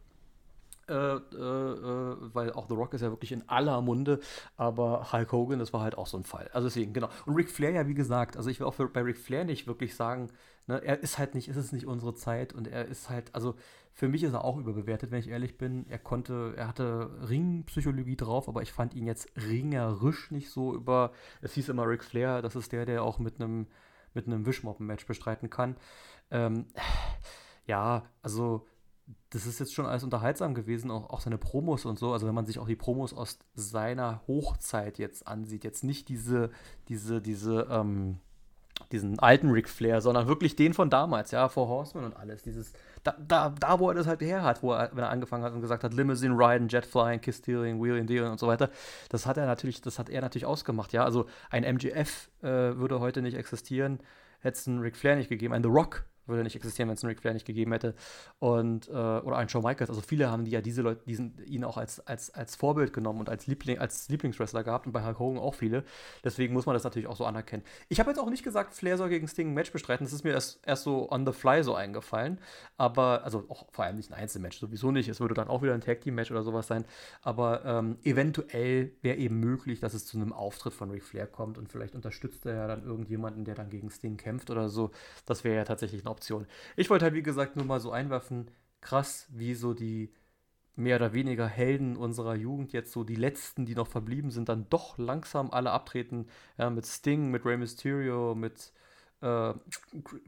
äh, 0.91 1.17
äh, 1.17 1.39
äh, 1.39 2.17
weil 2.35 2.53
auch 2.53 2.69
The 2.69 2.75
Rock 2.75 2.95
ist 2.95 3.03
ja 3.03 3.11
wirklich 3.11 3.33
in 3.33 3.49
aller 3.49 3.81
Munde, 3.81 4.21
aber 4.57 5.13
Hulk 5.13 5.33
Hogan, 5.33 5.59
das 5.59 5.73
war 5.73 5.81
halt 5.83 5.97
auch 5.97 6.07
so 6.07 6.17
ein 6.17 6.25
Fall. 6.25 6.51
Also 6.53 6.69
deswegen, 6.69 6.93
genau. 6.93 7.09
Und 7.27 7.35
Ric 7.35 7.51
Flair 7.51 7.71
ja, 7.71 7.87
wie 7.87 7.95
gesagt, 7.95 8.37
also 8.37 8.51
ich 8.51 8.61
will 8.61 8.67
auch 8.67 8.75
für, 8.75 8.89
bei 8.89 9.03
Ric 9.03 9.19
Flair 9.19 9.45
nicht 9.45 9.67
wirklich 9.67 9.95
sagen, 9.95 10.29
ne, 10.67 10.83
er 10.85 11.01
ist 11.03 11.19
halt 11.19 11.35
nicht, 11.35 11.49
ist 11.49 11.57
es 11.57 11.73
nicht 11.73 11.87
unsere 11.87 12.15
Zeit 12.15 12.53
und 12.53 12.67
er 12.69 12.87
ist 12.87 13.09
halt, 13.09 13.35
also 13.35 13.55
für 13.93 14.09
mich 14.09 14.23
ist 14.23 14.33
er 14.33 14.45
auch 14.45 14.57
überbewertet, 14.57 15.11
wenn 15.11 15.21
ich 15.21 15.29
ehrlich 15.29 15.59
bin. 15.59 15.87
Er 15.89 15.99
konnte, 15.99 16.55
er 16.57 16.69
hatte 16.69 17.11
Ringpsychologie 17.29 18.17
drauf, 18.17 18.49
aber 18.49 18.63
ich 18.63 18.73
fand 18.73 18.95
ihn 18.95 19.07
jetzt 19.07 19.29
ringerisch 19.37 20.31
nicht 20.31 20.51
so 20.51 20.75
über. 20.75 21.13
Es 21.43 21.55
hieß 21.55 21.69
immer 21.69 21.87
Ric 21.89 22.05
Flair, 22.05 22.43
das 22.43 22.57
ist 22.57 22.73
der, 22.73 22.87
der 22.87 23.03
auch 23.03 23.19
mit 23.19 23.41
einem 23.41 23.67
mit 24.15 24.27
einem 24.27 24.47
Wischmoppen-Match 24.47 25.07
bestreiten 25.07 25.51
kann. 25.51 25.77
Ähm, 26.31 26.67
ja, 27.67 28.05
also 28.23 28.67
das 29.31 29.47
ist 29.47 29.61
jetzt 29.61 29.75
schon 29.75 29.87
alles 29.87 30.03
unterhaltsam 30.03 30.55
gewesen, 30.55 30.91
auch, 30.91 31.11
auch 31.11 31.21
seine 31.21 31.39
Promos 31.39 31.85
und 31.85 31.99
so. 31.99 32.13
Also 32.13 32.27
wenn 32.27 32.35
man 32.35 32.47
sich 32.47 32.59
auch 32.59 32.67
die 32.67 32.77
Promos 32.77 33.15
aus 33.15 33.39
seiner 33.55 34.23
Hochzeit 34.27 34.99
jetzt 34.99 35.27
ansieht, 35.27 35.65
jetzt 35.65 35.85
nicht 35.85 36.09
diese, 36.09 36.51
diese, 36.89 37.21
diese, 37.21 37.69
ähm, 37.71 38.19
diesen 38.93 39.19
alten 39.19 39.51
Ric 39.51 39.69
Flair, 39.69 40.01
sondern 40.01 40.27
wirklich 40.27 40.57
den 40.57 40.75
von 40.75 40.91
damals, 40.91 41.31
ja, 41.31 41.49
vor 41.49 41.69
Horseman 41.69 42.07
und 42.07 42.17
alles. 42.17 42.43
Dieses, 42.43 42.73
da, 43.05 43.15
da, 43.19 43.51
da 43.51 43.79
wo 43.79 43.89
er 43.89 43.95
das 43.95 44.07
halt 44.07 44.21
her 44.21 44.43
hat, 44.43 44.63
wo 44.63 44.73
er, 44.73 44.91
wenn 44.93 45.05
er 45.05 45.11
angefangen 45.11 45.45
hat 45.45 45.53
und 45.53 45.61
gesagt 45.61 45.85
hat, 45.85 45.95
Limousine 45.95 46.35
Riding, 46.35 46.69
Jet 46.69 46.87
Flying, 46.87 47.21
Kiss 47.21 47.39
Stealing, 47.39 47.81
Wheeling 47.83 48.07
Dealing 48.07 48.33
und 48.33 48.41
so 48.41 48.47
weiter, 48.47 48.71
das 49.11 49.27
hat 49.27 49.37
er 49.37 49.47
natürlich, 49.47 49.81
das 49.81 49.99
hat 49.99 50.09
er 50.09 50.23
natürlich 50.23 50.47
ausgemacht, 50.47 50.93
ja. 50.93 51.05
Also 51.05 51.27
ein 51.51 51.63
MGF 51.63 52.31
äh, 52.43 52.47
würde 52.47 53.01
heute 53.01 53.23
nicht 53.23 53.37
existieren, 53.37 54.01
hätte 54.41 54.59
es 54.59 54.67
einen 54.67 54.81
Ric 54.81 54.97
Flair 54.97 55.17
nicht 55.17 55.29
gegeben, 55.29 55.55
ein 55.55 55.63
The 55.63 55.69
Rock 55.69 56.05
würde 56.27 56.43
nicht 56.43 56.57
existieren, 56.57 56.89
wenn 56.89 56.95
es 56.95 57.05
einen 57.05 57.11
Ric 57.11 57.21
Flair 57.21 57.35
nicht 57.35 57.47
gegeben 57.47 57.73
hätte. 57.73 57.95
Und, 58.39 58.89
äh, 58.89 58.93
oder 58.93 59.37
einen 59.37 59.49
Shawn 59.49 59.63
Michaels. 59.63 59.91
Also 59.91 60.01
viele 60.01 60.31
haben 60.31 60.45
die 60.45 60.51
ja 60.51 60.61
diese 60.61 60.83
Leute, 60.83 61.03
diesen, 61.07 61.35
ihn 61.47 61.65
auch 61.65 61.77
als, 61.77 62.07
als, 62.07 62.31
als 62.31 62.57
Vorbild 62.57 62.93
genommen 62.93 63.21
und 63.21 63.29
als, 63.29 63.47
Liebling, 63.47 63.79
als 63.79 64.09
Lieblingswrestler 64.09 64.65
gehabt 64.65 64.87
und 64.87 64.93
bei 64.93 65.05
Hulk 65.05 65.19
Hogan 65.19 65.39
auch 65.39 65.55
viele. 65.55 65.85
Deswegen 66.25 66.55
muss 66.55 66.67
man 66.67 66.75
das 66.75 66.85
natürlich 66.85 67.09
auch 67.09 67.17
so 67.17 67.25
anerkennen. 67.25 67.65
Ich 67.89 68.01
habe 68.01 68.11
jetzt 68.11 68.19
auch 68.19 68.31
nicht 68.31 68.45
gesagt, 68.45 68.75
Flair 68.75 68.97
soll 68.97 69.09
gegen 69.09 69.29
Sting 69.29 69.51
ein 69.51 69.55
Match 69.55 69.73
bestreiten. 69.73 70.05
Das 70.05 70.13
ist 70.13 70.25
mir 70.25 70.31
erst, 70.31 70.61
erst 70.67 70.85
so 70.85 71.11
on 71.11 71.27
the 71.27 71.33
fly 71.33 71.63
so 71.63 71.75
eingefallen. 71.75 72.39
Aber, 72.77 73.25
also 73.25 73.45
auch 73.49 73.67
vor 73.71 73.85
allem 73.85 73.97
nicht 73.97 74.11
ein 74.13 74.19
Einzelmatch, 74.19 74.59
sowieso 74.59 74.91
nicht. 74.91 75.09
Es 75.09 75.21
würde 75.21 75.35
dann 75.35 75.49
auch 75.49 75.63
wieder 75.63 75.75
ein 75.75 75.81
Tag 75.81 76.01
Team 76.01 76.15
Match 76.15 76.31
oder 76.31 76.43
sowas 76.43 76.67
sein. 76.67 76.85
Aber 77.23 77.65
ähm, 77.65 77.99
eventuell 78.03 78.93
wäre 79.03 79.17
eben 79.17 79.41
möglich, 79.41 79.81
dass 79.81 79.95
es 79.95 80.07
zu 80.07 80.17
einem 80.17 80.33
Auftritt 80.33 80.73
von 80.73 80.91
Ric 80.91 81.05
Flair 81.05 81.27
kommt 81.27 81.59
und 81.59 81.69
vielleicht 81.69 81.95
unterstützt 81.95 82.47
er 82.47 82.55
ja 82.55 82.67
dann 82.67 82.85
irgendjemanden, 82.85 83.45
der 83.45 83.55
dann 83.55 83.71
gegen 83.71 83.91
Sting 83.91 84.17
kämpft 84.17 84.51
oder 84.51 84.69
so. 84.69 84.91
Das 85.27 85.45
wäre 85.45 85.57
ja 85.57 85.65
tatsächlich 85.65 86.05
eine 86.11 86.17
Option. 86.17 86.47
Ich 86.77 86.91
wollte 86.91 87.05
halt, 87.05 87.15
wie 87.15 87.23
gesagt, 87.23 87.57
nur 87.57 87.65
mal 87.65 87.81
so 87.81 87.93
einwerfen, 87.93 88.51
krass, 88.81 89.27
wie 89.31 89.55
so 89.55 89.75
die 89.75 90.13
mehr 90.77 90.97
oder 90.97 91.13
weniger 91.13 91.47
Helden 91.47 91.97
unserer 91.97 92.35
Jugend 92.35 92.73
jetzt 92.73 92.93
so 92.93 93.05
die 93.05 93.17
letzten, 93.17 93.67
die 93.67 93.75
noch 93.75 93.87
verblieben 93.87 94.31
sind, 94.31 94.49
dann 94.49 94.67
doch 94.71 94.99
langsam 94.99 95.51
alle 95.51 95.73
abtreten. 95.73 96.27
Ja, 96.59 96.71
mit 96.71 96.87
Sting, 96.87 97.31
mit 97.31 97.45
Rey 97.45 97.57
Mysterio, 97.57 98.35
mit 98.35 98.73
äh, 99.21 99.53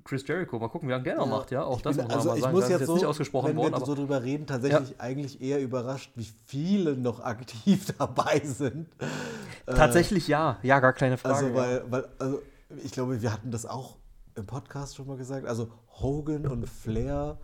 Chris 0.04 0.26
Jericho. 0.26 0.58
Mal 0.58 0.68
gucken, 0.68 0.88
wie 0.88 0.92
lange 0.92 1.04
der 1.04 1.16
noch 1.16 1.26
ja, 1.26 1.30
macht, 1.30 1.50
ja. 1.50 1.64
Auch 1.64 1.80
das 1.80 1.96
bin, 1.96 2.04
muss 2.04 2.14
man 2.14 2.18
also 2.18 2.28
mal 2.28 2.40
sagen. 2.40 2.50
Ich 2.50 2.52
muss 2.52 2.62
das 2.62 2.70
jetzt, 2.70 2.80
jetzt 2.80 2.86
so, 2.88 2.94
nicht 2.94 3.06
ausgesprochen 3.06 3.48
wenn 3.50 3.56
worden. 3.56 3.72
Wenn 3.72 3.80
wir 3.80 3.86
so 3.86 3.94
drüber 3.94 4.22
reden, 4.22 4.46
tatsächlich 4.46 4.90
ja. 4.90 4.96
eigentlich 4.98 5.40
eher 5.40 5.60
überrascht, 5.62 6.12
wie 6.16 6.28
viele 6.46 6.96
noch 6.96 7.20
aktiv 7.20 7.86
dabei 7.98 8.40
sind. 8.40 8.88
Tatsächlich 9.64 10.28
äh, 10.28 10.32
ja, 10.32 10.58
ja, 10.62 10.80
gar 10.80 10.92
keine 10.92 11.16
Frage. 11.16 11.46
Also, 11.46 11.54
weil, 11.54 11.84
weil 11.90 12.08
also 12.18 12.42
ich 12.84 12.92
glaube, 12.92 13.22
wir 13.22 13.32
hatten 13.32 13.50
das 13.50 13.64
auch 13.64 13.96
im 14.34 14.46
Podcast 14.46 14.96
schon 14.96 15.06
mal 15.06 15.16
gesagt. 15.16 15.46
Also 15.46 15.70
Hogan 15.88 16.46
und 16.46 16.68
Flair 16.68 17.38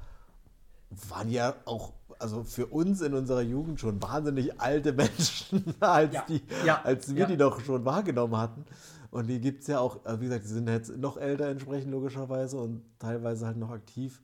waren 1.09 1.31
ja 1.31 1.55
auch, 1.65 1.93
also 2.19 2.45
für 2.45 2.67
uns 2.67 3.01
in 3.01 3.15
unserer 3.15 3.43
Jugend 3.43 3.81
schon 3.81 4.03
wahnsinnig 4.03 4.61
alte 4.61 4.93
Menschen, 4.93 5.75
als, 5.81 6.15
ja. 6.15 6.25
Die, 6.29 6.43
ja. 6.65 6.81
als 6.83 7.15
wir 7.15 7.23
ja. 7.23 7.27
die 7.27 7.37
doch 7.37 7.61
schon 7.61 7.85
wahrgenommen 7.85 8.37
hatten. 8.37 8.65
Und 9.11 9.27
die 9.27 9.41
gibt 9.41 9.63
es 9.63 9.69
ja 9.69 9.81
auch, 9.81 10.05
also 10.05 10.21
wie 10.21 10.27
gesagt, 10.27 10.45
die 10.45 10.49
sind 10.49 10.69
jetzt 10.69 10.97
noch 10.97 11.17
älter 11.17 11.49
entsprechend 11.49 11.91
logischerweise 11.93 12.59
und 12.59 12.83
teilweise 12.99 13.47
halt 13.47 13.57
noch 13.57 13.71
aktiv. 13.71 14.21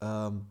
Ähm, 0.00 0.46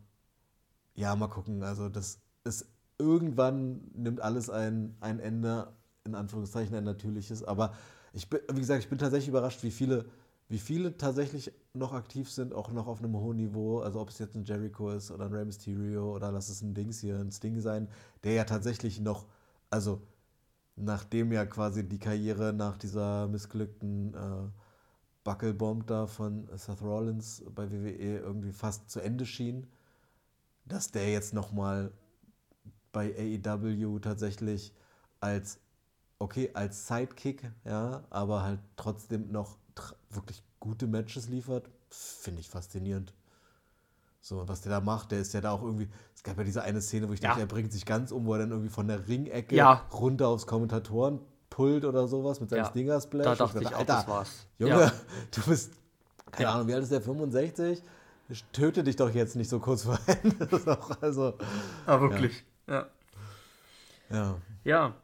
ja, 0.94 1.16
mal 1.16 1.28
gucken. 1.28 1.62
Also 1.62 1.88
das 1.88 2.18
ist 2.44 2.66
irgendwann 2.98 3.80
nimmt 3.94 4.20
alles 4.20 4.50
ein, 4.50 4.96
ein 5.00 5.20
Ende, 5.20 5.72
in 6.04 6.14
Anführungszeichen 6.14 6.74
ein 6.76 6.84
natürliches. 6.84 7.42
Aber 7.42 7.72
ich 8.12 8.28
bin, 8.28 8.40
wie 8.52 8.60
gesagt, 8.60 8.82
ich 8.82 8.90
bin 8.90 8.98
tatsächlich 8.98 9.28
überrascht, 9.28 9.62
wie 9.62 9.70
viele 9.70 10.04
wie 10.52 10.58
viele 10.58 10.98
tatsächlich 10.98 11.50
noch 11.72 11.94
aktiv 11.94 12.30
sind, 12.30 12.52
auch 12.52 12.70
noch 12.72 12.86
auf 12.86 12.98
einem 12.98 13.16
hohen 13.16 13.38
Niveau. 13.38 13.80
Also 13.80 13.98
ob 14.02 14.10
es 14.10 14.18
jetzt 14.18 14.34
ein 14.34 14.44
Jericho 14.44 14.90
ist 14.90 15.10
oder 15.10 15.24
ein 15.24 15.32
Rey 15.32 15.46
Mysterio 15.46 16.14
oder 16.14 16.30
lass 16.30 16.50
es 16.50 16.60
ein 16.60 16.74
Dings 16.74 17.00
hier, 17.00 17.18
ein 17.18 17.32
Sting 17.32 17.58
sein, 17.62 17.88
der 18.22 18.34
ja 18.34 18.44
tatsächlich 18.44 19.00
noch, 19.00 19.24
also 19.70 20.02
nachdem 20.76 21.32
ja 21.32 21.46
quasi 21.46 21.88
die 21.88 21.98
Karriere 21.98 22.52
nach 22.52 22.76
dieser 22.76 23.28
missglückten 23.28 24.12
äh, 24.12 24.50
Buckelbomb 25.24 25.86
da 25.86 26.06
von 26.06 26.46
Seth 26.54 26.82
Rollins 26.82 27.42
bei 27.54 27.70
WWE 27.70 28.18
irgendwie 28.18 28.52
fast 28.52 28.90
zu 28.90 29.00
Ende 29.00 29.24
schien, 29.24 29.66
dass 30.66 30.90
der 30.90 31.10
jetzt 31.10 31.32
nochmal 31.32 31.92
bei 32.92 33.14
AEW 33.16 34.00
tatsächlich 34.00 34.74
als, 35.18 35.60
okay, 36.18 36.50
als 36.52 36.88
Sidekick, 36.88 37.50
ja, 37.64 38.04
aber 38.10 38.42
halt 38.42 38.60
trotzdem 38.76 39.32
noch 39.32 39.61
wirklich 40.10 40.42
gute 40.60 40.86
Matches 40.86 41.28
liefert, 41.28 41.68
finde 41.90 42.40
ich 42.40 42.48
faszinierend. 42.48 43.12
So, 44.20 44.46
was 44.46 44.60
der 44.60 44.70
da 44.70 44.80
macht, 44.80 45.10
der 45.10 45.18
ist 45.18 45.34
ja 45.34 45.40
da 45.40 45.50
auch 45.50 45.62
irgendwie. 45.62 45.88
Es 46.14 46.22
gab 46.22 46.38
ja 46.38 46.44
diese 46.44 46.62
eine 46.62 46.80
Szene, 46.80 47.08
wo 47.08 47.12
ich 47.12 47.20
ja. 47.20 47.30
dachte, 47.30 47.40
er 47.40 47.46
bringt 47.46 47.72
sich 47.72 47.84
ganz 47.84 48.12
um, 48.12 48.24
wo 48.24 48.34
er 48.34 48.38
dann 48.40 48.50
irgendwie 48.50 48.70
von 48.70 48.86
der 48.86 49.08
Ringecke 49.08 49.56
ja. 49.56 49.84
runter 49.92 50.28
aufs 50.28 50.46
Kommentatorenpult 50.46 51.84
oder 51.84 52.06
sowas 52.06 52.40
mit 52.40 52.50
seinem 52.50 52.60
ja. 52.60 52.70
Stinger-Splash. 52.70 53.24
Da 53.24 53.34
dachte 53.34 53.58
ich, 53.58 53.68
ich 53.68 53.74
auch, 53.74 53.80
Alter, 53.80 53.94
das 53.94 54.08
war's. 54.08 54.46
Junge, 54.58 54.80
ja. 54.80 54.92
du 55.32 55.40
bist, 55.50 55.72
keine 56.30 56.50
Ahnung, 56.50 56.68
wie 56.68 56.74
alt 56.74 56.84
ist 56.84 56.92
der? 56.92 57.02
65? 57.02 57.82
Ich 58.28 58.44
töte 58.52 58.84
dich 58.84 58.94
doch 58.94 59.10
jetzt 59.10 59.34
nicht 59.34 59.50
so 59.50 59.58
kurz 59.58 59.82
vor 59.82 59.98
Ende. 60.06 60.78
also, 61.00 61.34
ah, 61.86 62.00
wirklich. 62.00 62.44
Ja. 62.68 62.86
Ja. 64.08 64.36
Ja. 64.62 64.94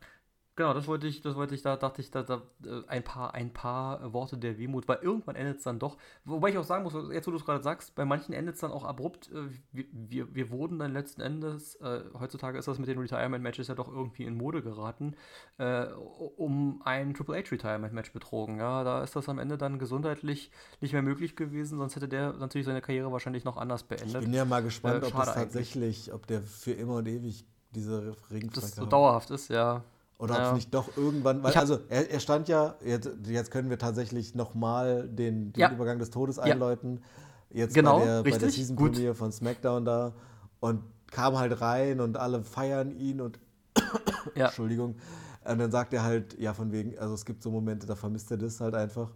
Genau, 0.59 0.75
das 0.75 0.89
wollte 0.89 1.07
ich, 1.07 1.21
das 1.21 1.37
wollte 1.37 1.55
ich, 1.55 1.63
da 1.63 1.77
dachte 1.77 2.03
ich, 2.03 2.11
da, 2.11 2.25
da 2.25 2.43
äh, 2.65 2.83
ein 2.89 3.05
paar, 3.05 3.33
ein 3.33 3.53
paar 3.53 4.13
Worte 4.13 4.37
der 4.37 4.59
Wehmut, 4.59 4.89
weil 4.89 4.99
irgendwann 5.03 5.37
endet 5.37 5.59
es 5.59 5.63
dann 5.63 5.79
doch. 5.79 5.97
Wobei 6.25 6.49
ich 6.49 6.59
auch 6.59 6.65
sagen 6.65 6.83
muss, 6.83 6.95
jetzt 7.13 7.29
wo 7.29 7.31
du 7.31 7.37
es 7.37 7.45
gerade 7.45 7.63
sagst, 7.63 7.95
bei 7.95 8.05
manchen 8.05 8.33
endet 8.33 8.57
es 8.57 8.61
dann 8.61 8.73
auch 8.73 8.83
abrupt. 8.83 9.31
Äh, 9.31 9.51
wir, 9.71 9.85
wir, 9.93 10.35
wir, 10.35 10.51
wurden 10.51 10.81
dann 10.81 10.93
letzten 10.93 11.21
Endes, 11.21 11.77
äh, 11.77 12.01
heutzutage 12.19 12.59
ist 12.59 12.67
das 12.67 12.81
mit 12.81 12.89
den 12.89 12.99
Retirement-Matches 12.99 13.69
ja 13.69 13.77
doch 13.77 13.87
irgendwie 13.87 14.25
in 14.25 14.37
Mode 14.37 14.61
geraten, 14.61 15.15
äh, 15.59 15.85
um 15.85 16.83
ein 16.85 17.15
Triple 17.15 17.37
H-Retirement-Match 17.37 18.13
betrogen. 18.13 18.59
Ja, 18.59 18.83
da 18.83 19.05
ist 19.05 19.15
das 19.15 19.29
am 19.29 19.39
Ende 19.39 19.59
dann 19.59 19.79
gesundheitlich 19.79 20.51
nicht 20.81 20.93
mehr 20.93 21.03
möglich 21.03 21.37
gewesen, 21.37 21.79
sonst 21.79 21.95
hätte 21.95 22.09
der 22.09 22.33
natürlich 22.33 22.67
seine 22.67 22.81
Karriere 22.81 23.13
wahrscheinlich 23.13 23.45
noch 23.45 23.59
anders 23.59 23.85
beendet. 23.85 24.23
Ich 24.23 24.25
bin 24.27 24.35
ja 24.35 24.45
mal 24.45 24.65
gespannt, 24.65 25.05
ob 25.05 25.17
das 25.17 25.35
tatsächlich, 25.35 26.09
eigentlich. 26.09 26.13
ob 26.15 26.27
der 26.27 26.43
für 26.43 26.73
immer 26.73 26.97
und 26.97 27.07
ewig 27.07 27.47
diese 27.77 28.17
Ringstrecke 28.33 28.67
Das 28.67 28.75
so 28.75 28.87
dauerhaft 28.87 29.31
ist, 29.31 29.51
ja. 29.51 29.85
Oder 30.19 30.35
ja. 30.35 30.41
ob 30.41 30.49
es 30.49 30.55
nicht 30.55 30.75
doch 30.75 30.97
irgendwann, 30.97 31.43
weil 31.45 31.55
also 31.55 31.79
er, 31.89 32.11
er, 32.11 32.19
stand 32.19 32.49
ja, 32.49 32.75
jetzt, 32.85 33.09
jetzt 33.27 33.53
können 33.53 33.71
wir 33.71 33.79
tatsächlich 33.79 34.35
nochmal 34.35 35.09
den, 35.09 35.53
den 35.53 35.61
ja. 35.61 35.71
Übergang 35.71 36.01
des 36.01 36.11
Todes 36.11 36.41
einläuten. 36.41 37.05
Jetzt 37.51 37.75
genau, 37.75 38.01
bei 38.01 38.05
der, 38.05 38.25
richtig, 38.25 38.33
bei 38.33 38.39
der 38.39 38.51
Season 38.51 38.77
Premiere 38.77 39.15
von 39.15 39.31
SmackDown 39.31 39.85
da 39.85 40.13
und 40.59 40.83
kam 41.11 41.39
halt 41.39 41.61
rein 41.61 42.01
und 42.01 42.17
alle 42.17 42.43
feiern 42.43 42.91
ihn 42.91 43.21
und 43.21 43.39
ja. 44.35 44.47
Entschuldigung. 44.47 44.97
Und 45.45 45.59
dann 45.59 45.71
sagt 45.71 45.95
er 45.95 46.03
halt, 46.03 46.39
ja, 46.39 46.53
von 46.53 46.73
wegen, 46.73 46.99
also 46.99 47.15
es 47.15 47.25
gibt 47.25 47.43
so 47.43 47.51
Momente, 47.51 47.87
da 47.87 47.95
vermisst 47.95 48.31
er 48.31 48.37
das 48.39 48.61
halt 48.61 48.75
einfach. 48.75 49.11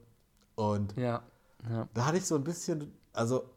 Und 0.55 0.97
ja. 0.97 1.23
Ja. 1.69 1.89
da 1.95 2.07
hatte 2.07 2.19
ich 2.19 2.27
so 2.27 2.37
ein 2.37 2.45
bisschen, 2.45 2.93
also 3.13 3.51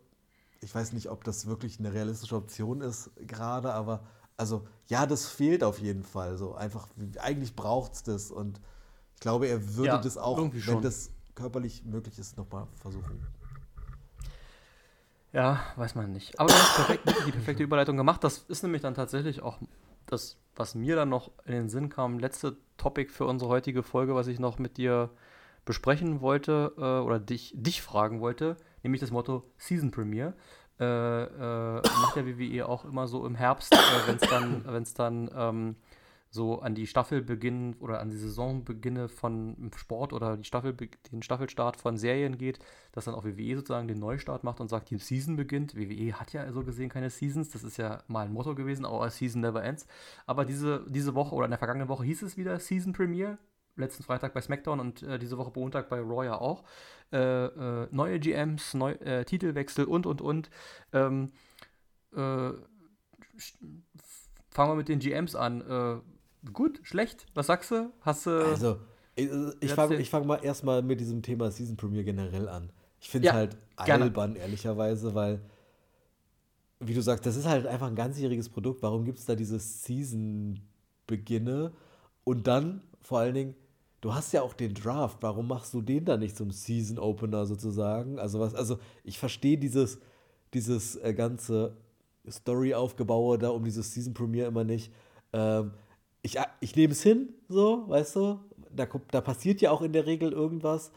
ich 0.61 0.73
weiß 0.73 0.93
nicht, 0.93 1.09
ob 1.09 1.23
das 1.23 1.45
wirklich 1.45 1.79
eine 1.79 1.93
realistische 1.93 2.35
Option 2.35 2.81
ist 2.81 3.11
gerade, 3.27 3.71
aber 3.73 4.01
also 4.37 4.67
ja, 4.87 5.05
das 5.05 5.27
fehlt 5.27 5.63
auf 5.63 5.79
jeden 5.79 6.03
Fall. 6.03 6.37
So 6.37 6.55
einfach, 6.55 6.87
eigentlich 7.19 7.55
braucht 7.55 7.93
es 7.93 8.03
das. 8.03 8.31
Und 8.31 8.59
ich 9.15 9.19
glaube, 9.19 9.47
er 9.47 9.75
würde 9.75 9.87
ja, 9.87 9.97
das 9.97 10.17
auch, 10.17 10.37
wenn 10.37 10.61
schon. 10.61 10.81
das 10.81 11.11
körperlich 11.33 11.83
möglich 11.85 12.19
ist, 12.19 12.37
nochmal 12.37 12.67
versuchen. 12.81 13.25
Ja, 15.33 15.59
weiß 15.75 15.95
man 15.95 16.11
nicht. 16.11 16.39
Aber 16.39 16.47
du 16.47 16.55
hast 16.55 16.75
perfekt, 16.75 17.03
die 17.27 17.31
perfekte 17.31 17.63
Überleitung 17.63 17.97
gemacht. 17.97 18.23
Das 18.23 18.45
ist 18.47 18.63
nämlich 18.63 18.81
dann 18.81 18.93
tatsächlich 18.93 19.41
auch 19.41 19.59
das, 20.05 20.37
was 20.55 20.75
mir 20.75 20.95
dann 20.95 21.09
noch 21.09 21.31
in 21.45 21.53
den 21.53 21.69
Sinn 21.69 21.89
kam, 21.89 22.19
letzte 22.19 22.57
Topic 22.77 23.11
für 23.11 23.25
unsere 23.25 23.49
heutige 23.49 23.83
Folge, 23.83 24.15
was 24.15 24.27
ich 24.27 24.39
noch 24.39 24.59
mit 24.59 24.77
dir 24.77 25.09
besprechen 25.65 26.21
wollte 26.21 26.73
äh, 26.77 27.03
oder 27.03 27.19
dich, 27.19 27.53
dich 27.57 27.81
fragen 27.81 28.21
wollte, 28.21 28.55
nämlich 28.83 29.01
das 29.01 29.11
Motto 29.11 29.43
Season 29.57 29.91
Premiere 29.91 30.35
äh, 30.79 31.23
äh, 31.23 31.81
macht 32.01 32.15
der 32.15 32.25
WWE 32.25 32.67
auch 32.67 32.85
immer 32.85 33.07
so 33.07 33.25
im 33.25 33.35
Herbst, 33.35 33.73
äh, 33.73 33.77
wenn 34.07 34.15
es 34.17 34.29
dann, 34.29 34.65
wenn's 34.67 34.93
dann 34.93 35.29
ähm, 35.35 35.75
so 36.29 36.59
an 36.59 36.75
die 36.75 36.85
Staffelbeginn 36.85 37.75
oder 37.79 38.01
an 38.01 38.09
die 38.09 38.17
Saisonbeginne 38.17 39.07
von 39.07 39.71
Sport 39.75 40.11
oder 40.11 40.35
die 40.35 40.43
Staffel, 40.43 40.73
den 40.73 41.23
Staffelstart 41.23 41.77
von 41.77 41.97
Serien 41.97 42.37
geht, 42.37 42.59
dass 42.91 43.05
dann 43.05 43.15
auch 43.15 43.23
WWE 43.23 43.55
sozusagen 43.55 43.87
den 43.87 43.99
Neustart 43.99 44.43
macht 44.43 44.59
und 44.59 44.67
sagt, 44.67 44.89
die 44.89 44.97
Season 44.97 45.37
beginnt. 45.37 45.75
WWE 45.75 46.13
hat 46.19 46.33
ja 46.33 46.51
so 46.51 46.63
gesehen 46.63 46.89
keine 46.89 47.09
Seasons, 47.09 47.49
das 47.49 47.63
ist 47.63 47.77
ja 47.77 48.03
mal 48.07 48.25
ein 48.25 48.33
Motto 48.33 48.53
gewesen, 48.53 48.85
our 48.85 49.09
season 49.09 49.41
never 49.41 49.63
ends. 49.63 49.87
Aber 50.25 50.43
diese, 50.43 50.85
diese 50.89 51.15
Woche 51.15 51.33
oder 51.33 51.45
in 51.45 51.51
der 51.51 51.57
vergangenen 51.57 51.87
Woche 51.87 52.03
hieß 52.03 52.21
es 52.23 52.35
wieder 52.35 52.59
Season 52.59 52.91
Premiere, 52.91 53.37
letzten 53.75 54.03
Freitag 54.03 54.33
bei 54.33 54.41
SmackDown 54.41 54.79
und 54.79 55.03
äh, 55.03 55.19
diese 55.19 55.37
Woche 55.37 55.51
Montag 55.55 55.89
bei 55.89 55.99
Raw 55.99 56.25
ja 56.25 56.39
auch. 56.39 56.63
Äh, 57.11 57.45
äh, 57.45 57.87
neue 57.91 58.19
GMs, 58.19 58.73
neu, 58.73 58.91
äh, 58.93 59.25
Titelwechsel 59.25 59.85
und 59.85 60.05
und 60.05 60.21
und. 60.21 60.49
Ähm, 60.93 61.31
äh, 62.13 62.51
fangen 64.49 64.71
wir 64.71 64.75
mit 64.75 64.89
den 64.89 64.99
GMs 64.99 65.35
an. 65.35 65.61
Äh, 65.61 65.97
gut, 66.51 66.79
schlecht? 66.83 67.25
Was 67.33 67.47
sagst 67.47 67.71
du? 67.71 67.91
Hast 68.01 68.25
du. 68.25 68.31
Also, 68.31 68.79
ich, 69.15 69.29
ich 69.61 69.73
fange 69.73 70.03
fang 70.05 70.27
mal 70.27 70.43
erstmal 70.43 70.81
mit 70.81 70.99
diesem 70.99 71.21
Thema 71.21 71.49
Season 71.51 71.77
Premiere 71.77 72.03
generell 72.03 72.49
an. 72.49 72.71
Ich 72.99 73.09
finde 73.09 73.27
es 73.27 73.33
ja, 73.33 73.37
halt 73.37 73.57
albern, 73.75 74.35
ehrlicherweise, 74.35 75.13
weil, 75.15 75.41
wie 76.79 76.93
du 76.93 77.01
sagst, 77.01 77.25
das 77.25 77.35
ist 77.35 77.45
halt 77.45 77.67
einfach 77.67 77.87
ein 77.87 77.95
ganzjähriges 77.95 78.47
Produkt. 78.49 78.81
Warum 78.81 79.03
gibt 79.05 79.19
es 79.19 79.25
da 79.25 79.35
diese 79.35 79.59
Season-Beginne? 79.59 81.73
Und 82.23 82.47
dann 82.47 82.81
vor 83.01 83.19
allen 83.19 83.35
Dingen, 83.35 83.55
du 84.05 84.13
hast 84.13 84.33
ja 84.33 84.43
auch 84.43 84.53
den 84.53 84.75
Draft, 84.75 85.17
warum 85.21 85.47
machst 85.47 85.73
du 85.73 85.81
den 85.81 86.05
dann 86.05 86.19
nicht 86.19 86.37
zum 86.37 86.51
Season 86.51 86.99
Opener 86.99 87.47
sozusagen? 87.47 88.19
Also 88.19 88.39
was, 88.39 88.53
also 88.53 88.77
ich 89.03 89.17
verstehe 89.17 89.57
dieses, 89.57 89.99
dieses 90.53 90.95
äh, 90.97 91.11
ganze 91.15 91.75
Story-Aufgebaue 92.29 93.39
da 93.39 93.49
um 93.49 93.63
dieses 93.63 93.91
Season 93.95 94.13
Premiere 94.13 94.47
immer 94.47 94.63
nicht. 94.63 94.93
Ähm, 95.33 95.71
ich 96.21 96.37
ich 96.59 96.75
nehme 96.75 96.93
es 96.93 97.01
hin, 97.01 97.29
so, 97.49 97.89
weißt 97.89 98.15
du? 98.17 98.39
Da, 98.75 98.85
da 99.09 99.21
passiert 99.21 99.59
ja 99.61 99.71
auch 99.71 99.81
in 99.81 99.91
der 99.91 100.05
Regel 100.05 100.31
irgendwas. 100.31 100.91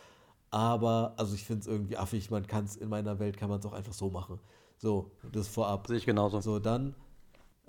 Aber, 0.50 1.14
also 1.16 1.34
ich 1.34 1.44
finde 1.44 1.62
es 1.62 1.66
irgendwie 1.66 1.96
affig, 1.96 2.30
man 2.30 2.46
kann 2.46 2.66
es 2.66 2.76
in 2.76 2.90
meiner 2.90 3.18
Welt, 3.18 3.38
kann 3.38 3.48
man 3.48 3.60
es 3.60 3.64
auch 3.64 3.72
einfach 3.72 3.94
so 3.94 4.10
machen. 4.10 4.38
So, 4.76 5.12
das 5.32 5.48
vorab. 5.48 5.86
Sehe 5.86 5.96
ich 5.96 6.04
genauso. 6.04 6.42
So, 6.42 6.58
dann 6.58 6.94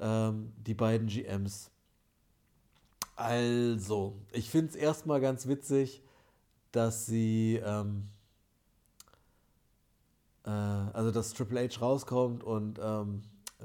ähm, 0.02 0.52
die 0.58 0.74
beiden 0.74 1.08
GMs. 1.08 1.72
Also, 3.20 4.16
ich 4.32 4.50
finde 4.50 4.70
es 4.70 4.76
erstmal 4.78 5.20
ganz 5.20 5.46
witzig, 5.46 6.02
dass 6.72 7.06
sie, 7.06 7.60
ähm, 7.62 8.08
äh, 10.46 10.50
also 10.50 11.12
dass 11.12 11.34
Triple 11.34 11.68
H 11.68 11.82
rauskommt 11.82 12.46
und 12.46 12.80
ähm, 12.82 13.24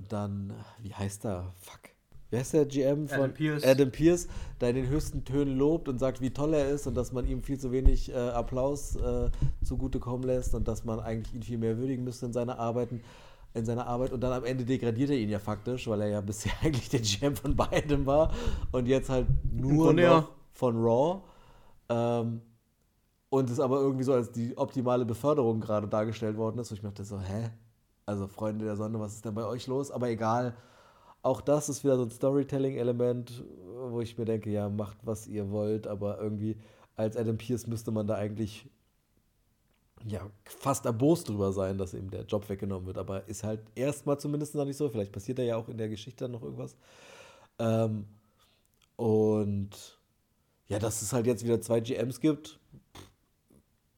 dann, 0.08 0.52
wie 0.80 0.92
heißt 0.92 1.24
er? 1.24 1.52
Fuck. 1.60 1.90
Wer 2.30 2.40
ist 2.40 2.52
der 2.52 2.66
GM 2.66 3.06
von 3.06 3.16
Adam 3.16 3.34
Pierce. 3.34 3.64
Adam 3.64 3.90
Pierce, 3.92 4.26
der 4.60 4.70
in 4.70 4.74
den 4.74 4.88
höchsten 4.88 5.24
Tönen 5.24 5.56
lobt 5.56 5.88
und 5.88 6.00
sagt, 6.00 6.20
wie 6.20 6.30
toll 6.30 6.52
er 6.52 6.68
ist 6.68 6.88
und 6.88 6.96
dass 6.96 7.12
man 7.12 7.24
ihm 7.24 7.44
viel 7.44 7.60
zu 7.60 7.70
wenig 7.70 8.10
äh, 8.10 8.16
Applaus 8.16 8.96
äh, 8.96 9.30
zugutekommen 9.62 10.26
lässt 10.26 10.56
und 10.56 10.66
dass 10.66 10.84
man 10.84 10.98
eigentlich 10.98 11.32
ihn 11.32 11.44
viel 11.44 11.58
mehr 11.58 11.78
würdigen 11.78 12.02
müsste 12.02 12.26
in 12.26 12.32
seiner 12.32 12.58
Arbeiten 12.58 13.02
in 13.54 13.64
seiner 13.64 13.86
Arbeit 13.86 14.12
und 14.12 14.20
dann 14.20 14.32
am 14.32 14.44
Ende 14.44 14.64
degradiert 14.64 15.10
er 15.10 15.16
ihn 15.16 15.30
ja 15.30 15.38
faktisch, 15.38 15.86
weil 15.88 16.02
er 16.02 16.08
ja 16.08 16.20
bisher 16.20 16.52
eigentlich 16.62 16.88
der 16.88 17.00
GM 17.00 17.36
von 17.36 17.56
beidem 17.56 18.04
war 18.04 18.32
und 18.72 18.86
jetzt 18.86 19.08
halt 19.08 19.26
nur 19.52 19.98
ja. 19.98 20.28
von 20.52 20.76
Raw. 20.76 21.22
Ähm, 21.88 22.40
und 23.30 23.50
es 23.50 23.58
aber 23.58 23.80
irgendwie 23.80 24.04
so 24.04 24.12
als 24.12 24.30
die 24.30 24.56
optimale 24.56 25.04
Beförderung 25.04 25.60
gerade 25.60 25.88
dargestellt 25.88 26.36
worden 26.36 26.58
ist. 26.58 26.70
Und 26.70 26.76
ich 26.76 26.82
dachte 26.82 27.04
so, 27.04 27.18
hä? 27.18 27.50
Also 28.06 28.28
Freunde 28.28 28.64
der 28.64 28.76
Sonne, 28.76 29.00
was 29.00 29.14
ist 29.14 29.24
denn 29.24 29.34
bei 29.34 29.44
euch 29.44 29.66
los? 29.66 29.90
Aber 29.90 30.08
egal. 30.08 30.54
Auch 31.22 31.40
das 31.40 31.68
ist 31.68 31.82
wieder 31.82 31.96
so 31.96 32.02
ein 32.02 32.10
Storytelling-Element, 32.10 33.42
wo 33.88 34.00
ich 34.00 34.18
mir 34.18 34.24
denke, 34.24 34.50
ja, 34.50 34.68
macht 34.68 34.98
was 35.04 35.26
ihr 35.26 35.50
wollt, 35.50 35.86
aber 35.86 36.20
irgendwie 36.20 36.58
als 36.96 37.16
Adam 37.16 37.36
Pierce 37.36 37.66
müsste 37.66 37.90
man 37.90 38.06
da 38.06 38.14
eigentlich 38.14 38.70
ja, 40.06 40.30
fast 40.44 40.84
erbost 40.84 41.28
drüber 41.28 41.52
sein, 41.52 41.78
dass 41.78 41.94
ihm 41.94 42.10
der 42.10 42.24
Job 42.24 42.48
weggenommen 42.48 42.86
wird. 42.86 42.98
Aber 42.98 43.26
ist 43.28 43.44
halt 43.44 43.60
erstmal 43.74 44.18
zumindest 44.18 44.54
noch 44.54 44.64
nicht 44.64 44.76
so. 44.76 44.88
Vielleicht 44.88 45.12
passiert 45.12 45.38
da 45.38 45.42
ja 45.42 45.56
auch 45.56 45.68
in 45.68 45.78
der 45.78 45.88
Geschichte 45.88 46.28
noch 46.28 46.42
irgendwas. 46.42 46.76
Ähm, 47.58 48.06
und 48.96 49.70
ja, 50.66 50.78
dass 50.78 51.02
es 51.02 51.12
halt 51.12 51.26
jetzt 51.26 51.44
wieder 51.44 51.60
zwei 51.60 51.80
GMs 51.80 52.20
gibt, 52.20 52.58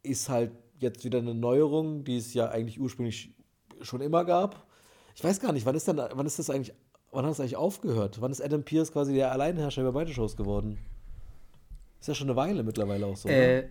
ist 0.03 0.29
halt 0.29 0.53
jetzt 0.79 1.05
wieder 1.05 1.19
eine 1.19 1.35
Neuerung, 1.35 2.05
die 2.05 2.19
es 2.19 2.35
ja 2.35 2.49
eigentlich 2.51 2.81
ursprünglich 2.81 3.35
schon 3.81 4.01
immer 4.01 4.25
gab. 4.25 4.67
Ich 5.15 5.25
weiß 5.25 5.41
gar 5.41 5.53
nicht, 5.53 5.67
wann 5.67 5.75
ist, 5.75 5.89
denn, 5.89 5.97
wann 5.97 6.27
ist 6.27 6.39
das 6.39 6.51
eigentlich, 6.51 6.75
wann 7.11 7.25
hat 7.25 7.31
das 7.31 7.41
eigentlich 7.41 7.57
aufgehört? 7.57 8.21
Wann 8.21 8.31
ist 8.31 8.43
Adam 8.43 8.63
Pierce 8.63 8.93
quasi 8.93 9.15
der 9.15 9.33
Alleinherrscher 9.33 9.83
über 9.83 9.93
beide 9.93 10.13
Shows 10.13 10.37
geworden? 10.37 10.79
Ist 12.01 12.09
ja 12.09 12.15
schon 12.15 12.29
eine 12.29 12.37
Weile 12.37 12.63
mittlerweile 12.63 13.07
auch 13.07 13.17
so. 13.17 13.29
Äh, 13.29 13.71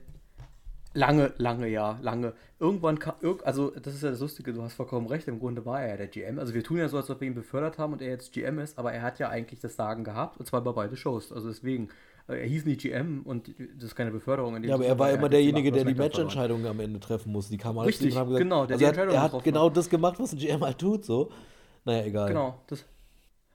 Lange, 0.96 1.34
lange, 1.38 1.68
ja, 1.68 2.00
lange. 2.02 2.34
Irgendwann 2.58 3.00
kam, 3.00 3.16
also 3.44 3.70
das 3.72 3.96
ist 3.96 4.04
ja 4.04 4.12
das 4.12 4.22
Lustige, 4.22 4.54
du 4.54 4.64
hast 4.64 4.76
vollkommen 4.76 5.08
recht, 5.08 5.28
im 5.28 5.40
Grunde 5.40 5.66
war 5.66 5.82
er 5.82 5.90
ja 5.90 5.98
der 5.98 6.08
GM. 6.08 6.40
Also 6.40 6.54
wir 6.54 6.64
tun 6.64 6.78
ja 6.78 6.88
so, 6.88 6.96
als 6.96 7.10
ob 7.10 7.20
wir 7.20 7.28
ihn 7.28 7.36
befördert 7.36 7.78
haben 7.78 7.92
und 7.92 8.02
er 8.02 8.08
jetzt 8.08 8.32
GM 8.32 8.60
ist, 8.60 8.80
aber 8.80 8.94
er 8.94 9.02
hat 9.02 9.20
ja 9.20 9.28
eigentlich 9.28 9.60
das 9.60 9.76
Sagen 9.76 10.06
gehabt 10.06 10.40
und 10.40 10.46
zwar 10.46 10.62
bei 10.62 10.72
beide 10.72 10.96
Shows. 10.96 11.34
Also 11.34 11.50
deswegen, 11.50 11.90
äh, 12.30 12.40
er 12.40 12.48
hieß 12.48 12.66
nicht 12.66 12.80
GM 12.80 13.24
und 13.26 13.50
das 13.76 13.90
ist 13.90 13.96
keine 13.96 14.12
Beförderung. 14.12 14.64
ja, 14.64 14.74
aber 14.74 14.86
er 14.86 14.98
war 14.98 15.12
immer 15.12 15.28
derjenige, 15.28 15.70
der 15.70 15.84
die 15.84 15.96
Matchentscheidungen 15.96 16.66
am 16.66 16.80
Ende 16.80 17.02
treffen 17.02 17.34
muss. 17.34 17.50
Die 17.50 17.58
kam 17.58 17.78
halt 17.78 17.90
Richtig, 17.90 18.16
haben 18.16 18.30
gesagt, 18.30 18.44
genau, 18.44 18.66
der 18.66 18.76
also 18.76 18.86
er, 18.86 19.10
er 19.10 19.22
hat 19.22 19.44
genau 19.44 19.70
das 19.70 19.90
gemacht, 19.90 20.18
was 20.18 20.32
ein 20.32 20.40
GM 20.40 20.64
halt 20.64 20.78
tut, 20.80 21.04
so. 21.04 21.30
Naja, 21.84 22.06
egal. 22.06 22.30
Genau, 22.30 22.62
das 22.68 22.86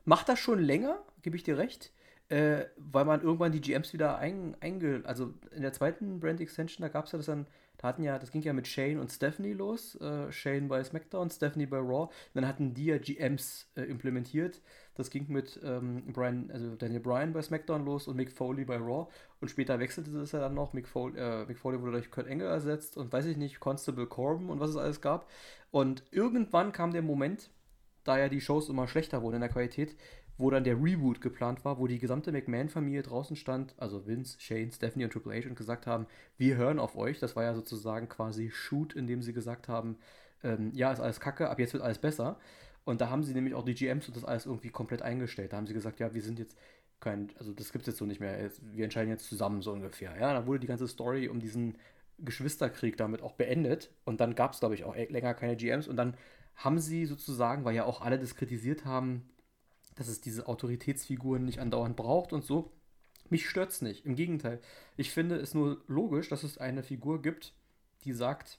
macht 0.05 0.29
das 0.29 0.39
schon 0.39 0.61
länger, 0.61 0.99
gebe 1.23 1.37
ich 1.37 1.43
dir 1.43 1.57
recht 1.57 1.91
äh, 2.31 2.67
weil 2.77 3.05
man 3.05 3.23
irgendwann 3.23 3.53
die 3.53 3.61
GMs 3.61 3.93
wieder 3.93 4.19
ein, 4.19 4.57
einge... 4.61 5.03
Also 5.05 5.35
in 5.55 5.63
der 5.63 5.73
zweiten 5.73 6.21
Brand 6.21 6.41
Extension, 6.41 6.83
da 6.83 6.89
gab 6.89 7.05
es 7.05 7.13
ja 7.13 7.19
das 7.19 7.27
dann, 7.27 7.47
da 7.77 7.89
hatten 7.89 8.03
ja, 8.03 8.19
das 8.19 8.31
ging 8.31 8.43
ja 8.43 8.53
mit 8.53 8.69
Shane 8.69 8.99
und 8.99 9.11
Stephanie 9.11 9.53
los. 9.53 9.95
Äh, 10.01 10.31
Shane 10.31 10.69
bei 10.69 10.85
SmackDown, 10.85 11.31
Stephanie 11.31 11.67
bei 11.67 11.79
Raw. 11.79 12.09
Dann 12.35 12.47
hatten 12.47 12.75
die 12.75 12.85
ja 12.87 12.99
GMs 12.99 13.71
äh, 13.75 13.83
implementiert. 13.83 14.61
Das 14.95 15.11
ging 15.11 15.27
mit 15.29 15.59
ähm, 15.65 16.05
Brian, 16.13 16.51
also 16.53 16.77
Daniel 16.77 17.01
Bryan 17.01 17.33
bei 17.33 17.41
SmackDown 17.41 17.85
los 17.85 18.07
und 18.07 18.17
Mick 18.17 18.33
Foley 18.33 18.65
bei 18.67 18.77
Raw. 18.77 19.11
Und 19.41 19.49
später 19.49 19.79
wechselte 19.81 20.11
es 20.19 20.33
ja 20.33 20.41
dann 20.41 20.55
noch. 20.55 20.75
Mick 20.75 20.87
Foley, 20.87 21.19
äh, 21.19 21.47
Mick 21.47 21.59
Foley 21.59 21.81
wurde 21.81 21.93
durch 21.93 22.11
Kurt 22.11 22.27
Engel 22.27 22.49
ersetzt 22.49 22.97
und 22.97 23.13
weiß 23.13 23.25
ich 23.25 23.39
nicht, 23.39 23.61
Constable 23.61 24.07
Corbin 24.07 24.51
und 24.51 24.61
was 24.61 24.71
es 24.71 24.77
alles 24.77 25.01
gab. 25.01 25.27
Und 25.71 26.05
irgendwann 26.11 26.73
kam 26.73 26.93
der 26.93 27.03
Moment, 27.03 27.51
da 28.05 28.19
ja 28.19 28.29
die 28.29 28.41
Shows 28.41 28.69
immer 28.69 28.89
schlechter 28.89 29.23
wurden 29.23 29.37
in 29.37 29.41
der 29.41 29.51
Qualität, 29.51 29.97
wo 30.41 30.51
dann 30.51 30.65
der 30.65 30.83
Reboot 30.83 31.21
geplant 31.21 31.65
war, 31.65 31.79
wo 31.79 31.87
die 31.87 31.99
gesamte 31.99 32.33
McMahon-Familie 32.33 33.03
draußen 33.03 33.37
stand, 33.37 33.75
also 33.77 34.07
Vince, 34.07 34.41
Shane, 34.41 34.73
Stephanie 34.73 35.05
und 35.05 35.13
Triple 35.13 35.35
H 35.35 35.49
und 35.49 35.57
gesagt 35.57 35.87
haben, 35.87 36.07
wir 36.39 36.57
hören 36.57 36.79
auf 36.79 36.97
euch. 36.97 37.19
Das 37.19 37.37
war 37.37 37.45
ja 37.45 37.55
sozusagen 37.55 38.09
quasi 38.09 38.51
Shoot, 38.51 38.95
in 38.95 39.07
dem 39.07 39.23
sie 39.23 39.33
gesagt 39.33 39.69
haben, 39.69 39.99
ähm, 40.43 40.73
ja, 40.75 40.93
ist 40.93 41.01
alles 41.01 41.21
kacke, 41.21 41.51
ab 41.51 41.59
jetzt 41.59 41.73
wird 41.73 41.83
alles 41.83 41.99
besser. 41.99 42.39
Und 42.85 43.01
da 43.01 43.11
haben 43.11 43.23
sie 43.23 43.35
nämlich 43.35 43.55
auch 43.55 43.65
die 43.65 43.75
GMs 43.75 44.09
und 44.09 44.17
das 44.17 44.25
alles 44.25 44.47
irgendwie 44.47 44.71
komplett 44.71 45.03
eingestellt. 45.03 45.53
Da 45.53 45.59
haben 45.59 45.67
sie 45.67 45.75
gesagt, 45.75 46.01
ja, 46.01 46.15
wir 46.15 46.23
sind 46.23 46.39
jetzt 46.39 46.57
kein, 47.01 47.31
also 47.39 47.53
das 47.53 47.73
gibt 47.73 47.83
es 47.83 47.93
jetzt 47.93 47.99
so 47.99 48.07
nicht 48.07 48.21
mehr, 48.21 48.51
wir 48.73 48.85
entscheiden 48.85 49.11
jetzt 49.11 49.29
zusammen 49.29 49.63
so 49.63 49.73
ungefähr. 49.73 50.17
Ja, 50.19 50.33
dann 50.33 50.47
wurde 50.47 50.61
die 50.61 50.67
ganze 50.67 50.89
Story 50.89 51.29
um 51.29 51.41
diesen 51.41 51.77
Geschwisterkrieg 52.19 52.97
damit 52.97 53.23
auch 53.23 53.33
beendet 53.33 53.91
und 54.05 54.21
dann 54.21 54.35
gab 54.35 54.53
es, 54.53 54.61
glaube 54.61 54.75
ich, 54.75 54.85
auch 54.85 54.95
länger 54.95 55.35
keine 55.35 55.57
GMs 55.57 55.89
und 55.89 55.97
dann 55.97 56.15
haben 56.57 56.79
sie 56.79 57.07
sozusagen, 57.07 57.65
weil 57.65 57.75
ja 57.75 57.85
auch 57.85 58.03
alle 58.03 58.19
das 58.19 58.35
kritisiert 58.35 58.85
haben, 58.85 59.23
dass 59.95 60.09
es 60.09 60.21
diese 60.21 60.49
Autoritätsfiguren 60.49 61.45
nicht 61.45 61.59
andauernd 61.59 61.97
braucht 61.97 62.33
und 62.33 62.45
so. 62.45 62.71
Mich 63.29 63.49
stört 63.49 63.71
es 63.71 63.83
nicht. 63.83 64.05
Im 64.07 64.17
Gegenteil. 64.17 64.61
Ich 64.97 65.11
finde 65.11 65.37
es 65.37 65.55
nur 65.55 65.83
logisch, 65.87 66.29
dass 66.29 66.43
es 66.43 66.59
eine 66.59 66.83
Figur 66.83 67.23
gibt, 67.23 67.53
die 68.05 68.13
sagt, 68.13 68.59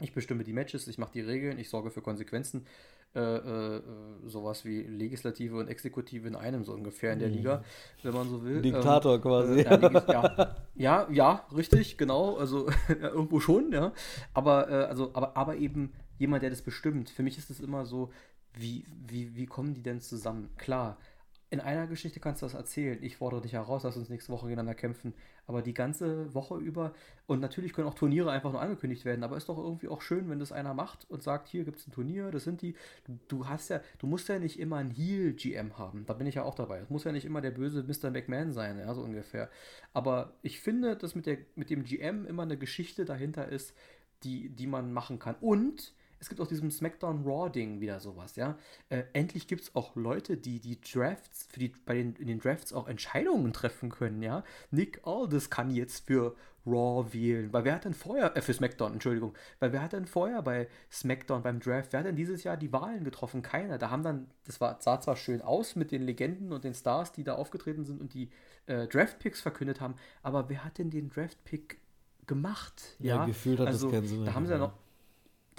ich 0.00 0.12
bestimme 0.12 0.44
die 0.44 0.52
Matches, 0.52 0.88
ich 0.88 0.96
mache 0.98 1.12
die 1.12 1.20
Regeln, 1.20 1.58
ich 1.58 1.68
sorge 1.68 1.90
für 1.90 2.00
Konsequenzen. 2.00 2.66
Äh, 3.12 3.18
äh, 3.20 3.82
sowas 4.26 4.64
wie 4.64 4.82
Legislative 4.82 5.56
und 5.56 5.66
Exekutive 5.66 6.28
in 6.28 6.36
einem 6.36 6.62
so 6.62 6.72
ungefähr 6.72 7.12
in 7.12 7.18
der 7.18 7.28
mhm. 7.28 7.34
Liga, 7.34 7.64
wenn 8.04 8.14
man 8.14 8.28
so 8.28 8.44
will. 8.44 8.62
Diktator 8.62 9.16
ähm, 9.16 9.20
quasi. 9.20 9.60
Äh, 9.62 10.02
ja, 10.12 10.56
ja, 10.76 11.08
ja, 11.10 11.46
richtig, 11.52 11.98
genau. 11.98 12.36
Also 12.36 12.68
irgendwo 12.88 13.40
schon, 13.40 13.72
ja. 13.72 13.92
Aber, 14.32 14.70
äh, 14.70 14.84
also, 14.84 15.10
aber, 15.14 15.36
aber 15.36 15.56
eben 15.56 15.92
jemand, 16.18 16.44
der 16.44 16.50
das 16.50 16.62
bestimmt. 16.62 17.10
Für 17.10 17.24
mich 17.24 17.36
ist 17.36 17.50
es 17.50 17.58
immer 17.58 17.84
so, 17.84 18.12
wie, 18.54 18.84
wie, 19.06 19.36
wie 19.36 19.46
kommen 19.46 19.74
die 19.74 19.82
denn 19.82 20.00
zusammen? 20.00 20.50
Klar, 20.56 20.98
in 21.52 21.58
einer 21.58 21.88
Geschichte 21.88 22.20
kannst 22.20 22.42
du 22.42 22.46
das 22.46 22.54
erzählen. 22.54 23.02
Ich 23.02 23.16
fordere 23.16 23.40
dich 23.40 23.54
heraus, 23.54 23.82
lass 23.82 23.96
uns 23.96 24.08
nächste 24.08 24.32
Woche 24.32 24.46
gegeneinander 24.46 24.76
kämpfen. 24.76 25.14
Aber 25.48 25.62
die 25.62 25.74
ganze 25.74 26.32
Woche 26.32 26.56
über, 26.58 26.94
und 27.26 27.40
natürlich 27.40 27.72
können 27.72 27.88
auch 27.88 27.94
Turniere 27.94 28.30
einfach 28.30 28.52
nur 28.52 28.62
angekündigt 28.62 29.04
werden, 29.04 29.24
aber 29.24 29.36
ist 29.36 29.48
doch 29.48 29.58
irgendwie 29.58 29.88
auch 29.88 30.00
schön, 30.00 30.30
wenn 30.30 30.38
das 30.38 30.52
einer 30.52 30.74
macht 30.74 31.10
und 31.10 31.24
sagt, 31.24 31.48
hier 31.48 31.64
gibt 31.64 31.80
es 31.80 31.88
ein 31.88 31.90
Turnier, 31.90 32.30
das 32.30 32.44
sind 32.44 32.62
die. 32.62 32.76
Du, 33.26 33.48
hast 33.48 33.68
ja, 33.68 33.80
du 33.98 34.06
musst 34.06 34.28
ja 34.28 34.38
nicht 34.38 34.60
immer 34.60 34.76
einen 34.76 34.92
Heal-GM 34.92 35.76
haben. 35.76 36.06
Da 36.06 36.12
bin 36.12 36.28
ich 36.28 36.36
ja 36.36 36.44
auch 36.44 36.54
dabei. 36.54 36.78
Es 36.78 36.88
muss 36.88 37.02
ja 37.02 37.10
nicht 37.10 37.24
immer 37.24 37.40
der 37.40 37.50
böse 37.50 37.82
Mr. 37.82 38.10
McMahon 38.10 38.52
sein, 38.52 38.78
ja, 38.78 38.94
so 38.94 39.02
ungefähr. 39.02 39.50
Aber 39.92 40.34
ich 40.42 40.60
finde, 40.60 40.96
dass 40.96 41.16
mit, 41.16 41.26
der, 41.26 41.38
mit 41.56 41.68
dem 41.68 41.82
GM 41.82 42.26
immer 42.26 42.44
eine 42.44 42.58
Geschichte 42.58 43.04
dahinter 43.04 43.48
ist, 43.48 43.74
die, 44.22 44.50
die 44.50 44.68
man 44.68 44.92
machen 44.92 45.18
kann. 45.18 45.34
Und 45.40 45.94
es 46.20 46.28
gibt 46.28 46.40
auch 46.40 46.46
diesem 46.46 46.70
SmackDown 46.70 47.24
Raw-Ding 47.24 47.80
wieder 47.80 47.98
sowas, 47.98 48.36
ja. 48.36 48.56
Äh, 48.90 49.04
endlich 49.14 49.48
gibt 49.48 49.62
es 49.62 49.74
auch 49.74 49.96
Leute, 49.96 50.36
die 50.36 50.60
die 50.60 50.80
Drafts, 50.80 51.46
für 51.50 51.58
die 51.58 51.72
bei 51.86 51.94
den, 51.94 52.14
in 52.16 52.26
den 52.26 52.38
Drafts 52.38 52.72
auch 52.72 52.88
Entscheidungen 52.88 53.52
treffen 53.52 53.90
können, 53.90 54.22
ja. 54.22 54.44
Nick 54.70 55.00
Aldis 55.04 55.48
kann 55.50 55.70
jetzt 55.70 56.06
für 56.06 56.36
Raw 56.66 57.12
wählen. 57.14 57.52
Weil 57.52 57.64
wer 57.64 57.74
hat 57.74 57.86
denn 57.86 57.94
vorher, 57.94 58.36
äh, 58.36 58.42
für 58.42 58.52
SmackDown, 58.52 58.92
Entschuldigung, 58.92 59.34
weil 59.60 59.72
wer 59.72 59.82
hat 59.82 59.94
denn 59.94 60.04
vorher 60.04 60.42
bei 60.42 60.68
SmackDown 60.92 61.42
beim 61.42 61.58
Draft, 61.58 61.92
wer 61.92 62.00
hat 62.00 62.06
denn 62.06 62.16
dieses 62.16 62.44
Jahr 62.44 62.58
die 62.58 62.72
Wahlen 62.72 63.02
getroffen? 63.02 63.40
Keiner. 63.40 63.78
Da 63.78 63.90
haben 63.90 64.02
dann, 64.02 64.28
das 64.44 64.60
war, 64.60 64.76
sah 64.80 65.00
zwar 65.00 65.16
schön 65.16 65.40
aus 65.40 65.74
mit 65.74 65.90
den 65.90 66.02
Legenden 66.02 66.52
und 66.52 66.64
den 66.64 66.74
Stars, 66.74 67.12
die 67.12 67.24
da 67.24 67.34
aufgetreten 67.34 67.84
sind 67.84 68.00
und 68.00 68.12
die 68.12 68.28
äh, 68.66 68.86
Draft-Picks 68.86 69.40
verkündet 69.40 69.80
haben, 69.80 69.94
aber 70.22 70.50
wer 70.50 70.64
hat 70.64 70.76
denn 70.76 70.90
den 70.90 71.08
Draft-Pick 71.08 71.78
gemacht? 72.26 72.96
Ja, 72.98 73.16
ja 73.16 73.24
gefühlt 73.24 73.58
hat 73.58 73.68
also, 73.68 73.86
das 73.86 73.94
keinen 73.94 74.08
Sinn. 74.08 74.24
Da 74.26 74.34
haben 74.34 74.46
sie 74.46 74.52
ja 74.52 74.58
noch 74.58 74.74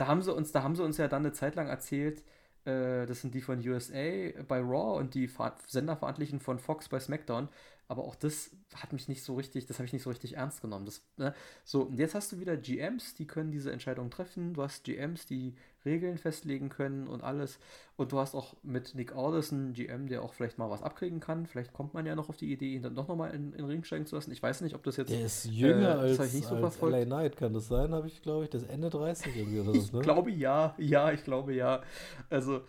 da 0.01 0.07
haben 0.07 0.23
sie 0.23 0.33
uns, 0.33 0.51
da 0.51 0.63
haben 0.63 0.75
sie 0.75 0.83
uns 0.83 0.97
ja 0.97 1.07
dann 1.07 1.23
eine 1.23 1.31
Zeit 1.31 1.53
lang 1.53 1.67
erzählt, 1.67 2.23
äh, 2.65 3.05
das 3.05 3.21
sind 3.21 3.35
die 3.35 3.41
von 3.41 3.59
USA 3.59 4.31
bei 4.47 4.59
Raw 4.59 4.97
und 4.97 5.13
die 5.13 5.29
Senderverantwortlichen 5.67 6.39
von 6.39 6.57
Fox 6.57 6.89
bei 6.89 6.99
SmackDown. 6.99 7.49
Aber 7.91 8.05
auch 8.05 8.15
das 8.15 8.51
hat 8.73 8.93
mich 8.93 9.09
nicht 9.09 9.21
so 9.21 9.35
richtig, 9.35 9.65
das 9.65 9.77
habe 9.77 9.85
ich 9.85 9.91
nicht 9.91 10.03
so 10.03 10.09
richtig 10.09 10.37
ernst 10.37 10.61
genommen. 10.61 10.85
Das, 10.85 11.01
ne? 11.17 11.33
So, 11.65 11.81
und 11.81 11.99
jetzt 11.99 12.15
hast 12.15 12.31
du 12.31 12.39
wieder 12.39 12.55
GMs, 12.55 13.15
die 13.15 13.27
können 13.27 13.51
diese 13.51 13.69
Entscheidung 13.69 14.09
treffen. 14.09 14.53
Du 14.53 14.63
hast 14.63 14.85
GMs, 14.85 15.25
die 15.25 15.55
Regeln 15.83 16.17
festlegen 16.17 16.69
können 16.69 17.05
und 17.09 17.21
alles. 17.21 17.59
Und 17.97 18.13
du 18.13 18.19
hast 18.19 18.33
auch 18.33 18.55
mit 18.63 18.95
Nick 18.95 19.13
Aldis 19.13 19.51
einen 19.51 19.73
GM, 19.73 20.07
der 20.07 20.23
auch 20.23 20.33
vielleicht 20.33 20.57
mal 20.57 20.69
was 20.69 20.83
abkriegen 20.83 21.19
kann. 21.19 21.47
Vielleicht 21.47 21.73
kommt 21.73 21.93
man 21.93 22.05
ja 22.05 22.15
noch 22.15 22.29
auf 22.29 22.37
die 22.37 22.53
Idee, 22.53 22.75
ihn 22.75 22.81
dann 22.81 22.95
doch 22.95 23.09
nochmal 23.09 23.31
in, 23.31 23.51
in 23.51 23.57
den 23.57 23.65
Ring 23.65 23.83
steigen 23.83 24.05
zu 24.05 24.15
lassen. 24.15 24.31
Ich 24.31 24.41
weiß 24.41 24.61
nicht, 24.61 24.73
ob 24.73 24.83
das 24.83 24.95
jetzt. 24.95 25.11
Der 25.11 25.25
ist 25.25 25.43
jünger 25.47 25.97
äh, 25.97 26.15
als, 26.17 26.31
so 26.31 26.55
als 26.55 26.79
LA 26.79 27.03
Knight, 27.03 27.35
kann 27.35 27.53
das 27.53 27.67
sein? 27.67 27.93
Habe 27.93 28.07
ich, 28.07 28.21
glaube 28.21 28.45
ich, 28.45 28.49
das 28.49 28.63
Ende 28.63 28.89
30 28.89 29.35
irgendwie 29.35 29.59
oder 29.59 29.73
so. 29.73 29.91
Ne? 29.91 29.99
Ich 29.99 30.01
glaube 30.01 30.31
ja, 30.31 30.75
ja, 30.77 31.11
ich 31.11 31.25
glaube 31.25 31.53
ja. 31.53 31.81
Also. 32.29 32.61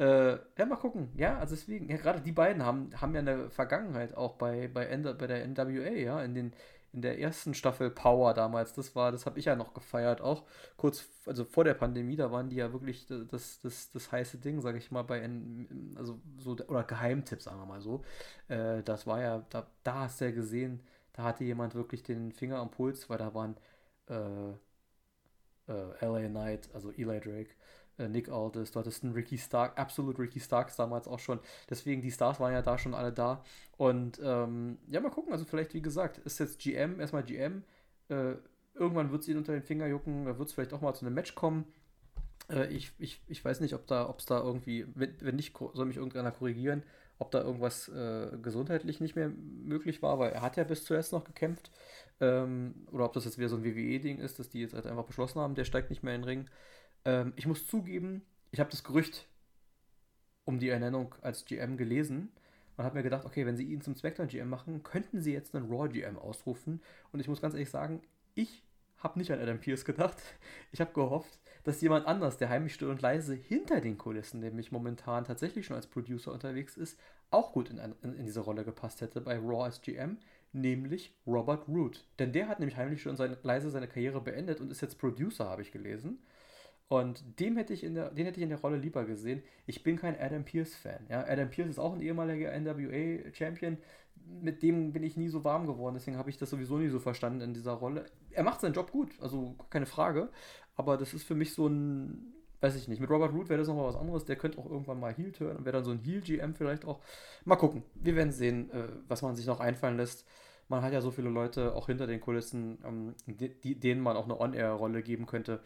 Äh, 0.00 0.38
ja, 0.58 0.66
mal 0.66 0.76
gucken. 0.76 1.10
Ja, 1.16 1.38
also 1.38 1.54
deswegen, 1.54 1.88
ja, 1.90 1.96
gerade 1.98 2.20
die 2.22 2.32
beiden 2.32 2.64
haben, 2.64 2.90
haben 3.00 3.14
ja 3.14 3.20
eine 3.20 3.50
Vergangenheit 3.50 4.14
auch 4.16 4.34
bei, 4.36 4.68
bei, 4.68 4.86
N 4.86 5.02
bei 5.02 5.26
der 5.26 5.44
NWA, 5.44 5.90
ja, 5.92 6.22
in 6.22 6.34
den 6.34 6.52
in 6.92 7.02
der 7.02 7.20
ersten 7.20 7.54
Staffel 7.54 7.88
Power 7.90 8.34
damals, 8.34 8.72
das 8.72 8.96
war, 8.96 9.12
das 9.12 9.24
habe 9.24 9.38
ich 9.38 9.44
ja 9.44 9.54
noch 9.54 9.74
gefeiert, 9.74 10.20
auch 10.20 10.42
kurz, 10.76 11.08
also 11.24 11.44
vor 11.44 11.62
der 11.62 11.74
Pandemie, 11.74 12.16
da 12.16 12.32
waren 12.32 12.50
die 12.50 12.56
ja 12.56 12.72
wirklich 12.72 13.06
das, 13.06 13.60
das, 13.60 13.92
das 13.92 14.10
heiße 14.10 14.38
Ding, 14.38 14.60
sage 14.60 14.78
ich 14.78 14.90
mal, 14.90 15.02
bei, 15.04 15.22
also 15.94 16.20
so, 16.38 16.56
oder 16.66 16.82
Geheimtipp, 16.82 17.42
sagen 17.42 17.60
wir 17.60 17.66
mal 17.66 17.80
so. 17.80 18.02
Äh, 18.48 18.82
das 18.82 19.06
war 19.06 19.20
ja, 19.22 19.46
da, 19.50 19.68
da 19.84 19.94
hast 20.00 20.20
du 20.20 20.24
ja 20.26 20.30
gesehen, 20.32 20.82
da 21.12 21.22
hatte 21.24 21.44
jemand 21.44 21.76
wirklich 21.76 22.02
den 22.02 22.32
Finger 22.32 22.58
am 22.58 22.72
Puls, 22.72 23.08
weil 23.08 23.18
da 23.18 23.34
waren 23.34 23.56
äh, 24.08 24.52
äh, 25.68 26.04
LA 26.06 26.28
Knight, 26.28 26.68
also 26.74 26.90
Eli 26.90 27.20
Drake, 27.20 27.50
Nick 28.08 28.28
Aldis, 28.28 28.70
du 28.70 28.80
hattest 28.80 29.04
einen 29.04 29.12
Ricky 29.12 29.38
Stark, 29.38 29.78
absolut 29.78 30.18
Ricky 30.18 30.40
Starks 30.40 30.76
damals 30.76 31.08
auch 31.08 31.18
schon. 31.18 31.40
Deswegen, 31.68 32.02
die 32.02 32.10
Stars 32.10 32.40
waren 32.40 32.52
ja 32.52 32.62
da 32.62 32.78
schon 32.78 32.94
alle 32.94 33.12
da. 33.12 33.44
Und 33.76 34.20
ähm, 34.22 34.78
ja, 34.88 35.00
mal 35.00 35.10
gucken. 35.10 35.32
Also 35.32 35.44
vielleicht, 35.44 35.74
wie 35.74 35.82
gesagt, 35.82 36.18
ist 36.18 36.38
jetzt 36.38 36.60
GM, 36.60 37.00
erstmal 37.00 37.22
GM. 37.22 37.62
Äh, 38.08 38.34
irgendwann 38.74 39.10
wird 39.10 39.22
es 39.22 39.28
ihn 39.28 39.36
unter 39.36 39.52
den 39.52 39.62
Finger 39.62 39.86
jucken. 39.86 40.26
Da 40.26 40.38
wird 40.38 40.48
es 40.48 40.54
vielleicht 40.54 40.72
auch 40.72 40.80
mal 40.80 40.94
zu 40.94 41.04
einem 41.04 41.14
Match 41.14 41.34
kommen. 41.34 41.64
Äh, 42.50 42.72
ich, 42.72 42.92
ich, 42.98 43.22
ich 43.28 43.44
weiß 43.44 43.60
nicht, 43.60 43.74
ob 43.74 43.86
da, 43.86 44.08
ob 44.08 44.18
es 44.18 44.26
da 44.26 44.40
irgendwie, 44.40 44.86
wenn, 44.94 45.14
wenn 45.20 45.36
nicht, 45.36 45.56
soll 45.56 45.86
mich 45.86 45.96
irgendeiner 45.96 46.32
korrigieren, 46.32 46.82
ob 47.18 47.30
da 47.30 47.42
irgendwas 47.42 47.88
äh, 47.88 48.36
gesundheitlich 48.42 49.00
nicht 49.00 49.14
mehr 49.14 49.28
möglich 49.28 50.02
war, 50.02 50.18
weil 50.18 50.32
er 50.32 50.42
hat 50.42 50.56
ja 50.56 50.64
bis 50.64 50.84
zuerst 50.84 51.12
noch 51.12 51.24
gekämpft. 51.24 51.70
Ähm, 52.20 52.86
oder 52.90 53.04
ob 53.04 53.12
das 53.12 53.24
jetzt 53.24 53.38
wieder 53.38 53.48
so 53.48 53.56
ein 53.56 53.64
WWE-Ding 53.64 54.18
ist, 54.18 54.38
dass 54.38 54.48
die 54.48 54.60
jetzt 54.60 54.74
halt 54.74 54.86
einfach 54.86 55.04
beschlossen 55.04 55.40
haben, 55.40 55.54
der 55.54 55.64
steigt 55.64 55.90
nicht 55.90 56.02
mehr 56.02 56.14
in 56.14 56.22
den 56.22 56.28
Ring. 56.28 56.50
Ähm, 57.04 57.32
ich 57.36 57.46
muss 57.46 57.66
zugeben, 57.66 58.22
ich 58.50 58.60
habe 58.60 58.70
das 58.70 58.84
Gerücht 58.84 59.26
um 60.44 60.58
die 60.58 60.68
Ernennung 60.68 61.14
als 61.22 61.44
GM 61.44 61.76
gelesen 61.76 62.32
und 62.76 62.84
habe 62.84 62.96
mir 62.96 63.02
gedacht, 63.02 63.24
okay, 63.24 63.46
wenn 63.46 63.56
sie 63.56 63.64
ihn 63.64 63.82
zum 63.82 63.94
SmackDown 63.94 64.28
GM 64.28 64.48
machen, 64.48 64.82
könnten 64.82 65.20
sie 65.20 65.32
jetzt 65.32 65.54
einen 65.54 65.70
Raw 65.70 65.88
GM 65.88 66.18
ausrufen. 66.18 66.80
Und 67.12 67.20
ich 67.20 67.28
muss 67.28 67.40
ganz 67.40 67.54
ehrlich 67.54 67.70
sagen, 67.70 68.02
ich 68.34 68.64
habe 68.98 69.18
nicht 69.18 69.30
an 69.32 69.40
Adam 69.40 69.58
Pierce 69.58 69.84
gedacht. 69.84 70.16
Ich 70.72 70.80
habe 70.80 70.92
gehofft, 70.92 71.38
dass 71.64 71.80
jemand 71.80 72.06
anders, 72.06 72.36
der 72.38 72.48
heimlich 72.48 72.74
still 72.74 72.88
und 72.88 73.02
leise 73.02 73.34
hinter 73.34 73.80
den 73.80 73.98
Kulissen, 73.98 74.40
nämlich 74.40 74.72
momentan 74.72 75.24
tatsächlich 75.24 75.66
schon 75.66 75.76
als 75.76 75.86
Producer 75.86 76.32
unterwegs 76.32 76.76
ist, 76.76 76.98
auch 77.30 77.52
gut 77.52 77.70
in, 77.70 77.78
in, 77.78 78.14
in 78.14 78.26
diese 78.26 78.40
Rolle 78.40 78.64
gepasst 78.64 79.00
hätte 79.00 79.20
bei 79.20 79.36
Raw 79.36 79.64
als 79.64 79.82
GM, 79.82 80.18
nämlich 80.52 81.14
Robert 81.26 81.68
Root. 81.68 82.04
Denn 82.18 82.32
der 82.32 82.48
hat 82.48 82.60
nämlich 82.60 82.76
heimlich 82.76 83.02
schon 83.02 83.16
seine, 83.16 83.38
leise 83.42 83.70
seine 83.70 83.88
Karriere 83.88 84.20
beendet 84.20 84.60
und 84.60 84.70
ist 84.70 84.80
jetzt 84.80 84.98
Producer, 84.98 85.48
habe 85.48 85.62
ich 85.62 85.72
gelesen. 85.72 86.18
Und 86.90 87.22
dem 87.38 87.56
hätte 87.56 87.72
ich 87.72 87.84
in 87.84 87.94
der, 87.94 88.10
den 88.10 88.26
hätte 88.26 88.40
ich 88.40 88.42
in 88.42 88.48
der 88.48 88.60
Rolle 88.60 88.76
lieber 88.76 89.04
gesehen. 89.04 89.44
Ich 89.64 89.84
bin 89.84 89.94
kein 89.96 90.18
Adam 90.18 90.44
Pierce-Fan. 90.44 91.06
Ja? 91.08 91.24
Adam 91.24 91.48
Pierce 91.48 91.70
ist 91.70 91.78
auch 91.78 91.94
ein 91.94 92.00
ehemaliger 92.00 92.50
NWA-Champion. 92.50 93.78
Mit 94.42 94.64
dem 94.64 94.92
bin 94.92 95.04
ich 95.04 95.16
nie 95.16 95.28
so 95.28 95.44
warm 95.44 95.68
geworden, 95.68 95.94
deswegen 95.94 96.16
habe 96.18 96.30
ich 96.30 96.36
das 96.36 96.50
sowieso 96.50 96.78
nie 96.78 96.88
so 96.88 96.98
verstanden 96.98 97.42
in 97.42 97.54
dieser 97.54 97.74
Rolle. 97.74 98.06
Er 98.32 98.42
macht 98.42 98.60
seinen 98.60 98.74
Job 98.74 98.90
gut, 98.90 99.12
also 99.20 99.54
keine 99.70 99.86
Frage. 99.86 100.30
Aber 100.74 100.96
das 100.96 101.14
ist 101.14 101.22
für 101.22 101.36
mich 101.36 101.54
so 101.54 101.68
ein, 101.68 102.34
weiß 102.60 102.74
ich 102.74 102.88
nicht. 102.88 103.00
Mit 103.00 103.08
Robert 103.08 103.32
Root 103.32 103.48
wäre 103.48 103.60
das 103.60 103.68
nochmal 103.68 103.86
was 103.86 103.96
anderes. 103.96 104.24
Der 104.24 104.34
könnte 104.34 104.58
auch 104.58 104.68
irgendwann 104.68 104.98
mal 104.98 105.14
Heel 105.14 105.30
turn 105.30 105.58
und 105.58 105.64
wäre 105.64 105.76
dann 105.76 105.84
so 105.84 105.92
ein 105.92 106.00
Heel-GM 106.00 106.56
vielleicht 106.56 106.84
auch. 106.84 106.98
Mal 107.44 107.54
gucken. 107.54 107.84
Wir 107.94 108.16
werden 108.16 108.32
sehen, 108.32 108.68
äh, 108.72 108.88
was 109.06 109.22
man 109.22 109.36
sich 109.36 109.46
noch 109.46 109.60
einfallen 109.60 109.96
lässt. 109.96 110.26
Man 110.66 110.82
hat 110.82 110.92
ja 110.92 111.00
so 111.00 111.12
viele 111.12 111.30
Leute 111.30 111.72
auch 111.76 111.86
hinter 111.86 112.08
den 112.08 112.20
Kulissen, 112.20 112.78
ähm, 112.84 113.14
denen 113.62 114.00
man 114.00 114.16
auch 114.16 114.24
eine 114.24 114.40
On-Air-Rolle 114.40 115.02
geben 115.04 115.26
könnte. 115.26 115.60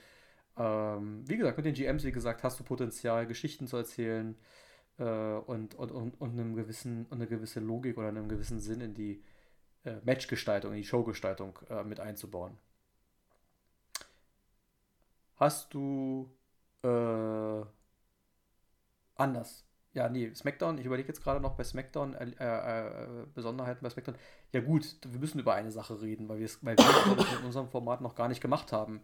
Ähm, 0.57 1.29
wie 1.29 1.37
gesagt, 1.37 1.57
mit 1.57 1.67
den 1.67 1.75
GMs, 1.75 2.05
wie 2.05 2.13
gesagt, 2.13 2.43
hast 2.45 2.61
du 2.61 2.65
Potenzial, 2.65 3.27
Geschichten 3.27 3.67
zu 3.67 3.77
erzählen 3.77 4.37
äh, 4.99 5.05
und, 5.05 5.75
und, 5.75 5.91
und, 5.91 6.21
und, 6.21 6.31
einem 6.33 6.55
gewissen, 6.55 7.07
und 7.07 7.15
eine 7.15 7.27
gewisse 7.27 7.61
Logik 7.61 7.99
oder 7.99 8.09
einen 8.09 8.29
gewissen 8.29 8.61
Sinn 8.61 8.81
in 8.81 8.95
die 8.95 9.23
äh, 9.85 9.97
Matchgestaltung, 10.05 10.73
in 10.73 10.79
die 10.79 10.85
Showgestaltung 10.85 11.59
äh, 11.69 11.83
mit 11.83 11.99
einzubauen. 12.01 12.57
Hast 15.37 15.75
du 15.75 16.31
äh, 16.83 17.65
anders? 19.17 19.65
Ja, 19.93 20.09
nee, 20.09 20.33
SmackDown, 20.35 20.79
ich 20.79 20.87
überlege 20.87 21.09
jetzt 21.09 21.23
gerade 21.23 21.41
noch 21.41 21.57
bei 21.57 21.65
SmackDown, 21.65 22.15
äh, 22.15 22.27
äh, 22.39 23.27
Besonderheiten 23.35 23.83
bei 23.83 23.91
SmackDown. 23.91 24.17
Ja 24.53 24.61
gut, 24.61 24.97
wir 25.05 25.21
müssen 25.21 25.39
über 25.41 25.55
eine 25.55 25.71
Sache 25.73 26.01
reden, 26.01 26.29
weil, 26.29 26.41
weil 26.63 26.77
wir 26.77 27.19
es 27.19 27.39
in 27.39 27.47
unserem 27.47 27.69
Format 27.69 28.01
noch 28.01 28.15
gar 28.15 28.29
nicht 28.29 28.41
gemacht 28.41 28.73
haben 28.73 29.01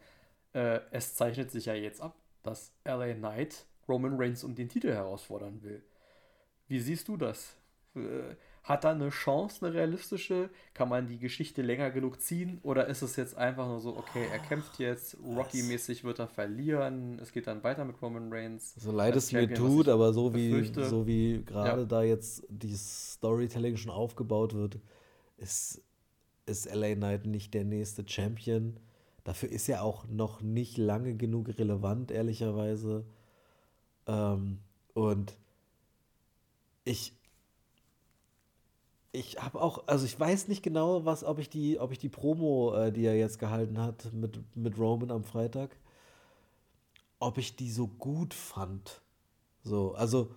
äh, 0.53 0.81
es 0.91 1.15
zeichnet 1.15 1.51
sich 1.51 1.67
ja 1.67 1.75
jetzt 1.75 2.01
ab, 2.01 2.17
dass 2.43 2.73
LA 2.85 3.15
Knight 3.15 3.67
Roman 3.89 4.17
Reigns 4.17 4.45
um 4.45 4.55
den 4.55 4.69
Titel 4.69 4.93
herausfordern 4.93 5.63
will. 5.63 5.83
Wie 6.69 6.81
siehst 6.81 7.09
du 7.09 7.17
das? 7.17 7.57
Äh, 7.95 8.37
hat 8.63 8.85
da 8.85 8.91
eine 8.91 9.09
Chance, 9.09 9.65
eine 9.65 9.75
realistische? 9.75 10.51
Kann 10.75 10.89
man 10.89 11.07
die 11.07 11.19
Geschichte 11.19 11.63
länger 11.63 11.91
genug 11.91 12.21
ziehen? 12.21 12.61
Oder 12.63 12.87
ist 12.87 13.03
es 13.03 13.17
jetzt 13.17 13.37
einfach 13.37 13.67
nur 13.67 13.81
so, 13.81 13.97
okay, 13.97 14.27
er 14.31 14.39
kämpft 14.39 14.79
jetzt, 14.79 15.17
Rocky-mäßig 15.25 16.05
wird 16.05 16.19
er 16.19 16.29
verlieren, 16.29 17.19
es 17.21 17.33
geht 17.33 17.47
dann 17.47 17.65
weiter 17.65 17.85
mit 17.85 18.01
Roman 18.03 18.33
Reigns? 18.33 18.75
So 18.77 18.93
leid 18.93 19.17
es 19.17 19.33
mir 19.33 19.53
tut, 19.53 19.89
aber 19.89 20.13
so 20.13 20.35
wie, 20.35 20.73
so 20.75 21.07
wie 21.07 21.43
gerade 21.45 21.81
ja. 21.81 21.87
da 21.87 22.03
jetzt 22.03 22.45
die 22.49 22.75
Storytelling 22.75 23.77
schon 23.77 23.91
aufgebaut 23.91 24.55
wird, 24.55 24.79
ist, 25.39 25.83
ist 26.45 26.73
LA 26.73 26.95
Knight 26.95 27.27
nicht 27.27 27.55
der 27.55 27.65
nächste 27.65 28.07
Champion. 28.07 28.79
Dafür 29.25 29.51
ist 29.51 29.69
er 29.69 29.83
auch 29.83 30.07
noch 30.07 30.41
nicht 30.41 30.79
lange 30.79 31.15
genug 31.15 31.49
relevant, 31.59 32.11
ehrlicherweise. 32.11 33.05
Ähm, 34.07 34.59
und 34.95 35.37
ich, 36.85 37.13
ich 39.13 39.43
habe 39.43 39.61
auch, 39.61 39.87
also 39.87 40.05
ich 40.07 40.19
weiß 40.19 40.49
nicht 40.49 40.63
genau, 40.63 41.05
was, 41.05 41.25
ob 41.25 41.39
ich 41.39 41.51
die, 41.51 41.79
ob 41.79 41.93
ich 41.93 41.99
die 41.99 42.09
Promo, 42.09 42.75
äh, 42.75 42.93
die 42.93 43.05
er 43.05 43.17
jetzt 43.17 43.39
gehalten 43.39 43.79
hat 43.79 44.13
mit, 44.13 44.41
mit 44.57 44.79
Roman 44.79 45.11
am 45.11 45.25
Freitag, 45.25 45.77
ob 47.19 47.39
ich 47.39 47.57
die 47.57 47.71
so 47.71 47.87
gut 47.87 48.35
fand. 48.35 49.03
So, 49.63 49.93
also 49.95 50.31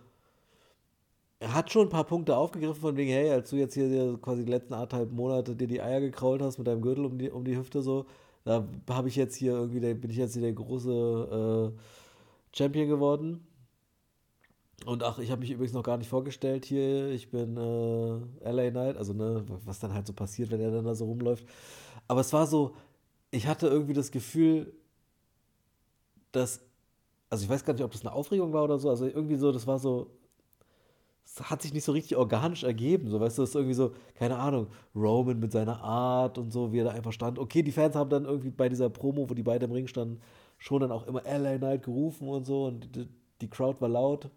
er 1.40 1.54
hat 1.54 1.72
schon 1.72 1.88
ein 1.88 1.90
paar 1.90 2.06
Punkte 2.06 2.38
aufgegriffen 2.38 2.82
von 2.82 2.98
wegen, 2.98 3.12
hey, 3.12 3.30
als 3.32 3.50
du 3.50 3.58
jetzt 3.58 3.74
hier 3.74 4.18
quasi 4.22 4.46
die 4.46 4.52
letzten 4.52 4.74
anderthalb 4.74 5.12
Monate 5.12 5.56
dir 5.56 5.68
die 5.68 5.82
Eier 5.82 6.00
gekrault 6.00 6.42
hast 6.42 6.58
mit 6.58 6.68
deinem 6.68 6.82
Gürtel 6.82 7.06
um 7.06 7.18
die, 7.18 7.30
um 7.30 7.44
die 7.44 7.58
Hüfte 7.58 7.82
so, 7.82 8.06
da 8.46 8.68
habe 8.90 9.08
ich 9.08 9.16
jetzt 9.16 9.36
hier 9.36 9.54
irgendwie, 9.54 9.94
bin 9.94 10.10
ich 10.10 10.18
jetzt 10.18 10.34
hier 10.34 10.42
der 10.42 10.54
große 10.54 11.74
äh, 11.74 12.58
Champion 12.58 12.88
geworden. 12.88 13.48
Und 14.86 15.02
ach, 15.04 15.20
ich 15.20 15.32
habe 15.32 15.42
mich 15.42 15.52
übrigens 15.52 15.74
noch 15.74 15.84
gar 15.84 15.98
nicht 15.98 16.10
vorgestellt 16.10 16.66
hier. 16.66 17.10
Ich 17.12 17.32
bin 17.32 17.56
äh, 17.56 18.52
LA 18.52 18.72
Knight, 18.72 18.98
also 18.98 19.14
ne, 19.14 19.46
was 19.66 19.80
dann 19.80 19.94
halt 19.94 20.08
so 20.08 20.14
passiert, 20.14 20.52
wenn 20.52 20.60
er 20.60 20.72
dann 20.72 20.84
da 20.84 20.94
so 20.94 21.06
rumläuft. 21.06 21.46
Aber 22.08 22.22
es 22.22 22.34
war 22.34 22.48
so, 22.48 22.76
ich 23.32 23.48
hatte 23.48 23.68
irgendwie 23.68 23.94
das 23.94 24.12
Gefühl, 24.12 24.74
dass, 26.34 26.60
also 27.30 27.44
ich 27.46 27.50
weiß 27.50 27.64
gar 27.64 27.74
nicht, 27.74 27.84
ob 27.84 27.92
das 27.92 28.02
eine 28.02 28.12
Aufregung 28.12 28.52
war 28.52 28.64
oder 28.64 28.78
so, 28.78 28.90
also 28.90 29.06
irgendwie 29.06 29.38
so, 29.38 29.52
das 29.52 29.66
war 29.68 29.80
so, 29.80 30.12
es 31.26 31.50
hat 31.50 31.62
sich 31.62 31.74
nicht 31.74 31.84
so 31.84 31.92
richtig 31.92 32.18
organisch 32.18 32.64
ergeben. 32.64 33.10
So, 33.10 33.20
weißt 33.20 33.38
du, 33.38 33.44
das 33.44 33.50
ist 33.50 33.56
irgendwie 33.56 33.74
so, 33.74 33.94
keine 34.16 34.38
Ahnung, 34.38 34.68
Roman 34.96 35.40
mit 35.40 35.52
seiner 35.52 35.82
Art 35.82 36.38
und 36.38 36.52
so, 36.52 36.72
wie 36.72 36.80
er 36.80 36.86
da 36.86 36.92
einfach 36.92 37.12
stand. 37.12 37.40
Okay, 37.40 37.64
die 37.64 37.72
Fans 37.72 37.96
haben 37.96 38.10
dann 38.10 38.26
irgendwie 38.26 38.52
bei 38.52 38.70
dieser 38.70 38.90
Promo, 38.90 39.30
wo 39.30 39.34
die 39.34 39.44
beiden 39.44 39.70
im 39.70 39.74
Ring 39.74 39.88
standen, 39.88 40.22
schon 40.58 40.82
dann 40.82 40.92
auch 40.92 41.08
immer 41.08 41.24
LA 41.24 41.58
Knight 41.58 41.84
gerufen 41.84 42.28
und 42.28 42.46
so 42.46 42.66
und 42.66 42.96
die, 42.96 43.08
die 43.42 43.50
Crowd 43.50 43.82
war 43.82 43.90
laut. 43.90 44.30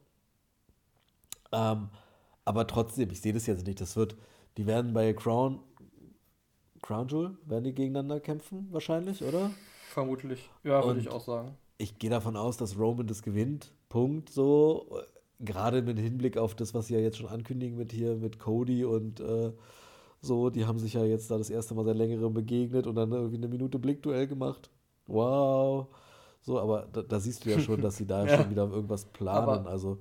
Ähm, 1.53 1.89
aber 2.45 2.67
trotzdem, 2.67 3.11
ich 3.11 3.21
sehe 3.21 3.33
das 3.33 3.47
jetzt 3.47 3.67
nicht. 3.67 3.81
Das 3.81 3.97
wird, 3.97 4.17
die 4.57 4.67
werden 4.67 4.93
bei 4.93 5.13
Crown, 5.13 5.61
Crown 6.83 7.09
Jewel, 7.09 7.37
werden 7.45 7.65
die 7.65 7.75
gegeneinander 7.75 8.21
kämpfen, 8.21 8.69
wahrscheinlich, 8.71 9.23
oder? 9.23 9.51
Vermutlich, 9.91 10.49
ja, 10.65 10.85
würde 10.85 11.01
ich 11.01 11.09
auch 11.09 11.21
sagen. 11.21 11.57
Ich 11.79 11.99
gehe 11.99 12.11
davon 12.11 12.37
aus, 12.37 12.57
dass 12.57 12.79
Roman 12.79 13.07
das 13.07 13.23
gewinnt. 13.23 13.73
Punkt, 13.89 14.31
so. 14.31 14.87
Gerade 15.41 15.83
mit 15.83 15.99
Hinblick 15.99 16.39
auf 16.39 16.55
das, 16.55 16.73
was 16.75 16.87
sie 16.87 16.95
ja 16.95 17.01
jetzt 17.01 17.19
schon 17.19 17.29
ankündigen 17.29 17.77
mit 17.77 17.93
hier, 17.93 18.17
mit 18.17 18.39
Cody 18.39 18.85
und 18.85 19.21
äh, 19.21 19.53
so. 20.21 20.51
Die 20.51 20.65
haben 20.65 20.79
sich 20.79 20.95
ja 20.95 21.05
jetzt 21.05 21.31
da 21.31 21.39
das 21.39 21.51
erste 21.51 21.75
Mal 21.75 21.85
seit 21.85 21.97
längerem 21.97 22.33
begegnet 22.33 22.87
und 22.87 22.95
dann 22.95 23.13
irgendwie 23.13 23.37
eine 23.37 23.49
Minute 23.49 23.79
Blickduell 23.79 24.27
gemacht. 24.27 24.71
Wow. 25.07 25.89
So, 26.41 26.61
aber 26.61 26.87
da, 26.93 27.03
da 27.03 27.21
siehst 27.21 27.45
du 27.45 27.51
ja 27.51 27.61
schon, 27.61 27.81
dass 27.81 27.97
sie 27.97 28.07
da 28.07 28.25
ja. 28.27 28.37
schon 28.39 28.51
wieder 28.51 28.71
irgendwas 28.71 29.05
planen. 29.05 29.49
Aber 29.49 29.71
also 29.71 29.99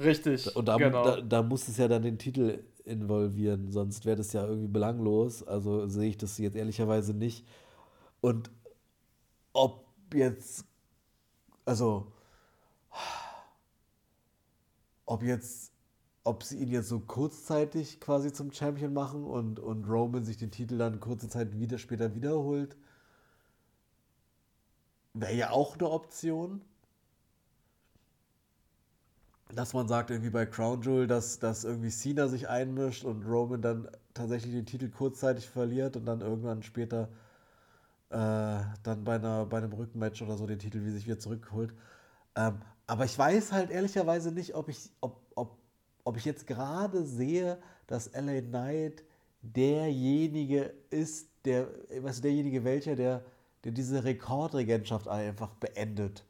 Richtig. 0.00 0.56
Und 0.56 0.66
da, 0.66 0.76
genau. 0.76 1.04
da, 1.04 1.20
da, 1.20 1.42
muss 1.42 1.68
es 1.68 1.76
ja 1.76 1.86
dann 1.86 2.02
den 2.02 2.16
Titel 2.16 2.64
involvieren, 2.84 3.70
sonst 3.70 4.06
wäre 4.06 4.16
das 4.16 4.32
ja 4.32 4.46
irgendwie 4.46 4.68
belanglos. 4.68 5.46
Also 5.46 5.86
sehe 5.86 6.08
ich 6.08 6.16
das 6.16 6.38
jetzt 6.38 6.56
ehrlicherweise 6.56 7.12
nicht. 7.12 7.46
Und 8.22 8.50
ob 9.52 9.84
jetzt, 10.14 10.64
also, 11.64 12.06
ob 15.10 15.22
jetzt, 15.22 15.72
ob 16.24 16.42
sie 16.44 16.58
ihn 16.58 16.70
jetzt 16.70 16.88
so 16.88 17.00
kurzzeitig 17.00 18.00
quasi 18.00 18.32
zum 18.32 18.52
Champion 18.52 18.92
machen 18.92 19.24
und, 19.24 19.58
und 19.58 19.84
Roman 19.88 20.24
sich 20.24 20.36
den 20.38 20.50
Titel 20.52 20.78
dann 20.78 21.00
kurze 21.00 21.28
Zeit 21.28 21.58
wieder 21.58 21.78
später 21.78 22.14
wiederholt, 22.14 22.76
wäre 25.14 25.34
ja 25.34 25.50
auch 25.50 25.74
eine 25.76 25.90
Option 25.90 26.62
dass 29.52 29.72
man 29.74 29.88
sagt, 29.88 30.10
irgendwie 30.10 30.30
bei 30.30 30.46
Crown 30.46 30.80
Jewel, 30.82 31.08
dass, 31.08 31.40
dass 31.40 31.64
irgendwie 31.64 31.90
Cena 31.90 32.28
sich 32.28 32.48
einmischt 32.48 33.04
und 33.04 33.24
Roman 33.26 33.60
dann 33.60 33.88
tatsächlich 34.14 34.52
den 34.52 34.64
Titel 34.66 34.88
kurzzeitig 34.88 35.48
verliert 35.48 35.96
und 35.96 36.06
dann 36.06 36.20
irgendwann 36.20 36.62
später 36.62 37.08
äh, 38.10 38.60
dann 38.82 39.04
bei, 39.04 39.16
einer, 39.16 39.46
bei 39.46 39.58
einem 39.58 39.72
Rückenmatch 39.72 40.22
oder 40.22 40.36
so 40.36 40.46
den 40.46 40.58
Titel 40.60 40.84
wie 40.84 40.90
sich 40.90 41.06
wieder 41.06 41.18
zurückholt. 41.18 41.72
Ähm, 42.36 42.60
aber 42.90 43.04
ich 43.04 43.16
weiß 43.16 43.52
halt 43.52 43.70
ehrlicherweise 43.70 44.32
nicht, 44.32 44.56
ob 44.56 44.68
ich, 44.68 44.90
ob, 45.00 45.22
ob, 45.36 45.58
ob 46.02 46.16
ich 46.16 46.24
jetzt 46.24 46.44
gerade 46.44 47.04
sehe, 47.04 47.62
dass 47.86 48.12
LA 48.12 48.40
Knight 48.40 49.04
derjenige 49.42 50.74
ist, 50.90 51.28
der, 51.44 51.68
was 52.00 52.20
derjenige 52.20 52.64
welcher, 52.64 52.96
der, 52.96 53.24
der 53.62 53.70
diese 53.70 54.02
Rekordregentschaft 54.02 55.06
einfach 55.06 55.54
beendet. 55.54 56.24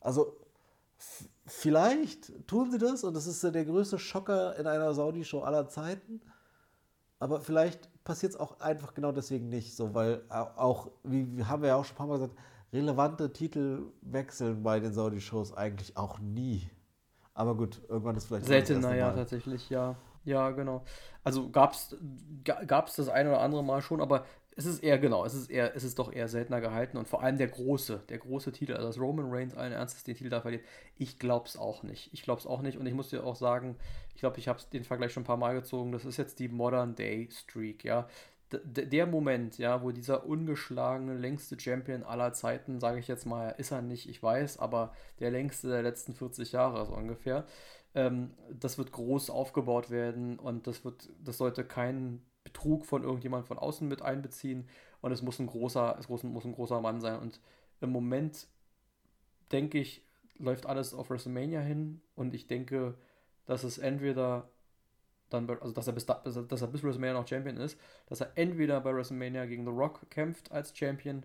Also 0.00 0.36
vielleicht 1.44 2.46
tun 2.46 2.70
sie 2.70 2.78
das 2.78 3.02
und 3.02 3.14
das 3.14 3.26
ist 3.26 3.42
der 3.42 3.64
größte 3.64 3.98
Schocker 3.98 4.56
in 4.60 4.68
einer 4.68 4.94
Saudi-Show 4.94 5.40
aller 5.40 5.68
Zeiten. 5.68 6.20
Aber 7.18 7.40
vielleicht 7.40 7.90
passiert 8.04 8.34
es 8.34 8.38
auch 8.38 8.60
einfach 8.60 8.94
genau 8.94 9.10
deswegen 9.10 9.48
nicht 9.48 9.74
so, 9.74 9.92
weil 9.92 10.22
auch, 10.30 10.88
wie 11.02 11.42
haben 11.42 11.62
wir 11.62 11.70
ja 11.70 11.76
auch 11.76 11.84
schon 11.84 11.96
ein 11.96 11.98
paar 11.98 12.06
Mal 12.06 12.18
gesagt, 12.18 12.36
relevante 12.72 13.32
Titel 13.32 13.86
wechseln 14.02 14.62
bei 14.62 14.80
den 14.80 14.92
Saudi-Shows 14.92 15.56
eigentlich 15.56 15.96
auch 15.96 16.18
nie. 16.18 16.68
Aber 17.34 17.54
gut, 17.54 17.80
irgendwann 17.88 18.16
ist 18.16 18.26
vielleicht. 18.26 18.46
Seltener, 18.46 18.94
ja, 18.94 19.12
tatsächlich, 19.12 19.68
ja. 19.70 19.96
Ja, 20.24 20.50
genau. 20.50 20.84
Also 21.22 21.50
gab 21.50 21.72
es 21.72 21.94
das 22.96 23.08
ein 23.08 23.28
oder 23.28 23.40
andere 23.40 23.62
Mal 23.62 23.80
schon, 23.80 24.00
aber 24.00 24.24
es 24.56 24.64
ist 24.64 24.82
eher, 24.82 24.98
genau, 24.98 25.24
es 25.24 25.34
ist 25.34 25.50
eher, 25.50 25.76
es 25.76 25.84
ist 25.84 25.98
doch 25.98 26.10
eher 26.10 26.28
seltener 26.28 26.62
gehalten 26.62 26.96
und 26.96 27.06
vor 27.06 27.22
allem 27.22 27.36
der 27.36 27.48
große, 27.48 28.02
der 28.08 28.18
große 28.18 28.52
Titel, 28.52 28.72
also 28.72 28.86
dass 28.88 28.98
Roman 28.98 29.30
Reigns 29.30 29.54
allen 29.54 29.72
Ernstes 29.72 30.02
den 30.02 30.16
Titel 30.16 30.30
da 30.30 30.40
verliert, 30.40 30.64
ich 30.96 31.18
glaube 31.18 31.46
es 31.46 31.58
auch 31.58 31.82
nicht. 31.82 32.10
Ich 32.14 32.22
glaube 32.22 32.40
es 32.40 32.46
auch 32.46 32.62
nicht 32.62 32.78
und 32.78 32.86
ich 32.86 32.94
muss 32.94 33.10
dir 33.10 33.22
auch 33.22 33.36
sagen, 33.36 33.76
ich 34.14 34.20
glaube, 34.20 34.38
ich 34.38 34.48
habe 34.48 34.58
den 34.72 34.82
Vergleich 34.82 35.12
schon 35.12 35.24
ein 35.24 35.26
paar 35.26 35.36
Mal 35.36 35.54
gezogen, 35.54 35.92
das 35.92 36.06
ist 36.06 36.16
jetzt 36.16 36.38
die 36.38 36.48
Modern 36.48 36.94
Day 36.94 37.28
Streak, 37.30 37.84
ja. 37.84 38.08
Der 38.52 39.06
Moment, 39.06 39.58
ja, 39.58 39.82
wo 39.82 39.90
dieser 39.90 40.24
ungeschlagene, 40.26 41.16
längste 41.16 41.58
Champion 41.58 42.04
aller 42.04 42.32
Zeiten, 42.32 42.78
sage 42.78 43.00
ich 43.00 43.08
jetzt 43.08 43.26
mal, 43.26 43.50
ist 43.58 43.72
er 43.72 43.82
nicht, 43.82 44.08
ich 44.08 44.22
weiß, 44.22 44.58
aber 44.60 44.92
der 45.18 45.32
längste 45.32 45.68
der 45.68 45.82
letzten 45.82 46.14
40 46.14 46.52
Jahre 46.52 46.86
so 46.86 46.94
ungefähr, 46.94 47.44
ähm, 47.94 48.34
das 48.52 48.78
wird 48.78 48.92
groß 48.92 49.30
aufgebaut 49.30 49.90
werden 49.90 50.38
und 50.38 50.68
das 50.68 50.84
wird, 50.84 51.08
das 51.24 51.38
sollte 51.38 51.64
kein 51.64 52.22
Betrug 52.44 52.86
von 52.86 53.02
irgendjemand 53.02 53.46
von 53.46 53.58
außen 53.58 53.88
mit 53.88 54.02
einbeziehen 54.02 54.68
und 55.00 55.12
es 55.12 55.22
muss 55.22 55.40
ein 55.40 55.46
großer, 55.48 55.96
es 55.98 56.08
muss 56.08 56.22
muss 56.22 56.44
ein 56.44 56.54
großer 56.54 56.80
Mann 56.80 57.00
sein. 57.00 57.18
Und 57.18 57.40
im 57.80 57.90
Moment 57.90 58.46
denke 59.52 59.78
ich, 59.78 60.02
läuft 60.38 60.66
alles 60.66 60.94
auf 60.94 61.10
WrestleMania 61.10 61.60
hin 61.60 62.00
und 62.14 62.34
ich 62.34 62.46
denke, 62.46 62.94
dass 63.46 63.64
es 63.64 63.78
entweder 63.78 64.48
dann, 65.40 65.58
also 65.60 65.72
dass 65.72 65.86
er 65.86 65.92
bis, 65.92 66.06
da, 66.06 66.14
dass 66.24 66.62
er 66.62 66.68
bis 66.68 66.82
WrestleMania 66.82 67.14
noch 67.14 67.28
Champion 67.28 67.56
ist, 67.56 67.78
dass 68.08 68.20
er 68.20 68.32
entweder 68.34 68.80
bei 68.80 68.94
WrestleMania 68.94 69.46
gegen 69.46 69.64
The 69.64 69.70
Rock 69.70 70.08
kämpft 70.10 70.50
als 70.52 70.76
Champion 70.76 71.24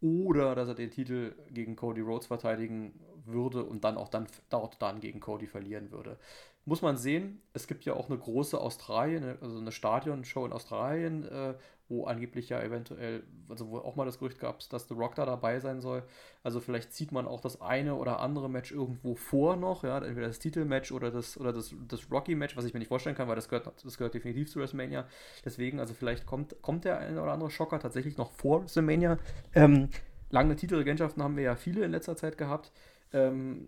oder 0.00 0.54
dass 0.54 0.68
er 0.68 0.74
den 0.74 0.90
Titel 0.90 1.34
gegen 1.50 1.76
Cody 1.76 2.00
Rhodes 2.00 2.26
verteidigen 2.26 2.92
würde 3.24 3.64
und 3.64 3.84
dann 3.84 3.96
auch 3.96 4.08
dann 4.08 4.26
dort 4.50 4.80
dann 4.80 5.00
gegen 5.00 5.20
Cody 5.20 5.46
verlieren 5.46 5.90
würde. 5.90 6.18
Muss 6.64 6.80
man 6.80 6.96
sehen, 6.96 7.42
es 7.54 7.66
gibt 7.66 7.84
ja 7.84 7.94
auch 7.94 8.08
eine 8.08 8.18
große 8.18 8.60
Australien, 8.60 9.36
also 9.40 9.58
eine 9.58 9.72
Stadionshow 9.72 10.46
in 10.46 10.52
Australien, 10.52 11.26
äh, 11.26 11.54
wo 11.88 12.06
angeblich 12.06 12.48
ja 12.48 12.62
eventuell, 12.62 13.24
also 13.48 13.68
wo 13.68 13.78
auch 13.78 13.96
mal 13.96 14.06
das 14.06 14.18
Gerücht 14.18 14.38
gab, 14.38 14.60
dass 14.70 14.88
The 14.88 14.94
Rock 14.94 15.14
da 15.16 15.26
dabei 15.26 15.60
sein 15.60 15.80
soll. 15.80 16.04
Also 16.42 16.60
vielleicht 16.60 16.92
zieht 16.92 17.12
man 17.12 17.26
auch 17.26 17.40
das 17.40 17.60
eine 17.60 17.96
oder 17.96 18.20
andere 18.20 18.48
Match 18.48 18.72
irgendwo 18.72 19.14
vor 19.14 19.56
noch, 19.56 19.84
ja, 19.84 19.98
entweder 19.98 20.28
das 20.28 20.38
Titelmatch 20.38 20.92
oder 20.92 21.10
das, 21.10 21.38
oder 21.38 21.52
das, 21.52 21.74
das 21.88 22.10
Rocky-Match, 22.10 22.56
was 22.56 22.64
ich 22.64 22.72
mir 22.72 22.78
nicht 22.78 22.88
vorstellen 22.88 23.16
kann, 23.16 23.28
weil 23.28 23.36
das 23.36 23.48
gehört, 23.48 23.70
das 23.84 23.98
gehört 23.98 24.14
definitiv 24.14 24.50
zu 24.50 24.60
WrestleMania. 24.60 25.06
Deswegen, 25.44 25.80
also 25.80 25.94
vielleicht 25.94 26.26
kommt, 26.26 26.62
kommt 26.62 26.84
der 26.84 26.98
eine 26.98 27.20
oder 27.20 27.32
andere 27.32 27.50
Schocker 27.50 27.78
tatsächlich 27.78 28.16
noch 28.16 28.30
vor 28.30 28.62
WrestleMania. 28.62 29.18
Ähm, 29.54 29.88
lange 30.30 30.56
Titelregentschaften 30.56 31.22
haben 31.22 31.36
wir 31.36 31.44
ja 31.44 31.56
viele 31.56 31.84
in 31.84 31.90
letzter 31.90 32.16
Zeit 32.16 32.38
gehabt. 32.38 32.72
Ähm, 33.12 33.66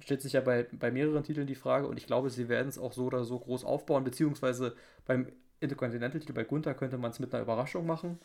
stellt 0.00 0.22
sich 0.22 0.32
ja 0.34 0.40
bei, 0.40 0.66
bei 0.72 0.90
mehreren 0.90 1.24
Titeln 1.24 1.46
die 1.46 1.54
Frage 1.54 1.86
und 1.86 1.98
ich 1.98 2.06
glaube, 2.06 2.30
sie 2.30 2.48
werden 2.48 2.68
es 2.68 2.78
auch 2.78 2.92
so 2.92 3.06
oder 3.06 3.24
so 3.24 3.38
groß 3.38 3.64
aufbauen, 3.64 4.04
beziehungsweise 4.04 4.74
beim 5.06 5.28
Intercontinental-Titel 5.60 6.32
bei 6.32 6.44
Gunther 6.44 6.74
könnte 6.74 6.98
man 6.98 7.10
es 7.10 7.18
mit 7.18 7.34
einer 7.34 7.42
Überraschung 7.42 7.86
machen. 7.86 8.18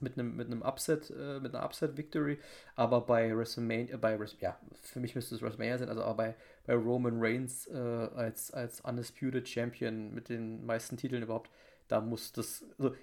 mit 0.00 0.18
einem 0.18 0.36
mit 0.36 0.48
einem 0.48 0.62
Upset, 0.62 1.10
äh, 1.10 1.40
mit 1.40 1.54
einer 1.54 1.64
Upset-Victory, 1.64 2.38
aber 2.76 3.02
bei 3.02 3.36
WrestleMania, 3.36 3.94
äh, 3.94 3.98
bei 3.98 4.18
ja, 4.40 4.58
für 4.82 5.00
mich 5.00 5.14
müsste 5.14 5.34
es 5.36 5.42
WrestleMania 5.42 5.78
sein, 5.78 5.88
also 5.88 6.02
aber 6.02 6.14
bei, 6.16 6.34
bei 6.66 6.74
Roman 6.74 7.16
Reigns 7.20 7.66
äh, 7.68 7.76
als, 7.78 8.50
als 8.52 8.80
Undisputed 8.80 9.48
Champion 9.48 10.12
mit 10.14 10.28
den 10.28 10.64
meisten 10.66 10.96
Titeln 10.96 11.22
überhaupt, 11.22 11.50
da 11.88 12.00
muss 12.00 12.32
das, 12.32 12.64
also, 12.78 12.94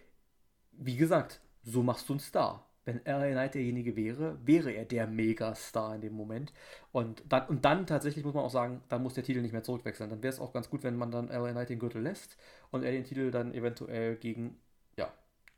wie 0.73 0.97
gesagt, 0.97 1.41
so 1.63 1.83
machst 1.83 2.09
du 2.09 2.13
einen 2.13 2.19
Star. 2.21 2.68
Wenn 2.89 3.01
LA 3.05 3.31
Knight 3.31 3.55
derjenige 3.55 3.95
wäre, 3.95 4.37
wäre 4.45 4.71
er 4.71 4.85
der 4.85 5.07
Megastar 5.07 5.95
in 5.95 6.01
dem 6.01 6.13
Moment. 6.13 6.53
Und 6.91 7.23
dann, 7.29 7.47
und 7.47 7.65
dann 7.65 7.85
tatsächlich 7.87 8.25
muss 8.25 8.33
man 8.33 8.43
auch 8.43 8.49
sagen, 8.49 8.81
dann 8.89 9.03
muss 9.03 9.13
der 9.13 9.23
Titel 9.23 9.41
nicht 9.41 9.53
mehr 9.53 9.63
zurückwechseln. 9.63 10.09
Dann 10.09 10.23
wäre 10.23 10.33
es 10.33 10.39
auch 10.39 10.53
ganz 10.53 10.69
gut, 10.69 10.83
wenn 10.83 10.97
man 10.97 11.11
dann 11.11 11.27
LA 11.27 11.51
Knight 11.51 11.69
den 11.69 11.79
Gürtel 11.79 12.01
lässt 12.01 12.37
und 12.71 12.83
er 12.83 12.91
den 12.91 13.03
Titel 13.03 13.31
dann 13.31 13.53
eventuell 13.53 14.15
gegen 14.15 14.57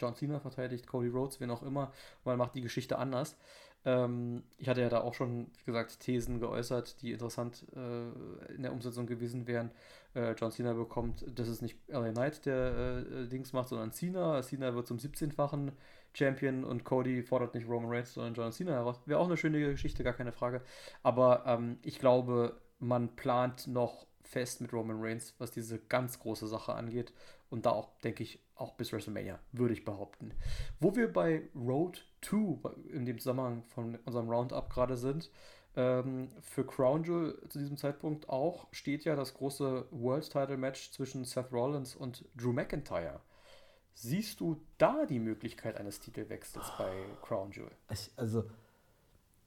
John 0.01 0.15
Cena 0.15 0.39
verteidigt, 0.39 0.87
Cody 0.87 1.09
Rhodes, 1.09 1.39
wen 1.39 1.51
auch 1.51 1.63
immer. 1.63 1.93
Man 2.25 2.37
macht 2.37 2.55
die 2.55 2.61
Geschichte 2.61 2.97
anders. 2.97 3.37
Ähm, 3.85 4.43
ich 4.57 4.67
hatte 4.67 4.81
ja 4.81 4.89
da 4.89 5.01
auch 5.01 5.13
schon, 5.13 5.47
wie 5.59 5.65
gesagt, 5.65 5.99
Thesen 5.99 6.39
geäußert, 6.39 7.01
die 7.01 7.13
interessant 7.13 7.65
äh, 7.75 8.53
in 8.53 8.63
der 8.63 8.73
Umsetzung 8.73 9.05
gewesen 9.07 9.47
wären. 9.47 9.71
Äh, 10.13 10.33
John 10.33 10.51
Cena 10.51 10.73
bekommt, 10.73 11.25
das 11.27 11.47
ist 11.47 11.61
nicht 11.61 11.77
LA 11.87 12.11
Knight, 12.11 12.45
der 12.45 13.05
äh, 13.11 13.27
Dings 13.27 13.53
macht, 13.53 13.69
sondern 13.69 13.91
Cena. 13.91 14.41
Cena 14.41 14.73
wird 14.75 14.87
zum 14.87 14.97
17-fachen 14.97 15.71
Champion 16.13 16.63
und 16.63 16.83
Cody 16.83 17.23
fordert 17.23 17.55
nicht 17.55 17.67
Roman 17.67 17.91
Reigns, 17.91 18.13
sondern 18.13 18.33
John 18.33 18.51
Cena 18.51 18.73
heraus. 18.73 18.99
Wäre 19.05 19.19
auch 19.19 19.25
eine 19.25 19.37
schöne 19.37 19.59
Geschichte, 19.59 20.03
gar 20.03 20.13
keine 20.13 20.31
Frage. 20.31 20.61
Aber 21.03 21.43
ähm, 21.45 21.77
ich 21.83 21.99
glaube, 21.99 22.59
man 22.79 23.15
plant 23.15 23.67
noch 23.67 24.05
fest 24.23 24.61
mit 24.61 24.73
Roman 24.73 24.97
Reigns, 24.99 25.33
was 25.37 25.51
diese 25.51 25.79
ganz 25.79 26.19
große 26.19 26.47
Sache 26.47 26.73
angeht. 26.73 27.13
Und 27.49 27.65
da 27.65 27.71
auch, 27.71 27.89
denke 27.99 28.23
ich, 28.23 28.39
auch 28.55 28.73
bis 28.73 28.93
WrestleMania, 28.93 29.39
würde 29.51 29.73
ich 29.73 29.83
behaupten. 29.83 30.33
Wo 30.79 30.95
wir 30.95 31.11
bei 31.11 31.49
Road 31.55 32.05
2 32.21 32.69
in 32.93 33.05
dem 33.05 33.19
Zusammenhang 33.19 33.63
von 33.63 33.97
unserem 34.05 34.29
Roundup 34.29 34.69
gerade 34.69 34.95
sind, 34.95 35.29
ähm, 35.75 36.29
für 36.41 36.65
Crown 36.65 37.03
Jewel 37.03 37.41
zu 37.47 37.59
diesem 37.59 37.77
Zeitpunkt 37.77 38.29
auch 38.29 38.67
steht 38.71 39.05
ja 39.05 39.15
das 39.15 39.33
große 39.33 39.85
World 39.91 40.29
Title 40.29 40.57
Match 40.57 40.91
zwischen 40.91 41.23
Seth 41.23 41.51
Rollins 41.51 41.95
und 41.95 42.25
Drew 42.35 42.51
McIntyre. 42.51 43.21
Siehst 43.93 44.39
du 44.39 44.61
da 44.77 45.05
die 45.05 45.19
Möglichkeit 45.19 45.77
eines 45.77 45.99
Titelwechsels 45.99 46.65
bei 46.77 46.91
Crown 47.21 47.51
Jewel? 47.51 47.71
Ich, 47.91 48.11
also 48.15 48.45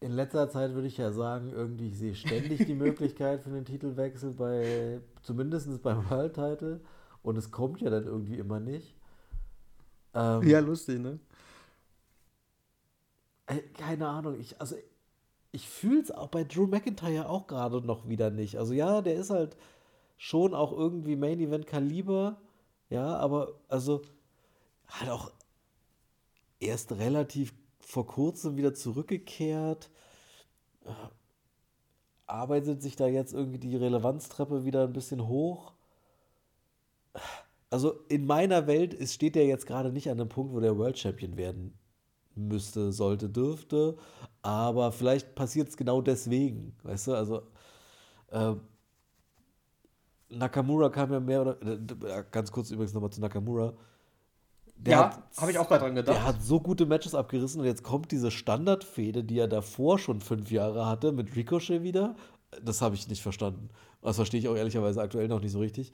in 0.01 0.13
letzter 0.13 0.51
Zeit 0.51 0.75
würde 0.75 0.87
ich 0.87 0.99
ja 0.99 1.13
sagen, 1.13 1.51
irgendwie 1.51 1.89
ich 1.89 1.99
sehe 1.99 2.15
ständig 2.15 2.67
die 2.67 2.75
Möglichkeit 2.75 3.43
für 3.43 3.51
einen 3.51 3.65
Titelwechsel 3.65 4.33
bei 4.33 5.01
zumindest 5.23 5.83
beim 5.83 6.09
World 6.11 6.35
Title 6.35 6.81
und 7.23 7.37
es 7.37 7.51
kommt 7.51 7.81
ja 7.81 7.91
dann 7.91 8.05
irgendwie 8.05 8.39
immer 8.39 8.61
nicht. 8.61 8.95
Ähm, 10.13 10.43
ja, 10.43 10.61
lustig, 10.61 11.01
ne? 11.01 11.19
Äh, 13.47 13.61
keine 13.77 14.09
Ahnung, 14.09 14.39
ich, 14.39 14.61
also 14.61 14.77
ich 15.53 15.69
fühle 15.69 16.01
es 16.01 16.11
auch 16.11 16.29
bei 16.29 16.45
Drew 16.45 16.67
McIntyre 16.67 17.29
auch 17.29 17.47
gerade 17.47 17.81
noch 17.81 18.09
wieder 18.09 18.31
nicht. 18.31 18.59
Also 18.59 18.75
ja, 18.75 19.01
der 19.01 19.15
ist 19.15 19.31
halt 19.31 19.57
schon 20.17 20.55
auch 20.55 20.73
irgendwie 20.73 21.17
Main 21.17 21.41
Event 21.41 21.67
Kaliber, 21.67 22.37
ja, 22.91 23.17
aber 23.17 23.55
also 23.69 24.03
halt 24.89 25.11
auch 25.11 25.31
erst 26.61 26.93
relativ 26.93 27.55
vor 27.81 28.07
kurzem 28.07 28.57
wieder 28.57 28.75
zurückgekehrt. 28.75 29.91
Äh, 30.85 30.93
arbeitet 32.27 32.83
sich 32.83 32.97
da 32.97 33.07
jetzt 33.07 33.35
irgendwie 33.35 33.59
die 33.59 33.77
Relevanztreppe 33.77 34.65
wieder 34.65 34.85
ein 34.85 34.93
bisschen 34.93 35.27
hoch 35.29 35.75
also 37.75 38.05
in 38.09 38.25
meiner 38.25 38.69
Welt 38.69 38.95
ist, 38.95 39.15
steht 39.15 39.35
er 39.37 39.47
jetzt 39.47 39.67
gerade 39.67 39.91
nicht 39.91 40.09
an 40.09 40.21
einem 40.21 40.29
Punkt, 40.29 40.55
wo 40.55 40.61
der 40.61 40.79
World 40.79 40.97
Champion 40.97 41.37
werden 41.37 41.77
müsste, 42.37 42.93
sollte, 42.93 43.29
dürfte. 43.29 43.97
Aber 44.43 44.93
vielleicht 44.93 45.35
passiert 45.35 45.69
es 45.69 45.77
genau 45.77 46.01
deswegen. 46.01 46.77
Weißt 46.85 47.09
du, 47.09 47.15
also 47.15 47.43
äh, 48.31 48.55
Nakamura 50.29 50.89
kam 50.89 51.13
ja 51.13 51.19
mehr 51.19 51.43
oder 51.43 51.61
äh, 51.63 52.25
ganz 52.31 52.53
kurz 52.53 52.71
übrigens 52.71 52.95
nochmal 52.95 53.11
zu 53.11 53.21
Nakamura. 53.21 53.75
Der 54.85 54.93
ja, 54.93 55.23
habe 55.39 55.51
ich 55.51 55.59
auch 55.59 55.67
gerade 55.67 55.85
dran 55.85 55.95
gedacht. 55.95 56.17
Der 56.17 56.27
hat 56.27 56.43
so 56.43 56.61
gute 56.61 56.85
Matches 56.85 57.15
abgerissen 57.15 57.61
und 57.61 57.67
jetzt 57.67 57.83
kommt 57.83 58.13
diese 58.13 58.31
Standardfehde, 58.31 59.25
die 59.25 59.39
er 59.39 59.49
davor 59.49 59.99
schon 59.99 60.21
fünf 60.21 60.51
Jahre 60.51 60.87
hatte, 60.87 61.13
mit 61.13 61.35
Ricochet 61.35 61.83
wieder. 61.83 62.17
Das 62.63 62.83
habe 62.83 62.95
ich 62.95 63.09
nicht 63.09 63.23
verstanden. 63.23 63.71
Das 64.03 64.17
verstehe 64.17 64.41
ich 64.41 64.49
auch 64.49 64.57
ehrlicherweise 64.57 65.01
aktuell 65.01 65.29
noch 65.29 65.41
nicht 65.41 65.53
so 65.53 65.61
richtig. 65.61 65.93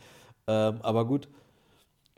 Ähm, 0.49 0.81
aber 0.83 1.07
gut, 1.07 1.29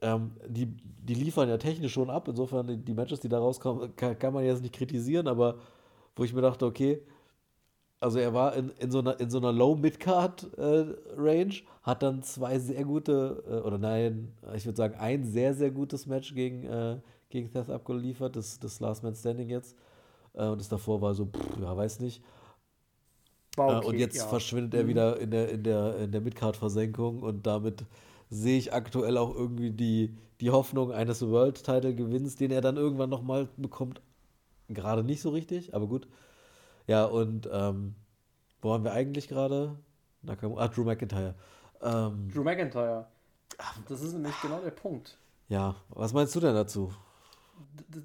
ähm, 0.00 0.32
die, 0.48 0.66
die 0.66 1.14
liefern 1.14 1.48
ja 1.48 1.58
technisch 1.58 1.92
schon 1.92 2.08
ab. 2.08 2.26
Insofern, 2.28 2.66
die, 2.66 2.78
die 2.78 2.94
Matches, 2.94 3.20
die 3.20 3.28
da 3.28 3.38
rauskommen, 3.38 3.94
kann, 3.94 4.18
kann, 4.18 4.32
man 4.32 4.44
jetzt 4.44 4.62
nicht 4.62 4.74
kritisieren, 4.74 5.28
aber 5.28 5.58
wo 6.16 6.24
ich 6.24 6.32
mir 6.32 6.40
dachte, 6.40 6.64
okay, 6.64 7.02
also 8.02 8.18
er 8.18 8.34
war 8.34 8.54
in, 8.56 8.70
in 8.80 8.90
so 8.90 8.98
einer, 8.98 9.18
in 9.20 9.30
so 9.30 9.38
einer 9.38 9.52
Low-Mid-Card-Range, 9.52 11.54
äh, 11.54 11.62
hat 11.82 12.02
dann 12.02 12.22
zwei 12.22 12.58
sehr 12.58 12.84
gute, 12.84 13.42
äh, 13.48 13.66
oder 13.66 13.78
nein, 13.78 14.32
ich 14.54 14.66
würde 14.66 14.76
sagen, 14.76 14.96
ein 14.98 15.24
sehr, 15.24 15.54
sehr 15.54 15.70
gutes 15.70 16.06
Match 16.06 16.34
gegen, 16.34 16.64
äh, 16.64 16.98
gegen 17.30 17.48
Seth 17.48 17.70
abgeliefert, 17.70 18.34
das, 18.34 18.58
das 18.58 18.80
Last 18.80 19.04
Man 19.04 19.14
Standing 19.14 19.48
jetzt. 19.48 19.76
Äh, 20.34 20.46
und 20.46 20.60
das 20.60 20.68
davor 20.68 21.00
war 21.00 21.14
so, 21.14 21.26
pff, 21.26 21.60
ja, 21.60 21.76
weiß 21.76 22.00
nicht. 22.00 22.22
Äh, 23.56 23.60
okay, 23.60 23.86
und 23.86 23.98
jetzt 23.98 24.16
ja. 24.16 24.26
verschwindet 24.26 24.74
er 24.74 24.84
mhm. 24.84 24.88
wieder 24.88 25.20
in 25.20 25.30
der, 25.30 25.48
in 25.50 25.62
der, 25.62 25.96
in 25.98 26.10
der 26.10 26.20
Midcard-Versenkung 26.20 27.22
und 27.22 27.46
damit 27.46 27.84
sehe 28.30 28.58
ich 28.58 28.72
aktuell 28.72 29.16
auch 29.16 29.34
irgendwie 29.34 29.70
die, 29.70 30.16
die 30.40 30.50
Hoffnung 30.50 30.90
eines 30.90 31.26
World-Title-Gewinns, 31.26 32.34
den 32.34 32.50
er 32.50 32.62
dann 32.62 32.76
irgendwann 32.76 33.10
nochmal 33.10 33.48
bekommt. 33.56 34.00
Gerade 34.68 35.04
nicht 35.04 35.20
so 35.20 35.30
richtig, 35.30 35.74
aber 35.74 35.86
gut. 35.86 36.08
Ja, 36.86 37.04
und 37.04 37.48
ähm, 37.52 37.94
wo 38.60 38.70
waren 38.70 38.84
wir 38.84 38.92
eigentlich 38.92 39.28
gerade? 39.28 39.76
Ah, 40.26 40.68
Drew 40.68 40.84
McIntyre. 40.84 41.34
Ähm, 41.82 42.30
Drew 42.32 42.44
McIntyre. 42.44 43.06
Das 43.88 44.00
ist 44.00 44.12
nämlich 44.12 44.40
genau 44.40 44.60
der 44.60 44.70
Punkt. 44.70 45.18
Ja, 45.48 45.76
was 45.90 46.12
meinst 46.12 46.34
du 46.34 46.40
denn 46.40 46.54
dazu? 46.54 46.92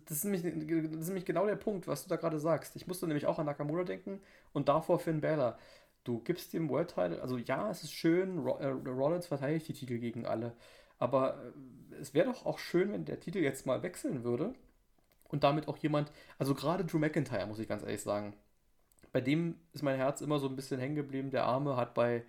Das 0.06 0.18
ist, 0.18 0.24
nämlich, 0.26 0.44
das 0.44 1.02
ist 1.02 1.08
nämlich 1.08 1.26
genau 1.26 1.46
der 1.46 1.56
Punkt, 1.56 1.88
was 1.88 2.04
du 2.04 2.10
da 2.10 2.16
gerade 2.16 2.40
sagst. 2.40 2.76
Ich 2.76 2.88
musste 2.88 3.08
nämlich 3.08 3.26
auch 3.26 3.40
an 3.40 3.46
Nakamura 3.46 3.84
denken 3.84 4.20
und 4.54 4.68
davor 4.68 5.00
Finn 5.00 5.22
Balor 5.22 5.58
du 6.08 6.20
gibst 6.20 6.54
dem 6.54 6.70
World 6.70 6.90
Title, 6.90 7.22
also 7.22 7.38
ja, 7.38 7.70
es 7.70 7.84
ist 7.84 7.94
schön, 7.94 8.46
äh, 8.46 8.68
Rollins 8.68 9.28
verteidigt 9.28 9.68
die 9.68 9.74
Titel 9.74 9.98
gegen 9.98 10.26
alle, 10.26 10.56
aber 11.00 11.38
äh, 11.92 11.96
es 11.96 12.14
wäre 12.14 12.28
doch 12.28 12.46
auch 12.46 12.60
schön, 12.60 12.92
wenn 12.94 13.06
der 13.06 13.20
Titel 13.20 13.40
jetzt 13.40 13.66
mal 13.66 13.84
wechseln 13.84 14.24
würde 14.24 14.54
und 15.26 15.44
damit 15.44 15.68
auch 15.68 15.78
jemand, 15.78 16.12
also 16.40 16.56
gerade 16.56 16.86
Drew 16.86 17.00
McIntyre, 17.00 17.46
muss 17.48 17.60
ich 17.60 17.68
ganz 17.68 17.84
ehrlich 17.84 18.02
sagen, 18.02 18.34
bei 19.18 19.22
dem 19.22 19.56
ist 19.74 19.82
mein 19.82 19.96
Herz 19.96 20.22
immer 20.22 20.38
so 20.38 20.48
ein 20.48 20.56
bisschen 20.56 20.80
hängen 20.80 20.94
geblieben. 20.94 21.32
Der 21.32 21.46
Arme 21.46 21.76
hat 21.76 21.96
bei, 21.96 22.24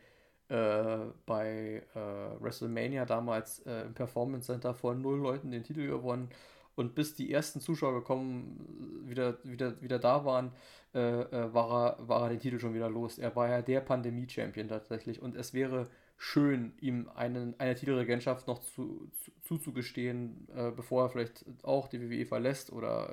äh, 0.48 0.98
bei 1.26 1.82
äh, 1.94 2.42
WrestleMania 2.42 3.04
damals 3.04 3.58
äh, 3.66 3.82
im 3.82 3.92
Performance 3.92 4.46
Center 4.46 4.72
vor 4.72 4.94
null 4.94 5.18
Leuten 5.18 5.50
den 5.50 5.64
Titel 5.64 5.86
gewonnen 5.86 6.30
und 6.76 6.94
bis 6.94 7.14
die 7.14 7.30
ersten 7.30 7.60
Zuschauer 7.60 7.92
gekommen 7.92 9.04
wieder, 9.04 9.36
wieder, 9.44 9.78
wieder 9.82 9.98
da 9.98 10.24
waren, 10.24 10.52
äh, 10.94 11.00
äh, 11.00 11.52
war, 11.52 11.98
er, 11.98 12.08
war 12.08 12.22
er 12.22 12.28
den 12.30 12.40
Titel 12.40 12.58
schon 12.58 12.72
wieder 12.72 12.88
los. 12.88 13.18
Er 13.18 13.36
war 13.36 13.50
ja 13.50 13.60
der 13.60 13.82
Pandemie-Champion 13.82 14.68
tatsächlich. 14.68 15.20
Und 15.20 15.36
es 15.36 15.52
wäre 15.52 15.88
schön, 16.16 16.72
ihm 16.80 17.10
einen, 17.14 17.54
eine 17.60 17.74
Titelregentschaft 17.74 18.46
noch 18.46 18.60
zu, 18.60 19.10
zu, 19.22 19.30
zuzugestehen, 19.42 20.48
äh, 20.56 20.70
bevor 20.70 21.02
er 21.02 21.10
vielleicht 21.10 21.44
auch 21.64 21.86
die 21.86 22.00
WWE 22.00 22.24
verlässt 22.24 22.72
oder 22.72 23.12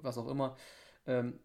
was 0.00 0.16
auch 0.16 0.28
immer. 0.28 0.56
Ähm, 1.06 1.38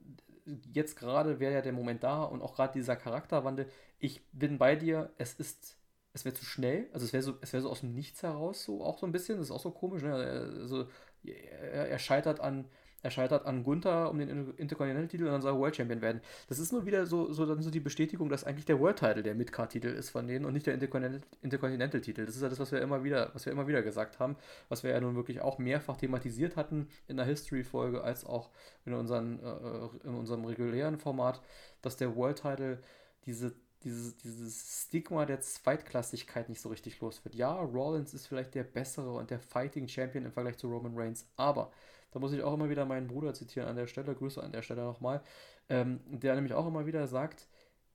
jetzt 0.74 0.98
gerade 0.98 1.40
wäre 1.40 1.54
ja 1.54 1.62
der 1.62 1.74
Moment 1.74 2.04
da 2.04 2.24
und 2.24 2.42
auch 2.42 2.56
gerade 2.56 2.74
dieser 2.74 2.96
Charakterwandel. 2.96 3.68
Ich 4.00 4.26
bin 4.32 4.58
bei 4.58 4.76
dir, 4.76 5.12
es 5.18 5.34
ist 5.36 5.78
es 6.14 6.24
wäre 6.24 6.34
zu 6.34 6.46
schnell, 6.46 6.88
also 6.94 7.06
es 7.06 7.12
wäre 7.12 7.24
so, 7.24 7.38
es 7.42 7.52
so 7.52 7.70
aus 7.70 7.82
dem 7.82 7.94
Nichts 7.94 8.24
heraus, 8.24 8.64
so 8.64 8.82
auch 8.84 9.00
so 9.00 9.06
ein 9.06 9.12
bisschen, 9.12 9.38
das 9.38 9.48
ist 9.48 9.52
auch 9.52 9.60
so 9.60 9.72
komisch, 9.72 10.02
ne? 10.02 10.14
Also 10.16 10.88
er, 11.26 11.90
er 11.90 12.00
scheitert 12.00 12.40
an, 12.40 12.70
er 13.06 13.12
scheitert 13.12 13.46
an 13.46 13.64
Gunther 13.64 14.10
um 14.10 14.18
den 14.18 14.52
Intercontinental-Titel 14.58 15.26
und 15.26 15.32
dann 15.32 15.42
soll 15.44 15.54
er 15.54 15.60
World 15.60 15.76
Champion 15.76 16.02
werden. 16.02 16.22
Das 16.50 16.58
ist 16.58 16.74
nur 16.74 16.88
wieder 16.88 17.06
so, 17.06 17.32
so, 17.32 17.46
dann 17.46 17.62
so 17.62 17.70
die 17.70 17.80
Bestätigung, 17.80 18.30
dass 18.30 18.44
eigentlich 18.44 18.66
der 18.66 18.80
World-Title 18.80 19.22
der 19.22 19.36
Midcard-Titel 19.36 19.90
ist 19.90 20.10
von 20.10 20.28
denen 20.28 20.44
und 20.44 20.54
nicht 20.54 20.66
der 20.66 20.74
Intercontinental-Titel. 20.74 22.26
Das 22.26 22.36
ist 22.36 22.42
ja 22.42 22.50
das, 22.50 22.60
was 22.60 22.72
wir 22.72 22.82
immer 22.82 23.04
wieder, 23.04 23.30
was 23.34 23.46
wir 23.46 23.54
immer 23.54 23.68
wieder 23.68 23.84
gesagt 23.84 24.18
haben, 24.18 24.36
was 24.70 24.84
wir 24.84 24.90
ja 24.90 25.00
nun 25.00 25.16
wirklich 25.16 25.40
auch 25.42 25.60
mehrfach 25.60 25.98
thematisiert 25.98 26.56
hatten 26.56 26.88
in 27.08 27.18
der 27.18 27.28
History-Folge 27.28 28.04
als 28.04 28.26
auch 28.26 28.50
in, 28.86 28.94
unseren, 28.94 29.40
äh, 29.40 30.08
in 30.08 30.16
unserem 30.16 30.44
regulären 30.46 30.98
Format, 30.98 31.44
dass 31.84 31.98
der 31.98 32.16
World-Title 32.16 32.80
diese 33.28 33.54
dieses, 33.84 34.18
dieses 34.18 34.86
Stigma 34.88 35.28
der 35.28 35.42
Zweitklassigkeit 35.42 36.50
nicht 36.50 36.60
so 36.60 36.70
richtig 36.70 37.00
los 37.02 37.24
wird. 37.24 37.36
Ja, 37.36 37.54
Rollins 37.54 38.16
ist 38.16 38.26
vielleicht 38.26 38.56
der 38.56 38.64
bessere 38.64 39.12
und 39.12 39.30
der 39.30 39.40
Fighting 39.40 39.88
Champion 39.88 40.26
im 40.26 40.32
Vergleich 40.32 40.58
zu 40.58 40.72
Roman 40.72 40.98
Reigns, 40.98 41.28
aber 41.36 41.72
da 42.16 42.20
muss 42.22 42.32
ich 42.32 42.42
auch 42.44 42.54
immer 42.54 42.70
wieder 42.70 42.86
meinen 42.86 43.08
Bruder 43.08 43.34
zitieren 43.34 43.68
an 43.68 43.76
der 43.76 43.88
Stelle, 43.88 44.16
Grüße 44.16 44.42
an 44.42 44.54
der 44.54 44.62
Stelle 44.62 44.84
nochmal, 44.84 45.22
ähm, 45.68 46.00
der 46.08 46.34
nämlich 46.36 46.54
auch 46.54 46.66
immer 46.66 46.86
wieder 46.86 47.08
sagt, 47.08 47.50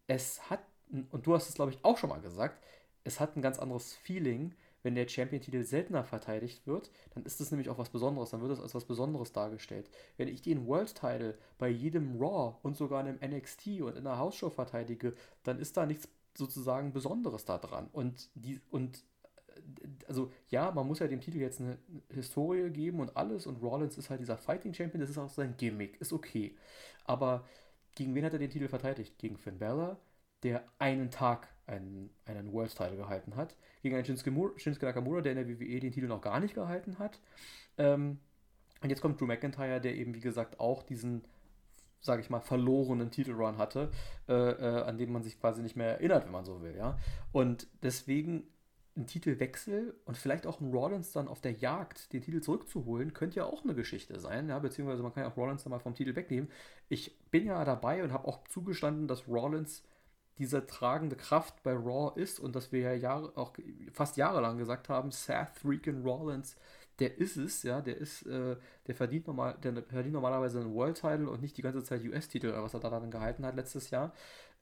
es 0.08 0.50
hat, 0.50 0.60
und 1.10 1.26
du 1.26 1.34
hast 1.34 1.48
es 1.48 1.54
glaube 1.54 1.70
ich 1.70 1.78
auch 1.82 1.96
schon 1.96 2.10
mal 2.10 2.20
gesagt, 2.20 2.62
es 3.02 3.18
hat 3.18 3.34
ein 3.34 3.40
ganz 3.40 3.58
anderes 3.58 3.94
Feeling, 3.94 4.54
wenn 4.82 4.94
der 4.94 5.08
Champion-Titel 5.08 5.62
seltener 5.64 6.04
verteidigt 6.04 6.66
wird, 6.66 6.90
dann 7.14 7.24
ist 7.24 7.40
das 7.40 7.50
nämlich 7.50 7.70
auch 7.70 7.78
was 7.78 7.88
Besonderes, 7.88 8.28
dann 8.28 8.42
wird 8.42 8.52
das 8.52 8.60
als 8.60 8.74
was 8.74 8.84
Besonderes 8.84 9.32
dargestellt. 9.32 9.88
Wenn 10.18 10.28
ich 10.28 10.42
den 10.42 10.66
World-Title 10.66 11.38
bei 11.56 11.70
jedem 11.70 12.20
Raw 12.20 12.56
und 12.62 12.76
sogar 12.76 13.00
in 13.00 13.18
einem 13.18 13.36
NXT 13.36 13.80
und 13.80 13.96
in 13.96 14.06
einer 14.06 14.18
Hausshow 14.18 14.50
verteidige, 14.50 15.14
dann 15.44 15.58
ist 15.58 15.78
da 15.78 15.86
nichts 15.86 16.10
sozusagen 16.36 16.92
Besonderes 16.92 17.46
da 17.46 17.56
dran. 17.56 17.88
Und 17.92 18.28
die, 18.34 18.60
und 18.70 19.02
also 20.08 20.30
ja, 20.48 20.70
man 20.70 20.86
muss 20.86 20.98
ja 20.98 21.06
dem 21.06 21.20
Titel 21.20 21.38
jetzt 21.38 21.60
eine 21.60 21.78
Historie 22.10 22.70
geben 22.70 23.00
und 23.00 23.16
alles 23.16 23.46
und 23.46 23.62
Rollins 23.62 23.98
ist 23.98 24.10
halt 24.10 24.20
dieser 24.20 24.38
Fighting 24.38 24.74
Champion, 24.74 25.00
das 25.00 25.10
ist 25.10 25.18
auch 25.18 25.28
sein 25.28 25.54
Gimmick, 25.56 26.00
ist 26.00 26.12
okay. 26.12 26.56
Aber 27.04 27.44
gegen 27.94 28.14
wen 28.14 28.24
hat 28.24 28.32
er 28.32 28.38
den 28.38 28.50
Titel 28.50 28.68
verteidigt? 28.68 29.18
Gegen 29.18 29.36
Finn 29.36 29.58
Balor, 29.58 29.98
der 30.42 30.64
einen 30.78 31.10
Tag 31.10 31.48
einen, 31.66 32.10
einen 32.24 32.52
World 32.52 32.74
Title 32.74 32.96
gehalten 32.96 33.36
hat, 33.36 33.56
gegen 33.82 33.94
einen 33.94 34.04
Shinsuke, 34.04 34.52
Shinsuke, 34.56 34.86
Nakamura, 34.86 35.20
der 35.20 35.32
in 35.32 35.38
der 35.38 35.48
WWE 35.48 35.80
den 35.80 35.92
Titel 35.92 36.08
noch 36.08 36.20
gar 36.20 36.40
nicht 36.40 36.54
gehalten 36.54 36.98
hat. 36.98 37.20
Ähm, 37.78 38.18
und 38.82 38.90
jetzt 38.90 39.00
kommt 39.00 39.20
Drew 39.20 39.26
McIntyre, 39.26 39.80
der 39.80 39.94
eben, 39.94 40.14
wie 40.14 40.20
gesagt, 40.20 40.58
auch 40.58 40.82
diesen, 40.82 41.22
sage 42.00 42.22
ich 42.22 42.30
mal, 42.30 42.40
verlorenen 42.40 43.10
Titelrun 43.10 43.58
hatte, 43.58 43.90
äh, 44.28 44.32
äh, 44.32 44.82
an 44.82 44.98
den 44.98 45.12
man 45.12 45.22
sich 45.22 45.38
quasi 45.38 45.62
nicht 45.62 45.76
mehr 45.76 45.92
erinnert, 45.92 46.24
wenn 46.24 46.32
man 46.32 46.44
so 46.44 46.62
will, 46.62 46.76
ja. 46.76 46.98
Und 47.32 47.66
deswegen 47.82 48.44
ein 48.96 49.06
Titelwechsel 49.06 49.94
und 50.04 50.16
vielleicht 50.16 50.46
auch 50.46 50.60
ein 50.60 50.72
Rollins 50.72 51.12
dann 51.12 51.28
auf 51.28 51.40
der 51.40 51.52
Jagd, 51.52 52.12
den 52.12 52.22
Titel 52.22 52.40
zurückzuholen, 52.40 53.12
könnte 53.14 53.36
ja 53.36 53.44
auch 53.44 53.64
eine 53.64 53.74
Geschichte 53.74 54.18
sein, 54.18 54.48
ja, 54.48 54.58
beziehungsweise 54.58 55.02
man 55.02 55.12
kann 55.12 55.24
ja 55.24 55.30
auch 55.30 55.36
Rollins 55.36 55.62
dann 55.62 55.70
mal 55.70 55.78
vom 55.78 55.94
Titel 55.94 56.16
wegnehmen. 56.16 56.50
Ich 56.88 57.18
bin 57.30 57.46
ja 57.46 57.64
dabei 57.64 58.02
und 58.02 58.12
habe 58.12 58.26
auch 58.28 58.46
zugestanden, 58.48 59.08
dass 59.08 59.28
Rollins 59.28 59.82
diese 60.38 60.66
tragende 60.66 61.16
Kraft 61.16 61.62
bei 61.62 61.72
Raw 61.72 62.18
ist 62.20 62.40
und 62.40 62.56
dass 62.56 62.72
wir 62.72 62.80
ja 62.80 62.94
Jahre, 62.94 63.36
auch 63.36 63.52
fast 63.92 64.16
jahrelang 64.16 64.58
gesagt 64.58 64.88
haben, 64.88 65.10
Seth 65.10 65.50
Freakin 65.54 66.02
Rollins, 66.02 66.56
der 66.98 67.18
ist 67.18 67.36
es, 67.36 67.62
ja, 67.62 67.80
der 67.80 67.96
ist, 67.98 68.26
äh, 68.26 68.56
der 68.86 68.94
verdient 68.94 69.26
normal, 69.26 69.56
der 69.62 69.82
verdient 69.84 70.14
normalerweise 70.14 70.60
einen 70.60 70.74
World 70.74 70.96
Title 70.96 71.28
und 71.28 71.42
nicht 71.42 71.56
die 71.56 71.62
ganze 71.62 71.82
Zeit 71.84 72.02
US-Titel, 72.04 72.52
was 72.54 72.74
er 72.74 72.80
da 72.80 72.90
dann 72.90 73.10
gehalten 73.10 73.44
hat 73.44 73.56
letztes 73.56 73.90
Jahr. 73.90 74.12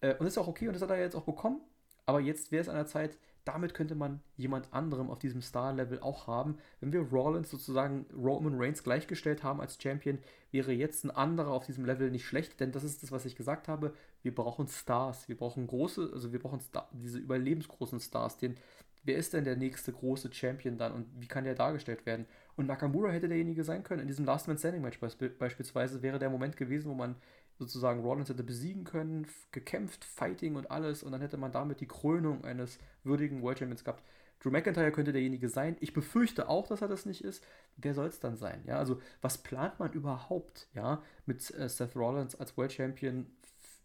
Äh, 0.01 0.15
und 0.17 0.27
ist 0.27 0.39
auch 0.39 0.49
okay 0.49 0.69
und 0.69 0.75
das 0.75 0.83
hat 0.83 0.91
er 0.91 0.99
jetzt 0.99 1.17
auch 1.17 1.25
bekommen. 1.25 1.61
Aber 2.07 2.21
jetzt 2.21 2.51
wäre 2.53 2.63
es 2.63 2.69
an 2.69 2.77
der 2.77 2.87
Zeit, 2.87 3.19
damit 3.49 3.73
könnte 3.73 3.95
man 3.95 4.21
jemand 4.37 4.75
anderem 4.75 5.09
auf 5.09 5.19
diesem 5.19 5.41
Star-Level 5.41 6.01
auch 6.01 6.27
haben. 6.27 6.59
Wenn 6.81 6.93
wir 6.93 7.01
Rollins 7.01 7.51
sozusagen 7.51 8.05
Roman 8.15 8.61
Reigns 8.61 8.85
gleichgestellt 8.85 9.43
haben 9.43 9.63
als 9.63 9.83
Champion, 9.83 10.19
wäre 10.51 10.73
jetzt 10.73 11.03
ein 11.05 11.11
anderer 11.11 11.53
auf 11.53 11.65
diesem 11.65 11.87
Level 11.87 12.11
nicht 12.11 12.27
schlecht, 12.27 12.61
denn 12.61 12.73
das 12.73 12.85
ist 12.85 13.03
das, 13.03 13.11
was 13.11 13.25
ich 13.25 13.37
gesagt 13.37 13.67
habe. 13.67 13.95
Wir 14.23 14.35
brauchen 14.35 14.69
Stars, 14.69 15.31
wir 15.31 15.37
brauchen 15.37 15.67
große, 15.67 16.11
also 16.13 16.31
wir 16.31 16.41
brauchen 16.41 16.61
Star, 16.61 16.91
diese 16.93 17.19
überlebensgroßen 17.19 18.01
Stars. 18.01 18.37
Den, 18.37 18.59
wer 19.05 19.17
ist 19.17 19.33
denn 19.33 19.45
der 19.45 19.57
nächste 19.57 19.93
große 19.93 20.31
Champion 20.31 20.77
dann 20.77 20.93
und 20.93 21.07
wie 21.19 21.27
kann 21.27 21.45
der 21.45 21.55
dargestellt 21.55 22.05
werden? 22.05 22.27
Und 22.57 22.67
Nakamura 22.67 23.11
hätte 23.11 23.29
derjenige 23.29 23.65
sein 23.65 23.83
können. 23.83 24.03
In 24.03 24.09
diesem 24.09 24.27
Last 24.27 24.47
Man 24.47 24.59
Standing 24.59 24.83
Match 24.83 25.01
beispielsweise 25.01 26.03
wäre 26.03 26.19
der 26.19 26.29
Moment 26.29 26.59
gewesen, 26.59 26.91
wo 26.91 26.95
man 26.95 27.17
sozusagen 27.59 28.01
Rollins 28.01 28.29
hätte 28.29 28.45
besiegen 28.45 28.85
können, 28.85 29.27
gekämpft, 29.53 30.05
Fighting 30.05 30.57
und 30.57 30.71
alles 30.71 31.03
und 31.03 31.13
dann 31.13 31.21
hätte 31.21 31.37
man 31.37 31.53
damit 31.53 31.81
die 31.81 31.89
Krönung 31.89 32.45
eines 32.45 32.79
würdigen 33.05 33.43
World 33.43 33.59
Champions 33.59 33.85
gehabt. 33.85 34.03
Drew 34.41 34.51
McIntyre 34.51 34.93
könnte 34.93 35.13
derjenige 35.13 35.49
sein. 35.49 35.77
Ich 35.81 35.93
befürchte 35.93 36.49
auch, 36.49 36.69
dass 36.69 36.81
er 36.81 36.89
das 36.89 37.07
nicht 37.07 37.25
ist. 37.25 37.45
Wer 37.77 37.95
soll 37.95 38.07
es 38.07 38.21
dann 38.21 38.37
sein? 38.37 38.63
Ja, 38.67 38.79
also 38.79 39.01
was 39.21 39.39
plant 39.39 39.81
man 39.81 39.93
überhaupt, 39.93 40.69
ja, 40.75 41.03
mit 41.27 41.53
äh, 41.55 41.69
Seth 41.69 41.97
Rollins 41.97 42.37
als 42.37 42.57
World 42.57 42.73
Champion 42.73 43.27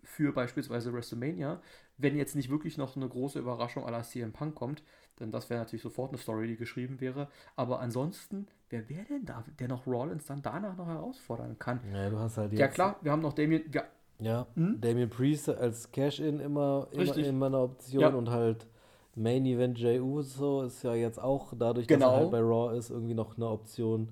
für 0.03 0.31
beispielsweise 0.33 0.93
WrestleMania, 0.93 1.61
wenn 1.97 2.17
jetzt 2.17 2.35
nicht 2.35 2.49
wirklich 2.49 2.77
noch 2.77 2.95
eine 2.95 3.07
große 3.07 3.39
Überraschung 3.39 3.85
à 3.85 3.91
la 3.91 4.03
CM 4.03 4.33
Punk 4.33 4.55
kommt, 4.55 4.83
denn 5.19 5.31
das 5.31 5.49
wäre 5.49 5.59
natürlich 5.61 5.81
sofort 5.81 6.09
eine 6.09 6.17
Story, 6.17 6.47
die 6.47 6.57
geschrieben 6.57 6.99
wäre. 6.99 7.27
Aber 7.55 7.79
ansonsten, 7.79 8.47
wer 8.69 8.89
wäre 8.89 9.05
denn 9.05 9.25
da, 9.25 9.43
der 9.59 9.67
noch 9.67 9.85
Rollins 9.85 10.25
dann 10.25 10.41
danach 10.41 10.75
noch 10.75 10.87
herausfordern 10.87 11.57
kann? 11.59 11.79
Ja, 11.93 12.09
du 12.09 12.19
hast 12.19 12.37
halt 12.37 12.53
Ja 12.53 12.67
klar, 12.67 12.97
wir 13.01 13.11
haben 13.11 13.21
noch 13.21 13.33
Damien. 13.33 13.63
Ja, 13.71 13.83
ja 14.19 14.47
hm? 14.55 14.81
Damien 14.81 15.09
Priest 15.09 15.49
als 15.49 15.91
Cash-In 15.91 16.39
immer, 16.39 16.87
immer, 16.91 17.17
immer 17.17 17.45
eine 17.45 17.59
Option 17.59 18.01
ja. 18.01 18.09
und 18.09 18.29
halt 18.29 18.67
Main 19.15 19.45
Event 19.45 19.77
Jey 19.77 19.99
Uso 19.99 20.63
ist 20.63 20.83
ja 20.83 20.95
jetzt 20.95 21.21
auch 21.21 21.53
dadurch, 21.57 21.87
genau. 21.87 22.05
dass 22.05 22.13
er 22.15 22.19
halt 22.21 22.31
bei 22.31 22.39
Raw 22.39 22.75
ist, 22.75 22.89
irgendwie 22.89 23.13
noch 23.13 23.37
eine 23.37 23.47
Option. 23.47 24.09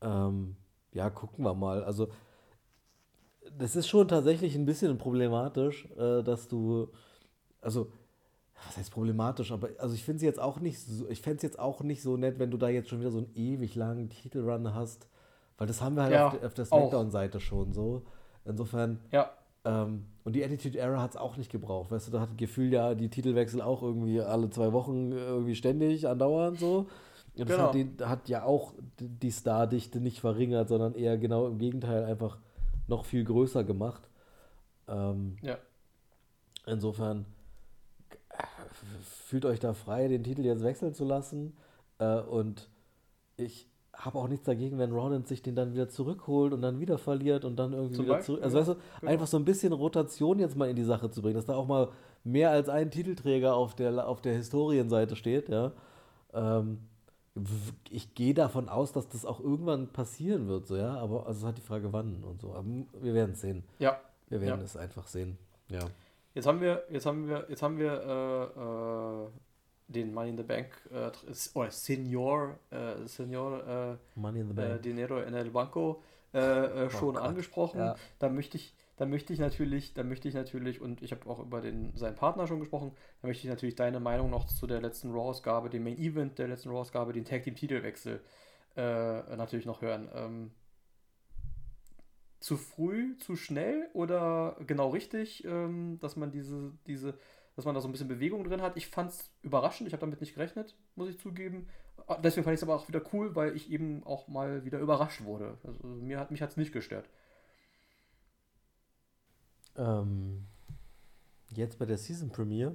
Ähm, 0.00 0.56
ja, 0.92 1.10
gucken 1.10 1.44
wir 1.44 1.54
mal. 1.54 1.84
Also 1.84 2.08
das 3.58 3.76
ist 3.76 3.88
schon 3.88 4.08
tatsächlich 4.08 4.54
ein 4.56 4.64
bisschen 4.64 4.96
problematisch, 4.96 5.86
äh, 5.96 6.22
dass 6.22 6.48
du, 6.48 6.88
also 7.60 7.92
was 8.66 8.76
heißt 8.76 8.92
problematisch, 8.92 9.52
aber 9.52 9.70
also 9.78 9.94
ich 9.94 10.04
finde 10.04 10.16
es 10.16 10.22
jetzt 10.22 10.40
auch 10.40 10.60
nicht 10.60 10.80
so, 10.80 11.08
ich 11.08 11.20
fände 11.22 11.36
es 11.36 11.42
jetzt 11.42 11.58
auch 11.58 11.82
nicht 11.82 12.02
so 12.02 12.16
nett, 12.16 12.38
wenn 12.38 12.50
du 12.50 12.56
da 12.56 12.68
jetzt 12.68 12.88
schon 12.88 13.00
wieder 13.00 13.10
so 13.10 13.18
einen 13.18 13.34
ewig 13.34 13.74
langen 13.74 14.08
Titelrun 14.10 14.74
hast, 14.74 15.08
weil 15.58 15.66
das 15.66 15.80
haben 15.80 15.96
wir 15.96 16.04
halt 16.04 16.12
ja, 16.12 16.28
auf, 16.28 16.42
auf, 16.42 16.54
der 16.54 16.64
Smackdown-Seite 16.64 17.40
schon 17.40 17.72
so. 17.72 18.02
Insofern. 18.44 19.00
Ja. 19.12 19.30
Ähm, 19.64 20.06
und 20.24 20.34
die 20.34 20.44
Attitude 20.44 20.78
Era 20.78 21.02
hat 21.02 21.10
es 21.10 21.16
auch 21.16 21.36
nicht 21.36 21.50
gebraucht. 21.50 21.90
Weißt 21.90 22.08
du, 22.08 22.12
da 22.12 22.20
hat 22.20 22.30
das 22.30 22.36
Gefühl 22.36 22.72
ja, 22.72 22.94
die 22.94 23.10
Titelwechsel 23.10 23.60
auch 23.60 23.82
irgendwie 23.82 24.20
alle 24.20 24.48
zwei 24.50 24.72
Wochen 24.72 25.12
irgendwie 25.12 25.54
ständig 25.54 26.08
andauernd 26.08 26.58
so. 26.58 26.86
Und 27.36 27.48
das 27.48 27.56
genau. 27.56 27.68
hat, 27.68 27.74
die, 27.74 27.90
hat 28.02 28.28
ja 28.28 28.44
auch 28.44 28.74
die 28.98 29.32
Stardichte 29.32 30.00
nicht 30.00 30.20
verringert, 30.20 30.68
sondern 30.68 30.94
eher 30.94 31.18
genau 31.18 31.46
im 31.46 31.58
Gegenteil 31.58 32.04
einfach 32.04 32.38
noch 32.86 33.04
viel 33.04 33.24
größer 33.24 33.64
gemacht. 33.64 34.08
Ähm, 34.88 35.36
ja. 35.42 35.58
Insofern 36.66 37.26
fühlt 39.02 39.44
euch 39.44 39.60
da 39.60 39.74
frei, 39.74 40.08
den 40.08 40.24
Titel 40.24 40.44
jetzt 40.44 40.62
wechseln 40.62 40.94
zu 40.94 41.04
lassen. 41.04 41.56
Äh, 41.98 42.20
und 42.20 42.68
ich 43.36 43.66
habe 44.04 44.18
auch 44.18 44.28
nichts 44.28 44.46
dagegen, 44.46 44.78
wenn 44.78 44.92
Rollins 44.92 45.28
sich 45.28 45.42
den 45.42 45.54
dann 45.54 45.72
wieder 45.74 45.88
zurückholt 45.88 46.52
und 46.52 46.62
dann 46.62 46.80
wieder 46.80 46.98
verliert 46.98 47.44
und 47.44 47.56
dann 47.56 47.72
irgendwie 47.72 47.96
Zum 47.96 48.04
wieder 48.06 48.20
zurück. 48.20 48.42
Also, 48.42 48.58
weißt 48.58 48.68
du, 48.70 48.74
genau. 49.00 49.12
einfach 49.12 49.26
so 49.26 49.36
ein 49.36 49.44
bisschen 49.44 49.72
Rotation 49.72 50.38
jetzt 50.38 50.56
mal 50.56 50.68
in 50.68 50.76
die 50.76 50.84
Sache 50.84 51.10
zu 51.10 51.22
bringen, 51.22 51.36
dass 51.36 51.46
da 51.46 51.54
auch 51.54 51.66
mal 51.66 51.88
mehr 52.24 52.50
als 52.50 52.68
ein 52.68 52.90
Titelträger 52.90 53.54
auf 53.54 53.74
der, 53.74 54.06
auf 54.08 54.20
der 54.20 54.34
Historienseite 54.34 55.16
steht, 55.16 55.48
ja. 55.48 55.72
Ähm, 56.32 56.78
ich 57.88 58.14
gehe 58.14 58.34
davon 58.34 58.68
aus, 58.68 58.92
dass 58.92 59.08
das 59.08 59.24
auch 59.24 59.40
irgendwann 59.40 59.88
passieren 59.88 60.48
wird, 60.48 60.66
so, 60.66 60.76
ja. 60.76 60.94
Aber 60.96 61.26
also 61.26 61.40
es 61.40 61.46
hat 61.46 61.58
die 61.58 61.62
Frage, 61.62 61.92
wann 61.92 62.24
und 62.24 62.40
so. 62.40 62.52
Aber 62.52 62.66
wir 63.00 63.14
werden 63.14 63.32
es 63.32 63.40
sehen. 63.40 63.64
Ja. 63.78 63.98
Wir 64.28 64.40
werden 64.40 64.60
ja. 64.60 64.64
es 64.64 64.76
einfach 64.76 65.06
sehen. 65.08 65.38
Ja. 65.68 65.80
Jetzt 66.34 66.46
haben 66.46 66.60
wir, 66.60 66.84
jetzt 66.90 67.06
haben 67.06 67.28
wir, 67.28 67.46
jetzt 67.48 67.62
haben 67.62 67.78
wir 67.78 67.92
äh, 67.92 69.26
äh, 69.26 69.30
den 69.88 70.14
Money 70.14 70.30
in 70.30 70.36
the 70.36 70.42
Bank 70.44 70.68
äh, 70.92 71.10
oder 71.54 71.70
Senior, 71.70 72.58
äh, 72.70 73.06
Senior 73.06 73.98
äh, 74.14 74.18
Money 74.18 74.40
in 74.40 74.48
the 74.48 74.54
Bank. 74.54 74.70
Äh, 74.70 74.78
Dinero 74.78 75.20
en 75.20 75.34
el 75.34 75.50
Banco 75.50 76.02
äh, 76.32 76.86
oh 76.86 76.88
schon 76.90 77.14
Gott. 77.14 77.22
angesprochen. 77.24 77.80
Ja. 77.80 77.96
Da 78.20 78.28
möchte 78.28 78.56
ich, 78.56 78.74
da 78.96 79.06
möchte 79.06 79.32
ich 79.32 79.40
natürlich, 79.40 79.92
da 79.94 80.04
möchte 80.04 80.28
ich 80.28 80.34
natürlich, 80.34 80.80
und 80.80 81.02
ich 81.02 81.10
habe 81.10 81.28
auch 81.28 81.40
über 81.40 81.60
den, 81.60 81.96
seinen 81.96 82.14
Partner 82.14 82.46
schon 82.46 82.60
gesprochen, 82.60 82.92
da 83.22 83.28
möchte 83.28 83.44
ich 83.44 83.50
natürlich 83.50 83.74
deine 83.74 83.98
Meinung 83.98 84.30
noch 84.30 84.46
zu 84.46 84.68
der 84.68 84.80
letzten 84.80 85.10
Raw-Ausgabe, 85.10 85.68
dem 85.68 85.82
Main 85.82 85.98
Event 85.98 86.38
der 86.38 86.46
letzten 86.46 86.70
Raw-Ausgabe, 86.70 87.12
den 87.12 87.24
Tag 87.24 87.42
Team 87.42 87.56
Titelwechsel 87.56 88.20
natürlich 88.76 89.66
noch 89.66 89.82
hören. 89.82 90.08
Ähm, 90.14 90.50
zu 92.40 92.56
früh, 92.56 93.16
zu 93.18 93.36
schnell 93.36 93.88
oder 93.92 94.56
genau 94.66 94.88
richtig, 94.88 95.44
ähm, 95.44 95.98
dass 96.00 96.16
man 96.16 96.32
diese, 96.32 96.72
diese, 96.86 97.14
dass 97.54 97.66
man 97.66 97.74
da 97.74 97.82
so 97.82 97.88
ein 97.88 97.92
bisschen 97.92 98.08
Bewegung 98.08 98.44
drin 98.44 98.62
hat. 98.62 98.76
Ich 98.76 98.88
fand 98.88 99.10
es 99.10 99.30
überraschend, 99.42 99.86
ich 99.86 99.92
habe 99.92 100.00
damit 100.00 100.20
nicht 100.20 100.34
gerechnet, 100.34 100.74
muss 100.96 101.10
ich 101.10 101.18
zugeben. 101.18 101.68
Ah, 102.06 102.16
deswegen 102.16 102.44
fand 102.44 102.54
ich 102.54 102.60
es 102.60 102.62
aber 102.62 102.74
auch 102.74 102.88
wieder 102.88 103.02
cool, 103.12 103.36
weil 103.36 103.54
ich 103.54 103.70
eben 103.70 104.02
auch 104.04 104.26
mal 104.26 104.64
wieder 104.64 104.78
überrascht 104.78 105.22
wurde. 105.22 105.58
Also 105.64 105.86
mir 105.86 106.18
hat 106.18 106.30
mich 106.30 106.40
hat 106.40 106.50
es 106.50 106.56
nicht 106.56 106.72
gestört. 106.72 107.08
Ähm, 109.76 110.46
jetzt 111.50 111.78
bei 111.78 111.84
der 111.84 111.98
Season 111.98 112.30
Premiere. 112.30 112.74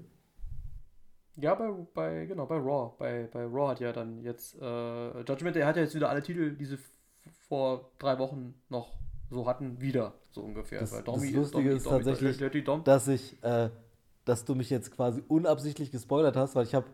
Ja, 1.38 1.56
bei, 1.56 1.70
bei, 1.94 2.26
genau, 2.28 2.46
bei 2.46 2.56
Raw. 2.56 2.94
Bei, 2.98 3.28
bei 3.32 3.44
Raw 3.44 3.70
hat 3.70 3.80
ja 3.80 3.92
dann 3.92 4.22
jetzt 4.22 4.56
äh, 4.62 5.22
Judgment, 5.22 5.56
der 5.56 5.66
hat 5.66 5.76
ja 5.76 5.82
jetzt 5.82 5.96
wieder 5.96 6.10
alle 6.10 6.22
Titel, 6.24 6.56
die 6.56 6.66
sie 6.66 6.78
vor 7.48 7.92
drei 8.00 8.18
Wochen 8.20 8.54
noch 8.70 8.94
so 9.30 9.48
hatten, 9.48 9.80
wieder, 9.82 10.14
so 10.32 10.42
ungefähr. 10.42 10.80
Das, 10.82 11.04
Domi, 11.04 11.28
das 11.28 11.36
Lustige 11.36 11.64
Domi, 11.64 11.78
ist 11.78 11.86
Domi, 11.86 12.04
tatsächlich, 12.04 12.84
dass 12.84 13.08
ich, 13.08 13.44
äh, 13.44 13.70
dass 14.26 14.46
du 14.46 14.56
mich 14.56 14.70
jetzt 14.70 14.92
quasi 14.92 15.24
unabsichtlich 15.28 15.92
gespoilert 15.92 16.36
hast, 16.36 16.56
weil 16.56 16.66
ich 16.66 16.76
habe 16.76 16.86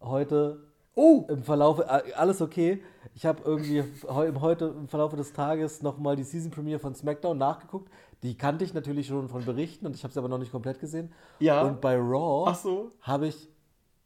heute 0.00 0.60
oh. 0.94 1.26
im 1.28 1.42
Verlauf, 1.42 1.80
äh, 1.80 2.12
alles 2.14 2.40
okay, 2.40 2.82
ich 3.14 3.26
habe 3.26 3.42
irgendwie 3.44 3.84
heute 4.08 4.74
im 4.76 4.88
Verlauf 4.88 5.14
des 5.14 5.32
Tages 5.32 5.82
nochmal 5.82 6.16
die 6.16 6.24
Season 6.24 6.50
Premiere 6.50 6.78
von 6.78 6.94
SmackDown 6.94 7.38
nachgeguckt. 7.38 7.90
Die 8.22 8.36
kannte 8.36 8.64
ich 8.64 8.74
natürlich 8.74 9.06
schon 9.06 9.28
von 9.28 9.44
Berichten 9.44 9.86
und 9.86 9.96
ich 9.96 10.04
habe 10.04 10.12
sie 10.12 10.18
aber 10.18 10.28
noch 10.28 10.38
nicht 10.38 10.52
komplett 10.52 10.78
gesehen. 10.78 11.12
Ja. 11.38 11.62
Und 11.62 11.80
bei 11.80 11.96
Raw 11.96 12.54
so. 12.54 12.92
habe 13.00 13.28
ich 13.28 13.48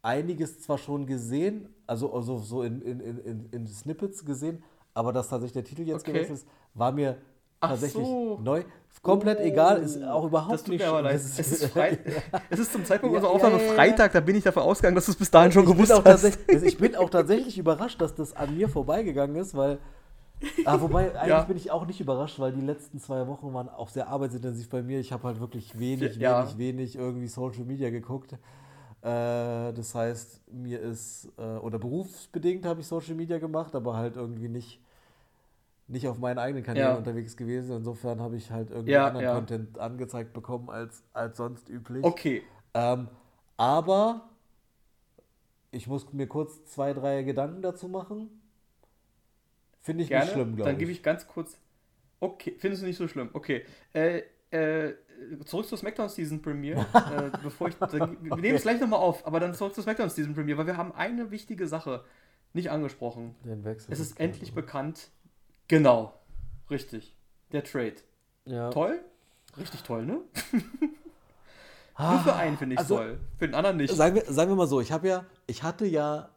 einiges 0.02 0.60
zwar 0.60 0.78
schon 0.78 1.06
gesehen, 1.06 1.68
also, 1.86 2.12
also 2.12 2.38
so 2.38 2.62
in, 2.62 2.80
in, 2.82 3.00
in, 3.00 3.48
in 3.50 3.66
Snippets 3.66 4.24
gesehen, 4.24 4.62
aber 4.92 5.12
dass 5.12 5.28
tatsächlich 5.28 5.54
der 5.54 5.64
Titel 5.64 5.82
jetzt 5.82 6.02
okay. 6.02 6.12
gewechselt 6.12 6.38
ist, 6.38 6.48
war 6.74 6.92
mir 6.92 7.16
Ach 7.64 7.70
Tatsächlich 7.70 8.06
so. 8.06 8.40
neu. 8.42 8.62
Komplett 9.02 9.38
egal, 9.40 9.82
ist 9.82 10.02
auch 10.02 10.22
Das 10.22 10.28
überhaupt 10.28 10.58
tut 10.60 10.68
nicht 10.68 10.80
mir 10.80 10.88
aber 10.88 11.02
leid. 11.02 11.16
Es 11.16 11.38
ist, 11.38 11.74
es 12.48 12.58
ist 12.58 12.72
zum 12.72 12.86
Zeitpunkt 12.86 13.14
unserer 13.14 13.30
ja, 13.30 13.36
Aufnahme 13.36 13.58
ja, 13.58 13.66
ja. 13.66 13.72
Freitag, 13.74 14.12
da 14.12 14.20
bin 14.20 14.34
ich 14.34 14.44
davon 14.44 14.62
ausgegangen, 14.62 14.94
dass 14.94 15.04
du 15.04 15.12
es 15.12 15.18
bis 15.18 15.30
dahin 15.30 15.52
schon 15.52 15.64
ich 15.64 15.70
gewusst 15.70 15.92
auch 15.92 16.02
hast. 16.04 16.22
tatsächlich, 16.22 16.62
ich 16.62 16.78
bin 16.78 16.96
auch 16.96 17.10
tatsächlich 17.10 17.58
überrascht, 17.58 18.00
dass 18.00 18.14
das 18.14 18.34
an 18.34 18.56
mir 18.56 18.66
vorbeigegangen 18.68 19.36
ist, 19.36 19.54
weil. 19.54 19.78
Ah, 20.64 20.80
wobei, 20.80 21.14
eigentlich 21.20 21.44
bin 21.44 21.56
ich 21.58 21.70
auch 21.70 21.86
nicht 21.86 22.00
überrascht, 22.00 22.38
weil 22.38 22.52
die 22.52 22.62
letzten 22.62 22.98
zwei 22.98 23.26
Wochen 23.26 23.52
waren 23.52 23.68
auch 23.68 23.90
sehr 23.90 24.08
arbeitsintensiv 24.08 24.70
bei 24.70 24.82
mir. 24.82 25.00
Ich 25.00 25.12
habe 25.12 25.24
halt 25.24 25.38
wirklich 25.38 25.78
wenig, 25.78 26.18
wenig, 26.18 26.56
wenig 26.56 26.96
irgendwie 26.96 27.28
Social 27.28 27.64
Media 27.64 27.90
geguckt. 27.90 28.32
Äh, 28.32 29.74
das 29.74 29.94
heißt, 29.94 30.40
mir 30.50 30.80
ist, 30.80 31.28
äh, 31.36 31.42
oder 31.58 31.78
berufsbedingt 31.78 32.64
habe 32.64 32.80
ich 32.80 32.86
Social 32.86 33.14
Media 33.14 33.36
gemacht, 33.38 33.74
aber 33.74 33.96
halt 33.98 34.16
irgendwie 34.16 34.48
nicht, 34.48 34.80
nicht 35.86 36.08
auf 36.08 36.18
meinen 36.18 36.38
eigenen 36.38 36.64
Kanälen 36.64 36.88
Ja. 36.88 36.94
unterwegs 36.96 37.36
gewesen. 37.36 37.76
Insofern 37.76 38.20
habe 38.20 38.36
ich 38.36 38.50
halt 38.50 38.70
irgendwie 38.70 38.92
Ja, 38.92 39.06
anderen 39.08 39.24
ja. 39.26 39.34
Content 39.34 39.78
angezeigt 39.78 40.32
bekommen 40.32 40.70
als, 40.70 41.02
als 41.12 41.36
sonst 41.36 41.68
üblich. 41.68 42.04
Okay, 42.04 42.42
Ähm, 42.74 43.08
aber 43.56 44.28
ich 45.70 45.86
muss 45.86 46.12
mir 46.12 46.26
kurz 46.26 46.64
zwei, 46.66 46.92
drei 46.92 47.22
Gedanken 47.22 47.62
dazu 47.62 47.88
machen. 47.88 48.40
Finde 49.80 50.02
ich 50.02 50.08
gerne. 50.08 50.24
nicht 50.24 50.32
schlimm, 50.32 50.56
glaube 50.56 50.70
Dann 50.70 50.74
ich. 50.74 50.78
gebe 50.80 50.90
ich 50.92 51.02
ganz 51.02 51.26
kurz. 51.26 51.58
Okay, 52.20 52.54
findest 52.58 52.82
du 52.82 52.86
nicht 52.86 52.96
so 52.96 53.06
schlimm? 53.06 53.28
Okay. 53.32 53.64
Äh, 53.92 54.22
äh, 54.50 54.94
zurück 55.44 55.66
zur 55.66 55.76
SmackDown 55.76 56.08
Season 56.08 56.40
Premiere. 56.40 56.80
äh, 56.94 57.30
bevor 57.42 57.68
ich, 57.68 57.74
dann, 57.76 58.16
wir 58.22 58.36
nehmen 58.36 58.56
es 58.56 58.62
gleich 58.62 58.80
nochmal 58.80 59.00
auf, 59.00 59.26
aber 59.26 59.40
dann 59.40 59.52
zurück 59.54 59.74
zur 59.74 59.84
SmackDown 59.84 60.08
Season 60.08 60.34
Premiere, 60.34 60.58
weil 60.58 60.66
wir 60.66 60.76
haben 60.76 60.92
eine 60.92 61.30
wichtige 61.30 61.66
Sache 61.68 62.04
nicht 62.54 62.70
angesprochen. 62.70 63.34
Den 63.44 63.64
Wechsel. 63.64 63.92
Es 63.92 64.00
ist 64.00 64.18
endlich 64.18 64.54
bekannt. 64.54 65.10
Genau. 65.68 66.18
Richtig. 66.70 67.14
Der 67.52 67.64
Trade. 67.64 67.96
Ja. 68.46 68.70
Toll? 68.70 69.00
Richtig 69.56 69.82
toll, 69.82 70.04
ne? 70.04 70.20
Ah, 71.96 72.14
Nur 72.14 72.24
für 72.24 72.34
einen 72.34 72.58
finde 72.58 72.74
ich 72.74 72.78
also, 72.80 72.96
toll. 72.96 73.20
Für 73.38 73.46
den 73.46 73.54
anderen 73.54 73.76
nicht. 73.76 73.94
Sagen 73.94 74.16
wir, 74.16 74.24
sagen 74.24 74.50
wir 74.50 74.56
mal 74.56 74.66
so, 74.66 74.80
ich 74.80 74.90
habe 74.90 75.06
ja, 75.06 75.24
ich 75.46 75.62
hatte 75.62 75.86
ja, 75.86 76.28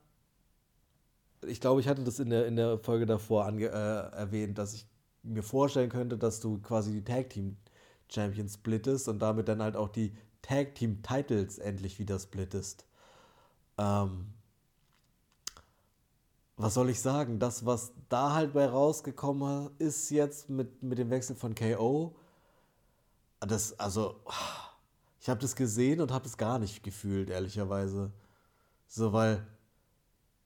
ich 1.47 1.59
glaube, 1.59 1.81
ich 1.81 1.87
hatte 1.87 2.03
das 2.03 2.19
in 2.19 2.29
der, 2.29 2.45
in 2.45 2.55
der 2.55 2.77
Folge 2.77 3.07
davor 3.07 3.45
ange, 3.45 3.65
äh, 3.65 4.15
erwähnt, 4.15 4.59
dass 4.59 4.75
ich 4.75 4.87
mir 5.23 5.41
vorstellen 5.41 5.89
könnte, 5.89 6.15
dass 6.15 6.39
du 6.39 6.59
quasi 6.61 6.91
die 6.91 7.03
Tag 7.03 7.31
Team 7.31 7.57
Champions 8.07 8.53
splittest 8.53 9.07
und 9.07 9.19
damit 9.19 9.47
dann 9.47 9.61
halt 9.61 9.75
auch 9.75 9.89
die 9.89 10.15
Tag 10.43 10.75
Team 10.75 11.01
Titles 11.01 11.57
endlich 11.57 11.97
wieder 11.97 12.19
splittest. 12.19 12.85
Ähm, 13.79 14.33
was 16.57 16.73
soll 16.73 16.89
ich 16.89 16.99
sagen? 16.99 17.39
Das, 17.39 17.65
was 17.65 17.93
da 18.09 18.33
halt 18.33 18.53
bei 18.53 18.65
rausgekommen 18.67 19.69
ist 19.77 20.09
jetzt 20.09 20.49
mit, 20.49 20.81
mit 20.81 20.97
dem 20.97 21.11
Wechsel 21.11 21.35
von 21.35 21.53
KO, 21.53 22.15
das, 23.39 23.79
also, 23.79 24.15
ich 25.21 25.29
habe 25.29 25.39
das 25.39 25.55
gesehen 25.55 26.01
und 26.01 26.11
habe 26.11 26.25
es 26.25 26.37
gar 26.37 26.57
nicht 26.57 26.81
gefühlt, 26.83 27.29
ehrlicherweise. 27.29 28.11
So, 28.87 29.13
weil 29.13 29.45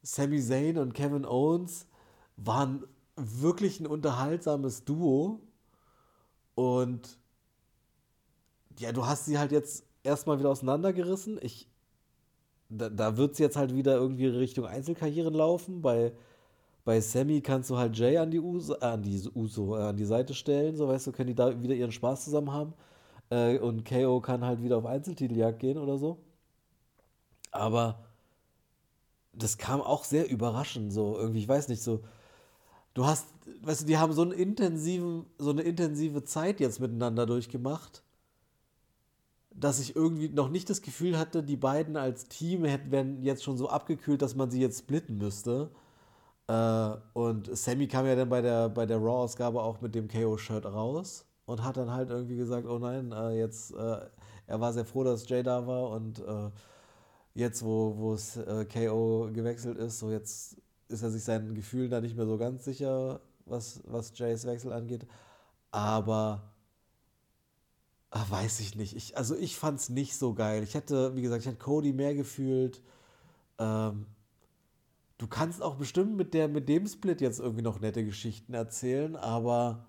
Sami 0.02 0.42
Zayn 0.42 0.78
und 0.78 0.94
Kevin 0.94 1.26
Owens 1.26 1.88
waren 2.36 2.86
wirklich 3.16 3.80
ein 3.80 3.88
unterhaltsames 3.88 4.84
Duo. 4.84 5.40
Und 6.56 7.18
ja, 8.80 8.92
du 8.92 9.06
hast 9.06 9.26
sie 9.26 9.40
halt 9.40 9.54
jetzt 9.54 9.86
erstmal 10.04 10.40
wieder 10.40 10.50
auseinandergerissen. 10.50 11.40
Ich, 11.42 11.70
da, 12.72 12.89
da 12.89 13.18
wird 13.18 13.34
es 13.34 13.39
jetzt 13.39 13.57
halt 13.57 13.76
wieder 13.76 13.95
irgendwie 13.95 14.27
Richtung 14.27 14.65
Einzelkarrieren 14.65 15.34
laufen. 15.34 15.81
Bei, 15.81 16.14
bei 16.85 17.02
Sammy 17.02 17.41
kannst 17.41 17.69
du 17.69 17.77
halt 17.77 17.98
Jay 17.98 18.18
an 18.18 18.31
die, 18.31 18.39
Uso, 18.39 18.76
äh, 18.76 18.85
an 18.85 19.03
die 19.03 19.22
Uso, 19.35 19.77
äh, 19.77 19.81
an 19.81 19.98
die 19.98 20.06
Seite 20.06 20.34
stellen, 20.34 20.76
so 20.77 20.88
weißt 20.88 21.07
du, 21.07 21.11
können 21.11 21.27
die 21.27 21.35
da 21.35 21.61
wieder 21.61 21.76
ihren 21.76 21.91
Spaß 21.91 22.26
zusammen 22.26 22.52
haben. 22.52 22.73
Äh, 23.30 23.60
und 23.60 23.85
KO 23.85 24.22
kann 24.22 24.45
halt 24.45 24.64
wieder 24.64 24.77
auf 24.77 24.85
Einzeltiteljagd 24.85 25.60
gehen 25.60 25.77
oder 25.77 25.98
so. 25.98 26.18
Aber 27.52 27.99
das 29.34 29.57
kam 29.57 29.81
auch 29.81 30.03
sehr 30.03 30.30
überraschend, 30.30 30.93
so 30.93 31.18
irgendwie, 31.18 31.39
ich 31.39 31.48
weiß 31.48 31.68
nicht, 31.69 31.81
so. 31.84 32.02
Du 32.93 33.06
hast, 33.06 33.27
weißt 33.64 33.84
du, 33.84 33.85
die 33.85 33.98
haben 33.98 34.14
so, 34.14 34.22
einen 34.22 34.34
intensiven, 34.34 35.26
so 35.38 35.52
eine 35.52 35.61
intensive 35.61 36.23
Zeit 36.26 36.60
jetzt 36.60 36.81
miteinander 36.81 37.26
durchgemacht, 37.26 38.03
dass 39.53 39.80
ich 39.80 39.95
irgendwie 39.95 40.30
noch 40.30 40.49
nicht 40.49 40.69
das 40.69 40.82
Gefühl 40.82 41.18
hatte, 41.18 41.44
die 41.44 41.57
beiden 41.57 41.98
als 41.98 42.28
Team 42.28 42.65
hätten, 42.65 42.91
wären 42.91 43.23
jetzt 43.23 43.44
schon 43.44 43.57
so 43.57 43.69
abgekühlt, 43.69 44.22
dass 44.22 44.36
man 44.36 44.49
sie 44.52 44.61
jetzt 44.61 44.80
splitten 44.80 45.18
müsste. 45.18 45.72
Äh, 46.48 46.91
und 47.14 47.56
Sammy 47.56 47.88
kam 47.88 48.06
ja 48.06 48.15
dann 48.15 48.30
bei 48.30 48.41
der, 48.41 48.69
bei 48.69 48.86
der 48.86 48.98
Raw-Ausgabe 48.98 49.61
auch 49.61 49.82
mit 49.82 49.95
dem 49.95 50.07
KO-Shirt 50.07 50.65
raus 50.65 51.26
und 51.45 51.64
hat 51.64 51.78
dann 51.78 51.91
halt 51.91 52.10
irgendwie 52.10 52.38
gesagt, 52.38 52.68
oh 52.68 52.80
nein, 52.80 53.11
äh, 53.11 53.38
jetzt, 53.40 53.73
äh, 53.73 53.99
er 54.48 54.60
war 54.60 54.73
sehr 54.73 54.86
froh, 54.86 55.03
dass 55.03 55.28
Jay 55.28 55.44
da 55.44 55.68
war 55.68 55.90
und 55.91 56.19
äh, 56.19 56.49
jetzt, 57.34 57.64
wo, 57.64 58.14
es 58.14 58.38
äh, 58.38 58.65
KO 58.65 59.30
gewechselt 59.32 59.78
ist, 59.78 59.99
so 59.99 60.11
jetzt 60.11 60.57
ist 60.88 61.03
er 61.03 61.10
sich 61.10 61.23
seinen 61.23 61.56
Gefühlen 61.56 61.90
da 61.90 62.02
nicht 62.02 62.18
mehr 62.18 62.26
so 62.26 62.38
ganz 62.38 62.65
sicher, 62.65 63.22
was, 63.45 63.82
was 63.86 64.18
Jays 64.18 64.45
Wechsel 64.45 64.73
angeht. 64.73 65.07
Aber 65.72 66.51
ah, 68.12 68.26
weiß 68.30 68.60
ich 68.62 68.76
nicht. 68.76 68.96
Ich, 68.96 69.18
also 69.18 69.36
ich 69.36 69.58
fand 69.58 69.80
es 69.80 69.90
nicht 69.90 70.16
so 70.18 70.34
geil. 70.34 70.64
Ich 70.64 70.76
hätte, 70.76 71.16
wie 71.16 71.22
gesagt, 71.22 71.42
ich 71.42 71.48
hätte 71.48 71.58
Cody 71.58 71.94
mehr 71.94 72.16
gefühlt. 72.16 72.82
Ähm, 73.60 74.06
du 75.18 75.28
kannst 75.28 75.62
auch 75.62 75.76
bestimmt 75.76 76.16
mit, 76.18 76.34
der, 76.34 76.48
mit 76.48 76.70
dem 76.70 76.88
Split 76.88 77.22
jetzt 77.22 77.40
irgendwie 77.40 77.64
noch 77.64 77.80
nette 77.80 78.06
Geschichten 78.06 78.54
erzählen, 78.54 79.16
aber 79.16 79.88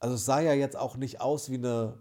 also 0.00 0.16
es 0.16 0.24
sah 0.24 0.40
ja 0.40 0.52
jetzt 0.54 0.76
auch 0.76 0.96
nicht 0.96 1.20
aus 1.20 1.50
wie 1.50 1.56
eine 1.56 1.98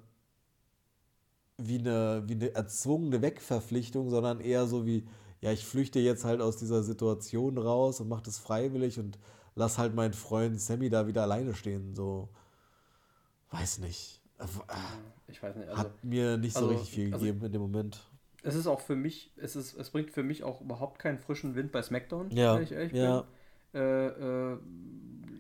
wie 1.68 1.80
eine, 1.80 2.24
wie 2.28 2.34
eine 2.34 2.54
erzwungene 2.56 3.22
Wegverpflichtung, 3.22 4.10
sondern 4.10 4.40
eher 4.40 4.68
so 4.68 4.86
wie, 4.86 5.08
ja, 5.42 5.52
ich 5.52 5.66
flüchte 5.66 6.00
jetzt 6.00 6.26
halt 6.26 6.42
aus 6.42 6.58
dieser 6.58 6.84
Situation 6.84 7.58
raus 7.58 8.00
und 8.00 8.10
mache 8.10 8.24
das 8.24 8.38
freiwillig 8.40 9.00
und 9.00 9.20
lass 9.56 9.78
halt 9.78 9.96
meinen 9.96 10.14
Freund 10.14 10.60
Sammy 10.60 10.90
da 10.90 11.08
wieder 11.08 11.24
alleine 11.24 11.54
stehen. 11.56 11.96
So, 11.96 12.30
weiß 13.52 13.80
nicht. 13.80 14.21
Ich 15.28 15.42
weiß 15.42 15.56
nicht. 15.56 15.70
Also, 15.70 15.82
Hat 15.84 16.04
mir 16.04 16.38
nicht 16.38 16.54
so 16.54 16.60
also- 16.68 16.72
richtig 16.72 16.92
viel 16.94 17.14
also- 17.14 17.26
gegeben 17.26 17.46
in 17.46 17.52
dem 17.54 17.62
Moment. 17.62 18.02
es 18.44 18.56
ist 18.56 18.68
auch 18.68 18.82
für 18.82 18.96
mich, 18.96 19.32
es, 19.38 19.56
ist, 19.56 19.78
es 19.78 19.90
bringt 19.92 20.12
für 20.12 20.24
mich 20.24 20.44
auch 20.44 20.62
überhaupt 20.62 21.00
keinen 21.00 21.20
frischen 21.20 21.56
Wind 21.56 21.72
bei 21.72 21.82
SmackDown, 21.82 22.32
Ja, 22.32 22.56
wenn 22.56 22.64
ich 22.64 22.72
ehrlich 22.72 22.92
ja. 22.94 23.22
bin. 23.74 23.82
Äh, 23.82 24.08
äh, 24.08 24.58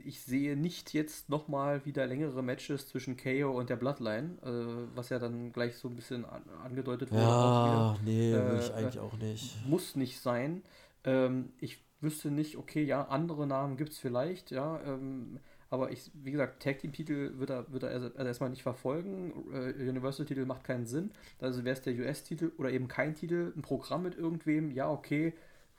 ich 0.05 0.21
sehe 0.21 0.55
nicht 0.55 0.93
jetzt 0.93 1.29
nochmal 1.29 1.85
wieder 1.85 2.07
längere 2.07 2.41
Matches 2.41 2.87
zwischen 2.87 3.17
KO 3.17 3.51
und 3.51 3.69
der 3.69 3.75
Bloodline, 3.75 4.37
äh, 4.43 4.95
was 4.95 5.09
ja 5.09 5.19
dann 5.19 5.51
gleich 5.51 5.75
so 5.77 5.87
ein 5.89 5.95
bisschen 5.95 6.25
an, 6.25 6.41
angedeutet 6.63 7.11
wurde. 7.11 7.21
Ja, 7.21 7.97
nee, 8.05 8.31
will 8.33 8.39
Äh, 8.39 8.59
ich 8.59 8.73
eigentlich 8.73 8.99
auch 8.99 9.17
nicht. 9.17 9.67
Muss 9.67 9.95
nicht 9.95 10.19
sein. 10.19 10.63
Ähm, 11.03 11.51
ich 11.59 11.83
wüsste 11.99 12.31
nicht, 12.31 12.57
okay, 12.57 12.83
ja, 12.83 13.03
andere 13.09 13.45
Namen 13.45 13.77
gibt 13.77 13.91
es 13.91 13.97
vielleicht, 13.99 14.49
ja, 14.51 14.79
ähm, 14.85 15.39
aber 15.71 15.91
ich, 15.91 16.11
wie 16.13 16.31
gesagt, 16.31 16.61
Tag 16.63 16.79
Team 16.79 16.93
Titel 16.93 17.33
wird 17.39 17.49
er, 17.49 17.71
wird 17.73 17.83
er 17.83 17.91
erst- 17.91 18.15
also 18.17 18.27
erstmal 18.27 18.51
nicht 18.51 18.63
verfolgen. 18.63 19.33
Äh, 19.53 19.89
Universal 19.89 20.25
Titel 20.27 20.45
macht 20.45 20.63
keinen 20.65 20.85
Sinn. 20.85 21.11
Also 21.39 21.63
wäre 21.65 21.73
es 21.75 21.81
der 21.81 21.95
US-Titel 21.95 22.51
oder 22.59 22.71
eben 22.71 22.87
kein 22.89 23.15
Titel, 23.15 23.53
ein 23.55 23.63
Programm 23.63 24.03
mit 24.03 24.15
irgendwem, 24.17 24.71
ja, 24.71 24.89
okay, 24.91 25.33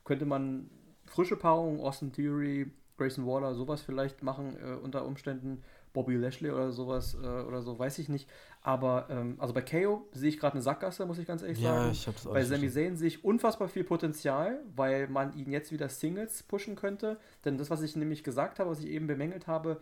könnte 0.04 0.26
man 0.26 0.70
frische 1.06 1.36
Paarungen, 1.36 1.80
Austin 1.80 2.12
Theory, 2.12 2.70
Grayson 2.98 3.26
Waller, 3.26 3.54
sowas 3.54 3.82
vielleicht 3.82 4.22
machen 4.22 4.56
äh, 4.62 4.74
unter 4.74 5.04
Umständen. 5.06 5.62
Bobby 5.92 6.16
Lashley 6.16 6.50
oder 6.50 6.70
sowas 6.72 7.14
äh, 7.14 7.26
oder 7.26 7.62
so, 7.62 7.78
weiß 7.78 7.98
ich 7.98 8.08
nicht. 8.08 8.28
Aber 8.62 9.06
ähm, 9.10 9.36
also 9.38 9.52
bei 9.52 9.60
KO 9.62 10.06
sehe 10.12 10.28
ich 10.28 10.38
gerade 10.38 10.54
eine 10.54 10.62
Sackgasse, 10.62 11.04
muss 11.06 11.18
ich 11.18 11.26
ganz 11.26 11.42
ehrlich 11.42 11.60
Ja, 11.60 11.74
sagen. 11.76 11.90
ich 11.92 12.06
hab's 12.06 12.26
auch 12.26 12.32
Bei 12.32 12.44
Sami. 12.44 12.70
Zayn 12.70 12.96
sehe 12.96 13.08
ich 13.08 13.24
unfassbar 13.24 13.68
viel 13.68 13.84
Potenzial, 13.84 14.60
weil 14.74 15.08
man 15.08 15.36
ihn 15.36 15.50
jetzt 15.50 15.72
wieder 15.72 15.88
Singles 15.88 16.42
pushen 16.44 16.76
könnte. 16.76 17.18
Denn 17.44 17.58
das, 17.58 17.70
was 17.70 17.82
ich 17.82 17.96
nämlich 17.96 18.24
gesagt 18.24 18.58
habe, 18.58 18.70
was 18.70 18.80
ich 18.80 18.86
eben 18.86 19.06
bemängelt 19.06 19.46
habe, 19.46 19.80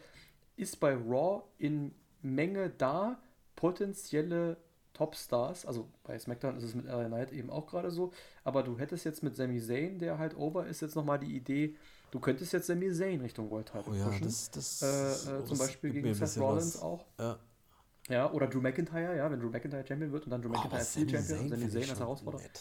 ist 0.57 0.81
bei 0.81 0.95
Raw 0.95 1.43
in 1.59 1.93
Menge 2.23 2.71
da, 2.71 3.19
potenzielle 3.57 4.57
Topstars. 4.95 5.65
Also 5.67 5.89
bei 6.05 6.19
SmackDown 6.19 6.57
ist 6.57 6.65
es 6.65 6.75
mit 6.75 6.87
LA 6.87 7.05
Knight 7.07 7.33
eben 7.33 7.51
auch 7.51 7.67
gerade 7.67 7.91
so. 7.91 8.13
Aber 8.45 8.63
du 8.63 8.79
hättest 8.79 9.05
jetzt 9.05 9.23
mit 9.23 9.37
Sami 9.37 9.61
Zayn, 9.61 9.99
der 9.99 10.19
halt 10.19 10.37
over 10.37 10.67
ist, 10.67 10.81
jetzt 10.81 10.97
nochmal 10.97 11.19
die 11.19 11.35
Idee, 11.37 11.77
du 12.11 12.21
könntest 12.21 12.53
jetzt 12.53 12.67
Sami 12.67 12.93
Zayn 12.93 13.21
Richtung 13.21 13.51
World 13.51 13.67
Title 13.67 13.85
Oh 13.91 13.95
ja, 13.95 14.05
pushen. 14.05 14.27
das, 14.27 14.51
das, 14.51 14.83
äh, 14.83 14.87
äh, 14.87 15.39
das 15.41 15.49
zum 15.49 15.59
Beispiel 15.59 15.91
gegen 15.91 16.15
Seth 16.15 16.37
Rollins 16.39 16.75
was. 16.77 16.83
auch. 16.83 17.05
Ja. 17.19 17.39
Ja, 18.09 18.33
oder 18.33 18.49
Drew 18.49 18.61
McIntyre, 18.61 19.17
ja, 19.17 19.31
wenn 19.31 19.39
Drew 19.41 19.51
McIntyre 19.51 19.87
Champion 19.87 20.11
wird 20.13 20.25
und 20.25 20.31
dann 20.31 20.43
Drew 20.43 20.49
Oh, 20.49 20.53
McIntyre 20.53 20.85
Sami 20.85 21.09
Champion 21.11 21.21
und 21.21 21.27
Zayn 21.27 21.49
Sami 21.49 21.61
find 21.61 21.73
Zayn 21.73 21.91
als 21.91 22.01
Herausforderer. 22.01 22.43
nett. 22.43 22.61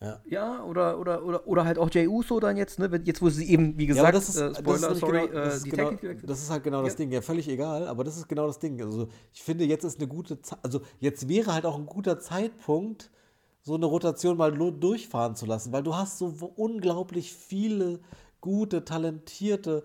Ja. 0.00 0.20
Ja, 0.26 0.62
oder, 0.62 0.98
oder, 1.00 1.24
oder, 1.24 1.48
oder 1.48 1.64
halt 1.64 1.76
auch 1.76 1.90
Jey 1.90 2.06
Uso 2.06 2.38
dann 2.38 2.56
jetzt, 2.56 2.78
ne? 2.78 2.88
Jetzt, 3.04 3.20
wo 3.20 3.30
sie 3.30 3.50
eben, 3.50 3.76
wie 3.78 3.82
Ja, 3.86 3.88
gesagt, 3.88 4.08
aber 4.08 4.12
das 4.12 4.28
ist, 4.28 4.36
äh, 4.36 4.40
das 4.40 4.50
ist 4.50 4.58
Spoiler, 4.58 4.94
sorry, 4.94 5.20
genau, 5.22 5.32
äh, 5.32 5.44
das, 5.44 5.56
ist 5.56 5.66
die 5.66 5.70
genau, 5.70 5.90
das 6.22 6.42
ist 6.42 6.50
halt 6.50 6.62
genau 6.62 6.82
das 6.82 6.92
Ja. 6.92 6.96
Ding. 6.98 7.10
Ja, 7.10 7.20
völlig 7.20 7.48
egal, 7.48 7.88
aber 7.88 8.04
das 8.04 8.16
ist 8.16 8.28
genau 8.28 8.46
das 8.46 8.60
Ding. 8.60 8.80
Also 8.80 9.08
ich 9.32 9.42
finde, 9.42 9.64
jetzt 9.64 9.82
ist 9.84 9.98
eine 9.98 10.06
gute 10.06 10.40
Zeit, 10.40 10.58
also 10.62 10.82
jetzt 11.00 11.28
wäre 11.28 11.52
halt 11.52 11.66
auch 11.66 11.76
ein 11.76 11.86
guter 11.86 12.20
Zeitpunkt, 12.20 13.10
so 13.62 13.74
eine 13.74 13.86
Rotation 13.86 14.36
mal 14.36 14.52
durchfahren 14.52 15.34
zu 15.34 15.46
lassen, 15.46 15.72
weil 15.72 15.82
du 15.82 15.96
hast 15.96 16.18
so 16.18 16.26
unglaublich 16.56 17.32
viele 17.34 17.98
gute, 18.40 18.84
talentierte 18.84 19.84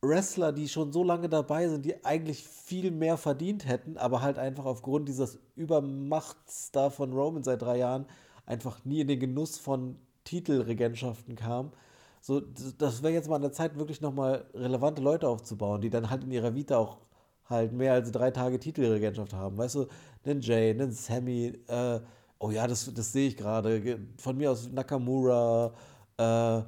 Wrestler, 0.00 0.52
die 0.52 0.68
schon 0.68 0.92
so 0.92 1.02
lange 1.02 1.28
dabei 1.28 1.68
sind, 1.68 1.84
die 1.84 2.04
eigentlich 2.04 2.46
viel 2.46 2.90
mehr 2.90 3.16
verdient 3.16 3.66
hätten, 3.66 3.96
aber 3.96 4.22
halt 4.22 4.38
einfach 4.38 4.64
aufgrund 4.64 5.08
dieses 5.08 5.38
Übermachts 5.56 6.70
da 6.70 6.90
von 6.90 7.12
Roman 7.12 7.42
seit 7.42 7.62
drei 7.62 7.78
Jahren 7.78 8.06
einfach 8.46 8.84
nie 8.84 9.00
in 9.00 9.08
den 9.08 9.18
Genuss 9.20 9.58
von 9.58 9.96
Titelregentschaften 10.24 11.34
kam. 11.34 11.72
So, 12.20 12.40
das 12.40 13.02
wäre 13.02 13.12
jetzt 13.12 13.28
mal 13.28 13.36
an 13.36 13.42
der 13.42 13.52
Zeit, 13.52 13.76
wirklich 13.78 14.00
nochmal 14.00 14.44
relevante 14.54 15.02
Leute 15.02 15.28
aufzubauen, 15.28 15.80
die 15.80 15.90
dann 15.90 16.10
halt 16.10 16.24
in 16.24 16.30
ihrer 16.30 16.54
Vita 16.54 16.76
auch 16.76 16.98
halt 17.46 17.72
mehr 17.72 17.94
als 17.94 18.12
drei 18.12 18.30
Tage 18.30 18.58
Titelregentschaft 18.58 19.32
haben. 19.32 19.56
Weißt 19.56 19.76
du, 19.76 19.86
einen 20.24 20.40
Jay, 20.40 20.70
einen 20.70 20.92
Sammy, 20.92 21.58
äh, 21.66 22.00
oh 22.38 22.50
ja, 22.50 22.66
das, 22.66 22.92
das 22.92 23.12
sehe 23.12 23.28
ich 23.28 23.36
gerade. 23.36 23.98
Von 24.18 24.36
mir 24.36 24.50
aus 24.50 24.70
Nakamura, 24.70 25.72
äh, 26.18 26.62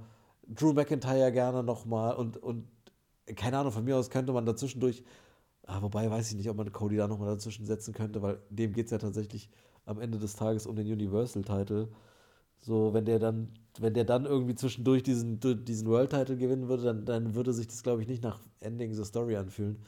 Drew 0.54 0.72
McIntyre 0.72 1.32
gerne 1.32 1.62
nochmal 1.62 2.16
und, 2.16 2.36
und 2.36 2.66
keine 3.36 3.58
Ahnung, 3.58 3.72
von 3.72 3.84
mir 3.84 3.96
aus 3.96 4.10
könnte 4.10 4.32
man 4.32 4.44
dazwischendurch, 4.46 5.04
ah, 5.66 5.80
wobei 5.82 6.10
weiß 6.10 6.30
ich 6.30 6.36
nicht, 6.36 6.50
ob 6.50 6.56
man 6.56 6.72
Cody 6.72 6.96
da 6.96 7.06
nochmal 7.08 7.28
dazwischen 7.28 7.66
setzen 7.66 7.94
könnte, 7.94 8.22
weil 8.22 8.40
dem 8.50 8.72
geht 8.72 8.86
es 8.86 8.92
ja 8.92 8.98
tatsächlich 8.98 9.48
am 9.86 10.00
Ende 10.00 10.18
des 10.18 10.34
Tages 10.36 10.66
um 10.66 10.76
den 10.76 10.86
Universal-Title. 10.86 11.88
So, 12.60 12.92
wenn 12.92 13.04
der 13.04 13.18
dann, 13.18 13.54
wenn 13.78 13.94
der 13.94 14.04
dann 14.04 14.26
irgendwie 14.26 14.54
zwischendurch 14.54 15.02
diesen, 15.02 15.40
diesen 15.40 15.88
World-Title 15.88 16.36
gewinnen 16.36 16.68
würde, 16.68 16.82
dann, 16.84 17.04
dann 17.06 17.34
würde 17.34 17.52
sich 17.52 17.68
das, 17.68 17.82
glaube 17.82 18.02
ich, 18.02 18.08
nicht 18.08 18.22
nach 18.22 18.40
Ending 18.60 18.92
the 18.92 19.04
Story 19.04 19.36
anfühlen. 19.36 19.78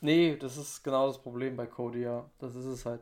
Nee, 0.00 0.36
das 0.36 0.56
ist 0.56 0.82
genau 0.82 1.06
das 1.06 1.22
Problem 1.22 1.56
bei 1.56 1.66
Cody, 1.66 2.00
ja. 2.02 2.28
Das 2.38 2.56
ist 2.56 2.64
es 2.64 2.84
halt. 2.84 3.00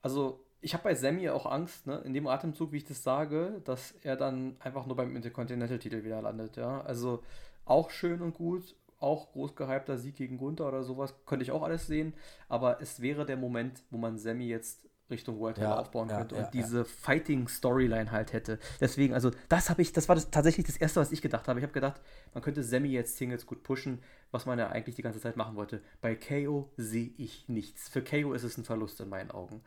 Also, 0.00 0.40
ich 0.60 0.74
habe 0.74 0.84
bei 0.84 0.94
Sammy 0.94 1.28
auch 1.30 1.46
Angst, 1.46 1.86
ne, 1.86 1.98
in 2.04 2.14
dem 2.14 2.26
Atemzug, 2.26 2.72
wie 2.72 2.78
ich 2.78 2.84
das 2.84 3.02
sage, 3.02 3.60
dass 3.64 3.92
er 4.02 4.16
dann 4.16 4.56
einfach 4.60 4.86
nur 4.86 4.96
beim 4.96 5.14
Intercontinental-Titel 5.16 6.04
wieder 6.04 6.20
landet, 6.22 6.56
ja. 6.56 6.80
Also, 6.82 7.22
auch 7.64 7.90
schön 7.90 8.20
und 8.20 8.34
gut, 8.34 8.76
auch 8.98 9.32
groß 9.32 9.56
gehypter 9.56 9.96
Sieg 9.96 10.16
gegen 10.16 10.38
Gunther 10.38 10.68
oder 10.68 10.82
sowas, 10.82 11.14
könnte 11.26 11.42
ich 11.42 11.50
auch 11.50 11.62
alles 11.62 11.86
sehen, 11.86 12.14
aber 12.48 12.80
es 12.80 13.00
wäre 13.00 13.24
der 13.24 13.36
Moment, 13.36 13.82
wo 13.90 13.96
man 13.96 14.18
Sammy 14.18 14.46
jetzt 14.46 14.86
Richtung 15.10 15.38
World 15.40 15.58
ja, 15.58 15.76
aufbauen 15.76 16.08
ja, 16.08 16.18
könnte 16.18 16.36
und 16.36 16.42
ja, 16.42 16.50
diese 16.50 16.84
Fighting 16.84 17.48
Storyline 17.48 18.10
halt 18.12 18.32
hätte. 18.32 18.58
Deswegen, 18.80 19.12
also 19.12 19.30
das 19.48 19.68
habe 19.68 19.82
ich, 19.82 19.92
das 19.92 20.08
war 20.08 20.14
das, 20.14 20.30
tatsächlich 20.30 20.66
das 20.66 20.76
erste, 20.76 21.00
was 21.00 21.12
ich 21.12 21.20
gedacht 21.20 21.48
habe. 21.48 21.58
Ich 21.58 21.64
habe 21.64 21.72
gedacht, 21.72 22.00
man 22.32 22.42
könnte 22.42 22.62
Sammy 22.62 22.88
jetzt 22.88 23.16
Singles 23.16 23.46
gut 23.46 23.62
pushen, 23.62 24.02
was 24.30 24.46
man 24.46 24.58
ja 24.58 24.68
eigentlich 24.68 24.94
die 24.94 25.02
ganze 25.02 25.20
Zeit 25.20 25.36
machen 25.36 25.56
wollte. 25.56 25.82
Bei 26.00 26.14
KO 26.14 26.70
sehe 26.76 27.10
ich 27.18 27.48
nichts. 27.48 27.88
Für 27.88 28.02
KO 28.02 28.32
ist 28.32 28.44
es 28.44 28.56
ein 28.56 28.64
Verlust 28.64 29.00
in 29.00 29.08
meinen 29.08 29.30
Augen. 29.30 29.62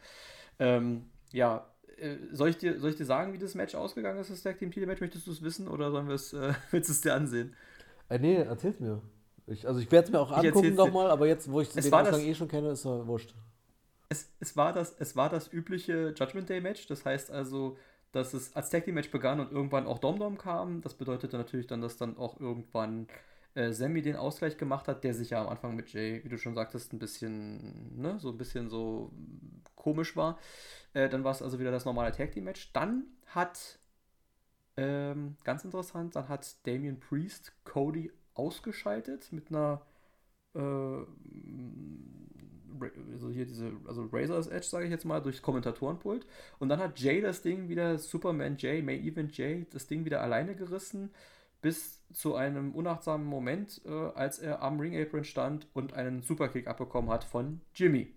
Ähm, 0.60 1.06
ja, 1.32 1.68
äh, 1.98 2.18
soll 2.32 2.50
ich, 2.50 2.58
dir, 2.58 2.80
soll 2.80 2.92
ich 2.92 2.96
dir 2.96 3.06
sagen, 3.06 3.34
wie 3.34 3.38
das 3.38 3.56
Match 3.56 3.76
ausgegangen 3.76 4.20
ist, 4.20 4.30
das 4.30 4.44
Tag 4.44 4.58
Team 4.60 4.72
Titel 4.72 4.86
Match? 4.86 5.02
Möchtest 5.02 5.28
du 5.28 5.32
es 5.32 5.42
wissen 5.42 5.68
oder 5.68 5.92
sollen 5.92 6.08
wir 6.08 6.16
es, 6.16 6.34
äh, 6.34 6.54
willst 6.72 6.90
du 6.90 6.94
es 6.94 7.02
dir 7.02 7.16
ansehen? 7.16 7.56
Äh, 8.10 8.20
nee, 8.20 8.36
erzähl's 8.36 8.80
mir. 8.80 9.02
Ich, 9.48 9.68
also 9.68 9.80
ich 9.80 9.92
werde 9.92 10.06
es 10.06 10.12
mir 10.12 10.20
auch 10.20 10.32
angucken 10.32 10.76
nochmal, 10.76 11.12
aber 11.12 11.28
jetzt, 11.28 11.52
wo 11.52 11.60
ich 11.60 11.70
den 11.70 11.94
Ausgang 11.94 12.22
eh 12.22 12.34
schon 12.34 12.48
kenne, 12.48 12.70
ist 12.70 12.86
er 12.86 13.06
wurscht 13.08 13.34
es, 14.14 14.32
es, 14.40 14.56
war 14.56 14.74
das, 14.74 14.96
es 15.00 15.16
war 15.16 15.30
das 15.30 15.52
übliche 15.52 16.14
Judgment 16.18 16.50
Day 16.50 16.62
Match. 16.62 16.88
Das 16.88 17.06
heißt 17.06 17.32
also, 17.32 17.78
dass 18.12 18.34
es 18.34 18.56
als 18.56 18.70
Tag 18.70 18.86
Team 18.86 18.96
Match 18.96 19.12
begann 19.12 19.40
und 19.40 19.52
irgendwann 19.52 19.88
auch 19.88 20.00
Dom 20.00 20.20
Dom 20.20 20.38
kam. 20.38 20.82
Das 20.82 20.94
bedeutete 20.94 21.38
natürlich 21.38 21.68
dann, 21.68 21.82
dass 21.82 21.98
dann 21.98 22.18
auch 22.18 22.40
irgendwann 22.40 23.08
äh, 23.56 23.72
Sammy 23.72 24.02
den 24.02 24.16
Ausgleich 24.16 24.58
gemacht 24.58 24.88
hat, 24.88 25.04
der 25.04 25.14
sich 25.14 25.32
ja 25.32 25.42
am 25.42 25.50
Anfang 25.50 25.76
mit 25.76 25.94
Jay, 25.94 26.24
wie 26.24 26.30
du 26.30 26.38
schon 26.38 26.56
sagtest, 26.56 26.94
ein 26.94 27.00
bisschen, 27.00 28.00
ne, 28.02 28.20
so 28.20 28.30
ein 28.30 28.38
bisschen 28.38 28.70
so 28.70 29.12
komisch 29.76 30.16
war. 30.16 30.40
Äh, 30.94 31.10
dann 31.10 31.24
war 31.24 31.32
es 31.32 31.42
also 31.42 31.60
wieder 31.60 31.72
das 31.72 31.86
normale 31.86 32.12
Tag 32.12 32.32
Team 32.32 32.46
Match. 32.46 32.72
Dann 32.74 33.06
hat, 33.28 33.80
ähm, 34.78 35.38
ganz 35.44 35.64
interessant, 35.66 36.16
dann 36.16 36.30
hat 36.30 36.56
Damian 36.68 37.00
Priest 37.00 37.54
Cody 37.64 38.12
ausgeschaltet 38.34 39.32
mit 39.32 39.50
einer 39.50 39.82
äh, 40.56 41.06
also 43.14 43.30
hier 43.30 43.46
diese, 43.46 43.72
also 43.88 44.10
Razor's 44.12 44.48
Edge, 44.48 44.66
sage 44.66 44.86
ich 44.86 44.92
jetzt 44.92 45.06
mal, 45.06 45.22
durchs 45.22 45.42
Kommentatorenpult. 45.42 46.26
Und 46.60 46.70
dann 46.70 46.80
hat 46.80 47.00
Jay 47.00 47.22
das 47.22 47.42
Ding 47.42 47.70
wieder, 47.70 47.98
Superman 47.98 48.58
Jay, 48.58 48.82
May 48.82 49.00
Event 49.00 49.38
Jay, 49.38 49.66
das 49.72 49.88
Ding 49.88 50.06
wieder 50.06 50.22
alleine 50.22 50.56
gerissen, 50.56 51.12
bis 51.64 52.04
zu 52.14 52.36
einem 52.36 52.74
unachtsamen 52.76 53.26
Moment, 53.26 53.82
äh, 53.86 53.90
als 53.90 54.38
er 54.38 54.62
am 54.62 54.80
Ring 54.80 54.96
Apron 55.02 55.24
stand 55.24 55.66
und 55.74 55.94
einen 55.94 56.22
Superkick 56.22 56.68
abbekommen 56.68 57.10
hat 57.10 57.24
von 57.24 57.62
Jimmy. 57.74 58.14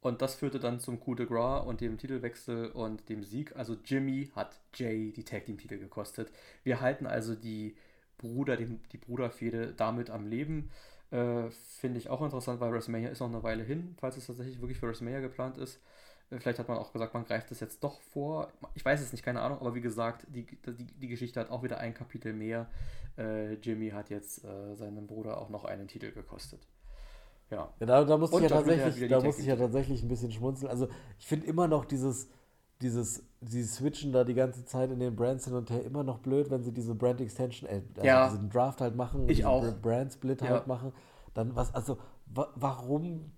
Und 0.00 0.20
das 0.20 0.34
führte 0.34 0.58
dann 0.58 0.80
zum 0.80 0.98
Coup 0.98 1.16
de 1.16 1.26
Gras 1.26 1.64
und 1.64 1.80
dem 1.80 1.96
Titelwechsel 1.98 2.72
und 2.72 3.08
dem 3.08 3.22
Sieg. 3.22 3.54
Also 3.54 3.76
Jimmy 3.84 4.30
hat 4.34 4.58
Jay 4.74 5.12
die 5.12 5.22
Tag 5.22 5.44
Team 5.46 5.58
Titel 5.58 5.78
gekostet. 5.78 6.32
Wir 6.64 6.80
halten 6.80 7.06
also 7.06 7.36
die 7.36 7.76
Bruder, 8.18 8.56
die, 8.56 8.66
die 8.90 8.98
Bruderfehde 8.98 9.74
damit 9.76 10.10
am 10.10 10.26
Leben. 10.26 10.70
Äh, 11.12 11.50
Finde 11.50 11.98
ich 11.98 12.08
auch 12.08 12.22
interessant, 12.22 12.58
weil 12.58 12.72
WrestleMania 12.72 13.10
ist 13.10 13.20
noch 13.20 13.28
eine 13.28 13.42
Weile 13.44 13.62
hin, 13.62 13.94
falls 14.00 14.16
es 14.16 14.26
tatsächlich 14.26 14.60
wirklich 14.60 14.78
für 14.78 14.88
WrestleMania 14.88 15.20
geplant 15.20 15.58
ist. 15.58 15.78
Vielleicht 16.38 16.58
hat 16.58 16.68
man 16.68 16.78
auch 16.78 16.92
gesagt, 16.92 17.14
man 17.14 17.24
greift 17.24 17.50
das 17.50 17.60
jetzt 17.60 17.84
doch 17.84 18.00
vor. 18.00 18.48
Ich 18.74 18.84
weiß 18.84 19.00
es 19.00 19.12
nicht, 19.12 19.24
keine 19.24 19.40
Ahnung, 19.40 19.58
aber 19.60 19.74
wie 19.74 19.80
gesagt, 19.80 20.26
die, 20.28 20.46
die, 20.46 20.86
die 20.86 21.08
Geschichte 21.08 21.38
hat 21.40 21.50
auch 21.50 21.62
wieder 21.62 21.78
ein 21.78 21.94
Kapitel 21.94 22.32
mehr. 22.32 22.68
Äh, 23.18 23.54
Jimmy 23.54 23.90
hat 23.90 24.08
jetzt 24.10 24.44
äh, 24.44 24.74
seinem 24.74 25.06
Bruder 25.06 25.38
auch 25.38 25.50
noch 25.50 25.64
einen 25.64 25.88
Titel 25.88 26.10
gekostet. 26.12 26.66
Ja. 27.50 27.68
ja 27.80 27.86
da, 27.86 28.04
da 28.04 28.16
muss 28.16 28.32
ich 28.32 28.40
ja 28.40 28.48
tatsächlich, 28.48 29.10
da 29.10 29.20
muss 29.20 29.38
ich 29.38 29.46
ja 29.46 29.56
tatsächlich 29.56 30.02
ein 30.02 30.08
bisschen 30.08 30.32
schmunzeln. 30.32 30.70
Also 30.70 30.88
ich 31.18 31.26
finde 31.26 31.46
immer 31.46 31.68
noch 31.68 31.84
dieses, 31.84 32.28
dieses, 32.80 33.22
die 33.40 33.62
switchen 33.62 34.12
da 34.12 34.24
die 34.24 34.34
ganze 34.34 34.64
Zeit 34.64 34.90
in 34.90 34.98
den 34.98 35.14
Brands 35.14 35.44
hin 35.44 35.54
und 35.54 35.70
her 35.70 35.84
immer 35.84 36.02
noch 36.02 36.18
blöd, 36.18 36.50
wenn 36.50 36.62
sie 36.62 36.72
diese 36.72 36.94
Brand 36.94 37.20
Extension, 37.20 37.68
äh, 37.68 37.82
also 37.96 38.06
ja. 38.06 38.28
diesen 38.30 38.48
Draft 38.48 38.80
halt 38.80 38.96
machen, 38.96 39.28
ich 39.28 39.44
auch. 39.44 39.64
Brand 39.82 40.12
Split 40.12 40.40
ja. 40.40 40.48
halt 40.48 40.66
machen, 40.66 40.92
dann 41.34 41.54
was, 41.54 41.74
also 41.74 41.98
wa 42.26 42.48
warum 42.56 43.32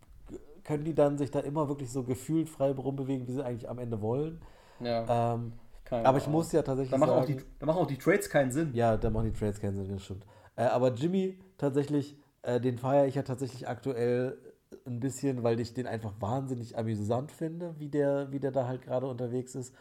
können 0.65 0.85
die 0.85 0.95
dann 0.95 1.19
sich 1.19 1.31
da 1.31 1.41
immer 1.41 1.69
wirklich 1.69 1.91
so 1.93 2.03
gefühlt 2.03 2.49
frei 2.49 2.73
rumbewegen, 2.73 3.29
wie 3.29 3.33
sie 3.33 3.45
eigentlich 3.45 3.69
am 3.69 3.79
Ende 3.79 4.01
wollen? 4.01 4.41
Ja. 4.81 5.35
Ähm, 5.35 5.53
aber 5.91 6.19
ich 6.19 6.27
muss 6.27 6.51
ja 6.53 6.63
tatsächlich 6.63 6.91
da 6.91 6.99
machen, 6.99 7.11
sagen, 7.11 7.23
auch 7.23 7.27
die, 7.27 7.37
da 7.59 7.67
machen 7.67 7.79
auch 7.79 7.87
die 7.87 7.99
Trades 7.99 8.29
keinen 8.31 8.51
Sinn. 8.51 8.71
Ja, 8.73 8.97
da 8.97 9.11
machen 9.11 9.33
die 9.33 9.39
Trades 9.39 9.61
keinen 9.61 9.77
Sinn, 9.77 9.89
das 9.93 10.03
stimmt. 10.03 10.25
Äh, 10.57 10.65
aber 10.65 10.93
Jimmy 10.95 11.39
tatsächlich, 11.59 12.17
äh, 12.43 12.61
den 12.61 12.79
feiere 12.79 13.07
ich 13.07 13.15
ja 13.15 13.23
tatsächlich 13.23 13.69
aktuell 13.69 14.39
ein 14.87 15.01
bisschen, 15.01 15.43
weil 15.43 15.61
ich 15.61 15.75
den 15.75 15.87
einfach 15.87 16.13
wahnsinnig 16.21 16.77
amüsant 16.77 17.31
finde, 17.31 17.75
wie 17.79 17.89
der, 17.89 18.33
wie 18.33 18.41
der 18.41 18.51
da 18.51 18.67
halt 18.67 18.83
gerade 18.83 19.07
unterwegs 19.07 19.55
ist. 19.55 19.75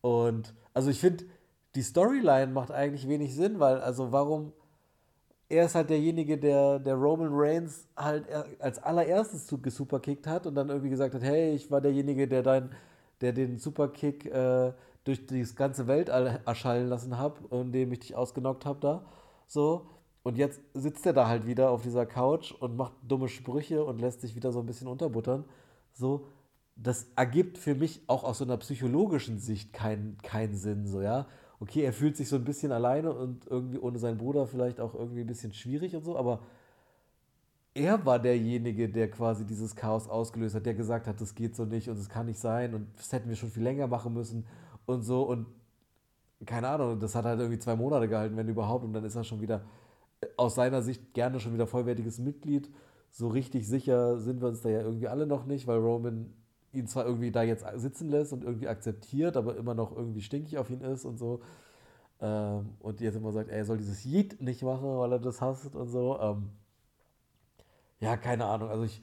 Und 0.00 0.54
also 0.72 0.90
ich 0.90 1.00
finde, 1.00 1.24
die 1.74 1.82
Storyline 1.82 2.52
macht 2.52 2.70
eigentlich 2.70 3.08
wenig 3.08 3.34
Sinn, 3.34 3.60
weil, 3.60 3.80
also 3.80 4.12
warum, 4.12 4.52
er 5.48 5.66
ist 5.66 5.74
halt 5.74 5.90
derjenige, 5.90 6.38
der, 6.38 6.78
der 6.78 6.94
Roman 6.94 7.30
Reigns 7.32 7.86
halt 7.96 8.24
als 8.58 8.78
allererstes 8.82 9.46
gesuperkickt 9.62 10.26
hat 10.26 10.46
und 10.46 10.54
dann 10.54 10.68
irgendwie 10.68 10.90
gesagt 10.90 11.14
hat, 11.14 11.22
hey, 11.22 11.54
ich 11.54 11.70
war 11.70 11.80
derjenige, 11.80 12.26
der 12.26 12.42
dein, 12.42 12.70
der 13.20 13.32
den 13.32 13.58
Superkick 13.58 14.26
äh, 14.26 14.72
durch 15.04 15.26
das 15.26 15.54
ganze 15.54 15.86
Weltall 15.86 16.40
erschallen 16.46 16.88
lassen 16.88 17.18
habe, 17.18 17.40
indem 17.50 17.92
ich 17.92 18.00
dich 18.00 18.16
ausgenockt 18.16 18.64
habe 18.64 18.80
da. 18.80 19.04
So. 19.46 19.86
Und 20.22 20.38
jetzt 20.38 20.60
sitzt 20.72 21.04
er 21.04 21.12
da 21.12 21.28
halt 21.28 21.46
wieder 21.46 21.70
auf 21.70 21.82
dieser 21.82 22.06
Couch 22.06 22.52
und 22.52 22.76
macht 22.76 22.94
dumme 23.06 23.28
Sprüche 23.28 23.84
und 23.84 24.00
lässt 24.00 24.22
sich 24.22 24.34
wieder 24.34 24.52
so 24.52 24.60
ein 24.60 24.66
bisschen 24.66 24.88
unterbuttern. 24.88 25.44
So, 25.92 26.28
das 26.76 27.08
ergibt 27.14 27.58
für 27.58 27.74
mich 27.74 28.02
auch 28.06 28.24
aus 28.24 28.38
so 28.38 28.44
einer 28.44 28.56
psychologischen 28.56 29.38
Sicht 29.38 29.74
keinen 29.74 30.16
kein 30.22 30.54
Sinn, 30.56 30.86
so, 30.86 31.02
ja. 31.02 31.26
Okay, 31.60 31.82
er 31.82 31.92
fühlt 31.92 32.16
sich 32.16 32.28
so 32.28 32.36
ein 32.36 32.44
bisschen 32.44 32.72
alleine 32.72 33.12
und 33.12 33.46
irgendwie 33.46 33.78
ohne 33.78 33.98
seinen 33.98 34.18
Bruder 34.18 34.46
vielleicht 34.46 34.80
auch 34.80 34.94
irgendwie 34.94 35.20
ein 35.22 35.26
bisschen 35.26 35.52
schwierig 35.52 35.94
und 35.96 36.04
so, 36.04 36.16
aber 36.16 36.40
er 37.74 38.04
war 38.06 38.18
derjenige, 38.18 38.88
der 38.88 39.10
quasi 39.10 39.44
dieses 39.44 39.74
Chaos 39.74 40.08
ausgelöst 40.08 40.54
hat, 40.54 40.66
der 40.66 40.74
gesagt 40.74 41.06
hat, 41.06 41.20
das 41.20 41.34
geht 41.34 41.56
so 41.56 41.64
nicht 41.64 41.88
und 41.88 41.98
es 41.98 42.08
kann 42.08 42.26
nicht 42.26 42.38
sein 42.38 42.74
und 42.74 42.86
das 42.96 43.12
hätten 43.12 43.28
wir 43.28 43.36
schon 43.36 43.50
viel 43.50 43.62
länger 43.62 43.86
machen 43.86 44.14
müssen 44.14 44.46
und 44.86 45.02
so 45.02 45.22
und 45.22 45.46
keine 46.46 46.68
Ahnung, 46.68 47.00
das 47.00 47.14
hat 47.14 47.24
halt 47.24 47.40
irgendwie 47.40 47.58
zwei 47.58 47.76
Monate 47.76 48.08
gehalten, 48.08 48.36
wenn 48.36 48.48
überhaupt, 48.48 48.84
und 48.84 48.92
dann 48.92 49.04
ist 49.04 49.14
er 49.14 49.24
schon 49.24 49.40
wieder 49.40 49.64
aus 50.36 50.54
seiner 50.54 50.82
Sicht 50.82 51.14
gerne 51.14 51.40
schon 51.40 51.54
wieder 51.54 51.66
vollwertiges 51.66 52.18
Mitglied. 52.18 52.70
So 53.10 53.28
richtig 53.28 53.68
sicher 53.68 54.18
sind 54.18 54.40
wir 54.40 54.48
uns 54.48 54.60
da 54.60 54.68
ja 54.68 54.80
irgendwie 54.80 55.08
alle 55.08 55.26
noch 55.26 55.46
nicht, 55.46 55.66
weil 55.66 55.78
Roman 55.78 56.32
ihn 56.76 56.86
zwar 56.86 57.06
irgendwie 57.06 57.30
da 57.30 57.42
jetzt 57.42 57.64
sitzen 57.76 58.08
lässt 58.08 58.32
und 58.32 58.44
irgendwie 58.44 58.68
akzeptiert, 58.68 59.36
aber 59.36 59.56
immer 59.56 59.74
noch 59.74 59.96
irgendwie 59.96 60.22
stinkig 60.22 60.58
auf 60.58 60.70
ihn 60.70 60.80
ist 60.80 61.04
und 61.04 61.18
so. 61.18 61.40
Ähm, 62.20 62.74
und 62.80 63.00
jetzt 63.00 63.16
immer 63.16 63.32
sagt, 63.32 63.50
er 63.50 63.64
soll 63.64 63.78
dieses 63.78 64.04
Yeet 64.04 64.40
nicht 64.40 64.62
machen, 64.62 64.84
weil 64.98 65.12
er 65.12 65.18
das 65.18 65.40
hasst 65.40 65.74
und 65.74 65.88
so. 65.88 66.18
Ähm, 66.20 66.50
ja, 68.00 68.16
keine 68.16 68.46
Ahnung. 68.46 68.68
Also 68.70 68.84
ich, 68.84 69.02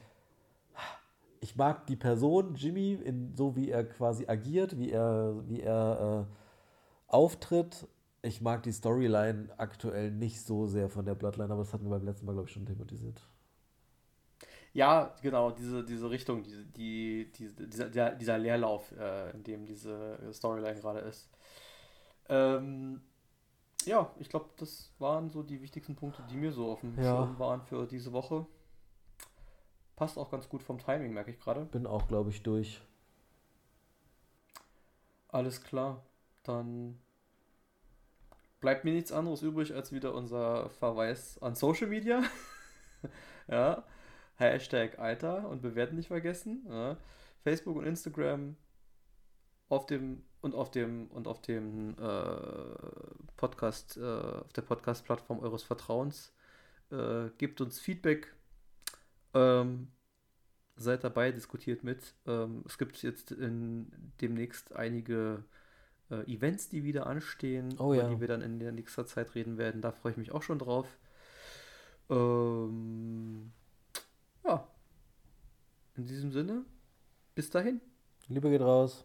ich 1.40 1.56
mag 1.56 1.86
die 1.86 1.96
Person 1.96 2.54
Jimmy, 2.54 2.94
in, 2.94 3.34
so 3.36 3.56
wie 3.56 3.70
er 3.70 3.84
quasi 3.84 4.26
agiert, 4.28 4.78
wie 4.78 4.90
er, 4.90 5.34
wie 5.48 5.60
er 5.60 6.26
äh, 6.28 7.12
auftritt 7.12 7.86
ich 8.22 8.40
mag 8.40 8.62
die 8.62 8.72
Storyline 8.72 9.48
aktuell 9.58 10.12
nicht 10.12 10.40
so 10.40 10.66
sehr 10.66 10.88
von 10.88 11.04
der 11.04 11.14
Bloodline, 11.14 11.52
aber 11.52 11.62
das 11.62 11.72
hatten 11.72 11.84
wir 11.84 11.90
beim 11.90 12.04
letzten 12.04 12.26
Mal, 12.26 12.32
glaube 12.32 12.48
ich, 12.48 12.54
schon 12.54 12.66
thematisiert. 12.66 13.20
Ja, 14.74 15.14
genau, 15.20 15.50
diese, 15.50 15.84
diese 15.84 16.08
Richtung, 16.10 16.42
diese, 16.42 16.64
die, 16.64 17.30
die, 17.32 17.48
dieser, 17.66 18.10
dieser 18.10 18.38
Leerlauf, 18.38 18.90
äh, 18.92 19.30
in 19.32 19.42
dem 19.44 19.66
diese 19.66 20.18
Storyline 20.32 20.80
gerade 20.80 21.00
ist. 21.00 21.28
Ähm, 22.28 23.02
ja, 23.84 24.10
ich 24.18 24.28
glaube, 24.28 24.48
das 24.56 24.90
waren 24.98 25.28
so 25.28 25.42
die 25.42 25.60
wichtigsten 25.60 25.94
Punkte, 25.96 26.22
die 26.30 26.36
mir 26.36 26.52
so 26.52 26.72
auf 26.72 26.80
dem 26.80 26.96
Ja. 26.96 27.02
Schirm 27.02 27.38
waren 27.38 27.62
für 27.62 27.86
diese 27.86 28.12
Woche. 28.12 28.46
Passt 29.96 30.16
auch 30.18 30.30
ganz 30.30 30.48
gut 30.48 30.62
vom 30.62 30.78
Timing, 30.78 31.12
merke 31.12 31.30
ich 31.30 31.38
gerade. 31.38 31.66
Bin 31.66 31.86
auch, 31.86 32.08
glaube 32.08 32.30
ich, 32.30 32.42
durch. 32.42 32.80
Alles 35.28 35.62
klar. 35.62 36.02
Dann 36.44 36.98
bleibt 38.60 38.84
mir 38.84 38.92
nichts 38.92 39.12
anderes 39.12 39.42
übrig, 39.42 39.74
als 39.74 39.92
wieder 39.92 40.14
unser 40.14 40.70
Verweis 40.70 41.40
an 41.42 41.54
Social 41.54 41.88
Media. 41.88 42.22
ja. 43.48 43.84
Hashtag 44.42 44.98
Alter 44.98 45.48
und 45.48 45.62
bewerten 45.62 45.96
nicht 45.96 46.08
vergessen. 46.08 46.66
Ja. 46.68 46.96
Facebook 47.42 47.76
und 47.76 47.86
Instagram 47.86 48.56
auf 49.68 49.86
dem 49.86 50.22
und 50.40 50.54
auf 50.54 50.70
dem 50.70 51.06
und 51.08 51.26
auf 51.26 51.40
dem 51.40 51.96
äh, 51.98 53.24
Podcast, 53.36 53.96
äh, 53.96 54.02
auf 54.02 54.52
der 54.52 54.62
Podcast-Plattform 54.62 55.40
eures 55.40 55.62
Vertrauens. 55.62 56.32
Äh, 56.90 57.30
gebt 57.38 57.60
uns 57.60 57.80
Feedback. 57.80 58.34
Ähm, 59.34 59.88
seid 60.76 61.04
dabei, 61.04 61.32
diskutiert 61.32 61.84
mit. 61.84 62.14
Ähm, 62.26 62.64
es 62.66 62.76
gibt 62.76 63.02
jetzt 63.02 63.32
in, 63.32 63.90
demnächst 64.20 64.74
einige 64.74 65.44
äh, 66.10 66.22
Events, 66.30 66.68
die 66.68 66.84
wieder 66.84 67.06
anstehen, 67.06 67.74
Oh 67.78 67.94
über 67.94 68.02
ja. 68.02 68.08
die 68.08 68.20
wir 68.20 68.28
dann 68.28 68.42
in 68.42 68.58
der 68.58 68.72
nächster 68.72 69.06
Zeit 69.06 69.34
reden 69.34 69.58
werden. 69.58 69.80
Da 69.80 69.92
freue 69.92 70.12
ich 70.12 70.18
mich 70.18 70.32
auch 70.32 70.42
schon 70.42 70.58
drauf. 70.58 70.98
Ähm, 72.10 73.52
ja. 74.44 74.66
In 75.96 76.06
diesem 76.06 76.32
Sinne, 76.32 76.64
bis 77.34 77.50
dahin. 77.50 77.80
Liebe 78.28 78.50
geht 78.50 78.62
raus. 78.62 79.04